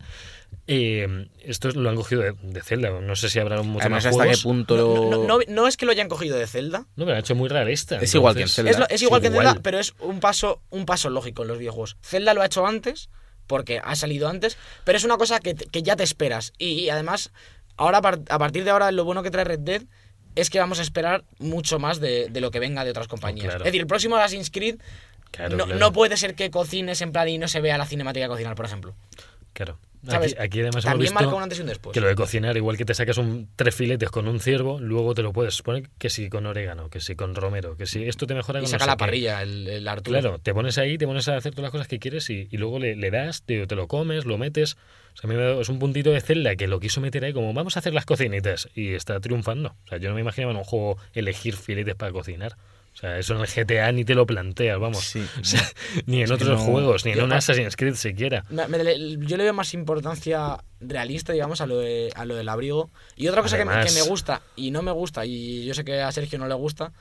eh, 0.66 1.26
esto 1.42 1.70
lo 1.72 1.90
han 1.90 1.96
cogido 1.96 2.22
de, 2.22 2.34
de 2.42 2.62
Zelda. 2.62 2.90
No 3.00 3.16
sé 3.16 3.28
si 3.28 3.38
habrá 3.40 3.60
mucho 3.62 3.80
Además, 3.80 4.04
más 4.04 4.14
hasta 4.14 4.30
qué 4.30 4.36
punto 4.42 4.76
No, 4.76 4.82
lo... 5.10 5.10
no- 5.10 5.26
no- 5.26 5.44
no 5.48 5.66
es 5.66 5.76
que 5.76 5.84
lo 5.84 5.90
hayan 5.92 6.08
cogido 6.08 6.36
de 6.38 6.46
Zelda, 6.46 6.80
No, 6.80 7.04
pero 7.04 7.10
lo 7.10 7.16
ha 7.16 7.18
hecho 7.18 7.34
muy 7.34 7.48
realista. 7.48 7.96
Es 7.98 8.14
igual 8.14 8.34
que 8.36 8.42
en 8.42 8.48
Zelda. 8.48 8.70
Es, 8.70 8.78
lo- 8.78 8.88
es 8.88 9.02
igual 9.02 9.20
que 9.20 9.26
en. 9.28 9.32
Zelda, 9.34 9.58
pero 9.62 9.78
es 9.80 9.94
un 9.98 10.20
paso, 10.20 10.62
un 10.70 10.86
paso 10.86 11.10
lógico 11.10 11.42
en 11.42 11.48
los 11.48 11.58
videojuegos. 11.58 11.96
Zelda 12.02 12.34
lo 12.34 12.42
ha 12.42 12.46
hecho 12.46 12.64
antes, 12.66 13.10
porque 13.48 13.80
ha 13.82 13.96
salido 13.96 14.28
antes, 14.28 14.56
pero 14.84 14.96
es 14.96 15.02
una 15.04 15.16
cosa 15.16 15.40
que, 15.40 15.54
que 15.54 15.82
ya 15.82 15.96
te 15.96 16.04
esperas. 16.04 16.52
Y, 16.56 16.66
y 16.82 16.90
además, 16.90 17.32
ahora 17.76 17.98
a 17.98 18.38
partir 18.38 18.64
de 18.64 18.70
ahora, 18.70 18.92
lo 18.92 19.04
bueno 19.04 19.22
que 19.24 19.30
trae 19.32 19.44
Red 19.44 19.58
Dead 19.60 19.82
es 20.34 20.50
que 20.50 20.58
vamos 20.58 20.78
a 20.78 20.82
esperar 20.82 21.24
mucho 21.38 21.78
más 21.78 22.00
de, 22.00 22.28
de 22.28 22.40
lo 22.40 22.50
que 22.50 22.58
venga 22.58 22.84
de 22.84 22.90
otras 22.90 23.08
compañías. 23.08 23.46
claro. 23.46 23.60
Es 23.60 23.66
decir, 23.66 23.80
el 23.80 23.86
próximo 23.86 24.16
Assassin's 24.16 24.50
Creed 24.50 24.76
Claro, 25.34 25.56
no, 25.56 25.64
claro. 25.64 25.80
no 25.80 25.92
puede 25.92 26.16
ser 26.16 26.36
que 26.36 26.48
cocines 26.52 27.00
en 27.00 27.10
plan 27.10 27.28
y 27.28 27.38
no 27.38 27.48
se 27.48 27.60
vea 27.60 27.76
la 27.76 27.86
cinemática 27.86 28.26
de 28.26 28.28
cocinar, 28.28 28.54
por 28.54 28.66
ejemplo. 28.66 28.94
Claro. 29.52 29.78
¿Sabes? 30.06 30.32
Aquí, 30.34 30.42
aquí 30.42 30.60
además 30.60 30.84
hemos 30.84 30.92
También 30.92 31.00
visto 31.12 31.14
marca 31.24 31.36
un 31.36 31.42
antes 31.42 31.58
y 31.58 31.60
un 31.62 31.66
después. 31.68 31.94
que 31.94 32.00
lo 32.00 32.08
de 32.08 32.14
cocinar, 32.14 32.56
igual 32.56 32.76
que 32.76 32.84
te 32.84 32.94
sacas 32.94 33.18
un 33.18 33.48
tres 33.56 33.74
filetes 33.74 34.10
con 34.10 34.28
un 34.28 34.40
ciervo, 34.40 34.78
luego 34.80 35.14
te 35.14 35.22
lo 35.22 35.32
puedes 35.32 35.60
poner 35.62 35.88
que 35.98 36.10
si 36.10 36.28
con 36.28 36.46
orégano, 36.46 36.90
que 36.90 37.00
si 37.00 37.14
con 37.16 37.34
romero, 37.34 37.76
que 37.76 37.86
si 37.86 38.04
esto 38.06 38.26
te 38.26 38.34
mejora 38.34 38.60
Y 38.60 38.62
con 38.62 38.70
no 38.72 38.78
saca 38.78 38.84
sé 38.84 38.90
la 38.90 38.94
qué. 38.96 38.98
parrilla, 38.98 39.42
el, 39.42 39.66
el 39.68 39.88
Arturo. 39.88 40.20
Claro, 40.20 40.38
te 40.38 40.52
pones 40.54 40.78
ahí, 40.78 40.98
te 40.98 41.06
pones 41.06 41.26
a 41.28 41.36
hacer 41.36 41.52
todas 41.52 41.64
las 41.64 41.72
cosas 41.72 41.88
que 41.88 41.98
quieres 41.98 42.28
y, 42.30 42.48
y 42.50 42.56
luego 42.58 42.78
le, 42.78 42.96
le 42.96 43.10
das, 43.10 43.42
te, 43.42 43.66
te 43.66 43.74
lo 43.76 43.88
comes, 43.88 44.24
lo 44.24 44.38
metes. 44.38 44.74
O 45.14 45.16
sea, 45.16 45.28
a 45.28 45.32
mí 45.32 45.36
me 45.38 45.42
da- 45.44 45.60
es 45.60 45.68
un 45.68 45.78
puntito 45.78 46.10
de 46.10 46.20
Zelda 46.20 46.56
que 46.56 46.66
lo 46.66 46.80
quiso 46.80 47.00
meter 47.00 47.24
ahí 47.24 47.32
como 47.32 47.52
vamos 47.54 47.76
a 47.76 47.78
hacer 47.78 47.94
las 47.94 48.04
cocinitas 48.04 48.68
y 48.74 48.94
está 48.94 49.20
triunfando. 49.20 49.76
O 49.84 49.88
sea, 49.88 49.98
yo 49.98 50.08
no 50.08 50.14
me 50.16 50.20
imaginaba 50.20 50.52
en 50.52 50.58
un 50.58 50.64
juego 50.64 50.96
elegir 51.12 51.54
filetes 51.56 51.94
para 51.94 52.12
cocinar. 52.12 52.56
O 52.94 52.96
sea, 52.96 53.18
eso 53.18 53.34
en 53.34 53.40
el 53.40 53.46
GTA 53.48 53.90
ni 53.92 54.04
te 54.04 54.14
lo 54.14 54.24
planteas, 54.24 54.78
vamos. 54.78 55.04
Sí. 55.04 55.26
O 55.40 55.44
sea, 55.44 55.62
ni 56.06 56.22
en 56.22 56.30
otros 56.32 56.48
no- 56.60 56.64
juegos, 56.64 57.04
ni 57.04 57.10
en 57.12 57.22
un 57.22 57.32
Assassin's 57.32 57.74
Creed 57.76 57.94
siquiera. 57.96 58.44
Me- 58.50 58.68
me- 58.68 58.82
le- 58.84 59.16
yo 59.18 59.36
le 59.36 59.42
veo 59.44 59.52
más 59.52 59.74
importancia 59.74 60.58
realista, 60.80 61.32
digamos, 61.32 61.60
a 61.60 61.66
lo, 61.66 61.78
de- 61.78 62.12
a 62.14 62.24
lo 62.24 62.36
del 62.36 62.48
abrigo. 62.48 62.90
Y 63.16 63.26
otra 63.28 63.42
cosa 63.42 63.56
que 63.58 63.64
me, 63.64 63.84
que 63.84 63.90
me 63.92 64.02
gusta 64.02 64.42
y 64.56 64.70
no 64.70 64.82
me 64.82 64.92
gusta, 64.92 65.26
y 65.26 65.64
yo 65.64 65.74
sé 65.74 65.84
que 65.84 66.00
a 66.02 66.12
Sergio 66.12 66.38
no 66.38 66.46
le 66.46 66.54
gusta, 66.54 66.92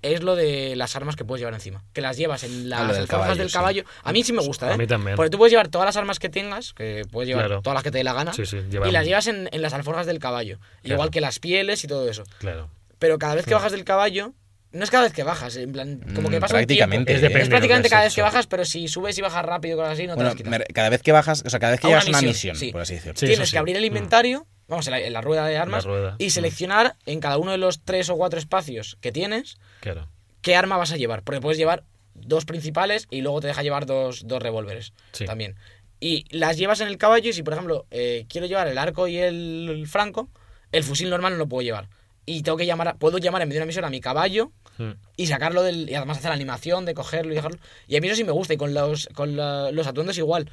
es 0.00 0.22
lo 0.22 0.34
de 0.36 0.74
las 0.76 0.96
armas 0.96 1.14
que 1.16 1.24
puedes 1.24 1.40
llevar 1.40 1.54
encima. 1.54 1.82
Que 1.92 2.00
las 2.00 2.16
llevas 2.16 2.42
en 2.44 2.68
las 2.68 2.80
Ah, 2.80 2.86
del 2.88 2.96
alforjas 3.02 3.08
caballo, 3.20 3.38
del 3.38 3.48
sí. 3.48 3.52
caballo. 3.54 3.84
A 4.04 4.12
mí 4.12 4.24
sí 4.24 4.32
me 4.32 4.42
gusta, 4.42 4.68
¿eh? 4.70 4.74
A 4.74 4.76
mí 4.76 4.86
también. 4.86 5.16
Porque 5.16 5.30
tú 5.30 5.38
puedes 5.38 5.50
llevar 5.52 5.68
todas 5.68 5.86
las 5.86 5.96
armas 5.96 6.18
que 6.18 6.28
tengas, 6.28 6.72
que 6.72 7.04
puedes 7.10 7.28
llevar 7.28 7.46
Claro. 7.46 7.62
todas 7.62 7.74
las 7.74 7.82
que 7.84 7.90
te 7.92 7.98
dé 7.98 8.04
la 8.04 8.12
gana, 8.12 8.32
Sí, 8.32 8.44
sí, 8.46 8.58
y 8.58 8.90
las 8.92 9.06
llevas 9.06 9.26
en, 9.28 9.48
en 9.52 9.62
las 9.62 9.72
alforjas 9.74 10.06
del 10.06 10.18
caballo. 10.18 10.58
Claro. 10.82 10.94
Igual 10.94 11.10
que 11.10 11.20
las 11.20 11.38
pieles 11.38 11.82
y 11.84 11.86
todo 11.88 12.08
eso. 12.08 12.24
Claro. 12.38 12.68
Pero 12.98 13.18
cada 13.18 13.34
vez 13.36 13.44
que 13.44 13.54
bajas 13.54 13.72
del 13.72 13.84
caballo, 13.84 14.32
no 14.72 14.84
es 14.84 14.90
cada 14.90 15.04
vez 15.04 15.12
que 15.12 15.22
bajas, 15.22 15.56
en 15.56 15.72
plan, 15.72 16.00
como 16.14 16.30
que 16.30 16.38
Mm, 16.38 16.40
pasa 16.40 16.56
un 16.58 16.66
tiempo. 16.66 16.90
prácticamente, 16.90 17.12
Es 17.14 17.22
¿eh? 17.22 17.26
Es 17.42 17.48
prácticamente 17.48 17.88
cada 17.90 18.04
vez 18.04 18.14
que 18.14 18.22
bajas, 18.22 18.46
pero 18.46 18.64
si 18.64 18.88
subes 18.88 19.16
y 19.18 19.20
bajas 19.22 19.44
rápido, 19.44 19.76
cosas 19.76 19.92
así, 19.94 20.06
no 20.06 20.16
te 20.16 20.22
las 20.24 20.34
quitas. 20.34 20.60
cada 20.74 20.88
vez 20.88 21.02
que 21.02 21.12
bajas, 21.12 21.42
o 21.46 21.50
sea, 21.50 21.58
cada 21.60 21.72
vez 21.72 21.80
que 21.80 21.86
A 21.92 22.00
una 22.02 22.20
misión, 22.22 22.56
sí. 22.56 22.72
por 22.72 22.80
así 22.80 22.94
decirlo. 22.94 23.14
Sí, 23.18 23.26
Tienes 23.26 23.50
que 23.50 23.58
abrir 23.58 23.76
el 23.76 23.82
Mm. 23.82 23.86
inventario, 23.86 24.46
vamos, 24.68 24.86
en 24.86 24.92
la, 24.92 25.00
en 25.00 25.12
la 25.12 25.20
rueda 25.20 25.46
de 25.46 25.56
armas, 25.58 25.84
rueda. 25.84 26.16
y 26.18 26.26
Mm. 26.26 26.30
seleccionar 26.30 26.96
en 27.06 27.20
cada 27.20 27.38
uno 27.38 27.50
de 27.52 27.58
los 27.58 27.82
tres 27.84 28.08
o 28.10 28.16
cuatro 28.16 28.38
espacios 28.38 28.96
que 29.00 29.12
tienes 29.12 29.58
Claro. 29.80 30.08
qué 30.40 30.56
arma 30.56 30.76
vas 30.76 30.92
a 30.92 30.96
llevar. 30.96 31.22
Porque 31.22 31.40
puedes 31.40 31.58
llevar 31.58 31.84
dos 32.14 32.44
principales 32.44 33.06
y 33.10 33.20
luego 33.20 33.40
te 33.40 33.48
deja 33.48 33.62
llevar 33.62 33.86
dos, 33.86 34.26
dos 34.26 34.42
revólveres 34.42 34.92
Sí. 35.12 35.24
también. 35.26 35.56
Y 36.00 36.24
las 36.36 36.56
llevas 36.56 36.80
en 36.80 36.88
el 36.88 36.98
caballo 36.98 37.30
y 37.30 37.32
si, 37.32 37.42
por 37.42 37.52
ejemplo, 37.52 37.86
eh, 37.90 38.26
quiero 38.28 38.46
llevar 38.46 38.66
el 38.68 38.76
arco 38.78 39.06
y 39.06 39.18
el, 39.18 39.68
el 39.70 39.86
franco, 39.86 40.28
el 40.72 40.82
fusil 40.82 41.08
normal 41.10 41.34
no 41.34 41.38
lo 41.38 41.46
puedo 41.48 41.62
llevar. 41.62 41.88
Y 42.24 42.42
tengo 42.42 42.56
que 42.58 42.66
llamar, 42.66 42.88
a- 42.88 42.94
puedo 42.94 43.18
llamar 43.18 43.42
en 43.42 43.48
medio 43.48 43.58
de 43.60 43.62
una 43.64 43.66
misión 43.66 43.84
a 43.84 43.90
mi 43.90 44.00
caballo 44.00 44.52
Mm. 44.78 44.92
y 45.16 45.26
sacarlo 45.26 45.62
del. 45.62 45.90
Y 45.90 45.94
además 45.94 46.18
hacer 46.18 46.30
la 46.30 46.34
animación 46.36 46.84
de 46.84 46.94
cogerlo 46.94 47.32
y 47.32 47.36
dejarlo. 47.36 47.58
Y 47.88 47.96
a 47.96 48.00
mí 48.00 48.06
eso 48.06 48.16
sí 48.16 48.24
me 48.24 48.32
gusta. 48.32 48.54
Y 48.54 48.56
con 48.56 48.72
los, 48.74 49.08
con 49.14 49.36
la- 49.36 49.70
los 49.72 49.86
atuendos 49.86 50.16
igual. 50.18 50.50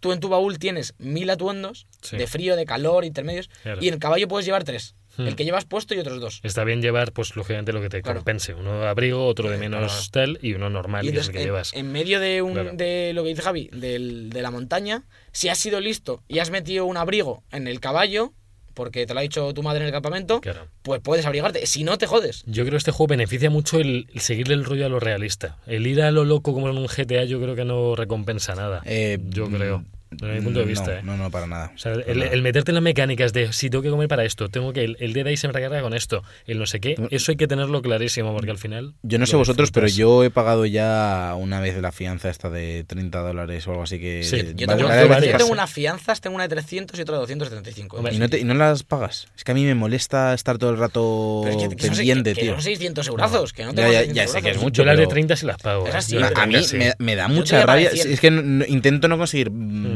Tú 0.00 0.10
en 0.12 0.18
tu 0.18 0.28
baúl 0.28 0.58
tienes 0.58 0.94
mil 0.98 1.30
atuendos 1.30 1.86
Sí. 2.00 2.16
de 2.16 2.26
frío, 2.26 2.56
de 2.56 2.64
calor, 2.66 3.04
intermedios. 3.04 3.48
Claro. 3.62 3.78
Y 3.80 3.86
en 3.88 3.94
el 3.94 4.00
caballo 4.00 4.26
puedes 4.26 4.44
llevar 4.46 4.64
tres. 4.64 4.96
Hmm. 5.16 5.26
El 5.28 5.36
que 5.36 5.44
llevas 5.44 5.64
puesto 5.66 5.94
y 5.94 5.98
otros 5.98 6.20
dos. 6.20 6.40
Está 6.42 6.64
bien 6.64 6.80
llevar, 6.82 7.12
pues 7.12 7.36
lógicamente, 7.36 7.72
lo 7.74 7.80
que 7.82 7.90
te 7.90 8.00
Claro. 8.02 8.20
compense. 8.20 8.54
Uno 8.54 8.80
de 8.80 8.88
abrigo, 8.88 9.26
otro 9.26 9.48
de 9.50 9.56
Eh, 9.56 9.58
menos 9.58 10.08
claro. 10.10 10.34
tal 10.36 10.38
y 10.44 10.54
uno 10.54 10.70
normal, 10.70 11.06
Y 11.06 11.12
que 11.12 11.18
es 11.18 11.26
el 11.26 11.32
que 11.34 11.38
en, 11.40 11.44
llevas. 11.44 11.72
en 11.74 11.92
medio 11.92 12.18
de, 12.18 12.40
un, 12.42 12.54
Claro. 12.54 12.70
de 12.72 13.12
lo 13.14 13.22
que 13.22 13.28
dice 13.28 13.42
Javi, 13.42 13.68
del- 13.72 14.30
de 14.30 14.42
la 14.42 14.50
montaña, 14.50 15.04
si 15.30 15.50
has 15.50 15.58
sido 15.58 15.80
listo 15.80 16.22
y 16.28 16.38
has 16.40 16.50
metido 16.50 16.86
un 16.86 16.96
abrigo 16.96 17.44
en 17.52 17.68
el 17.68 17.78
caballo, 17.78 18.32
porque 18.74 19.06
te 19.06 19.14
lo 19.14 19.20
ha 19.20 19.22
dicho 19.22 19.52
tu 19.54 19.62
madre 19.62 19.80
en 19.80 19.86
el 19.86 19.92
campamento, 19.92 20.40
Claro. 20.40 20.66
pues 20.82 21.00
puedes 21.00 21.24
abrigarte. 21.26 21.66
Si 21.66 21.84
no, 21.84 21.98
te 21.98 22.06
jodes. 22.06 22.42
Yo 22.46 22.62
creo 22.64 22.72
que 22.72 22.76
este 22.78 22.90
juego 22.92 23.08
beneficia 23.10 23.50
mucho 23.50 23.78
el, 23.80 24.08
el 24.12 24.20
seguirle 24.20 24.54
el 24.54 24.64
rollo 24.64 24.86
a 24.86 24.88
lo 24.88 25.00
realista. 25.00 25.58
El 25.66 25.86
ir 25.86 26.02
a 26.02 26.10
lo 26.10 26.24
loco 26.24 26.52
como 26.52 26.68
en 26.68 26.78
un 26.78 26.86
GTA 26.86 27.24
yo 27.24 27.40
creo 27.40 27.54
que 27.54 27.64
no 27.64 27.94
recompensa 27.96 28.54
nada. 28.54 28.82
Eh, 28.84 29.18
yo 29.28 29.46
mm, 29.48 29.54
creo. 29.54 29.84
Desde 30.12 30.34
mi 30.34 30.40
punto 30.42 30.60
de 30.60 30.64
vista, 30.66 30.86
no, 30.92 30.98
¿eh? 30.98 31.00
No, 31.02 31.16
no, 31.16 31.30
para 31.30 31.46
nada. 31.46 31.72
O 31.74 31.78
sea, 31.78 31.92
Para 31.94 32.04
el, 32.12 32.18
nada. 32.20 32.30
el 32.32 32.42
meterte 32.42 32.70
en 32.70 32.74
las 32.76 32.82
mecánicas 32.84 33.32
de 33.32 33.52
si 33.52 33.70
tengo 33.70 33.82
que 33.82 33.90
comer 33.90 34.08
para 34.08 34.24
esto, 34.24 34.48
tengo 34.48 34.72
que 34.72 34.84
el, 34.84 34.96
el 35.00 35.12
día 35.12 35.24
de 35.24 35.30
ahí 35.30 35.36
se 35.36 35.46
me 35.46 35.52
recarga 35.52 35.80
con 35.82 35.94
esto, 35.94 36.22
el 36.46 36.58
no 36.58 36.66
sé 36.66 36.80
qué, 36.80 36.96
eso 37.10 37.32
hay 37.32 37.36
que 37.36 37.46
tenerlo 37.48 37.82
clarísimo 37.82 38.32
porque 38.34 38.50
al 38.50 38.58
final. 38.58 38.94
Yo 39.02 39.18
no 39.18 39.26
sé 39.26 39.36
vosotros, 39.36 39.70
pero 39.70 39.86
yo 39.88 40.22
he 40.24 40.30
pagado 40.30 40.66
ya 40.66 41.34
una 41.38 41.60
vez 41.60 41.76
la 41.80 41.92
fianza 41.92 42.30
esta 42.30 42.50
de 42.50 42.84
30 42.84 43.18
dólares 43.20 43.66
o 43.66 43.70
algo 43.70 43.82
así 43.84 43.98
que... 43.98 44.22
Sí, 44.24 44.38
Yo 44.54 44.66
tengo, 44.66 44.88
vale 44.88 45.28
yo 45.30 45.36
tengo 45.36 45.52
unas 45.52 45.70
fianzas, 45.72 46.20
tengo 46.20 46.34
una 46.36 46.44
de 46.44 46.50
300 46.50 46.98
y 46.98 47.02
otra 47.02 47.14
de 47.16 47.20
275. 47.20 47.96
Hombre, 47.96 48.14
¿Y 48.14 48.18
no, 48.18 48.28
te- 48.28 48.38
y 48.38 48.44
no 48.44 48.54
las 48.54 48.82
pagas? 48.82 49.28
Es 49.36 49.44
que 49.44 49.52
a 49.52 49.54
mí 49.54 49.64
me 49.64 49.74
molesta 49.74 50.34
estar 50.34 50.58
todo 50.58 50.70
el 50.70 50.78
rato 50.78 51.40
Pero 51.44 51.56
es 51.60 51.68
que, 51.68 51.76
que 51.76 51.86
son, 51.86 51.96
pendiente, 51.96 52.30
que- 52.34 52.40
que 52.40 52.46
tío. 52.46 52.52
son 52.54 52.62
600 52.62 53.08
eurazos, 53.08 53.52
que 53.52 53.64
no 53.64 53.70
Ya, 53.70 53.76
tengo 53.76 53.92
ya, 53.92 53.98
600 54.00 54.16
ya 54.26 54.28
sé 54.32 54.42
que 54.42 54.50
es 54.50 54.60
mucho, 54.62 54.82
Yo 54.82 54.86
las 54.86 54.96
de 54.96 55.02
pero- 55.02 55.10
30 55.10 55.36
sí 55.36 55.46
las 55.46 55.56
pago. 55.58 55.86
¿eh? 55.86 55.90
a 55.92 56.46
mí 56.46 56.52
30 56.52 56.62
sí. 56.68 56.76
me, 56.76 56.92
me 56.98 57.16
da 57.16 57.26
te 57.26 57.32
mucha 57.32 57.64
rabia. 57.66 57.90
Es 57.90 58.20
que 58.20 58.28
intento 58.68 59.08
no 59.08 59.18
conseguir. 59.18 59.50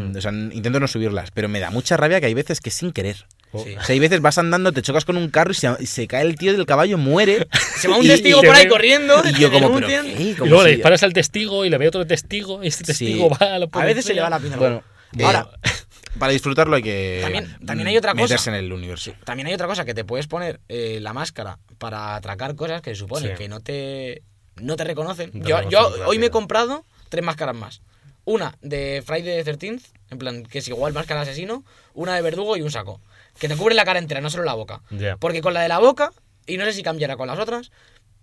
Mm. 0.06 0.16
O 0.16 0.20
sea, 0.20 0.32
intento 0.32 0.80
no 0.80 0.88
subirlas. 0.88 1.30
Pero 1.32 1.48
me 1.48 1.60
da 1.60 1.70
mucha 1.70 1.96
rabia 1.96 2.20
que 2.20 2.26
hay 2.26 2.34
veces 2.34 2.60
que 2.60 2.70
sin 2.70 2.92
querer. 2.92 3.26
Oh. 3.52 3.62
Sí. 3.64 3.74
O 3.76 3.82
sea, 3.82 3.92
hay 3.94 3.98
veces 4.00 4.20
vas 4.20 4.38
andando, 4.38 4.72
te 4.72 4.82
chocas 4.82 5.04
con 5.04 5.16
un 5.16 5.30
carro 5.30 5.52
y 5.52 5.54
se, 5.54 5.70
y 5.78 5.86
se 5.86 6.06
cae 6.08 6.22
el 6.22 6.36
tío 6.36 6.52
del 6.52 6.66
caballo, 6.66 6.98
muere. 6.98 7.46
Se 7.78 7.88
va 7.88 7.96
un 7.96 8.04
Y- 8.04 8.08
testigo 8.08 8.40
y- 8.42 8.46
por 8.46 8.54
ahí 8.56 8.66
y- 8.66 8.68
corriendo. 8.68 9.22
Y 9.38 10.34
luego 10.38 10.64
le 10.64 10.70
disparas 10.72 11.02
al 11.02 11.12
testigo 11.12 11.64
y 11.64 11.70
le 11.70 11.78
ve 11.78 11.88
otro 11.88 12.06
testigo 12.06 12.62
y 12.62 12.68
este 12.68 12.84
Sí. 12.84 13.06
testigo 13.06 13.30
va 13.30 13.54
a 13.54 13.58
la 13.58 13.68
A 13.70 13.84
veces 13.84 14.04
se 14.04 14.14
le 14.14 14.20
va 14.20 14.30
la 14.30 14.38
policía. 14.38 14.58
pinza. 14.58 14.82
Bueno, 15.12 15.26
Ahora, 15.26 15.48
eh, 15.62 15.68
para 16.18 16.32
disfrutarlo 16.32 16.76
hay 16.76 16.82
que 16.82 17.20
También- 17.22 17.56
también 17.64 17.88
hay 17.88 17.96
otra 17.96 18.12
cosa. 18.12 18.22
meterse 18.24 18.50
en 18.50 18.56
el 18.56 18.72
universo. 18.72 19.12
También 19.24 19.46
hay 19.46 19.54
otra 19.54 19.66
cosa, 19.68 19.84
que 19.84 19.94
te 19.94 20.04
puedes 20.04 20.26
poner 20.26 20.60
eh, 20.68 20.98
la 21.00 21.12
máscara 21.12 21.58
para 21.78 22.16
atracar 22.16 22.56
cosas 22.56 22.82
que 22.82 22.90
se 22.90 22.96
supone 22.96 23.28
Sí. 23.28 23.34
que 23.38 23.48
no 23.48 23.60
te, 23.60 24.22
no 24.56 24.76
te 24.76 24.84
reconocen. 24.84 25.30
Yo 25.44 25.58
hoy 26.06 26.18
me 26.18 26.26
he 26.26 26.30
comprado 26.30 26.84
tres 27.08 27.24
máscaras 27.24 27.54
más. 27.54 27.80
Una 28.24 28.56
de 28.60 29.02
Friday 29.06 29.44
the 29.44 29.52
13th, 29.52 29.82
en 30.10 30.18
plan, 30.18 30.44
que 30.44 30.58
es 30.58 30.68
igual 30.68 30.92
máscara 30.92 31.24
de 31.24 31.30
asesino, 31.30 31.64
una 31.94 32.14
de 32.14 32.22
verdugo 32.22 32.56
y 32.56 32.62
un 32.62 32.70
saco. 32.70 33.00
Que 33.38 33.48
te 33.48 33.56
cubre 33.56 33.74
la 33.74 33.84
cara 33.84 33.98
entera, 33.98 34.20
no 34.20 34.30
solo 34.30 34.44
la 34.44 34.54
boca. 34.54 34.82
Ya. 34.90 35.16
Porque 35.16 35.40
con 35.40 35.54
la 35.54 35.60
de 35.60 35.68
la 35.68 35.78
boca, 35.78 36.12
y 36.46 36.56
no 36.56 36.64
sé 36.64 36.72
si 36.72 36.82
cambiará 36.82 37.16
con 37.16 37.26
las 37.26 37.38
otras, 37.38 37.70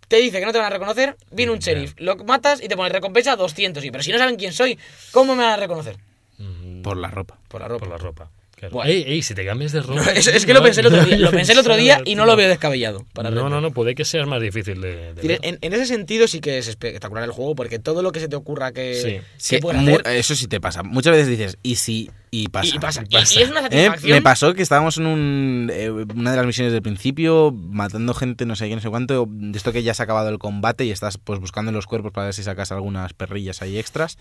te 0.08 0.18
dice 0.18 0.40
que 0.40 0.46
no 0.46 0.52
te 0.52 0.58
van 0.58 0.68
a 0.68 0.70
reconocer, 0.70 1.18
viene 1.32 1.52
un 1.52 1.60
sheriff, 1.60 1.94
lo 1.98 2.16
matas 2.18 2.62
y 2.62 2.68
te 2.68 2.76
pone 2.76 2.90
recompensa 2.90 3.36
200. 3.36 3.84
Y, 3.84 3.92
pero 3.92 4.04
si 4.04 4.12
no 4.12 4.18
saben 4.18 4.36
quién 4.36 4.54
soy, 4.54 4.78
¿cómo 5.12 5.36
me 5.36 5.44
van 5.44 5.54
a 5.54 5.58
reconocer? 5.58 5.98
Por 6.84 6.98
la 6.98 7.10
ropa. 7.10 7.38
Por 7.48 7.62
la 7.62 7.68
ropa. 7.68 7.86
Por 7.86 7.90
la 7.90 7.98
ropa. 7.98 8.30
Claro. 8.70 8.74
Buah. 8.76 8.88
Ey, 8.88 9.04
ey, 9.08 9.22
si 9.22 9.34
te 9.36 9.46
cambias 9.46 9.72
de 9.74 9.82
ropa. 9.82 9.96
No, 10.06 10.10
es, 10.16 10.28
es 10.28 10.46
que 10.46 10.54
lo 10.54 10.64
pensé 10.64 10.82
el 10.82 10.88
otro 10.88 11.04
día, 11.04 11.18
lo 11.18 11.32
pensé 11.32 11.52
el 11.52 11.60
otro 11.60 11.76
día 11.76 12.02
y 12.06 12.16
no 12.16 12.26
lo 12.26 12.36
veo 12.36 12.46
de 12.46 12.50
descabellado. 12.52 13.06
Para 13.14 13.30
No, 13.30 13.50
no, 13.50 13.60
no, 13.62 13.72
puede 13.72 13.96
que 13.96 14.06
sea 14.06 14.26
más 14.26 14.42
difícil 14.42 14.80
de. 14.82 15.14
de. 15.14 15.40
En, 15.42 15.58
en 15.62 15.74
ese 15.74 15.86
sentido 15.86 16.28
sí 16.28 16.40
que 16.40 16.58
es 16.58 16.68
espectacular 16.68 17.24
el 17.24 17.32
juego 17.32 17.56
porque 17.56 17.80
todo 17.80 18.02
lo 18.02 18.12
que 18.12 18.20
se 18.20 18.28
te 18.30 18.36
ocurra 18.36 18.72
que, 18.72 18.96
Sí. 18.96 19.56
que 19.56 19.62
Sí, 19.62 19.68
hacer 19.68 20.08
eso 20.08 20.36
sí 20.36 20.48
te 20.48 20.62
pasa. 20.62 20.84
Muchas 20.84 21.12
veces 21.14 21.28
dices, 21.28 21.58
¿y 21.64 21.76
si? 21.76 22.10
Y 22.32 22.48
pasa. 22.48 22.76
y, 22.76 22.80
pasa. 22.80 23.04
Y- 23.10 23.14
pasa. 23.16 23.40
Y, 23.40 23.44
es 23.44 23.50
una 23.52 23.60
Eh, 23.60 23.64
satisfacción. 23.64 24.12
me 24.12 24.22
pasó 24.22 24.54
que 24.56 24.62
estábamos 24.64 24.98
en 24.98 25.06
un, 25.06 25.70
eh, 25.72 25.90
una 25.92 26.32
de 26.32 26.38
las 26.38 26.46
misiones 26.46 26.74
del 26.74 26.82
principio, 26.82 27.52
matando 27.52 28.14
gente, 28.14 28.46
no 28.46 28.56
sé 28.56 28.70
qué, 28.70 28.76
no 28.76 28.82
sé 28.82 28.90
cuánto, 28.90 29.28
de 29.30 29.58
esto 29.58 29.72
que 29.72 29.84
ya 29.84 29.94
se 29.94 30.02
ha 30.02 30.06
acabado 30.06 30.30
el 30.30 30.40
combate 30.40 30.86
y 30.86 30.92
estás 30.92 31.18
pues 31.18 31.40
buscando 31.40 31.70
en 31.70 31.76
los 31.76 31.86
cuerpos 31.86 32.12
para 32.12 32.26
ver 32.26 32.34
si 32.34 32.42
sacas 32.44 32.72
algunas 32.72 33.14
perrillas 33.14 33.62
ahí 33.62 33.78
extras. 33.78 34.18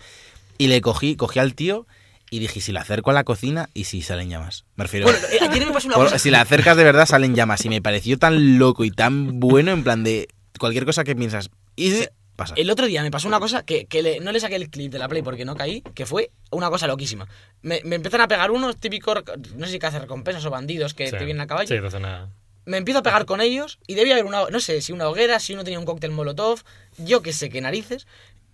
Y 0.59 0.67
le 0.67 0.81
cogí, 0.81 1.15
cogí 1.15 1.39
al 1.39 1.55
tío 1.55 1.87
y 2.35 2.39
dije, 2.39 2.61
si 2.61 2.71
le 2.71 2.79
acerco 2.79 3.11
a 3.11 3.13
la 3.13 3.23
cocina 3.23 3.69
y 3.73 3.83
si 3.83 4.01
salen 4.01 4.29
llamas. 4.29 4.65
Me 4.75 4.85
refiero... 4.85 5.05
Bueno, 5.05 5.19
eh, 5.31 5.37
ayer 5.41 5.65
me 5.67 5.71
pasó 5.73 5.87
una 5.87 5.95
por- 5.97 6.05
cosa. 6.05 6.17
si 6.19 6.31
la 6.31 6.41
acercas 6.41 6.75
de 6.77 6.83
verdad 6.83 7.05
salen 7.05 7.35
llamas. 7.35 7.63
Y 7.65 7.69
me 7.69 7.81
pareció 7.81 8.17
tan 8.17 8.57
loco 8.57 8.83
y 8.85 8.91
tan 8.91 9.39
bueno 9.39 9.71
en 9.71 9.83
plan 9.83 10.03
de 10.03 10.27
cualquier 10.59 10.85
cosa 10.85 11.03
que 11.03 11.15
piensas. 11.15 11.49
Y 11.75 11.91
Sí. 11.91 12.07
pasa. 12.35 12.55
El 12.57 12.71
otro 12.71 12.87
día 12.87 13.03
me 13.03 13.11
pasó 13.11 13.27
una 13.27 13.39
cosa 13.39 13.63
que, 13.63 13.85
que 13.85 14.01
le- 14.01 14.19
no 14.19 14.31
le 14.31 14.39
saqué 14.39 14.55
el 14.55 14.69
clip 14.69 14.91
de 14.91 14.97
la 14.99 15.07
Play 15.07 15.21
porque 15.21 15.45
no 15.45 15.55
caí, 15.55 15.81
que 15.93 16.05
fue 16.07 16.31
una 16.51 16.69
cosa 16.71 16.87
loquísima. 16.87 17.27
Me, 17.61 17.81
me 17.83 17.95
empiezan 17.97 18.21
a 18.21 18.27
pegar 18.27 18.49
unos 18.49 18.77
típicos, 18.77 19.23
no 19.55 19.65
sé 19.67 19.73
si 19.79 19.85
hacer 19.85 20.01
recompensas 20.01 20.43
o 20.45 20.49
bandidos 20.49 20.93
que 20.95 21.05
Sí. 21.07 21.15
te 21.17 21.25
vienen 21.25 21.41
a 21.41 21.47
caballo. 21.47 21.67
Sí, 21.67 21.79
te 21.79 21.85
hace 21.87 21.97
una- 21.97 22.29
Me 22.65 22.77
empiezo 22.77 22.99
a 22.99 23.03
pegar 23.03 23.25
con 23.25 23.41
ellos 23.41 23.77
y 23.87 23.95
debía 23.95 24.13
haber 24.13 24.25
una, 24.25 24.49
no 24.49 24.59
sé, 24.61 24.79
si 24.81 24.93
una 24.93 25.09
hoguera, 25.09 25.39
si 25.41 25.53
uno 25.53 25.63
tenía 25.65 25.79
un 25.79 25.85
cóctel 25.85 26.11
molotov, 26.11 26.61
yo 26.97 27.21
que 27.21 27.33
sé 27.33 27.49
qué 27.49 27.59
narices. 27.59 28.07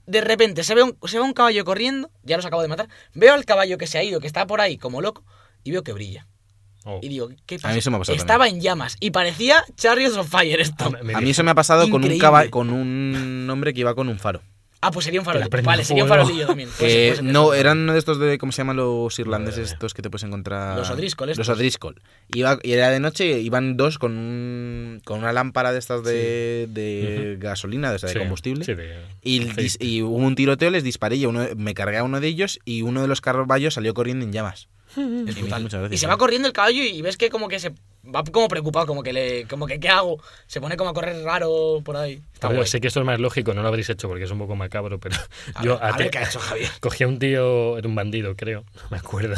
De 0.10 0.22
repente 0.22 0.64
se 0.64 0.74
ve, 0.74 0.84
un, 0.84 0.98
se 1.06 1.18
ve 1.18 1.24
un 1.24 1.34
caballo 1.34 1.64
corriendo, 1.64 2.10
ya 2.24 2.36
los 2.36 2.46
acabo 2.46 2.62
de 2.62 2.68
matar. 2.68 2.90
Veo 3.14 3.34
al 3.34 3.46
caballo 3.46 3.78
que 3.78 3.86
se 3.86 4.00
ha 4.00 4.04
ido, 4.04 4.20
que 4.20 4.28
está 4.28 4.48
por 4.48 4.60
ahí 4.60 4.78
como 4.78 5.02
loco, 5.02 5.24
y 5.64 5.72
veo 5.72 5.84
que 5.84 5.94
brilla. 5.94 6.28
Oh. 6.86 7.00
Y 7.02 7.10
digo, 7.10 7.30
¿qué 7.46 7.58
pasa? 7.58 7.74
mí 7.74 7.80
eso 7.80 7.92
me 7.92 7.98
ha 7.98 8.00
pasado 8.00 8.18
Estaba 8.18 8.48
en 8.48 8.62
llamas 8.62 8.96
y 9.00 9.12
parecía 9.12 9.64
Chariots 9.76 10.18
of 10.18 10.30
Fire 10.30 10.60
esto. 10.60 10.92
Ah, 10.96 11.18
A 11.18 11.22
mí 11.22 11.30
eso 11.30 11.44
me 11.44 11.52
ha 11.52 11.56
pasado 11.56 11.90
con 11.90 12.04
un, 12.04 12.20
con 12.50 12.70
un 12.72 13.48
hombre 13.52 13.74
que 13.74 13.82
iba 13.82 13.94
con 13.94 14.10
un 14.10 14.18
faro. 14.18 14.42
Ah, 14.82 14.92
pues 14.92 15.04
sería 15.04 15.20
un 15.20 15.26
farolillo. 15.26 15.50
Vale, 15.64 15.84
sería 15.84 16.04
un 16.04 16.10
farolillo 16.10 16.48
también. 16.48 16.70
Ser, 16.70 16.78
puede 16.78 17.16
ser. 17.16 17.24
no, 17.26 17.54
eran 17.54 17.80
uno 17.80 17.92
de 17.94 18.00
estos 18.00 18.18
de, 18.18 18.38
¿cómo 18.38 18.54
se 18.54 18.60
llaman 18.60 18.78
los 18.78 19.20
irlandeses 19.20 19.60
Madre 19.60 19.74
estos 19.74 19.94
que 19.94 20.02
te 20.02 20.10
puedes 20.10 20.24
encontrar? 20.24 20.78
Los 20.78 20.90
O'Driscoll 20.90 21.30
estos. 21.32 21.48
Los 21.48 21.58
O'Driscoll. 21.58 22.02
Iba, 22.34 22.60
y 22.64 22.72
era 22.72 22.90
de 22.90 23.02
noche, 23.02 23.40
iban 23.42 23.76
dos 23.76 23.98
con, 24.00 24.18
un, 24.18 25.02
con 25.04 25.20
una 25.20 25.34
lámpara 25.34 25.74
de 25.74 25.80
estas 25.80 26.04
de, 26.04 26.68
de 26.72 27.36
gasolina, 27.40 27.90
de, 27.90 27.98
esta 27.98 28.08
de 28.08 28.14
Sí, 28.14 28.20
combustible. 28.20 28.64
sí, 28.64 28.74
de- 28.74 28.96
Y, 29.22 29.42
dis- 29.50 29.78
y 29.84 30.02
hubo 30.02 30.16
un 30.16 30.36
tiroteo, 30.36 30.70
les 30.72 30.84
disparé 30.86 31.18
y 31.18 31.26
uno, 31.26 31.46
me 31.58 31.74
cargué 31.74 31.98
a 31.98 32.04
uno 32.04 32.22
de 32.22 32.28
ellos 32.28 32.60
y 32.64 32.82
uno 32.82 33.02
de 33.02 33.10
los 33.10 33.20
caballos 33.20 33.74
salió 33.74 33.94
corriendo 33.94 34.24
en 34.24 34.32
llamas. 34.32 34.70
Es 35.28 35.38
Y 35.38 35.42
brutal. 35.42 35.62
muchas 35.64 36.00
se 36.00 36.06
¿eh? 36.06 36.10
va 36.10 36.18
corriendo 36.18 36.48
el 36.48 36.54
caballo 36.54 36.84
y 36.84 37.02
ves 37.02 37.18
que 37.18 37.30
como 37.30 37.48
que 37.48 37.60
se 37.60 37.72
va 38.16 38.24
como 38.24 38.48
preocupado, 38.48 38.88
como 38.88 39.04
que 39.04 39.12
le, 39.14 39.46
como 39.48 39.68
que 39.68 39.80
¿qué 39.80 39.90
hago? 39.90 40.22
Se 40.48 40.62
pone 40.62 40.78
como 40.78 40.90
a 40.90 40.94
correr 40.94 41.22
raro 41.24 41.82
por 41.84 41.98
ahí. 41.98 42.22
Está 42.34 42.66
sé 42.66 42.80
que 42.82 42.88
esto 42.88 43.02
es 43.02 43.06
más 43.06 43.20
lógico, 43.20 43.54
no 43.54 43.62
lo 43.62 43.68
habréis 43.68 43.90
hecho 43.90 44.08
porque 44.08 44.24
es 44.24 44.32
un 44.32 44.40
poco 44.40 44.56
macabro, 44.56 45.00
pero 45.00 45.16
A 45.54 45.64
yo 45.64 45.76
ver, 45.76 45.84
a 45.84 45.88
até- 45.90 46.04
ver 46.04 46.12
qué 46.12 46.18
ha 46.20 46.24
hecho 46.24 46.40
Javier. 46.40 46.70
cogí 46.80 47.04
a 47.04 47.08
un 47.08 47.20
tío, 47.20 47.78
era 47.78 47.88
un 47.88 47.96
bandido, 47.96 48.36
creo, 48.36 48.64
no 48.76 48.82
me 48.90 48.98
acuerdo. 48.98 49.36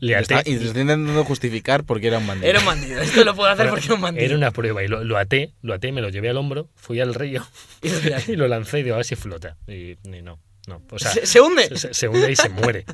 Le 0.00 0.12
Y 0.12 0.14
até, 0.14 0.34
está- 0.34 0.40
y 0.40 0.56
te 0.58 0.64
estoy 0.66 0.82
intentando 0.82 1.24
justificar 1.24 1.84
porque 1.84 2.08
era 2.08 2.18
un 2.18 2.26
bandido. 2.26 2.50
Era 2.50 2.60
un 2.60 2.66
bandido. 2.66 3.00
Esto 3.00 3.24
lo 3.24 3.34
puedo 3.34 3.50
hacer 3.50 3.70
porque 3.70 3.86
era 3.86 3.94
un 3.94 4.00
bandido. 4.02 4.24
Era 4.26 4.36
una 4.36 4.50
prueba 4.50 4.82
y 4.84 4.88
lo, 4.88 5.02
lo 5.02 5.16
até, 5.16 5.52
lo 5.62 5.72
até, 5.74 5.90
me 5.90 6.02
lo 6.02 6.10
llevé 6.10 6.28
al 6.28 6.36
hombro, 6.36 6.68
fui 6.76 7.00
al 7.00 7.14
río 7.14 7.42
Y 7.80 7.88
lo 7.88 7.98
tiraste. 7.98 8.32
y 8.32 8.36
lo 8.36 8.46
lancé 8.46 8.80
y 8.80 8.82
digo, 8.82 8.94
a 8.94 8.98
ver 8.98 9.06
si 9.06 9.16
flota. 9.16 9.56
Y, 9.66 9.92
y 10.04 10.22
no, 10.22 10.38
no. 10.66 10.80
O 10.90 10.98
sea, 10.98 11.10
¿Se, 11.12 11.26
se 11.26 11.40
hunde? 11.40 11.76
se, 11.76 11.92
se- 11.94 12.08
hunde 12.08 12.30
y 12.30 12.36
se 12.36 12.48
muere. 12.48 12.84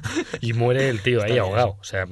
Y 0.41 0.53
muere 0.55 0.89
el 0.89 1.03
tío 1.03 1.23
ahí 1.23 1.33
bien, 1.33 1.43
ahogado. 1.45 1.77
O 1.81 1.85
sea, 1.85 2.07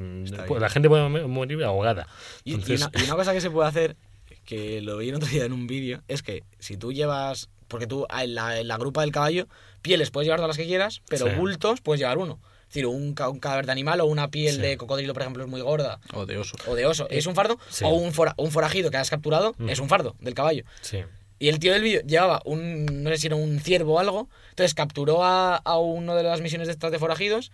pues 0.46 0.60
la 0.60 0.68
gente 0.68 0.88
puede 0.88 1.08
mo- 1.08 1.28
morir 1.28 1.62
ahogada. 1.64 2.06
Y, 2.44 2.54
una, 2.54 2.90
y 2.94 3.02
una 3.04 3.14
cosa 3.16 3.32
que 3.32 3.40
se 3.40 3.50
puede 3.50 3.68
hacer, 3.68 3.96
que 4.44 4.80
lo 4.82 4.98
vi 4.98 5.08
el 5.08 5.14
otro 5.16 5.28
día 5.28 5.44
en 5.44 5.52
un 5.52 5.66
vídeo, 5.66 6.02
es 6.08 6.22
que 6.22 6.42
si 6.58 6.76
tú 6.76 6.92
llevas. 6.92 7.48
Porque 7.68 7.88
tú 7.88 8.06
en 8.16 8.34
la, 8.36 8.60
en 8.60 8.68
la 8.68 8.76
grupa 8.76 9.00
del 9.00 9.10
caballo, 9.10 9.48
pieles 9.82 10.12
puedes 10.12 10.26
llevar 10.26 10.38
todas 10.38 10.50
las 10.50 10.56
que 10.56 10.66
quieras, 10.66 11.02
pero 11.08 11.26
Sí. 11.26 11.32
bultos 11.34 11.80
puedes 11.80 11.98
llevar 12.00 12.16
uno. 12.18 12.38
Es 12.60 12.68
decir, 12.74 12.86
un, 12.86 13.14
un 13.18 13.38
cadáver 13.40 13.66
de 13.66 13.72
animal 13.72 14.00
o 14.00 14.06
una 14.06 14.28
piel 14.28 14.54
Sí. 14.56 14.60
de 14.60 14.76
cocodrilo, 14.76 15.14
por 15.14 15.22
ejemplo, 15.22 15.42
es 15.42 15.50
muy 15.50 15.60
gorda, 15.62 15.98
O 16.12 16.26
de 16.26 16.38
oso. 16.38 16.56
o 16.68 16.74
de 16.76 16.86
oso, 16.86 17.08
es 17.10 17.26
un 17.26 17.34
fardo, 17.34 17.58
Sí. 17.70 17.84
o 17.84 17.88
un, 17.88 18.12
fora- 18.12 18.34
un 18.38 18.52
forajido 18.52 18.90
que 18.92 18.98
has 18.98 19.10
capturado, 19.10 19.54
Mm. 19.58 19.68
es 19.70 19.80
un 19.80 19.88
fardo 19.88 20.14
del 20.20 20.34
caballo. 20.34 20.64
sí. 20.80 20.98
Y 21.38 21.48
el 21.48 21.58
tío 21.58 21.72
del 21.72 21.82
vídeo 21.82 22.00
llevaba 22.02 22.40
un, 22.44 22.86
no 23.02 23.10
sé 23.10 23.18
si 23.18 23.26
era 23.26 23.36
un 23.36 23.60
ciervo 23.60 23.94
o 23.94 23.98
algo, 23.98 24.28
entonces 24.50 24.74
capturó 24.74 25.22
a, 25.24 25.56
a 25.56 25.78
uno 25.78 26.14
de 26.14 26.22
las 26.22 26.40
misiones 26.40 26.66
de 26.68 26.72
estas 26.72 26.90
de 26.92 26.98
forajidos, 26.98 27.52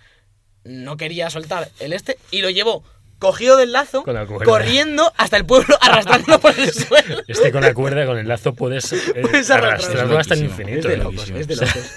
no 0.65 0.97
quería 0.97 1.29
soltar 1.31 1.69
el 1.81 1.93
este 1.93 2.17
y 2.31 2.43
lo 2.43 2.51
llevó 2.51 2.85
cogido 3.19 3.57
del 3.57 3.71
lazo, 3.73 4.03
Con 4.05 4.15
la 4.15 4.27
cuerda. 4.27 4.45
corriendo 4.45 5.13
hasta 5.17 5.37
el 5.37 5.47
pueblo, 5.47 5.77
arrastrándolo 5.81 6.41
por 6.41 6.59
el 6.59 6.73
suelo. 6.73 7.23
Este 7.29 7.51
con 7.53 7.63
la 7.63 7.73
cuerda, 7.75 8.05
con 8.07 8.19
el 8.19 8.27
lazo, 8.29 8.53
puedes, 8.55 8.93
eh, 8.93 8.99
Puedes 9.23 9.49
arrastrarlo 9.51 9.69
arrastrarlo. 9.71 10.19
hasta 10.19 10.35
el 10.35 10.45
infinito. 10.45 10.79
Es 10.79 10.85
de 10.89 10.97
locos, 10.97 11.31
es 11.31 11.47
de 11.49 11.57
locos. 11.57 11.91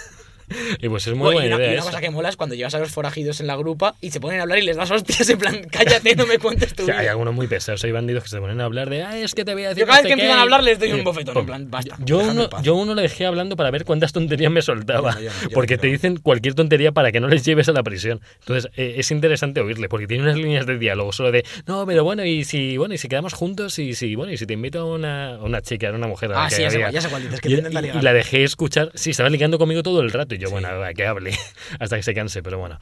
Y 0.81 0.89
pues 0.89 1.07
es 1.07 1.13
muy 1.15 1.33
buena 1.33 1.55
una, 1.55 1.63
y 1.65 1.67
idea 1.69 1.73
una 1.81 1.83
cosa 1.83 2.01
que 2.01 2.09
mola 2.09 2.29
es 2.29 2.35
cuando 2.35 2.55
llevas 2.55 2.73
a 2.75 2.79
los 2.79 2.91
forajidos 2.91 3.39
en 3.39 3.47
la 3.47 3.55
grupa 3.55 3.95
y 4.01 4.11
se 4.11 4.19
ponen 4.19 4.39
a 4.39 4.43
hablar 4.43 4.59
y 4.59 4.61
les 4.63 4.77
das 4.77 4.91
hostias 4.91 5.27
en 5.29 5.37
plan, 5.39 5.61
cállate, 5.71 6.15
no 6.15 6.25
me 6.25 6.37
cuentes 6.39 6.73
tu 6.75 6.83
O 6.83 6.85
sea, 6.85 6.99
hay 6.99 7.07
algunos 7.07 7.33
muy 7.33 7.47
pesados, 7.47 7.83
hay 7.83 7.91
bandidos 7.91 8.23
que 8.23 8.29
se 8.29 8.39
ponen 8.39 8.61
a 8.61 8.65
hablar 8.65 8.89
de, 8.89 9.03
ah, 9.03 9.17
es 9.17 9.33
que 9.33 9.43
te 9.45 9.53
voy 9.53 9.63
a 9.63 9.69
decir. 9.69 9.81
Yo 9.83 9.87
cada 9.87 9.99
vez 9.99 10.07
que 10.07 10.13
empiezan 10.13 10.35
qué", 10.35 10.39
a 10.39 10.43
hablar 10.43 10.63
les 10.63 10.79
doy 10.79 10.91
un 10.93 11.03
bofetón, 11.03 11.37
en 11.37 11.45
plan, 11.45 11.71
basta. 11.71 11.97
Yo 12.03 12.19
uno, 12.19 12.49
yo 12.61 12.75
uno 12.75 12.93
le 12.95 13.01
dejé 13.03 13.25
hablando 13.25 13.55
para 13.55 13.71
ver 13.71 13.85
cuántas 13.85 14.11
tonterías 14.13 14.51
me 14.51 14.61
soltaba. 14.61 15.11
Yo 15.13 15.15
no, 15.15 15.21
yo 15.21 15.29
no, 15.31 15.41
yo 15.43 15.49
porque 15.53 15.77
te 15.77 15.87
dicen 15.87 16.17
cualquier 16.17 16.53
tontería 16.55 16.91
para 16.91 17.11
que 17.11 17.19
no 17.19 17.27
les 17.27 17.43
lleves 17.43 17.69
a 17.69 17.71
la 17.73 17.83
prisión. 17.83 18.21
Entonces 18.41 18.69
eh, 18.75 18.95
es 18.97 19.11
interesante 19.11 19.61
oírle, 19.61 19.89
porque 19.89 20.07
tiene 20.07 20.23
unas 20.23 20.37
líneas 20.37 20.65
de 20.65 20.77
diálogo 20.77 21.11
solo 21.11 21.31
de, 21.31 21.43
no, 21.65 21.85
pero 21.85 22.03
bueno, 22.03 22.23
y 22.25 22.43
si 22.43 22.77
bueno 22.77 22.93
y 22.93 22.97
si 22.97 23.07
quedamos 23.07 23.33
juntos, 23.33 23.77
y 23.79 23.93
si 23.95 24.15
bueno, 24.15 24.31
y 24.31 24.37
si 24.37 24.45
te 24.45 24.53
invito 24.53 24.79
a 24.79 24.85
una, 24.85 25.35
a 25.35 25.43
una 25.43 25.61
chica, 25.61 25.89
a 25.89 25.93
una 25.93 26.07
mujer. 26.07 26.31
a 26.33 26.45
Ah, 26.45 26.49
sí, 26.49 26.61
ya 26.61 26.69
sé 26.69 26.75
había". 26.77 26.85
cuál- 26.87 26.93
ya 26.93 27.01
sé 27.01 27.09
cuál 27.09 27.23
dices, 27.23 27.41
que 27.41 27.49
y, 27.49 27.61
te 27.61 27.69
y- 27.69 27.97
y 27.97 28.01
la 28.01 28.13
dejé 28.13 28.43
escuchar, 28.43 28.91
sí, 28.95 29.11
estaba 29.11 29.29
ligando 29.29 29.57
conmigo 29.57 29.81
todo 29.83 30.01
el 30.01 30.11
rato. 30.11 30.34
Y 30.35 30.39
yo, 30.39 30.47
Sí. 30.47 30.51
bueno, 30.53 30.67
a 30.83 30.93
que 30.93 31.05
hable, 31.05 31.31
hasta 31.79 31.95
que 31.97 32.03
se 32.03 32.13
canse, 32.13 32.43
pero 32.43 32.59
bueno. 32.59 32.79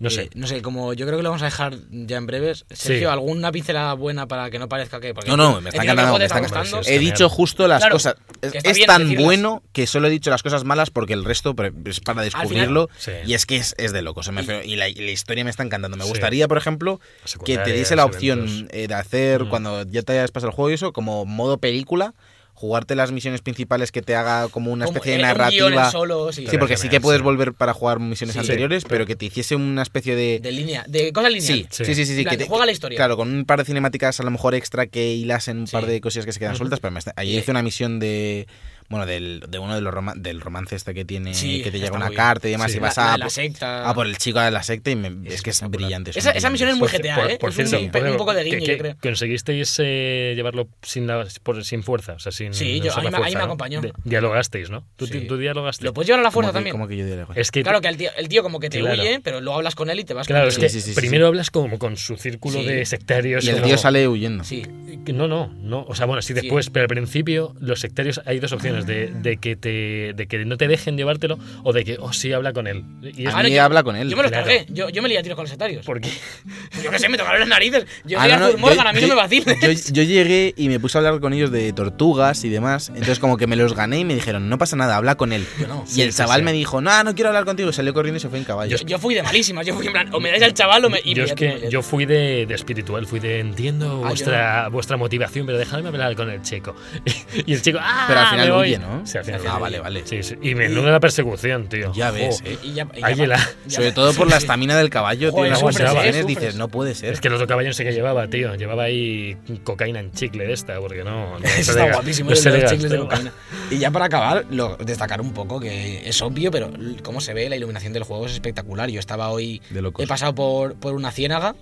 No 0.00 0.08
Eh, 0.08 0.10
sé. 0.10 0.30
no 0.34 0.48
sé, 0.48 0.60
como 0.60 0.92
yo 0.92 1.06
creo 1.06 1.18
que 1.18 1.22
lo 1.22 1.28
vamos 1.30 1.42
a 1.42 1.44
dejar 1.44 1.74
ya 1.88 2.16
en 2.16 2.26
breves. 2.26 2.64
Sergio, 2.68 3.08
Sí. 3.08 3.12
¿alguna 3.12 3.52
pincelada 3.52 3.94
buena 3.94 4.26
para 4.26 4.50
que 4.50 4.58
no 4.58 4.68
parezca 4.68 4.98
que.? 4.98 5.14
porque 5.14 5.30
No, 5.30 5.36
no, 5.36 5.60
me 5.60 5.70
está 5.70 5.84
encantando. 5.84 6.18
Me 6.18 6.24
está 6.24 6.38
encantando. 6.40 6.80
He 6.84 6.98
dicho 6.98 7.28
justo 7.28 7.68
las 7.68 7.78
Claro, 7.78 7.94
cosas. 7.94 8.16
Es, 8.42 8.56
es 8.56 8.86
tan 8.86 9.02
decirlas. 9.02 9.24
bueno 9.24 9.62
que 9.72 9.86
solo 9.86 10.08
he 10.08 10.10
dicho 10.10 10.30
las 10.30 10.42
cosas 10.42 10.64
malas 10.64 10.90
porque 10.90 11.12
el 11.12 11.24
resto 11.24 11.54
es 11.86 12.00
para 12.00 12.22
descubrirlo. 12.22 12.90
sí. 12.98 13.12
Y 13.24 13.34
es 13.34 13.46
que 13.46 13.54
es, 13.56 13.76
es 13.78 13.92
de 13.92 14.02
locos. 14.02 14.28
me 14.32 14.40
refiero- 14.40 14.64
y, 14.64 14.74
la, 14.74 14.88
y 14.88 14.94
la 14.96 15.12
historia 15.12 15.44
me 15.44 15.50
está 15.50 15.62
encantando. 15.62 15.96
Me 15.96 16.02
Sí. 16.02 16.10
gustaría, 16.10 16.48
por 16.48 16.58
ejemplo, 16.58 17.00
que 17.44 17.56
te 17.58 17.72
diese 17.72 17.94
la 17.94 18.04
opción 18.04 18.40
eventos. 18.48 18.74
eh, 18.76 18.88
de 18.88 18.94
hacer, 18.94 19.44
Mm. 19.44 19.48
cuando 19.48 19.84
ya 19.84 20.02
te 20.02 20.12
hayas 20.14 20.32
pasado 20.32 20.50
el 20.50 20.56
juego 20.56 20.70
y 20.70 20.74
eso, 20.74 20.92
como 20.92 21.24
modo 21.24 21.58
película, 21.58 22.14
jugarte 22.54 22.94
las 22.94 23.12
misiones 23.12 23.42
principales 23.42 23.90
que 23.92 24.00
te 24.00 24.14
haga 24.14 24.48
como 24.48 24.72
una 24.72 24.84
Como, 24.86 24.96
especie 24.96 25.16
de 25.16 25.22
narrativa. 25.22 25.90
solo, 25.90 26.32
sí. 26.32 26.46
Sí, 26.48 26.56
porque 26.56 26.76
sí 26.76 26.88
que 26.88 27.00
puedes 27.00 27.20
volver 27.20 27.52
para 27.52 27.74
jugar 27.74 27.98
misiones 28.00 28.34
Sí. 28.34 28.38
anteriores, 28.40 28.82
Sí, 28.82 28.86
pero 28.88 29.06
que 29.06 29.16
te 29.16 29.26
hiciese 29.26 29.56
una 29.56 29.82
especie 29.82 30.14
de... 30.16 30.38
De 30.40 30.52
línea, 30.52 30.84
de 30.88 31.12
cosas 31.12 31.32
lineales. 31.32 31.66
Sí, 31.70 31.84
Sí. 31.84 31.84
sí, 31.84 31.94
sí, 31.94 32.06
sí. 32.06 32.12
En 32.12 32.16
sí, 32.18 32.22
plan, 32.24 32.36
que 32.36 32.44
te- 32.44 32.48
juega 32.48 32.64
la 32.66 32.72
historia. 32.72 32.96
Claro, 32.96 33.16
con 33.16 33.32
un 33.34 33.44
par 33.44 33.58
de 33.58 33.64
cinemáticas 33.64 34.20
a 34.20 34.22
lo 34.22 34.30
mejor 34.30 34.54
extra 34.54 34.86
que 34.86 35.12
hilasen 35.14 35.58
un 35.58 35.66
par 35.66 35.86
de 35.86 36.00
cosillas 36.00 36.24
que 36.26 36.32
se 36.32 36.38
quedan 36.38 36.56
sueltas, 36.56 36.80
pero 36.80 36.92
me 36.92 37.00
está- 37.00 37.12
ayer 37.16 37.34
Y- 37.34 37.38
hice 37.38 37.50
una 37.50 37.62
misión 37.62 37.98
de 37.98 38.46
bueno, 38.88 39.06
del, 39.06 39.44
de 39.48 39.58
uno 39.58 39.74
de 39.74 39.80
los 39.80 39.92
roma- 39.94 40.14
del 40.16 40.40
romance 40.40 40.76
este 40.76 40.94
que 40.94 41.04
tiene 41.04 41.34
Sí, 41.34 41.62
que 41.62 41.70
te 41.70 41.78
llega 41.80 41.96
una 41.96 42.10
carta 42.10 42.48
y 42.48 42.52
demás 42.52 42.70
Sí. 42.70 42.76
y 42.78 42.80
vas 42.80 42.96
la 42.96 43.08
a, 43.08 43.12
de 43.12 43.18
la 43.18 43.30
secta. 43.30 43.88
a 43.88 43.94
por 43.94 44.06
el 44.06 44.16
chico 44.18 44.40
de 44.40 44.50
la 44.50 44.62
secta 44.62 44.90
y 44.90 44.96
me- 44.96 45.26
es, 45.28 45.34
Es 45.36 45.42
que 45.42 45.50
es 45.50 45.60
brillante. 45.70 46.10
esa, 46.14 46.30
esa 46.32 46.50
misión 46.50 46.68
es 46.70 46.76
muy. 46.76 46.88
GTA, 46.88 47.14
por, 47.16 47.30
¿eh? 47.30 47.38
por 47.38 47.50
es 47.50 47.56
cierto, 47.56 47.78
un, 47.80 48.16
poco 48.16 48.34
de 48.34 48.44
guiño, 48.44 48.58
que- 48.58 48.66
yo 48.66 48.78
creo. 48.78 48.96
conseguisteis 49.02 49.76
eh, 49.82 50.32
llevarlo 50.36 50.68
sin, 50.82 51.06
la- 51.06 51.26
por- 51.42 51.64
sin 51.64 51.82
fuerza, 51.82 52.12
o 52.14 52.18
sea, 52.18 52.30
sin 52.32 52.52
Sí, 52.54 52.80
yo- 52.80 52.92
ahí 52.96 53.08
me- 53.08 53.16
ahí 53.16 53.22
fuerza, 53.32 53.44
acompañó. 53.44 53.80
De- 53.80 53.92
dialogasteis, 54.04 54.70
¿no? 54.70 54.84
¿Tú, 54.96 55.06
Sí. 55.06 55.20
tú 55.26 55.36
dialogaste. 55.38 55.84
Lo 55.84 55.92
puedes 55.94 56.06
llevar 56.08 56.20
a 56.20 56.22
la 56.22 56.28
¿Cómo 56.28 56.32
fuerza 56.34 56.50
que- 56.50 56.54
también. 56.54 56.72
cómo 56.74 56.88
que 56.88 56.96
yo 56.96 57.06
diría? 57.06 57.26
Es 57.34 57.50
que 57.50 57.62
Claro 57.62 57.80
que 57.80 57.88
el 57.88 57.96
tío, 57.96 58.10
el 58.16 58.28
tío 58.28 58.42
como 58.42 58.60
que 58.60 58.70
te 58.70 58.80
Claro. 58.80 59.00
huye, 59.02 59.20
pero 59.22 59.40
luego 59.40 59.56
hablas 59.58 59.74
con 59.74 59.88
él 59.90 59.98
y 60.00 60.04
te 60.04 60.14
vas 60.14 60.26
Claro, 60.26 60.48
con 60.50 60.62
es 60.64 60.84
que 60.84 60.92
primero 60.94 61.26
hablas 61.26 61.50
como 61.50 61.78
con 61.78 61.96
su 61.96 62.16
círculo 62.16 62.62
de 62.62 62.84
sectarios. 62.84 63.44
Y 63.44 63.50
el 63.50 63.62
tío 63.62 63.78
sale 63.78 64.06
huyendo. 64.08 64.44
Sí. 64.44 64.64
No, 65.12 65.28
no, 65.28 65.48
no. 65.48 65.84
O 65.88 65.94
sea, 65.94 66.06
bueno, 66.06 66.22
sí 66.22 66.32
después, 66.34 66.70
pero 66.70 66.84
al 66.84 66.88
principio 66.88 67.54
los 67.60 67.80
sectarios 67.80 68.20
hay 68.26 68.38
dos 68.40 68.52
opciones, 68.52 68.83
de, 68.86 69.06
de 69.08 69.36
que 69.38 69.56
te 69.56 70.12
de 70.14 70.26
que 70.26 70.44
no 70.44 70.56
te 70.56 70.68
dejen 70.68 70.96
llevártelo 70.96 71.38
o 71.62 71.72
de 71.72 71.84
que, 71.84 71.96
oh, 72.00 72.12
sí, 72.12 72.32
habla 72.32 72.52
con 72.52 72.66
él. 72.66 72.84
Y 73.02 73.22
es 73.26 73.28
A 73.32 73.36
Ahora 73.36 73.48
mí 73.48 73.54
yo- 73.54 73.62
habla 73.62 73.82
con 73.82 73.96
él. 73.96 74.08
Yo 74.10 74.16
me 74.16 74.22
los 74.22 74.32
claro. 74.32 74.46
cargué. 74.46 74.66
Yo, 74.70 74.88
yo 74.90 75.02
me 75.02 75.08
lié 75.08 75.18
a 75.18 75.22
tiros 75.22 75.36
con 75.36 75.44
los 75.44 75.50
sectarios. 75.50 75.84
porque 75.84 76.08
Yo 76.82 76.90
qué 76.90 76.98
sé, 76.98 77.08
me 77.08 77.16
tocaron 77.18 77.40
las 77.40 77.48
narices. 77.48 77.86
Yo 78.04 78.18
Ah, 78.20 78.28
soy 78.28 78.52
no, 78.52 78.58
Morgan, 78.58 78.84
yo- 78.84 78.88
a 78.88 78.92
mí 78.92 79.00
yo- 79.00 79.06
no 79.08 79.14
me 79.14 79.20
vaciles. 79.20 79.60
Yo, 79.60 79.92
yo 79.94 80.02
llegué 80.02 80.54
y 80.56 80.68
me 80.68 80.80
puse 80.80 80.98
a 80.98 81.00
hablar 81.00 81.20
con 81.20 81.32
ellos 81.32 81.50
de 81.50 81.72
tortugas 81.72 82.44
y 82.44 82.48
demás. 82.48 82.88
Entonces, 82.90 83.18
como 83.18 83.36
que 83.36 83.46
me 83.46 83.56
los 83.56 83.74
gané 83.74 84.00
y 84.00 84.04
me 84.04 84.14
dijeron, 84.14 84.48
no 84.48 84.58
pasa 84.58 84.76
nada, 84.76 84.96
habla 84.96 85.14
con 85.16 85.32
él. 85.32 85.46
Yo 85.60 85.66
no. 85.66 85.84
Y 85.86 85.90
Sí, 85.90 86.02
el 86.02 86.12
chaval 86.14 86.40
sí. 86.40 86.44
me 86.44 86.52
dijo, 86.52 86.80
no, 86.80 87.04
no 87.04 87.14
quiero 87.14 87.28
hablar 87.28 87.44
contigo. 87.44 87.70
Y 87.70 87.72
salió 87.72 87.94
corriendo 87.94 88.18
y 88.18 88.20
se 88.20 88.28
fue 88.28 88.38
en 88.38 88.44
caballo. 88.44 88.76
Yo, 88.76 88.86
yo 88.86 88.98
fui 88.98 89.14
de 89.14 89.22
malísimas. 89.22 89.66
Yo 89.66 89.74
fui 89.74 89.86
en 89.86 89.92
plan, 89.92 90.08
o 90.14 90.20
me 90.20 90.30
dais 90.30 90.42
al 90.42 90.54
chaval 90.54 90.84
o 90.84 90.90
me. 90.90 91.00
y 91.04 91.14
yo 91.14 91.22
me- 91.24 91.28
es 91.30 91.34
que 91.34 91.68
yo 91.70 91.82
fui 91.82 92.06
de, 92.06 92.46
de 92.46 92.54
espiritual, 92.54 93.06
fui 93.06 93.20
de 93.20 93.40
entiendo 93.40 94.02
Ah, 94.04 94.08
vuestra, 94.08 94.68
vuestra 94.68 94.96
motivación, 94.96 95.46
pero 95.46 95.58
dejadme 95.58 95.88
hablar 95.88 96.14
con 96.16 96.30
el 96.30 96.42
chico. 96.42 96.74
Y 97.46 97.52
el 97.54 97.62
chico, 97.62 97.78
ah, 97.80 98.04
Pero 98.08 98.20
al 98.20 98.26
final 98.28 98.48
valle, 98.64 98.78
¿no? 98.78 99.06
Final 99.06 99.40
Ah, 99.48 99.58
vale, 99.58 99.80
vale. 99.80 100.02
Sí, 100.06 100.22
sí. 100.22 100.36
Y 100.42 100.54
menuda 100.54 100.90
la 100.90 101.00
persecución, 101.00 101.68
tío. 101.68 101.92
Ya 101.94 102.10
ves, 102.10 102.40
Jo. 102.40 102.48
eh. 102.48 102.58
Y 102.62 102.72
ya, 102.74 102.86
y 102.94 103.00
ya- 103.00 103.06
Águila. 103.06 103.36
ya- 103.66 103.76
Sobre 103.76 103.92
todo 103.92 104.12
por 104.14 104.28
la 104.28 104.36
estamina 104.36 104.76
del 104.76 104.90
caballo, 104.90 105.30
tío. 105.30 105.38
Joder, 105.54 105.56
sufres, 105.56 106.26
dices, 106.26 106.54
no 106.56 106.68
puede 106.68 106.94
ser. 106.94 107.12
Es 107.12 107.20
que 107.20 107.28
el 107.28 107.34
otro 107.34 107.46
caballo 107.46 107.68
no 107.68 107.74
sé 107.74 107.84
qué 107.84 107.92
llevaba, 107.92 108.26
tío. 108.28 108.54
Llevaba 108.54 108.84
ahí 108.84 109.36
cocaína 109.64 110.00
en 110.00 110.12
chicle 110.12 110.46
de 110.46 110.52
esta, 110.52 110.78
porque 110.80 111.04
no. 111.04 111.38
no 111.38 111.46
se 111.48 111.60
está 111.60 111.86
le- 111.86 111.92
guapísimo, 111.92 112.30
no 112.30 112.36
se 112.36 112.50
los 112.50 112.70
chicles 112.70 112.90
de 112.90 112.98
cocaína. 112.98 113.32
Y 113.70 113.78
ya 113.78 113.90
para 113.90 114.06
acabar, 114.06 114.44
lo- 114.50 114.76
destacar 114.76 115.20
un 115.20 115.32
poco 115.32 115.60
que 115.60 116.08
es 116.08 116.20
obvio, 116.22 116.50
pero 116.50 116.70
cómo 117.02 117.20
se 117.20 117.34
ve 117.34 117.48
la 117.48 117.56
iluminación 117.56 117.92
del 117.92 118.04
juego 118.04 118.26
es 118.26 118.32
espectacular. 118.32 118.88
Yo 118.90 119.00
estaba 119.00 119.28
hoy, 119.30 119.60
De 119.70 119.82
locos. 119.82 120.04
he 120.04 120.06
pasado 120.08 120.34
por, 120.34 120.74
por 120.74 120.94
una 120.94 121.10
ciénaga 121.10 121.54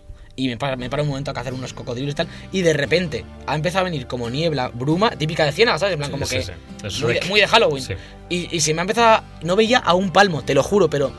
y 0.45 0.49
me 0.49 0.57
para, 0.57 0.77
me 0.77 0.89
para 0.91 1.03
un 1.03 1.09
momento 1.09 1.31
a 1.31 1.35
cazar 1.35 1.55
unos 1.55 1.73
cocodrilos 1.73 2.13
y 2.13 2.17
tal, 2.17 2.29
y 2.53 2.63
de 2.63 2.73
repente 2.73 3.25
ha 3.47 3.55
empezado 3.55 3.83
a 3.83 3.85
venir 3.85 4.07
como 4.07 4.29
niebla, 4.31 4.69
bruma, 4.73 5.11
típica 5.11 5.45
de 5.45 5.53
ciénaga, 5.53 5.79
¿sabes? 5.79 5.95
En 5.95 5.99
plan, 5.99 6.11
como 6.11 6.27
Sí, 6.27 6.37
que 6.37 6.43
sí, 6.43 6.53
muy, 6.83 6.83
de, 6.83 6.91
Shrek. 7.21 7.29
muy 7.29 7.41
de 7.41 7.47
Halloween. 7.49 7.85
Y, 8.29 8.49
y 8.57 8.61
se 8.61 8.73
me 8.75 8.81
ha 8.81 8.83
empezado, 8.83 9.09
a- 9.09 9.25
no 9.43 9.57
veía 9.57 9.79
a 9.79 9.95
un 9.95 10.11
palmo, 10.11 10.43
te 10.43 10.55
lo 10.55 10.63
juro, 10.63 10.89
pero. 10.89 11.13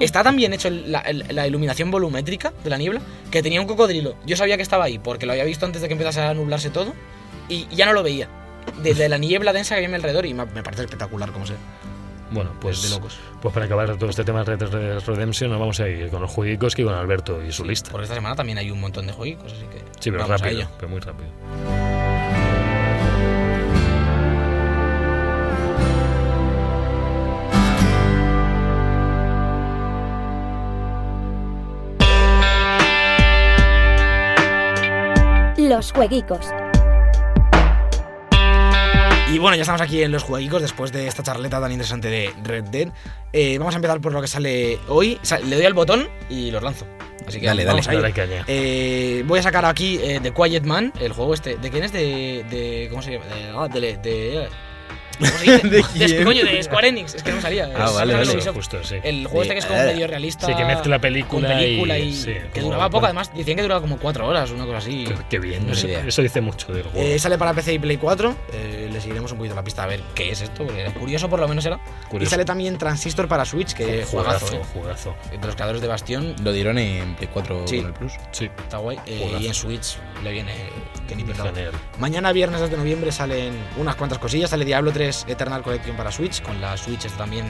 Está 0.00 0.22
tan 0.22 0.36
bien 0.36 0.52
hecho 0.52 0.68
la, 0.70 1.02
la 1.30 1.46
iluminación 1.46 1.90
volumétrica 1.90 2.52
de 2.62 2.70
la 2.70 2.76
niebla 2.78 3.00
que 3.30 3.42
tenía 3.42 3.60
un 3.60 3.66
cocodrilo. 3.66 4.16
Yo 4.26 4.36
sabía 4.36 4.56
que 4.56 4.62
estaba 4.62 4.84
ahí 4.84 4.98
porque 4.98 5.24
lo 5.26 5.32
había 5.32 5.44
visto 5.44 5.64
antes 5.66 5.80
de 5.82 5.88
que 5.88 5.92
empezase 5.94 6.20
a 6.20 6.34
nublarse 6.34 6.68
todo 6.70 6.92
y 7.48 7.66
ya 7.74 7.86
no 7.86 7.92
lo 7.94 8.02
veía. 8.02 8.28
Desde 8.82 9.08
la 9.08 9.16
niebla 9.18 9.52
densa 9.52 9.74
que 9.74 9.76
había 9.78 9.88
a 9.88 9.90
mi 9.90 9.94
alrededor 9.96 10.26
y 10.26 10.34
me, 10.34 10.44
me 10.46 10.62
parece 10.62 10.82
espectacular 10.82 11.32
como 11.32 11.46
se. 11.46 11.54
Bueno, 12.30 12.50
pues, 12.60 12.82
de 12.82 12.90
locos. 12.90 13.18
pues 13.40 13.54
para 13.54 13.66
acabar 13.66 13.96
todo 13.96 14.10
este 14.10 14.24
tema 14.24 14.42
de 14.42 14.56
Red 14.56 14.68
Dead 14.70 15.00
Redemption, 15.06 15.50
nos 15.50 15.60
vamos 15.60 15.78
a 15.80 15.88
ir 15.88 16.10
con 16.10 16.20
los 16.22 16.30
jueguicos 16.30 16.74
que 16.74 16.84
con 16.84 16.94
Alberto 16.94 17.40
y 17.44 17.52
su 17.52 17.64
lista. 17.64 17.90
Porque 17.90 18.04
esta 18.04 18.14
semana 18.16 18.34
también 18.34 18.58
hay 18.58 18.70
un 18.70 18.80
montón 18.80 19.06
de 19.06 19.12
juegos, 19.12 19.52
así 19.52 19.64
que 19.66 19.78
Sí, 20.00 20.10
pero 20.10 20.24
vamos 20.24 20.40
a 20.40 20.44
rápido, 20.44 20.60
ello. 20.62 20.70
pero 20.78 20.88
muy 20.88 21.00
rápido. 21.00 21.28
Los 35.58 35.92
jueguicos. 35.92 36.46
Y 39.28 39.38
bueno, 39.38 39.56
ya 39.56 39.62
estamos 39.62 39.80
aquí 39.80 40.02
en 40.02 40.12
los 40.12 40.22
jueguicos 40.22 40.62
después 40.62 40.92
de 40.92 41.08
esta 41.08 41.22
charleta 41.22 41.60
tan 41.60 41.72
interesante 41.72 42.08
de 42.08 42.32
Red 42.44 42.64
Dead. 42.64 42.88
Eh, 43.32 43.58
vamos 43.58 43.74
a 43.74 43.78
empezar 43.78 44.00
por 44.00 44.12
lo 44.12 44.20
que 44.20 44.28
sale 44.28 44.78
hoy. 44.86 45.18
Le 45.44 45.56
doy 45.56 45.64
al 45.64 45.74
botón 45.74 46.08
y 46.30 46.52
los 46.52 46.62
lanzo. 46.62 46.86
Así 47.26 47.40
que 47.40 47.46
Dale, 47.46 47.64
vamos 47.64 47.86
dale, 47.86 48.08
ello. 48.08 48.14
Dale. 48.14 48.44
Eh, 48.46 49.24
voy 49.26 49.40
a 49.40 49.42
sacar 49.42 49.64
aquí 49.64 49.98
eh, 50.00 50.20
The 50.22 50.32
Quiet 50.32 50.62
Man, 50.62 50.92
el 51.00 51.12
juego 51.12 51.34
este. 51.34 51.56
¿De 51.56 51.70
quién 51.70 51.82
es? 51.82 51.92
De. 51.92 52.46
de 52.48 52.86
¿Cómo 52.88 53.02
se 53.02 53.14
llama? 53.14 53.24
De. 53.26 53.52
ah, 53.52 53.68
de, 53.68 54.48
de- 55.18 55.28
¿Cómo 55.28 55.38
se 55.38 55.44
dice? 55.52 55.68
¿De 55.98 56.06
quién? 56.06 56.24
coño, 56.24 56.44
de 56.44 56.62
Square 56.62 56.88
Enix. 56.88 57.14
Es 57.14 57.22
que 57.22 57.32
no 57.32 57.40
salía. 57.40 57.70
Ah, 57.76 57.86
Es- 57.86 57.94
vale, 57.94 58.52
justo, 58.52 58.82
sí. 58.84 58.96
El 59.02 59.26
juego 59.26 59.42
este 59.42 59.54
que 59.54 59.58
es 59.60 59.66
como 59.66 59.80
Eh, 59.80 59.86
medio 59.86 60.06
realista. 60.06 60.46
sí, 60.46 60.54
que 60.54 60.64
mezcla 60.64 60.98
película 60.98 61.48
con 61.48 61.58
película 61.58 61.98
y- 61.98 62.08
y. 62.08 62.12
sí, 62.14 62.34
que 62.52 62.60
duraba 62.60 62.88
poco, 62.90 63.06
además. 63.06 63.30
Decían 63.34 63.56
que 63.56 63.62
duraba 63.62 63.80
como 63.80 63.98
4 63.98 64.26
horas, 64.26 64.50
una 64.50 64.64
cosa 64.66 64.78
así. 64.78 65.04
Qué, 65.04 65.14
qué 65.30 65.38
bien, 65.38 65.66
No 65.66 65.72
eso, 65.72 65.88
eso 65.88 66.22
dice 66.22 66.40
mucho 66.40 66.72
del 66.72 66.84
juego. 66.84 67.00
Eh, 67.06 67.18
sale 67.18 67.38
para 67.38 67.52
PC 67.54 67.74
y 67.74 67.78
Play 67.78 67.96
4. 67.96 68.34
eh, 68.52 68.88
le 68.92 69.00
seguiremos 69.00 69.30
un 69.32 69.38
poquito 69.38 69.54
la 69.54 69.62
pista 69.64 69.84
a 69.84 69.86
ver 69.86 70.00
qué 70.14 70.30
es 70.30 70.40
esto, 70.40 70.64
porque 70.64 70.84
curioso 70.98 71.28
por 71.28 71.40
lo 71.40 71.48
menos 71.48 71.64
era. 71.66 71.76
Y 71.76 72.08
Curioso. 72.10 72.30
sale 72.30 72.44
también 72.44 72.78
Transistor 72.78 73.28
para 73.28 73.44
Switch, 73.44 73.72
que 73.74 74.04
jugazo, 74.04 74.46
juegazo, 74.46 74.54
eh. 74.56 74.60
jugazo. 74.72 75.16
Entre 75.32 75.46
los 75.46 75.54
creadores 75.54 75.80
de 75.82 75.88
Bastión, 75.88 76.34
Lo 76.42 76.52
dieron 76.52 76.78
en 76.78 77.14
Play 77.16 77.28
4 77.32 77.66
Sí. 77.66 77.78
con 77.78 77.86
el 77.86 77.92
Plus. 77.92 78.12
Sí, 78.32 78.48
está 78.58 78.78
guay. 78.78 78.98
eh, 79.06 79.18
Juegazo. 79.22 79.42
y 79.42 79.46
en 79.48 79.54
Switch 79.54 79.96
le 80.24 80.32
viene 80.32 80.52
que 81.08 81.14
ni. 81.16 81.24
Mañana, 81.98 82.32
viernes 82.32 82.60
2 82.60 82.70
de 82.70 82.76
noviembre, 82.76 83.12
salen 83.12 83.52
unas 83.76 83.96
cuantas 83.96 84.18
cosillas. 84.18 84.50
Sale 84.50 84.64
Diablo 84.64 84.92
3 84.92 85.05
Eternal 85.26 85.62
Collection 85.62 85.96
para 85.96 86.10
Switch, 86.12 86.42
con 86.42 86.60
la 86.60 86.76
Switch 86.76 87.04
esta 87.04 87.18
también 87.18 87.46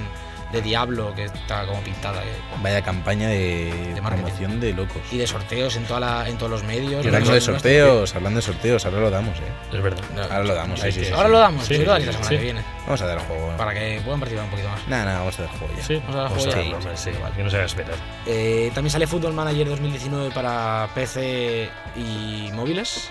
de 0.53 0.63
Diablo, 0.63 1.13
que 1.15 1.25
está 1.25 1.67
como 1.67 1.81
pintada. 1.81 2.23
eh, 2.25 2.29
Vaya 2.63 2.81
campaña 2.81 3.29
de, 3.29 3.93
De 3.95 4.01
promoción 4.01 4.61
de 4.61 4.73
locos. 4.73 5.03
Y 5.11 5.19
de 5.19 5.27
sorteos 5.27 5.75
en, 5.75 5.85
toda 5.87 5.99
la, 5.99 6.29
en 6.29 6.39
todos 6.39 6.51
los 6.53 6.63
medios. 6.63 7.05
Y 7.05 7.09
hablando 7.09 7.33
de 7.33 7.41
sorteos, 7.41 8.15
hablando 8.15 8.39
de 8.39 8.43
sorteos, 8.43 8.85
ahora 8.87 9.01
lo 9.01 9.11
damos, 9.11 9.37
eh. 9.41 9.43
Es 9.73 9.83
verdad. 9.83 10.05
no, 10.15 10.23
Ahora 10.23 10.45
lo 10.45 10.55
damos, 10.55 10.81
sí. 10.81 11.07
Ahora 11.13 11.29
lo 11.29 11.39
damos, 11.41 11.67
Sí, 11.67 11.79
la 11.79 11.99
semana 11.99 12.23
sí. 12.23 12.37
que 12.37 12.43
viene. 12.43 12.63
Vamos 12.85 13.03
a 13.03 13.07
dar 13.07 13.19
el 13.19 13.25
juego. 13.25 13.57
Para 13.57 13.75
que 13.75 14.01
puedan 14.05 14.21
participar 14.21 14.45
un 14.45 14.51
poquito 14.53 14.69
más. 14.69 14.87
Nada, 14.87 15.05
nada, 15.05 15.19
vamos 15.19 15.39
a 15.39 15.43
dar 15.43 15.51
el 15.53 15.59
juego 15.59 15.75
ya. 15.77 15.83
Sí, 15.85 15.95
Vamos 15.97 16.15
a 16.15 16.19
dar 16.19 16.27
a 16.27 16.29
juego 16.29 16.45
ya. 16.51 17.21
Vale. 17.21 17.35
que 17.37 17.43
no 17.43 17.51
se 17.51 17.57
haga 17.57 17.67
esperar. 17.67 17.95
Eh, 18.27 18.71
también 18.73 18.93
sale 18.93 19.07
Football 19.09 19.33
Manager 19.35 19.69
2019 19.69 20.31
para 20.33 20.89
PC 20.95 21.69
y 21.97 22.51
móviles. 22.53 23.11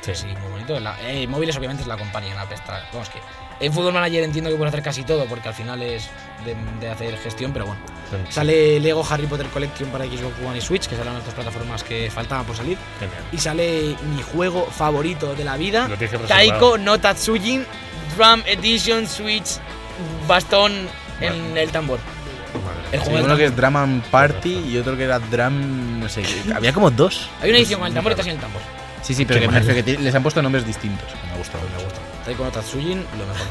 Sí. 0.00 0.14
Sí, 0.14 0.26
muy 0.26 0.50
bonito. 0.52 0.80
La- 0.80 0.96
eh, 1.08 1.26
móviles 1.28 1.56
obviamente 1.56 1.82
es 1.82 1.88
la 1.88 1.96
compañía, 1.96 2.34
la 2.34 2.48
pesta. 2.48 2.82
Vamos 2.92 3.08
que 3.10 3.18
en 3.60 3.72
Football 3.72 3.94
Manager 3.94 4.24
entiendo 4.24 4.50
que 4.50 4.56
puede 4.56 4.68
hacer 4.68 4.82
casi 4.82 5.02
todo 5.04 5.26
porque 5.26 5.48
al 5.48 5.54
final 5.54 5.82
es 5.82 6.08
de, 6.44 6.56
de 6.80 6.90
hacer 6.90 7.16
gestión, 7.18 7.52
pero 7.52 7.66
bueno. 7.66 7.80
Sale 8.30 8.80
Lego 8.80 9.04
Harry 9.08 9.26
Potter 9.26 9.46
Collection 9.48 9.90
para 9.90 10.04
Xbox 10.04 10.34
One 10.44 10.58
y 10.58 10.60
Switch, 10.60 10.86
que 10.86 10.96
serán 10.96 11.14
las 11.14 11.24
dos 11.24 11.34
plataformas 11.34 11.82
que 11.82 12.10
faltaban 12.10 12.46
por 12.46 12.56
salir. 12.56 12.78
Genial. 12.98 13.22
Y 13.32 13.38
sale 13.38 13.96
mi 14.14 14.22
juego 14.22 14.66
favorito 14.70 15.34
de 15.34 15.44
la 15.44 15.56
vida. 15.56 15.88
Taiko 16.26 16.78
no 16.78 16.98
Tatsujin 16.98 17.66
Drum 18.16 18.42
Edition 18.46 19.06
Switch 19.06 19.58
Bastón 20.26 20.72
en 21.20 21.48
Vale. 21.48 21.62
el 21.62 21.70
tambor. 21.70 21.98
El 22.92 23.00
mía. 23.00 23.04
Sí, 23.04 23.10
juego 23.10 23.26
uno 23.26 23.36
que 23.36 23.44
es 23.46 23.56
Drum 23.56 23.76
and 23.76 24.02
Party 24.04 24.70
y 24.70 24.78
otro 24.78 24.96
que 24.96 25.04
era 25.04 25.18
Drum. 25.18 26.00
No 26.00 26.08
sé. 26.08 26.22
Había 26.54 26.72
como 26.72 26.90
dos. 26.90 27.28
Hay 27.42 27.50
una 27.50 27.58
edición 27.58 27.80
con 27.80 27.88
el 27.88 27.94
tambor 27.94 28.12
y 28.12 28.14
otra 28.14 28.24
sin 28.24 28.32
el 28.32 28.38
tambor. 28.38 28.62
Sí, 29.02 29.14
sí, 29.14 29.24
pero 29.24 29.40
que 29.40 29.48
me 29.48 29.60
les 29.60 30.14
han 30.14 30.22
puesto 30.22 30.40
nombres 30.42 30.66
distintos. 30.66 31.08
Me 31.26 31.32
ha 31.32 31.36
gustado, 31.36 31.64
me 31.68 31.80
ha 31.80 31.84
gustado. 31.84 32.17
Taiko 32.28 32.44
no 32.44 32.50
Tatsujin, 32.50 32.98
lo 32.98 33.26
mejor. 33.26 33.46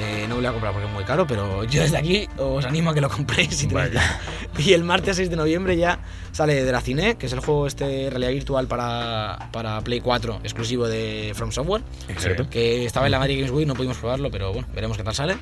Eh, 0.00 0.26
no 0.28 0.36
lo 0.36 0.40
voy 0.40 0.46
a 0.46 0.52
comprar 0.52 0.72
porque 0.72 0.86
es 0.86 0.94
muy 0.94 1.02
caro, 1.02 1.26
pero 1.26 1.64
yo 1.64 1.82
desde 1.82 1.98
aquí 1.98 2.28
os 2.38 2.64
animo 2.64 2.90
a 2.90 2.94
que 2.94 3.00
lo 3.00 3.10
compréis 3.10 3.56
si. 3.56 3.68
Y 4.58 4.72
el 4.72 4.84
martes 4.84 5.16
6 5.16 5.30
de 5.30 5.34
noviembre 5.34 5.76
ya 5.76 5.98
sale 6.30 6.62
de 6.62 6.70
la 6.70 6.80
Cine, 6.80 7.16
que 7.16 7.26
es 7.26 7.32
el 7.32 7.40
juego 7.40 7.66
este 7.66 8.08
realidad 8.08 8.30
virtual 8.30 8.68
para, 8.68 9.48
para 9.50 9.80
Play 9.80 10.00
4, 10.00 10.42
exclusivo 10.44 10.86
de 10.86 11.32
From 11.34 11.50
Software, 11.50 11.82
Exacto. 12.08 12.48
que 12.48 12.84
estaba 12.84 13.06
en 13.06 13.12
la 13.12 13.18
Madrid 13.18 13.38
Games 13.38 13.50
Week, 13.50 13.66
no 13.66 13.74
pudimos 13.74 13.96
probarlo, 13.96 14.30
pero 14.30 14.52
bueno, 14.52 14.68
veremos 14.72 14.96
qué 14.96 15.02
tal 15.02 15.14
sale. 15.14 15.36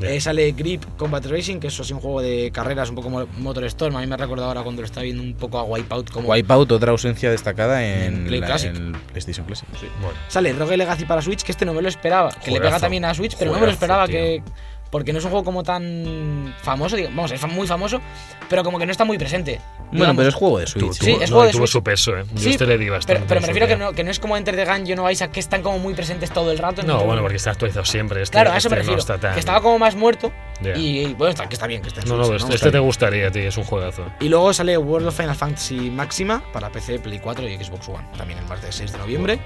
Eh, 0.00 0.20
sale 0.20 0.50
Grip 0.52 0.84
Combat 0.96 1.24
Racing, 1.24 1.60
que 1.60 1.68
eso 1.68 1.82
es 1.82 1.90
un 1.92 2.00
juego 2.00 2.20
de 2.20 2.50
carreras 2.52 2.88
un 2.90 2.96
poco 2.96 3.10
mo- 3.10 3.26
Motor 3.38 3.64
Storm. 3.64 3.96
A 3.96 4.00
mí 4.00 4.06
me 4.06 4.14
ha 4.14 4.18
recordado 4.18 4.48
ahora 4.48 4.62
cuando 4.62 4.82
lo 4.82 4.86
estaba 4.86 5.04
viendo 5.04 5.22
un 5.22 5.34
poco 5.34 5.58
a 5.58 5.62
Wipeout. 5.62 6.10
Como 6.10 6.28
Wipeout, 6.30 6.72
otra 6.72 6.90
ausencia 6.90 7.30
destacada 7.30 7.84
en, 7.84 8.14
En 8.14 8.26
Play 8.26 8.40
la- 8.40 8.46
Classic. 8.46 8.74
en 8.74 8.86
el 8.94 9.00
PlayStation 9.00 9.46
Classic. 9.46 9.68
Sí. 9.80 9.86
Bueno, 10.02 10.18
Sale 10.28 10.52
Rogue 10.52 10.76
Legacy 10.76 11.04
para 11.04 11.22
Switch, 11.22 11.42
que 11.42 11.52
este 11.52 11.64
no 11.64 11.72
me 11.74 11.80
lo 11.82 11.88
esperaba. 11.88 12.30
Que 12.44 12.50
le 12.50 12.60
pega 12.60 12.80
también 12.80 13.04
a 13.04 13.14
Switch, 13.14 13.36
pero 13.38 13.52
no 13.52 13.60
me 13.60 13.66
lo 13.66 13.72
esperaba 13.72 14.06
tío. 14.06 14.12
que. 14.16 14.42
Porque 14.90 15.12
no 15.12 15.18
es 15.18 15.24
un 15.24 15.30
juego 15.32 15.44
como 15.44 15.64
tan 15.64 16.54
famoso, 16.62 16.94
digamos, 16.94 17.16
vamos, 17.16 17.32
es 17.32 17.52
muy 17.52 17.66
famoso, 17.66 18.00
pero 18.48 18.62
como 18.62 18.78
que 18.78 18.86
no 18.86 18.92
está 18.92 19.04
muy 19.04 19.18
presente. 19.18 19.60
Bueno, 19.98 20.12
digamos. 20.12 20.16
pero 20.16 20.28
es 20.28 20.34
juego 20.34 20.58
de 20.58 20.66
Switch. 20.66 20.82
tuvo, 20.84 20.92
Sí, 20.92 21.10
es 21.12 21.30
no, 21.30 21.36
juego 21.36 21.42
de 21.44 21.52
tuvo 21.52 21.60
Switch. 21.66 21.72
su 21.72 21.82
peso, 21.82 22.16
¿eh? 22.18 22.24
Yo 22.34 22.40
Sí, 22.40 22.50
este 22.50 22.66
le 22.66 22.78
di 22.78 22.88
bastante. 22.88 23.14
Pero, 23.20 23.28
pero 23.28 23.40
me 23.40 23.46
refiero 23.46 23.66
que 23.66 23.76
no, 23.76 23.92
que 23.92 24.04
no 24.04 24.10
es 24.10 24.18
como 24.20 24.36
Enter 24.36 24.56
the 24.56 24.64
Gungeon 24.64 24.98
o 24.98 25.10
Isaac, 25.10 25.30
que 25.30 25.40
están 25.40 25.62
como 25.62 25.78
muy 25.78 25.94
presentes 25.94 26.30
todo 26.30 26.50
el 26.52 26.58
rato. 26.58 26.82
No, 26.82 27.04
bueno, 27.04 27.22
porque 27.22 27.36
está 27.36 27.50
actualizado 27.52 27.84
siempre. 27.84 28.22
Este, 28.22 28.32
Claro, 28.34 28.52
a 28.52 28.56
eso 28.58 28.68
me 28.68 28.74
este 28.74 28.80
refiero. 28.80 28.96
No 28.96 29.00
está 29.00 29.18
tan... 29.18 29.34
Que 29.34 29.40
estaba 29.40 29.60
como 29.60 29.78
más 29.78 29.94
muerto. 29.94 30.32
Ya. 30.60 30.76
Y, 30.76 31.00
y, 31.06 31.14
bueno, 31.14 31.30
está, 31.30 31.48
que 31.48 31.54
está 31.54 31.66
bien 31.66 31.82
que 31.82 31.88
esté 31.88 32.00
en 32.00 32.08
No, 32.08 32.16
no, 32.16 32.34
este, 32.34 32.54
este 32.54 32.70
te 32.70 32.78
gustaría, 32.78 33.30
tío. 33.30 33.48
Es 33.48 33.56
un 33.56 33.64
juegazo. 33.64 34.04
Y 34.20 34.28
luego 34.28 34.52
sale 34.52 34.76
World 34.76 35.08
of 35.08 35.16
Final 35.16 35.34
Fantasy 35.36 35.90
Máxima 35.90 36.42
para 36.52 36.70
PC, 36.70 36.98
Play 36.98 37.18
4 37.20 37.48
y 37.48 37.56
Xbox 37.64 37.88
One. 37.88 38.06
También 38.16 38.38
el 38.40 38.46
martes 38.46 38.74
6 38.74 38.92
de 38.92 38.98
noviembre. 38.98 39.38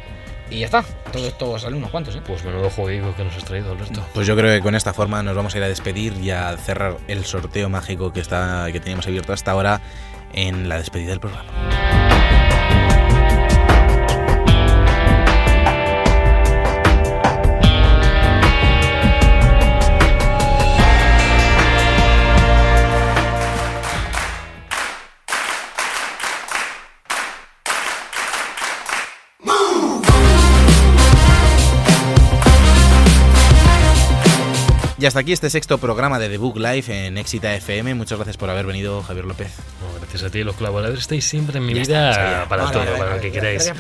Y 0.51 0.61
ya 0.61 0.65
está. 0.67 0.83
Todo 1.13 1.27
esto 1.27 1.59
sale 1.59 1.77
unos 1.77 1.91
cuantos, 1.91 2.17
¿eh? 2.17 2.23
Pues 2.27 2.43
menudo 2.43 2.71
jueguito 2.71 3.15
que 3.15 3.23
nos 3.23 3.37
has 3.37 3.45
traído, 3.45 3.73
Alberto. 3.73 4.03
Pues 4.15 4.27
yo 4.27 4.35
creo 4.35 4.51
que 4.57 4.63
con 4.63 4.75
esta 4.75 4.95
forma 4.95 5.23
nos 5.23 5.37
vamos 5.37 5.55
a 5.55 5.59
ir 5.59 5.65
a 5.65 5.69
despedir 5.69 6.15
y 6.23 6.31
a 6.31 6.57
cerrar 6.57 6.97
el 7.07 7.27
sorteo 7.27 7.69
mágico 7.69 8.15
que, 8.15 8.21
está, 8.21 8.67
que 8.73 8.81
teníamos 8.81 9.07
abierto 9.07 9.35
hasta 9.35 9.51
ahora 9.51 9.83
en 10.33 10.69
la 10.69 10.79
despedida 10.79 11.11
del 11.11 11.21
programa. 11.21 12.18
Y 35.01 35.07
hasta 35.07 35.21
aquí 35.21 35.33
este 35.33 35.49
sexto 35.49 35.79
programa 35.79 36.19
de 36.19 36.29
The 36.29 36.39
Book 36.39 36.57
Live 36.59 36.87
en 36.89 37.19
Exita 37.19 37.55
FM. 37.55 37.95
Muchas 37.95 38.19
gracias 38.19 38.37
por 38.37 38.51
haber 38.51 38.67
venido, 38.67 39.01
Javier 39.05 39.27
López. 39.27 39.53
No, 39.81 40.01
gracias 40.01 40.25
a 40.25 40.31
ti, 40.31 40.43
los 40.43 40.57
colaboradores 40.57 40.99
estáis 41.01 41.25
siempre 41.25 41.59
en 41.59 41.67
mi 41.67 41.75
Ya 41.75 41.83
vida 41.83 42.11
está, 42.11 42.49
para 42.49 42.65
Vale, 42.65 42.73
todo, 42.75 42.85
vale, 42.85 42.99
para 42.99 43.11
vale, 43.11 43.17
lo 43.17 43.23
que 43.23 43.29
vale. 43.29 43.41
queráis. 43.41 43.65
Gracias 43.73 43.77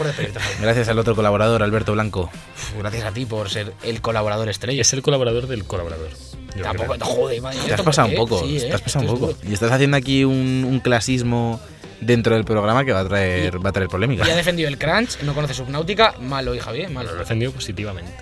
por. 0.46 0.62
Gracias 0.62 0.88
al 0.88 0.98
otro 1.00 1.16
colaborador, 1.16 1.64
Alberto 1.64 1.92
Blanco. 1.94 2.30
Uf, 2.32 2.78
Gracias 2.78 3.04
a 3.04 3.10
ti 3.10 3.26
por 3.26 3.50
ser 3.50 3.72
el 3.82 4.00
colaborador 4.00 4.48
estrella. 4.48 4.80
Es 4.82 4.92
el 4.92 5.02
colaborador 5.02 5.48
del 5.48 5.64
colaborador. 5.64 6.10
yo 6.56 6.62
Tampoco, 6.62 6.94
creo. 6.94 7.06
joder, 7.06 7.42
madre, 7.42 7.58
Te 7.58 7.64
has 7.64 7.70
¿esto 7.72 7.84
pasado 7.84 8.08
un 8.08 8.14
poco, 8.14 8.40
Sí, 8.44 8.58
te 8.60 8.68
¿eh? 8.68 8.72
has 8.74 8.80
pasado 8.80 9.04
un 9.06 9.14
Esto 9.14 9.26
es 9.30 9.34
poco. 9.36 9.48
Y 9.48 9.54
estás 9.54 9.72
haciendo 9.72 9.96
aquí 9.96 10.22
un, 10.24 10.64
un 10.70 10.78
clasismo 10.78 11.60
dentro 12.00 12.36
del 12.36 12.44
programa 12.44 12.84
que 12.84 12.92
va 12.92 13.00
a 13.00 13.08
traer, 13.08 13.58
va 13.64 13.70
a 13.70 13.72
traer 13.72 13.88
polémica. 13.88 14.24
Y 14.24 14.30
ha 14.30 14.36
defendido 14.36 14.68
el 14.68 14.78
Crunch, 14.78 15.20
no 15.22 15.34
conoce 15.34 15.52
Subnautica, 15.54 16.14
malo, 16.20 16.54
hija 16.54 16.70
bien, 16.70 16.94
malo. 16.94 17.10
Lo 17.10 17.16
he 17.16 17.18
defendido 17.20 17.50
positivamente. 17.50 18.12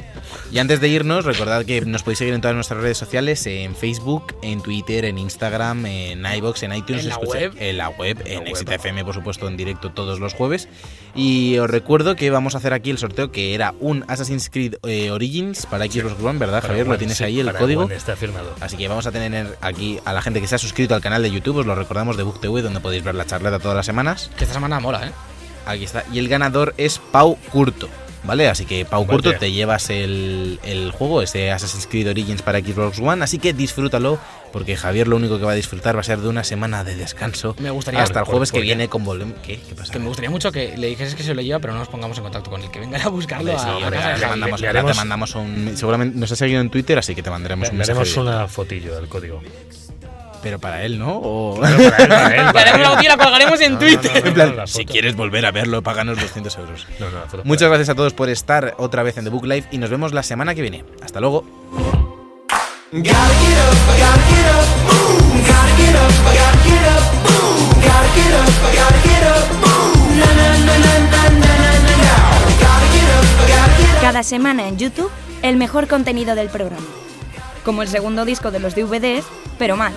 Y 0.52 0.58
antes 0.58 0.80
de 0.80 0.88
irnos, 0.88 1.24
recordad 1.24 1.64
que 1.64 1.80
nos 1.82 2.02
podéis 2.02 2.18
seguir 2.18 2.34
en 2.34 2.40
todas 2.40 2.54
nuestras 2.54 2.80
redes 2.80 2.98
sociales, 2.98 3.46
en 3.46 3.74
Facebook, 3.74 4.36
en 4.42 4.60
Twitter, 4.62 5.04
en 5.04 5.18
Instagram, 5.18 5.86
en 5.86 6.24
iBox, 6.24 6.62
en 6.62 6.74
iTunes, 6.74 7.02
En 7.02 7.08
la 7.08 7.14
escucha- 7.14 7.38
web. 7.38 7.52
en 7.58 7.76
la 7.76 7.88
web, 7.90 8.22
en 8.24 8.38
web. 8.40 8.48
Exit 8.48 8.70
FM, 8.70 9.04
por 9.04 9.14
supuesto, 9.14 9.48
en 9.48 9.56
directo 9.56 9.90
todos 9.92 10.20
los 10.20 10.34
jueves. 10.34 10.68
Y 11.14 11.58
os 11.58 11.68
recuerdo 11.70 12.14
que 12.16 12.30
vamos 12.30 12.54
a 12.54 12.58
hacer 12.58 12.72
aquí 12.72 12.90
el 12.90 12.98
sorteo 12.98 13.32
que 13.32 13.54
era 13.54 13.74
un 13.80 14.04
Assassin's 14.08 14.50
Creed 14.50 14.74
eh, 14.86 15.10
Origins 15.10 15.66
para 15.66 15.86
Xbox 15.86 16.22
One, 16.22 16.38
¿verdad, 16.38 16.62
Javier? 16.64 16.86
Lo 16.86 16.98
tienes 16.98 17.16
sí, 17.18 17.24
ahí 17.24 17.40
el 17.40 17.52
código. 17.54 17.84
One 17.84 17.94
está 17.94 18.16
firmado. 18.16 18.54
Así 18.60 18.76
que 18.76 18.86
vamos 18.88 19.06
a 19.06 19.12
tener 19.12 19.56
aquí 19.60 19.98
a 20.04 20.12
la 20.12 20.22
gente 20.22 20.40
que 20.40 20.46
se 20.46 20.54
ha 20.54 20.58
suscrito 20.58 20.94
al 20.94 21.00
canal 21.00 21.22
de 21.22 21.30
YouTube, 21.30 21.56
os 21.58 21.66
lo 21.66 21.74
recordamos 21.74 22.16
de 22.16 22.22
Book 22.22 22.40
TV, 22.40 22.62
donde 22.62 22.80
podéis 22.80 23.02
ver 23.02 23.14
la 23.14 23.24
charleta 23.26 23.58
todas 23.58 23.76
las 23.76 23.86
semanas. 23.86 24.30
Que 24.36 24.44
esta 24.44 24.54
semana 24.54 24.78
mola, 24.80 25.06
¿eh? 25.06 25.12
Aquí 25.66 25.84
está. 25.84 26.04
Y 26.12 26.18
el 26.18 26.28
ganador 26.28 26.74
es 26.76 26.98
Pau 26.98 27.36
Curto. 27.50 27.88
¿Vale? 28.26 28.48
Así 28.48 28.66
que 28.66 28.84
Pau 28.84 29.04
Vaya. 29.04 29.12
Curto 29.12 29.38
te 29.38 29.52
llevas 29.52 29.88
el, 29.90 30.58
el 30.64 30.90
juego, 30.90 31.22
ese 31.22 31.50
Assassin's 31.52 31.86
Creed 31.86 32.08
Origins 32.10 32.42
para 32.42 32.58
Xbox 32.60 32.98
One, 32.98 33.22
así 33.22 33.38
que 33.38 33.52
disfrútalo, 33.52 34.18
porque 34.52 34.76
Javier 34.76 35.06
lo 35.06 35.16
único 35.16 35.38
que 35.38 35.44
va 35.44 35.52
a 35.52 35.54
disfrutar 35.54 35.94
va 35.96 36.00
a 36.00 36.04
ser 36.04 36.18
de 36.18 36.28
una 36.28 36.42
semana 36.44 36.82
de 36.84 36.96
descanso. 36.96 37.54
Me 37.58 37.70
gustaría- 37.70 38.02
Hasta 38.02 38.20
el 38.20 38.24
¿Por- 38.24 38.32
jueves 38.34 38.50
por 38.50 38.58
que 38.60 38.62
viene 38.64 38.88
con 38.88 39.04
Volem. 39.04 39.32
¿Qué? 39.44 39.58
¿Qué 39.60 39.74
pasa? 39.74 39.92
Que 39.92 39.98
me 39.98 40.06
gustaría 40.08 40.30
mucho 40.30 40.50
que 40.50 40.76
le 40.76 40.88
dijeses 40.88 41.14
que 41.14 41.22
se 41.22 41.34
lo 41.34 41.42
lleva, 41.42 41.58
pero 41.60 41.72
no 41.72 41.78
nos 41.78 41.88
pongamos 41.88 42.16
en 42.18 42.24
contacto 42.24 42.50
con 42.50 42.62
él. 42.62 42.70
Que 42.70 42.80
vengan 42.80 43.00
a 43.02 43.08
buscarlo 43.08 43.56
sí, 43.58 43.64
a, 43.68 43.76
hombre, 43.76 43.90
casa 43.98 44.14
te 44.20 44.26
mandamos, 44.26 44.60
Le 44.60 44.66
ahora 44.66 44.80
te 44.80 44.86
haremos- 44.86 44.96
mandamos 44.96 45.34
un. 45.36 45.72
Seguramente 45.76 46.18
nos 46.18 46.32
ha 46.32 46.36
seguido 46.36 46.60
en 46.60 46.70
Twitter, 46.70 46.98
así 46.98 47.14
que 47.14 47.22
te 47.22 47.30
mandaremos 47.30 47.70
un 47.70 47.78
Le 47.78 47.84
haremos 47.84 48.08
mensaje. 48.08 48.20
una 48.20 48.48
fotillo 48.48 48.94
del 48.96 49.08
código. 49.08 49.40
Pero 50.46 50.60
para 50.60 50.84
él, 50.84 50.96
¿no? 50.96 51.16
O- 51.16 51.56
Claro, 51.58 51.76
para 51.90 52.04
él, 52.04 52.08
para 52.08 52.36
él, 52.36 52.52
para 52.52 52.70
él. 52.76 52.82
la 52.82 52.90
botella, 52.90 53.16
la 53.16 53.24
colgaremos 53.24 53.60
en 53.60 53.72
No, 53.72 53.78
Twitter. 53.80 54.12
no, 54.14 54.20
no, 54.20 54.26
en 54.28 54.34
plan, 54.54 54.68
si 54.68 54.84
quieres 54.84 55.16
volver 55.16 55.44
a 55.44 55.50
verlo, 55.50 55.82
páganos 55.82 56.20
200 56.20 56.56
euros. 56.58 56.86
Muchas 57.42 57.68
gracias 57.68 57.88
a 57.88 57.96
todos 57.96 58.12
por 58.12 58.28
estar 58.28 58.74
otra 58.78 59.02
vez 59.02 59.18
en 59.18 59.24
The 59.24 59.30
Book 59.30 59.44
Live 59.44 59.66
y 59.72 59.78
nos 59.78 59.90
vemos 59.90 60.12
la 60.12 60.22
semana 60.22 60.54
que 60.54 60.62
viene. 60.62 60.84
Hasta 61.02 61.18
luego. 61.18 61.44
Cada 74.00 74.22
semana 74.22 74.68
en 74.68 74.78
YouTube, 74.78 75.10
el 75.42 75.56
mejor 75.56 75.88
contenido 75.88 76.34
del 76.34 76.48
programa. 76.48 76.86
Como 77.66 77.82
el 77.82 77.88
segundo 77.88 78.24
disco 78.24 78.52
de 78.52 78.60
los 78.60 78.76
DVDs, 78.76 79.24
pero 79.58 79.76
mal. 79.76 79.92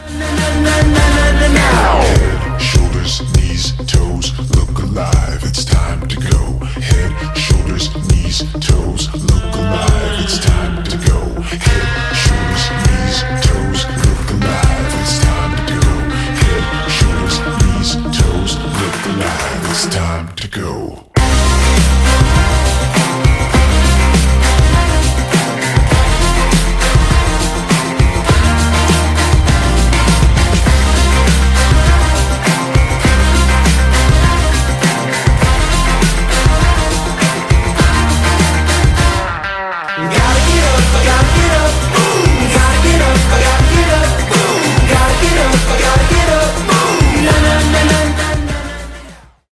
It's 19.72 19.88
time 19.88 20.36
to 20.36 20.48
go. 20.50 21.09